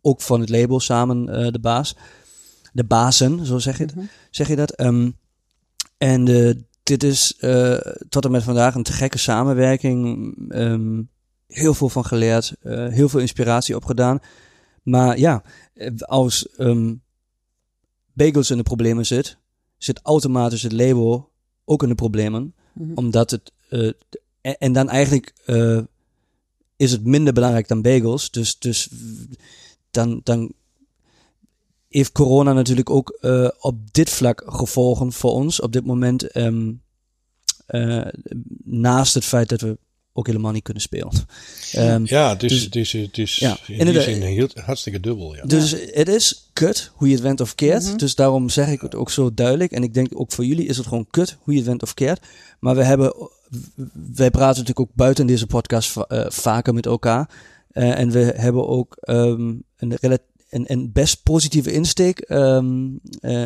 ook 0.01 0.21
van 0.21 0.39
het 0.39 0.49
label 0.49 0.79
samen 0.79 1.29
eh, 1.29 1.51
de 1.51 1.59
baas. 1.59 1.95
De 2.73 2.83
bazen, 2.83 3.45
zo 3.45 3.59
zeg 3.59 3.77
je, 3.77 3.83
het, 3.83 3.93
zeg 4.31 4.47
je 4.47 4.55
dat. 4.55 4.71
Ehm, 4.71 5.09
en 5.97 6.25
dit 6.83 7.03
is 7.03 7.35
eh, 7.39 7.77
tot 8.09 8.25
en 8.25 8.31
met 8.31 8.43
vandaag 8.43 8.75
een 8.75 8.83
te 8.83 8.93
gekke 8.93 9.17
samenwerking. 9.17 10.35
Ehm, 10.49 11.01
heel 11.47 11.73
veel 11.73 11.89
van 11.89 12.05
geleerd. 12.05 12.55
eh, 12.61 12.87
heel 12.87 13.09
veel 13.09 13.19
inspiratie 13.19 13.75
opgedaan. 13.75 14.19
Maar 14.83 15.19
ja, 15.19 15.43
eh, 15.73 15.91
als 15.97 16.47
ehm, 16.49 16.95
Bagels 18.13 18.51
in 18.51 18.57
de 18.57 18.63
problemen 18.63 19.05
zit, 19.05 19.37
zit 19.77 19.99
automatisch 20.03 20.61
het 20.61 20.71
label 20.71 21.31
ook 21.65 21.83
in 21.83 21.89
de 21.89 21.95
problemen. 21.95 22.55
Omdat 22.95 23.31
het... 23.31 23.51
eh, 23.69 23.91
en, 24.41 24.57
en 24.57 24.73
dan 24.73 24.89
eigenlijk 24.89 25.33
is 26.75 26.91
het 26.91 27.05
minder 27.05 27.33
belangrijk 27.33 27.67
dan 27.67 27.81
bagels. 27.81 28.31
Dus, 28.31 28.59
dus 28.59 28.89
dan, 29.91 30.21
dan 30.23 30.53
heeft 31.87 32.11
corona 32.11 32.53
natuurlijk 32.53 32.89
ook 32.89 33.19
op 33.59 33.93
dit 33.93 34.09
vlak 34.09 34.43
gevolgen 34.45 35.11
voor 35.13 35.31
ons. 35.31 35.59
Op 35.61 35.71
dit 35.71 35.85
moment, 35.85 36.27
ehm, 36.31 36.71
eh, 37.65 38.07
naast 38.63 39.13
het 39.13 39.25
feit 39.25 39.49
dat 39.49 39.61
we 39.61 39.77
ook 40.17 40.27
helemaal 40.27 40.51
niet 40.51 40.63
kunnen 40.63 40.83
spelen. 40.83 41.11
Ehm, 41.71 42.03
Ja, 42.05 42.29
het 42.29 42.43
is, 42.43 42.49
Dus- 42.51 42.63
het 42.63 42.75
is, 42.75 42.91
het 42.91 43.17
is 43.17 43.35
Ja, 43.35 43.49
in 43.51 43.57
die 43.67 43.75
inderdaad. 43.77 44.03
zin 44.03 44.21
heel, 44.21 44.47
hartstikke 44.53 44.99
dubbel. 44.99 45.35
Ja. 45.35 45.43
Dus 45.45 45.71
het 45.91 46.07
is 46.07 46.49
kut 46.53 46.91
hoe 46.93 47.07
je 47.07 47.13
het 47.13 47.23
went 47.23 47.41
of 47.41 47.55
keert. 47.55 47.99
Dus 47.99 48.15
daarom 48.15 48.49
zeg 48.49 48.69
ik 48.69 48.81
het 48.81 48.95
ook 48.95 49.09
zo 49.09 49.33
duidelijk. 49.33 49.71
En 49.71 49.83
ik 49.83 49.93
denk 49.93 50.07
ook 50.13 50.31
voor 50.31 50.45
jullie 50.45 50.65
is 50.67 50.77
het 50.77 50.87
gewoon 50.87 51.07
kut 51.09 51.37
hoe 51.41 51.53
je 51.53 51.59
het 51.59 51.67
went 51.69 51.81
of 51.83 51.93
keert. 51.93 52.25
Maar 52.59 52.75
we 52.75 52.83
hebben, 52.83 53.29
wij 54.15 54.31
praten 54.31 54.59
natuurlijk 54.61 54.79
ook 54.79 54.95
buiten 54.95 55.27
deze 55.27 55.47
podcast 55.47 55.97
eh, 55.97 56.25
vaker 56.29 56.73
met 56.73 56.85
elkaar. 56.85 57.29
Eh, 57.71 57.99
en 57.99 58.11
we 58.11 58.33
hebben 58.35 58.67
ook 58.67 58.95
ehm, 58.99 59.53
een, 59.77 59.97
een, 59.99 60.19
een 60.71 60.91
best 60.91 61.23
positieve 61.23 61.71
insteek 61.71 62.19
ehm, 62.19 62.85
eh, 63.19 63.43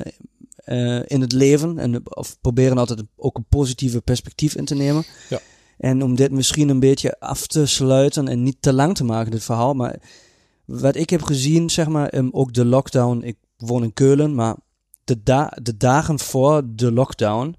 eh, 0.56 1.02
in 1.08 1.22
het 1.22 1.32
leven. 1.32 1.80
En 1.80 2.02
of 2.18 2.38
proberen 2.41 2.78
altijd 2.78 3.02
ook 3.16 3.38
een 3.38 3.46
positieve 3.50 4.02
perspectief 4.02 4.56
in 4.56 4.66
te 4.66 4.76
nemen. 4.76 5.04
Ja. 5.30 5.40
En 5.80 6.03
om 6.03 6.15
dit 6.15 6.31
misschien 6.31 6.69
een 6.69 6.80
beetje 6.80 7.19
af 7.19 7.47
te 7.47 7.65
sluiten 7.65 8.27
en 8.27 8.43
niet 8.43 8.57
te 8.60 8.73
lang 8.73 8.95
te 8.95 9.03
maken, 9.03 9.31
dit 9.31 9.43
verhaal. 9.43 9.73
Maar 9.73 9.99
wat 10.65 10.95
ik 10.95 11.10
heb 11.10 11.22
gezien, 11.22 11.69
zeg 11.69 11.88
maar, 11.88 12.14
um, 12.14 12.30
ook 12.31 12.53
de 12.53 12.65
lockdown. 12.65 13.22
Ik 13.23 13.38
woon 13.57 13.84
in 13.84 13.93
Keulen, 13.93 14.35
maar 14.35 14.56
de, 15.03 15.23
da 15.23 15.57
de 15.61 15.77
dagen 15.77 16.19
voor 16.19 16.64
de 16.65 16.91
lockdown, 16.91 17.56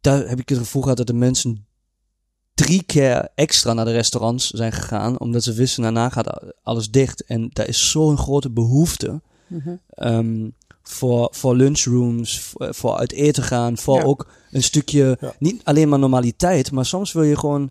daar 0.00 0.28
heb 0.28 0.38
ik 0.40 0.48
het 0.48 0.58
gevoel 0.58 0.82
gehad 0.82 0.96
dat 0.96 1.06
de 1.06 1.14
mensen 1.14 1.66
drie 2.54 2.82
keer 2.82 3.28
extra 3.34 3.72
naar 3.72 3.84
de 3.84 3.92
restaurants 3.92 4.50
zijn 4.50 4.72
gegaan, 4.72 5.20
omdat 5.20 5.42
ze 5.42 5.52
wisten 5.52 5.82
daarna 5.82 6.08
gaat 6.08 6.52
alles 6.62 6.90
dicht. 6.90 7.24
En 7.24 7.48
daar 7.52 7.68
is 7.68 7.90
zo'n 7.90 8.18
grote 8.18 8.50
behoefte 8.50 9.20
ehm, 9.88 10.48
voor, 10.88 11.28
voor 11.32 11.56
lunchrooms, 11.56 12.40
voor, 12.40 12.74
voor 12.74 12.96
uit 12.96 13.12
eten 13.12 13.42
gaan, 13.42 13.78
voor 13.78 13.96
Ja. 13.98 14.02
ook 14.04 14.28
een 14.50 14.62
stukje, 14.62 15.16
Ja. 15.20 15.32
niet 15.38 15.60
alleen 15.64 15.88
maar 15.88 15.98
normaliteit, 15.98 16.72
maar 16.72 16.86
soms 16.86 17.12
wil 17.12 17.22
je 17.22 17.38
gewoon 17.38 17.70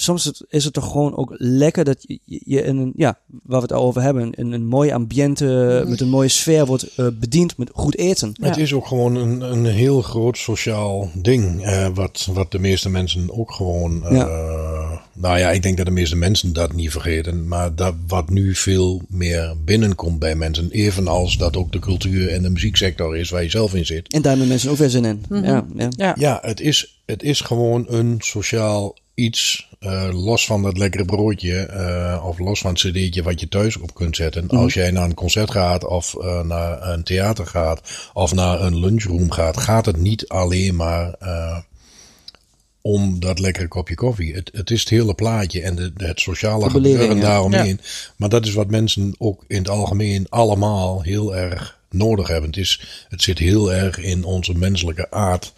soms 0.00 0.42
is 0.48 0.64
het- 0.64 0.72
toch 0.72 0.90
gewoon 0.90 1.16
ook 1.16 1.34
lekker 1.36 1.84
dat 1.84 2.04
je, 2.06 2.18
je 2.44 2.62
in 2.62 2.76
een, 2.76 2.92
ja, 2.96 3.18
waar 3.42 3.56
we 3.60 3.66
het 3.66 3.72
al 3.72 3.82
over 3.82 4.02
hebben, 4.02 4.32
in 4.32 4.52
een 4.52 4.66
mooi 4.66 4.90
ambiente, 4.92 5.84
met 5.88 6.00
een 6.00 6.08
mooie 6.08 6.28
sfeer 6.28 6.66
wordt 6.66 6.94
eh, 6.96 7.06
bediend 7.14 7.56
met 7.56 7.70
goed 7.74 7.96
eten. 7.96 8.32
Het 8.40 8.56
is 8.56 8.72
ook 8.72 8.86
gewoon 8.86 9.14
een, 9.14 9.40
een 9.40 9.64
heel 9.66 10.02
groot 10.02 10.38
sociaal 10.38 11.10
ding. 11.14 11.62
eh, 11.64 11.86
wat, 11.94 12.28
wat 12.32 12.50
de 12.52 12.58
meeste 12.58 12.88
mensen 12.88 13.38
ook 13.38 13.52
gewoon. 13.52 14.04
eh, 14.04 14.87
Nou 15.20 15.38
ja, 15.38 15.50
ik 15.50 15.62
denk 15.62 15.76
dat 15.76 15.86
de 15.86 15.92
meeste 15.92 16.16
mensen 16.16 16.52
dat 16.52 16.72
niet 16.72 16.90
vergeten. 16.90 17.48
Maar 17.48 17.74
dat 17.74 17.94
wat 18.06 18.30
nu 18.30 18.54
veel 18.54 19.02
meer 19.08 19.54
binnenkomt 19.64 20.18
bij 20.18 20.34
mensen. 20.34 20.70
Evenals 20.70 21.36
dat 21.36 21.56
ook 21.56 21.72
de 21.72 21.78
cultuur 21.78 22.28
en 22.28 22.42
de 22.42 22.50
muzieksector 22.50 23.16
is 23.16 23.30
waar 23.30 23.42
je 23.42 23.50
zelf 23.50 23.74
in 23.74 23.86
zit. 23.86 24.12
En 24.12 24.22
daar 24.22 24.30
hebben 24.30 24.48
mensen 24.48 24.70
ook 24.70 24.76
weer 24.76 24.90
zin 24.90 25.04
in. 25.04 25.24
ja, 25.30 25.66
ja. 25.76 25.88
Ja. 25.96 26.14
Ja, 26.18 26.38
het 26.42 26.60
is, 26.60 27.00
het 27.06 27.22
is 27.22 27.40
gewoon 27.40 27.84
een 27.88 28.16
sociaal 28.18 28.96
iets. 29.14 29.66
eh, 29.78 30.08
los 30.12 30.46
van 30.46 30.62
dat 30.62 30.78
lekkere 30.78 31.04
broodje. 31.04 31.56
eh, 31.58 32.24
of 32.26 32.38
los 32.38 32.60
van 32.60 32.70
het 32.70 32.80
cd'tje 32.80 33.22
wat 33.22 33.40
je 33.40 33.48
thuis 33.48 33.76
op 33.76 33.94
kunt 33.94 34.16
zetten. 34.16 34.48
Als 34.48 34.74
jij 34.74 34.90
naar 34.90 35.04
een 35.04 35.14
concert 35.14 35.50
gaat. 35.50 35.84
Of 35.86 36.14
eh, 36.16 36.40
naar 36.42 36.88
een 36.88 37.02
theater 37.02 37.46
gaat. 37.46 37.80
Of 38.14 38.34
naar 38.34 38.60
een 38.60 38.78
lunchroom 38.80 39.30
gaat. 39.30 39.56
Gaat 39.56 39.86
het 39.86 39.96
niet 39.96 40.28
alleen 40.28 40.76
maar 40.76 41.12
eh, 41.18 41.56
om 42.88 43.20
dat 43.20 43.38
lekkere 43.38 43.68
kopje 43.68 43.94
koffie. 43.94 44.34
Het, 44.34 44.50
het 44.52 44.70
is 44.70 44.80
het 44.80 44.88
hele 44.88 45.14
plaatje. 45.14 45.62
En 45.62 45.74
de, 45.74 45.92
de- 45.92 46.06
het 46.06 46.20
sociale 46.20 46.70
gebeuren 46.70 47.16
ja. 47.16 47.22
daaromheen. 47.22 47.80
Maar 48.16 48.28
dat 48.28 48.46
is 48.46 48.52
wat 48.52 48.70
mensen 48.70 49.14
ook 49.18 49.44
in 49.46 49.58
het 49.58 49.68
algemeen 49.68 50.26
allemaal 50.28 51.02
heel 51.02 51.36
erg 51.36 51.78
nodig 51.90 52.28
hebben. 52.28 52.50
Het, 52.50 52.58
is, 52.58 52.80
het 53.08 53.22
zit 53.22 53.38
heel 53.38 53.72
erg 53.72 53.98
in 53.98 54.24
onze 54.24 54.54
menselijke 54.54 55.10
aard 55.10 55.52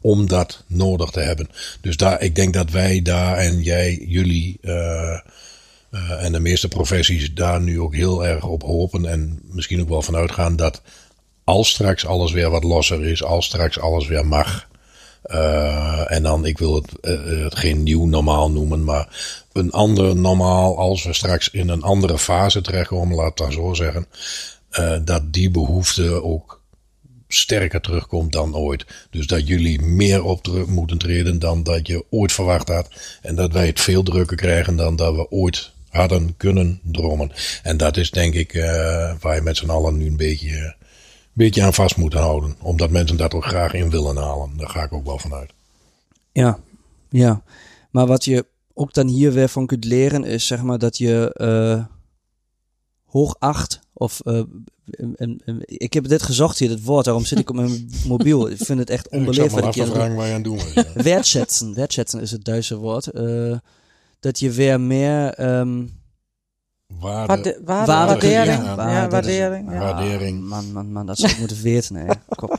om 0.00 0.28
dat 0.28 0.64
nodig 0.66 1.10
te 1.10 1.20
hebben. 1.20 1.48
Dus 1.80 1.96
daar, 1.96 2.22
ik 2.22 2.34
denk 2.34 2.52
dat 2.52 2.70
wij 2.70 3.02
daar 3.02 3.36
en 3.36 3.62
jij, 3.62 4.04
jullie 4.06 4.58
eh, 4.60 5.12
eh, 5.90 6.24
en 6.24 6.32
de 6.32 6.40
meeste 6.40 6.68
professies 6.68 7.34
daar 7.34 7.60
nu 7.60 7.80
ook 7.80 7.94
heel 7.94 8.26
erg 8.26 8.44
op 8.44 8.62
hopen. 8.62 9.06
En 9.06 9.40
misschien 9.50 9.80
ook 9.80 9.88
wel 9.88 10.02
vanuit 10.02 10.32
gaan 10.32 10.56
dat 10.56 10.82
als 11.44 11.68
straks 11.68 12.06
alles 12.06 12.32
weer 12.32 12.50
wat 12.50 12.64
losser 12.64 13.04
is, 13.04 13.22
als 13.22 13.46
straks 13.46 13.78
alles 13.78 14.06
weer 14.06 14.26
mag. 14.26 14.68
Eh, 15.26 16.12
en 16.12 16.22
dan, 16.22 16.46
ik 16.46 16.58
wil 16.58 16.74
het, 16.74 17.00
eh, 17.00 17.42
het 17.42 17.56
geen 17.58 17.82
nieuw 17.82 18.06
normaal 18.06 18.50
noemen, 18.50 18.84
maar 18.84 19.08
een 19.52 19.70
ander 19.72 20.16
normaal 20.16 20.78
als 20.78 21.04
we 21.04 21.12
straks 21.12 21.50
in 21.50 21.68
een 21.68 21.82
andere 21.82 22.18
fase 22.18 22.60
terechtkomen, 22.60 23.16
laat 23.16 23.28
het 23.28 23.36
dan 23.36 23.52
zo 23.52 23.74
zeggen. 23.74 24.06
eh, 24.70 24.96
dat 25.04 25.32
die 25.32 25.50
behoefte 25.50 26.22
ook 26.22 26.62
sterker 27.28 27.80
terugkomt 27.80 28.32
dan 28.32 28.56
ooit. 28.56 28.86
Dus 29.10 29.26
dat 29.26 29.48
jullie 29.48 29.80
meer 29.82 30.24
op 30.24 30.64
moeten 30.66 30.98
treden 30.98 31.38
dan 31.38 31.62
dat 31.62 31.86
je 31.86 32.04
ooit 32.10 32.32
verwacht 32.32 32.68
had. 32.68 32.88
En 33.22 33.34
dat 33.34 33.52
wij 33.52 33.66
het 33.66 33.80
veel 33.80 34.02
drukker 34.02 34.36
krijgen 34.36 34.76
dan 34.76 34.96
dat 34.96 35.14
we 35.14 35.30
ooit 35.30 35.70
hadden 35.88 36.36
kunnen 36.36 36.80
dromen. 36.82 37.32
En 37.62 37.76
dat 37.76 37.96
is 37.96 38.10
denk 38.10 38.34
ik 38.34 38.52
waar 39.20 39.34
je 39.34 39.40
met 39.42 39.56
z'n 39.56 39.70
allen 39.70 39.96
nu 39.96 40.06
een 40.06 40.16
beetje, 40.16 40.74
beetje 41.36 41.62
aan 41.62 41.74
vast 41.74 41.96
moet 41.96 42.12
houden. 42.14 42.56
Omdat 42.62 42.90
mensen 42.90 43.16
dat 43.16 43.34
ook 43.34 43.44
graag 43.44 43.72
in 43.74 43.90
willen 43.90 44.16
halen. 44.16 44.56
Daar 44.56 44.68
ga 44.68 44.82
ik 44.82 44.92
ook 44.92 45.04
wel 45.04 45.18
vanuit. 45.18 45.52
Ja, 46.32 46.58
ja. 47.08 47.42
Maar 47.90 48.06
wat 48.06 48.24
je 48.24 48.46
ook 48.74 48.92
dan 48.92 49.06
hier 49.08 49.32
weer 49.32 49.48
van 49.48 49.66
kunt 49.66 49.84
leren 49.84 50.24
is 50.24 50.46
zeg 50.46 50.62
maar 50.62 50.78
dat 50.78 50.98
je 50.98 51.32
eh 51.34 51.84
hoogacht 53.04 53.80
of 53.92 54.20
eh, 54.24 54.42
en- 55.16 55.40
ik 55.64 55.92
heb 55.92 56.08
dit 56.08 56.22
gezocht 56.22 56.58
hier, 56.58 56.70
het 56.70 56.82
woord, 56.84 57.04
daarom 57.04 57.24
zit 57.24 57.38
ik 57.38 57.48
op 57.50 57.56
mijn 57.56 57.90
mobiel. 58.06 58.48
Ik 58.50 58.56
vind 58.56 58.78
het 58.78 58.90
echt 58.90 59.06
Ik 59.06 59.12
onbeleefd. 59.12 59.52
maar 59.54 59.62
wat 59.62 59.76
ik 59.76 59.86
waar 59.92 60.26
je 60.26 60.34
aan 60.34 60.42
doen 60.42 60.58
ja. 60.74 60.84
Wertschätzen, 61.02 61.74
wertschätzen 61.74 62.20
is 62.20 62.30
het 62.30 62.44
Duitse 62.44 62.76
woord. 62.76 63.06
Eh, 63.06 63.56
dat 64.20 64.38
je 64.38 64.50
weer 64.50 64.80
meer 64.80 65.28
ehm, 65.34 65.84
Waarde, 67.00 67.26
Waarde, 67.26 67.60
waarde, 67.64 67.92
Waarde- 67.92 68.12
waardering. 68.12 68.46
ja, 68.46 68.64
Ja, 68.64 68.74
waarde- 68.76 69.10
waardering. 69.10 69.72
Ja. 69.72 69.78
Waardering. 69.78 70.40
Man, 70.48 70.72
man, 70.72 70.92
man, 70.92 71.06
dat 71.06 71.18
zou 71.18 71.32
ik 71.32 71.38
moeten 71.38 71.62
weten. 71.62 71.94
Nee. 71.94 72.06
Kop. 72.36 72.58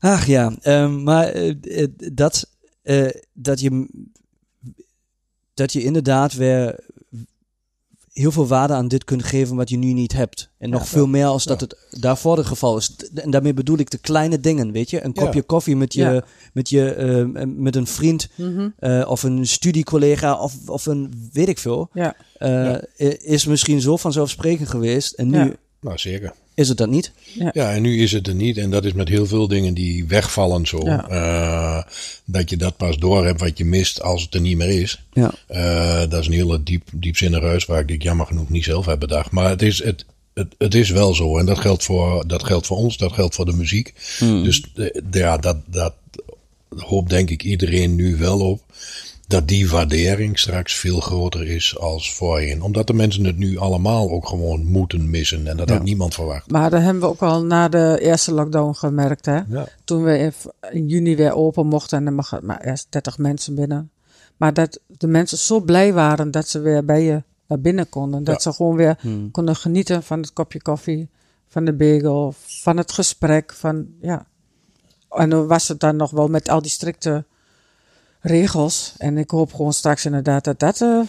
Ach 0.00 0.26
ja, 0.26 0.52
ehm, 0.60 1.02
maar 1.02 1.26
eh, 1.26 1.82
eh, 1.82 1.88
dat, 2.12 2.48
eh, 2.82 3.08
dat, 3.32 3.60
je, 3.60 3.88
dat 5.54 5.72
je 5.72 5.82
inderdaad 5.82 6.32
weer 6.34 6.84
heel 8.18 8.32
veel 8.32 8.46
waarde 8.46 8.72
aan 8.74 8.88
dit 8.88 9.04
kunt 9.04 9.22
geven 9.24 9.56
wat 9.56 9.68
je 9.68 9.76
nu 9.76 9.92
niet 9.92 10.12
hebt. 10.12 10.50
En 10.58 10.70
nog 10.70 10.88
veel 10.88 11.06
meer 11.06 11.26
als 11.26 11.44
dat 11.44 11.60
het 11.60 11.76
daarvoor 11.90 12.36
het 12.36 12.46
geval 12.46 12.76
is. 12.76 12.96
En 13.14 13.30
daarmee 13.30 13.54
bedoel 13.54 13.78
ik 13.78 13.90
de 13.90 13.98
kleine 13.98 14.40
dingen, 14.40 14.72
weet 14.72 14.90
je. 14.90 15.04
Een 15.04 15.10
Ja. 15.14 15.22
kopje 15.24 15.42
koffie 15.42 15.76
met 15.76 15.94
je, 15.94 16.00
Ja. 16.00 16.24
met, 16.52 16.68
je 16.68 16.90
eh, 16.94 17.44
met 17.46 17.76
een 17.76 17.86
vriend 17.86 18.28
Mhm. 18.36 18.68
eh, 18.78 19.04
of 19.08 19.22
een 19.22 19.46
studiecollega 19.46 20.40
of, 20.40 20.54
of 20.68 20.86
een 20.86 21.28
weet 21.32 21.48
ik 21.48 21.58
veel. 21.58 21.90
Ja. 21.92 22.14
eh, 22.38 22.76
is 23.18 23.46
misschien 23.46 23.80
zo 23.80 23.96
vanzelfsprekend 23.96 24.68
geweest. 24.68 25.12
En 25.12 25.28
nu 25.30 25.38
Ja. 25.38 25.50
Nou, 25.80 25.98
zeker. 25.98 26.32
Is 26.58 26.68
het 26.68 26.76
dat 26.76 26.88
niet? 26.88 27.12
Ja, 27.52 27.72
en 27.72 27.82
nu 27.82 28.02
is 28.02 28.12
het 28.12 28.26
er 28.26 28.34
niet. 28.34 28.56
En 28.56 28.70
dat 28.70 28.84
is 28.84 28.92
met 28.92 29.08
heel 29.08 29.26
veel 29.26 29.48
dingen 29.48 29.74
die 29.74 30.06
wegvallen 30.06 30.66
zo. 30.66 30.80
Ja. 30.84 31.08
Eh, 31.08 31.92
dat 32.24 32.50
je 32.50 32.56
dat 32.56 32.76
pas 32.76 32.98
door 32.98 33.24
hebt 33.24 33.40
wat 33.40 33.58
je 33.58 33.64
mist 33.64 34.02
als 34.02 34.22
het 34.22 34.34
er 34.34 34.40
niet 34.40 34.56
meer 34.56 34.80
is. 34.80 35.02
Ja. 35.12 35.32
Eh, 35.46 36.10
dat 36.10 36.20
is 36.20 36.26
een 36.26 36.32
hele 36.32 36.62
diep, 36.62 36.88
diepzinnig 36.92 37.42
huis 37.42 37.64
waar 37.64 37.80
ik 37.80 37.88
dit 37.88 38.02
jammer 38.02 38.26
genoeg 38.26 38.48
niet 38.48 38.64
zelf 38.64 38.86
heb 38.86 39.00
bedacht. 39.00 39.30
Maar 39.30 39.48
het 39.48 39.62
is, 39.62 39.82
het, 39.82 40.04
het, 40.34 40.54
het 40.58 40.74
is 40.74 40.90
wel 40.90 41.14
zo. 41.14 41.38
En 41.38 41.46
dat 41.46 41.58
geldt 41.58 41.84
voor, 41.84 42.24
dat 42.26 42.44
geldt 42.44 42.66
voor 42.66 42.76
ons, 42.76 42.96
dat 42.96 43.12
geldt 43.12 43.34
voor 43.34 43.44
de 43.44 43.56
muziek. 43.56 43.94
Dus 44.18 44.62
eh, 44.74 44.86
ja, 45.10 45.36
dat, 45.36 45.56
dat 45.66 45.94
hoopt 46.76 47.10
denk 47.10 47.30
ik 47.30 47.42
iedereen 47.42 47.94
nu 47.94 48.16
wel 48.16 48.40
op. 48.40 48.62
Dat 49.28 49.48
die 49.48 49.70
waardering 49.70 50.38
straks 50.38 50.74
veel 50.76 51.00
groter 51.00 51.46
is 51.46 51.78
als 51.78 52.14
voorheen. 52.14 52.62
Omdat 52.62 52.86
de 52.86 52.92
mensen 52.92 53.24
het 53.24 53.36
nu 53.36 53.58
allemaal 53.58 54.10
ook 54.10 54.28
gewoon 54.28 54.66
moeten 54.66 55.10
missen. 55.10 55.46
En 55.46 55.56
dat 55.56 55.68
had 55.68 55.82
niemand 55.82 56.14
verwacht. 56.14 56.50
Maar 56.50 56.70
dat 56.70 56.80
hebben 56.82 57.02
we 57.02 57.08
ook 57.08 57.22
al 57.22 57.44
na 57.44 57.68
de 57.68 57.98
eerste 58.00 58.32
lockdown 58.32 58.72
gemerkt. 58.74 59.26
Hè? 59.26 59.40
Ja. 59.48 59.66
Toen 59.84 60.02
we 60.02 60.32
in, 60.70 60.88
juni 60.88 61.16
weer 61.16 61.34
open 61.34 61.66
mochten 61.66 61.98
en 61.98 62.06
er 62.06 62.12
mag 62.12 62.40
maar 62.42 62.60
eerst 62.60 62.86
30 62.90 63.18
mensen 63.18 63.54
binnen. 63.54 63.90
Maar 64.36 64.54
dat 64.54 64.80
de 64.86 65.06
mensen 65.06 65.38
zo 65.38 65.60
blij 65.60 65.92
waren 65.92 66.30
dat 66.30 66.48
ze 66.48 66.60
weer 66.60 66.84
bij 66.84 67.02
je 67.02 67.22
naar 67.46 67.60
binnen 67.60 67.88
konden. 67.88 68.24
Dat 68.24 68.34
Ja. 68.34 68.40
ze 68.50 68.56
gewoon 68.56 68.76
weer 68.76 68.98
konden 69.32 69.56
genieten 69.56 70.02
van 70.02 70.20
het 70.20 70.32
kopje 70.32 70.62
koffie, 70.62 71.08
van 71.48 71.64
de 71.64 71.72
bagel, 71.72 72.34
van 72.46 72.76
het 72.76 72.92
gesprek. 72.92 73.52
Van, 73.52 73.86
ja. 74.00 74.26
En 75.10 75.30
dan 75.30 75.46
was 75.46 75.68
het 75.68 75.80
dan 75.80 75.96
nog 75.96 76.10
wel 76.10 76.28
met 76.28 76.48
al 76.48 76.62
die 76.62 76.70
strikte 76.70 77.24
regels. 78.20 78.94
En 78.98 79.18
ik 79.18 79.30
hoop 79.30 79.54
gewoon 79.54 79.72
straks 79.72 80.04
inderdaad 80.04 80.44
dat 80.44 80.58
dat 80.58 80.80
eh, 80.80 81.00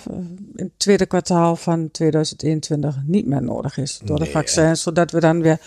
in 0.55 0.63
het 0.65 0.71
tweede 0.77 1.05
kwartaal 1.05 1.55
van 1.55 1.91
2021 1.91 2.95
niet 3.05 3.25
meer 3.25 3.41
nodig 3.43 3.77
is 3.77 3.99
door 4.03 4.19
de 4.19 4.25
vaccins. 4.25 4.81
Zodat 4.81 5.11
we 5.11 5.19
dan 5.19 5.41
weer 5.41 5.61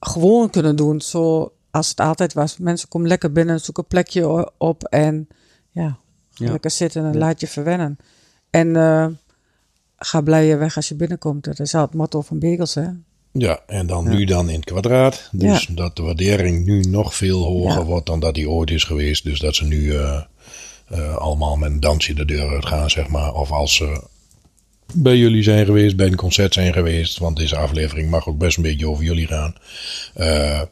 gewoon 0.00 0.50
kunnen 0.50 0.76
doen 0.76 1.00
zoals 1.00 1.88
het 1.88 2.00
altijd 2.00 2.32
was. 2.32 2.58
Mensen 2.58 2.88
komen 2.88 3.08
lekker 3.08 3.32
binnen, 3.32 3.60
zoek 3.60 3.78
een 3.78 3.86
plekje 3.86 4.52
op 4.58 4.84
en 4.84 5.28
ja, 5.70 5.96
lekker 6.34 6.70
zitten 6.70 7.04
en 7.04 7.18
laat 7.18 7.40
je 7.40 7.46
verwennen. 7.46 7.98
En 8.50 8.76
eh, 8.76 9.06
ga 9.96 10.20
blij 10.20 10.58
weg 10.58 10.76
als 10.76 10.88
je 10.88 10.94
binnenkomt. 10.94 11.44
Dat 11.44 11.60
is 11.60 11.74
al 11.74 11.80
het 11.82 11.94
motto 11.94 12.20
van 12.20 12.38
Bagels, 12.38 12.74
hè? 12.74 12.86
Ja, 13.32 13.60
en 13.66 13.86
dan 13.86 14.08
nu 14.08 14.24
dan 14.24 14.48
in 14.48 14.54
het 14.56 14.64
kwadraat. 14.64 15.28
Dus 15.32 15.66
Ja. 15.66 15.74
dat 15.74 15.96
de 15.96 16.02
waardering 16.02 16.64
nu 16.64 16.80
nog 16.80 17.14
veel 17.14 17.44
hoger 17.44 17.78
Ja. 17.78 17.84
wordt 17.84 18.06
dan 18.06 18.20
dat 18.20 18.34
die 18.34 18.50
ooit 18.50 18.70
is 18.70 18.84
geweest. 18.84 19.24
Dus 19.24 19.40
dat 19.40 19.54
ze 19.54 19.64
nu 19.64 19.94
eh, 19.96 20.22
eh, 20.90 21.16
allemaal 21.16 21.56
met 21.56 21.70
een 21.70 21.80
dansje 21.80 22.14
de 22.14 22.24
deur 22.24 22.48
uitgaan, 22.48 22.90
zeg 22.90 23.08
maar. 23.08 23.34
Of 23.34 23.50
als 23.50 23.74
ze 23.74 24.02
bij 24.94 25.16
jullie 25.16 25.42
zijn 25.42 25.64
geweest, 25.64 25.96
bij 25.96 26.06
een 26.06 26.16
concert 26.16 26.54
zijn 26.54 26.72
geweest. 26.72 27.18
Want 27.18 27.36
deze 27.36 27.56
aflevering 27.56 28.10
mag 28.10 28.26
ook 28.28 28.38
best 28.38 28.56
een 28.56 28.62
beetje 28.62 28.88
over 28.88 29.04
jullie 29.04 29.26
gaan. 29.26 29.54
Eh, 30.14 30.62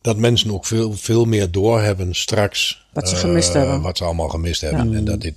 dat 0.00 0.16
mensen 0.16 0.50
ook 0.50 0.66
veel, 0.66 0.92
veel 0.92 1.24
meer 1.24 1.50
doorhebben 1.50 2.14
straks. 2.14 2.86
Wat 2.92 3.08
ze 3.08 3.14
eh, 3.14 3.20
gemist 3.20 3.52
hebben. 3.52 3.80
Wat 3.80 3.98
ze 3.98 4.04
allemaal 4.04 4.28
gemist 4.28 4.60
hebben. 4.60 4.94
En 4.94 5.04
dat 5.04 5.20
dit 5.20 5.34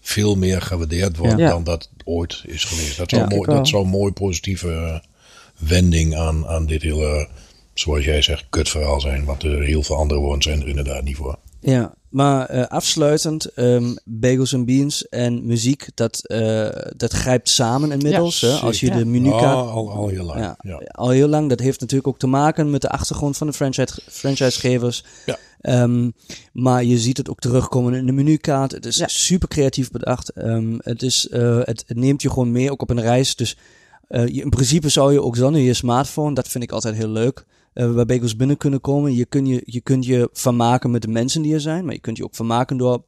veel 0.00 0.36
meer 0.36 0.62
gewaardeerd 0.62 1.16
wordt 1.16 1.38
Ja. 1.38 1.48
dan 1.48 1.64
dat 1.64 1.90
ooit 2.04 2.42
is 2.46 2.64
geweest. 2.64 2.96
Dat 2.96 3.10
zou, 3.10 3.22
Ja, 3.22 3.28
mooi, 3.28 3.50
dat 3.50 3.68
zou 3.68 3.84
een 3.84 3.90
mooi 3.90 4.12
positieve 4.12 4.70
eh, 4.72 4.98
wending 5.68 6.16
aan, 6.16 6.46
aan 6.46 6.66
dit 6.66 6.82
hele, 6.82 7.28
zoals 7.74 8.04
jij 8.04 8.22
zegt, 8.22 8.46
kutverhaal 8.50 9.00
zijn. 9.00 9.24
Want 9.24 9.42
er 9.42 9.62
heel 9.62 9.82
veel 9.82 9.96
andere 9.96 10.20
woorden 10.20 10.42
zijn 10.42 10.60
er 10.60 10.68
inderdaad 10.68 11.02
niet 11.02 11.16
voor. 11.16 11.38
Ja, 11.60 11.94
maar 12.14 12.46
eh, 12.46 12.66
afsluitend, 12.66 13.44
ehm, 13.44 13.94
bagels 14.04 14.52
en 14.52 14.64
beans 14.64 15.08
en 15.08 15.46
muziek, 15.46 15.88
dat, 15.94 16.26
eh, 16.26 16.68
dat 16.96 17.12
grijpt 17.12 17.48
samen 17.48 17.92
inmiddels. 17.92 18.40
Ja, 18.40 18.48
hè? 18.48 18.54
Als 18.54 18.80
je 18.80 18.90
de 18.90 19.04
menukaart... 19.04 19.56
Ah, 19.56 19.74
al, 19.74 19.90
al 19.90 20.08
heel 20.08 20.24
lang. 20.24 20.40
Ja, 20.40 20.56
Ja. 20.58 20.80
al 20.90 21.08
heel 21.10 21.28
lang. 21.28 21.48
Dat 21.48 21.60
heeft 21.60 21.80
natuurlijk 21.80 22.08
ook 22.08 22.18
te 22.18 22.26
maken 22.26 22.70
met 22.70 22.80
de 22.80 22.88
achtergrond 22.88 23.36
van 23.36 23.46
de 23.46 23.52
franchise, 23.52 24.00
franchisegevers. 24.10 25.04
Ja. 25.26 25.36
Ehm, 25.60 26.10
maar 26.52 26.84
je 26.84 26.98
ziet 26.98 27.16
het 27.16 27.30
ook 27.30 27.38
terugkomen 27.40 27.94
in 27.94 28.06
de 28.06 28.12
menukaart. 28.12 28.72
Het 28.72 28.86
is 28.86 28.96
Ja. 28.96 29.08
super 29.08 29.48
creatief 29.48 29.90
bedacht. 29.90 30.28
Ehm, 30.28 30.74
het, 30.78 31.02
is, 31.02 31.28
eh, 31.28 31.58
het, 31.62 31.84
het 31.86 31.96
neemt 31.96 32.22
je 32.22 32.28
gewoon 32.28 32.52
mee, 32.52 32.70
ook 32.70 32.82
op 32.82 32.90
een 32.90 33.00
reis. 33.00 33.36
Dus 33.36 33.56
eh, 34.08 34.26
je, 34.26 34.42
in 34.42 34.50
principe 34.50 34.88
zou 34.88 35.12
je 35.12 35.22
ook 35.22 35.36
zonder 35.36 35.60
je 35.60 35.74
smartphone, 35.74 36.34
dat 36.34 36.48
vind 36.48 36.64
ik 36.64 36.72
altijd 36.72 36.94
heel 36.94 37.08
leuk, 37.08 37.44
eh 37.74 37.94
bij 37.94 38.04
Bagels 38.06 38.36
binnen 38.36 38.56
kunnen 38.56 38.80
komen. 38.80 39.14
Je, 39.14 39.24
kun 39.24 39.46
je, 39.46 39.62
je 39.64 39.80
kunt 39.80 40.04
je 40.06 40.28
vermaken 40.32 40.90
met 40.90 41.02
de 41.02 41.08
mensen 41.08 41.42
die 41.42 41.54
er 41.54 41.60
zijn, 41.60 41.84
maar 41.84 41.94
je 41.94 42.00
kunt 42.00 42.16
je 42.16 42.24
ook 42.24 42.34
vermaken 42.34 42.76
door 42.76 43.04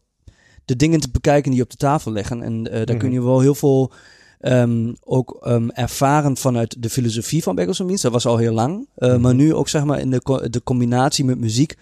de 0.64 0.76
dingen 0.76 1.00
te 1.00 1.10
bekijken 1.10 1.50
die 1.50 1.62
op 1.62 1.70
de 1.70 1.76
tafel 1.76 2.12
liggen. 2.12 2.42
En 2.42 2.70
eh, 2.70 2.86
daar 2.86 2.96
kun 2.96 3.12
je 3.12 3.22
wel 3.22 3.40
heel 3.40 3.54
veel 3.54 3.92
ehm, 4.40 4.92
ook 5.04 5.38
ehm, 5.42 5.68
ervaren 5.68 6.36
vanuit 6.36 6.76
de 6.82 6.90
filosofie 6.90 7.42
van 7.42 7.54
Bagels 7.54 7.78
and 7.78 7.86
Beans. 7.88 8.02
Dat 8.02 8.12
was 8.12 8.26
al 8.26 8.36
heel 8.36 8.52
lang. 8.54 8.88
Eh, 8.94 9.16
Maar 9.16 9.34
nu 9.34 9.54
ook 9.54 9.68
zeg 9.68 9.84
maar 9.84 10.00
in 10.00 10.10
de, 10.10 10.22
co- 10.22 10.48
de 10.48 10.62
combinatie 10.62 11.24
met 11.24 11.38
muziek. 11.38 11.74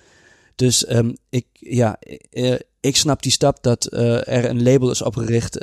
Dus 0.55 0.85
ehm, 0.85 1.12
ik, 1.28 1.47
ja, 1.52 1.98
ik 2.81 2.97
snap 2.97 3.23
die 3.23 3.32
stap 3.32 3.62
dat 3.62 3.93
er 3.93 4.44
een 4.44 4.62
label 4.62 4.90
is 4.90 5.02
opgericht 5.02 5.59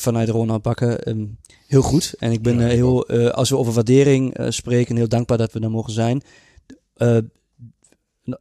vanuit 0.00 0.28
Ronald 0.28 0.62
Bakker. 0.62 0.98
ehm, 1.00 1.26
heel 1.66 1.82
goed. 1.82 2.14
En 2.18 2.32
ik 2.32 2.42
ben 2.42 2.58
Ja, 2.58 2.64
eh, 2.66 2.70
heel, 2.72 3.06
eh, 3.06 3.28
als 3.28 3.50
we 3.50 3.56
over 3.56 3.72
waardering 3.72 4.34
eh, 4.34 4.46
spreken, 4.50 4.96
heel 4.96 5.08
dankbaar 5.08 5.38
dat 5.38 5.52
we 5.52 5.60
daar 5.60 5.70
mogen 5.70 5.92
zijn. 5.92 6.22
Eh, 6.94 7.18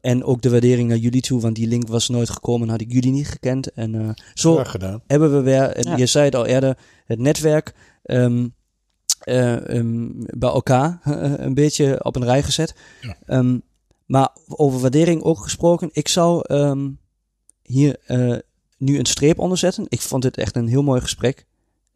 en 0.02 0.24
ook 0.24 0.41
de 0.41 0.49
waardering 0.49 0.90
naar 0.90 0.98
jullie 0.98 1.22
toe, 1.22 1.41
want 1.41 1.56
die 1.56 1.68
link 1.68 1.88
was 1.88 2.10
nooit 2.10 2.30
gekomen, 2.30 2.70
had 2.70 2.82
ik 2.82 2.91
jullie 2.91 3.11
niet 3.11 3.28
gekend. 3.28 3.72
En 3.74 3.95
eh, 3.95 4.10
zo 4.34 4.61
hebben 5.07 5.32
we 5.36 5.41
weer, 5.41 5.64
en 5.64 5.84
Ja. 5.90 5.98
je 5.98 6.06
zei 6.06 6.26
het 6.26 6.36
al 6.36 6.45
eerder, 6.45 6.78
het 7.06 7.20
netwerk 7.20 7.74
ehm, 8.03 8.48
eh, 9.20 9.76
ehm, 9.78 10.07
bij 10.16 10.49
elkaar 10.49 10.99
eh, 11.03 11.34
een 11.45 11.53
beetje 11.53 12.03
op 12.03 12.16
een 12.16 12.24
rij 12.24 12.44
gezet. 12.44 12.76
Ja. 13.02 13.18
Ehm, 13.26 13.57
maar 14.06 14.30
over 14.48 14.80
waardering 14.80 15.22
ook 15.24 15.38
gesproken, 15.40 15.90
ik 15.91 16.07
zou 16.07 16.41
ehm, 16.45 16.90
hier 17.64 17.98
eh, 18.06 18.36
nu 18.80 18.99
een 18.99 19.06
streep 19.06 19.39
onder 19.39 19.57
zetten. 19.57 19.85
Ik 19.89 20.01
vond 20.01 20.22
dit 20.23 20.38
echt 20.38 20.56
een 20.56 20.68
heel 20.68 20.84
mooi 20.84 21.01
gesprek. 21.01 21.45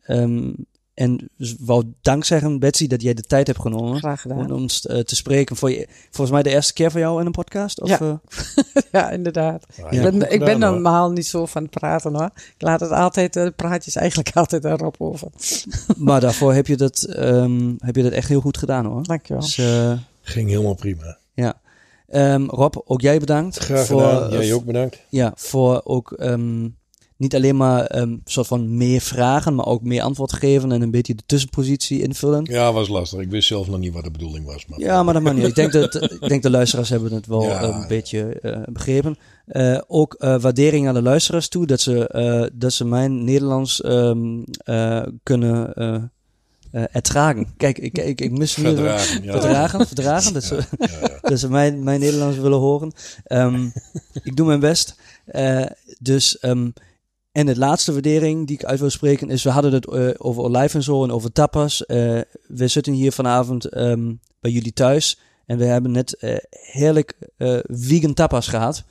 Ehm, 0.04 0.52
en 0.94 1.30
dus 1.38 1.56
wou 1.60 1.84
dank 2.02 2.24
zeggen, 2.26 2.60
Betsy, 2.60 2.88
dat 2.88 3.02
jij 3.02 3.14
de 3.14 3.22
tijd 3.22 3.48
hebt 3.48 3.60
genomen 3.60 3.98
Graag 3.98 4.26
om 4.26 4.52
ons 4.52 4.86
eh, 4.86 5.00
te 5.00 5.16
spreken. 5.16 5.56
Voor 5.56 5.72
je, 5.72 5.88
volgens 6.04 6.32
mij 6.32 6.44
de 6.44 6.50
eerste 6.50 6.74
keer 6.74 6.92
voor 6.92 7.00
jou 7.00 7.20
in 7.20 7.26
een 7.26 7.32
podcast? 7.32 7.82
Of, 7.82 7.90
Ja. 7.90 8.00
eh? 8.00 8.14
Ja, 8.92 9.10
inderdaad. 9.10 9.66
Ja, 9.78 9.90
Ik 9.90 10.02
ben, 10.02 10.14
ik 10.14 10.20
ben 10.20 10.30
gedaan, 10.40 10.62
hoor. 10.62 10.72
normaal 10.72 11.12
niet 11.12 11.28
zo 11.28 11.46
van 11.46 11.62
het 11.62 11.72
praten 11.72 12.14
hoor. 12.16 12.30
Ik 12.36 12.54
laat 12.62 12.80
het 12.80 12.92
altijd, 12.92 13.34
de 13.34 13.54
praatjes 13.56 13.96
eigenlijk 13.96 14.36
altijd 14.38 14.66
erop 14.66 14.96
over. 15.00 15.28
maar 15.98 16.20
daarvoor 16.22 16.54
heb 16.54 16.68
je, 16.68 16.78
dat, 16.78 17.04
ehm, 17.04 17.74
heb 17.78 17.96
je 17.96 18.04
dat 18.04 18.12
echt 18.12 18.28
heel 18.28 18.42
goed 18.42 18.58
gedaan 18.58 18.86
hoor. 18.86 19.04
Dankjewel. 19.04 19.42
Dus, 19.42 19.58
eh, 19.58 19.94
Ging 20.22 20.50
helemaal 20.50 20.74
prima. 20.76 21.18
Ja. 21.34 21.62
Ehm, 22.14 22.44
Rob, 22.46 22.74
ook 22.86 23.02
jij 23.02 23.20
bedankt. 23.20 23.58
Graag 23.58 23.88
gedaan. 23.88 24.32
eh, 24.32 24.40
Jij 24.42 24.54
ook 24.54 24.66
bedankt. 24.66 25.00
Ja, 25.10 25.34
voor 25.36 25.82
ook 25.84 26.12
ehm, 26.12 26.68
niet 27.18 27.36
alleen 27.36 27.58
maar 27.58 27.96
een 27.96 28.22
soort 28.26 28.48
van 28.48 28.78
meer 28.78 29.02
vragen, 29.02 29.56
maar 29.56 29.66
ook 29.66 29.82
meer 29.84 30.02
antwoord 30.02 30.34
geven 30.34 30.72
en 30.72 30.82
een 30.82 30.92
beetje 30.92 31.16
de 31.16 31.24
tussenpositie 31.26 32.02
invullen. 32.02 32.46
Ja, 32.52 32.74
was 32.74 32.88
lastig. 32.88 33.20
Ik 33.20 33.30
wist 33.30 33.48
zelf 33.48 33.68
nog 33.68 33.80
niet 33.80 33.94
wat 33.94 34.04
de 34.04 34.12
bedoeling 34.12 34.46
was. 34.46 34.66
Maar 34.66 34.80
Ja, 34.80 35.04
maar 35.04 35.14
dat 35.14 35.24
mag 35.24 35.34
niet. 35.34 35.48
Ik 35.48 35.56
denk 35.56 35.72
dat 35.72 35.96
ik 36.22 36.28
denk 36.30 36.44
de 36.44 36.50
luisteraars 36.50 36.90
hebben 36.90 37.14
het 37.14 37.28
wel 37.28 37.44
Ja, 37.44 37.64
een 37.64 37.70
ja. 37.80 37.88
beetje 37.88 38.40
eh, 38.40 38.62
begrepen. 38.72 39.18
Eh, 39.46 39.80
ook 39.88 40.14
eh, 40.14 40.40
waardering 40.42 40.88
aan 40.88 40.94
de 40.94 41.02
luisteraars 41.02 41.48
toe 41.48 41.66
dat 41.66 41.82
ze, 41.82 42.08
eh, 42.08 42.46
dat 42.54 42.74
ze 42.74 42.86
mijn 42.86 43.24
Nederlands 43.24 43.82
eh, 43.82 44.12
kunnen 45.24 45.74
eh, 45.74 45.94
eh, 45.96 46.02
ertragen. 46.74 47.54
Kijk, 47.58 47.78
ik, 47.78 47.98
ik, 47.98 48.22
ik 48.22 48.32
mis 48.32 48.54
Verdragen. 48.54 49.24
Ja. 49.24 49.32
verdragen, 49.32 49.88
verdragen. 49.94 50.34
Dat 50.34 50.44
ze, 50.44 50.64
dat 51.22 51.50
mijn, 51.50 51.84
mijn 51.84 52.00
Nederlands 52.00 52.38
willen 52.38 52.60
horen. 52.60 52.92
Ehm, 53.24 53.70
ik 54.24 54.36
doe 54.36 54.48
mijn 54.48 54.60
best. 54.60 54.96
Eh, 55.26 55.66
dus, 56.00 56.40
ehm, 56.40 56.70
en 57.32 57.46
de 57.46 57.58
laatste 57.58 57.92
waardering 57.92 58.48
die 58.48 58.56
ik 58.56 58.66
uit 58.66 58.80
wil 58.80 58.90
spreken 58.90 59.30
is, 59.30 59.44
we 59.44 59.50
hadden 59.50 59.74
het 59.74 59.88
eh, 59.88 60.10
over 60.18 60.44
olijf 60.44 60.74
en 60.74 60.84
zo 60.84 61.04
en 61.04 61.12
over 61.12 61.32
tapas. 61.32 61.86
Eh, 61.86 62.22
we 62.48 62.68
zitten 62.68 62.94
hier 62.94 63.12
vanavond 63.12 63.66
ehm, 63.66 64.14
bij 64.40 64.52
jullie 64.52 64.74
thuis 64.74 65.18
en 65.46 65.58
we 65.58 65.66
hebben 65.66 65.92
net 65.92 66.18
eh, 66.18 66.36
heerlijk 66.50 67.14
eh, 67.38 67.60
vegan 67.64 68.14
tapas 68.14 68.48
gehad. 68.48 68.84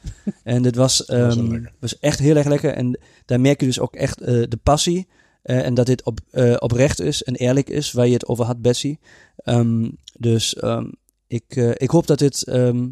en 0.45 0.63
dit 0.63 0.77
was, 0.77 1.05
lekker. 1.07 1.73
was 1.79 1.99
echt 1.99 2.19
heel 2.19 2.37
erg 2.37 2.47
lekker 2.47 2.73
en 2.73 2.99
daar 3.25 3.41
merk 3.41 3.61
je 3.61 3.67
dus 3.67 3.81
ook 3.81 3.95
echt 3.95 4.21
eh, 4.21 4.27
de 4.49 4.59
passie. 4.63 5.09
Eh, 5.43 5.66
en 5.66 5.74
dat 5.74 5.86
dit 5.86 6.05
op, 6.05 6.20
eh, 6.31 6.55
oprecht 6.59 7.01
is 7.01 7.23
en 7.23 7.35
eerlijk 7.35 7.70
is, 7.70 7.93
waar 7.93 8.06
je 8.06 8.12
het 8.12 8.27
over 8.27 8.44
had, 8.44 8.62
Bessie. 8.62 8.98
Ehm, 9.36 9.90
dus 10.19 10.55
ehm, 10.55 10.86
ik, 11.27 11.44
eh, 11.56 11.70
ik 11.74 11.90
hoop 11.90 12.06
dat 12.06 12.19
dit 12.19 12.43
ehm, 12.43 12.89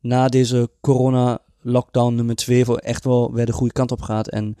na 0.00 0.28
deze 0.28 0.70
corona-lockdown 0.80 2.14
nummer 2.14 2.34
2 2.36 2.64
voor 2.64 2.78
echt 2.78 3.04
wel 3.04 3.32
weer 3.32 3.46
de 3.46 3.52
goede 3.52 3.72
kant 3.72 3.92
op 3.92 4.00
gaat. 4.02 4.28
En 4.28 4.56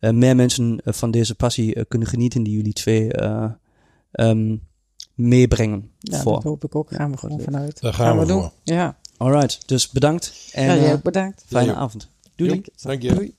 eh, 0.00 0.10
meer 0.12 0.36
mensen 0.36 0.80
van 0.84 1.10
deze 1.10 1.34
passie 1.34 1.84
kunnen 1.84 2.08
genieten 2.08 2.42
die 2.42 2.56
jullie 2.56 2.72
twee 2.72 3.12
eh, 3.12 3.50
ehm, 4.12 4.56
meebrengen. 5.14 5.90
Ja, 5.98 6.20
voor. 6.20 6.32
dat 6.32 6.42
hoop 6.42 6.64
ik 6.64 6.74
ook. 6.74 6.94
Gaan 6.94 7.10
we 7.10 7.16
gewoon 7.16 7.40
vanuit. 7.40 7.80
Daar 7.80 7.94
gaan 7.94 8.18
we 8.18 8.26
doen. 8.26 8.40
voor. 8.40 8.52
Ja, 8.62 8.96
Alright, 9.16 9.68
dus 9.68 9.90
bedankt 9.90 10.50
en 10.52 10.64
ja 10.66 10.74
jij 10.76 10.86
eh, 10.86 10.92
ook 10.92 11.02
bedankt. 11.02 11.44
fijne 11.46 11.72
Ja. 11.72 11.76
avond. 11.78 12.08
Doei. 12.34 12.62
Dank 12.82 13.02
je. 13.02 13.14
Doei. 13.14 13.34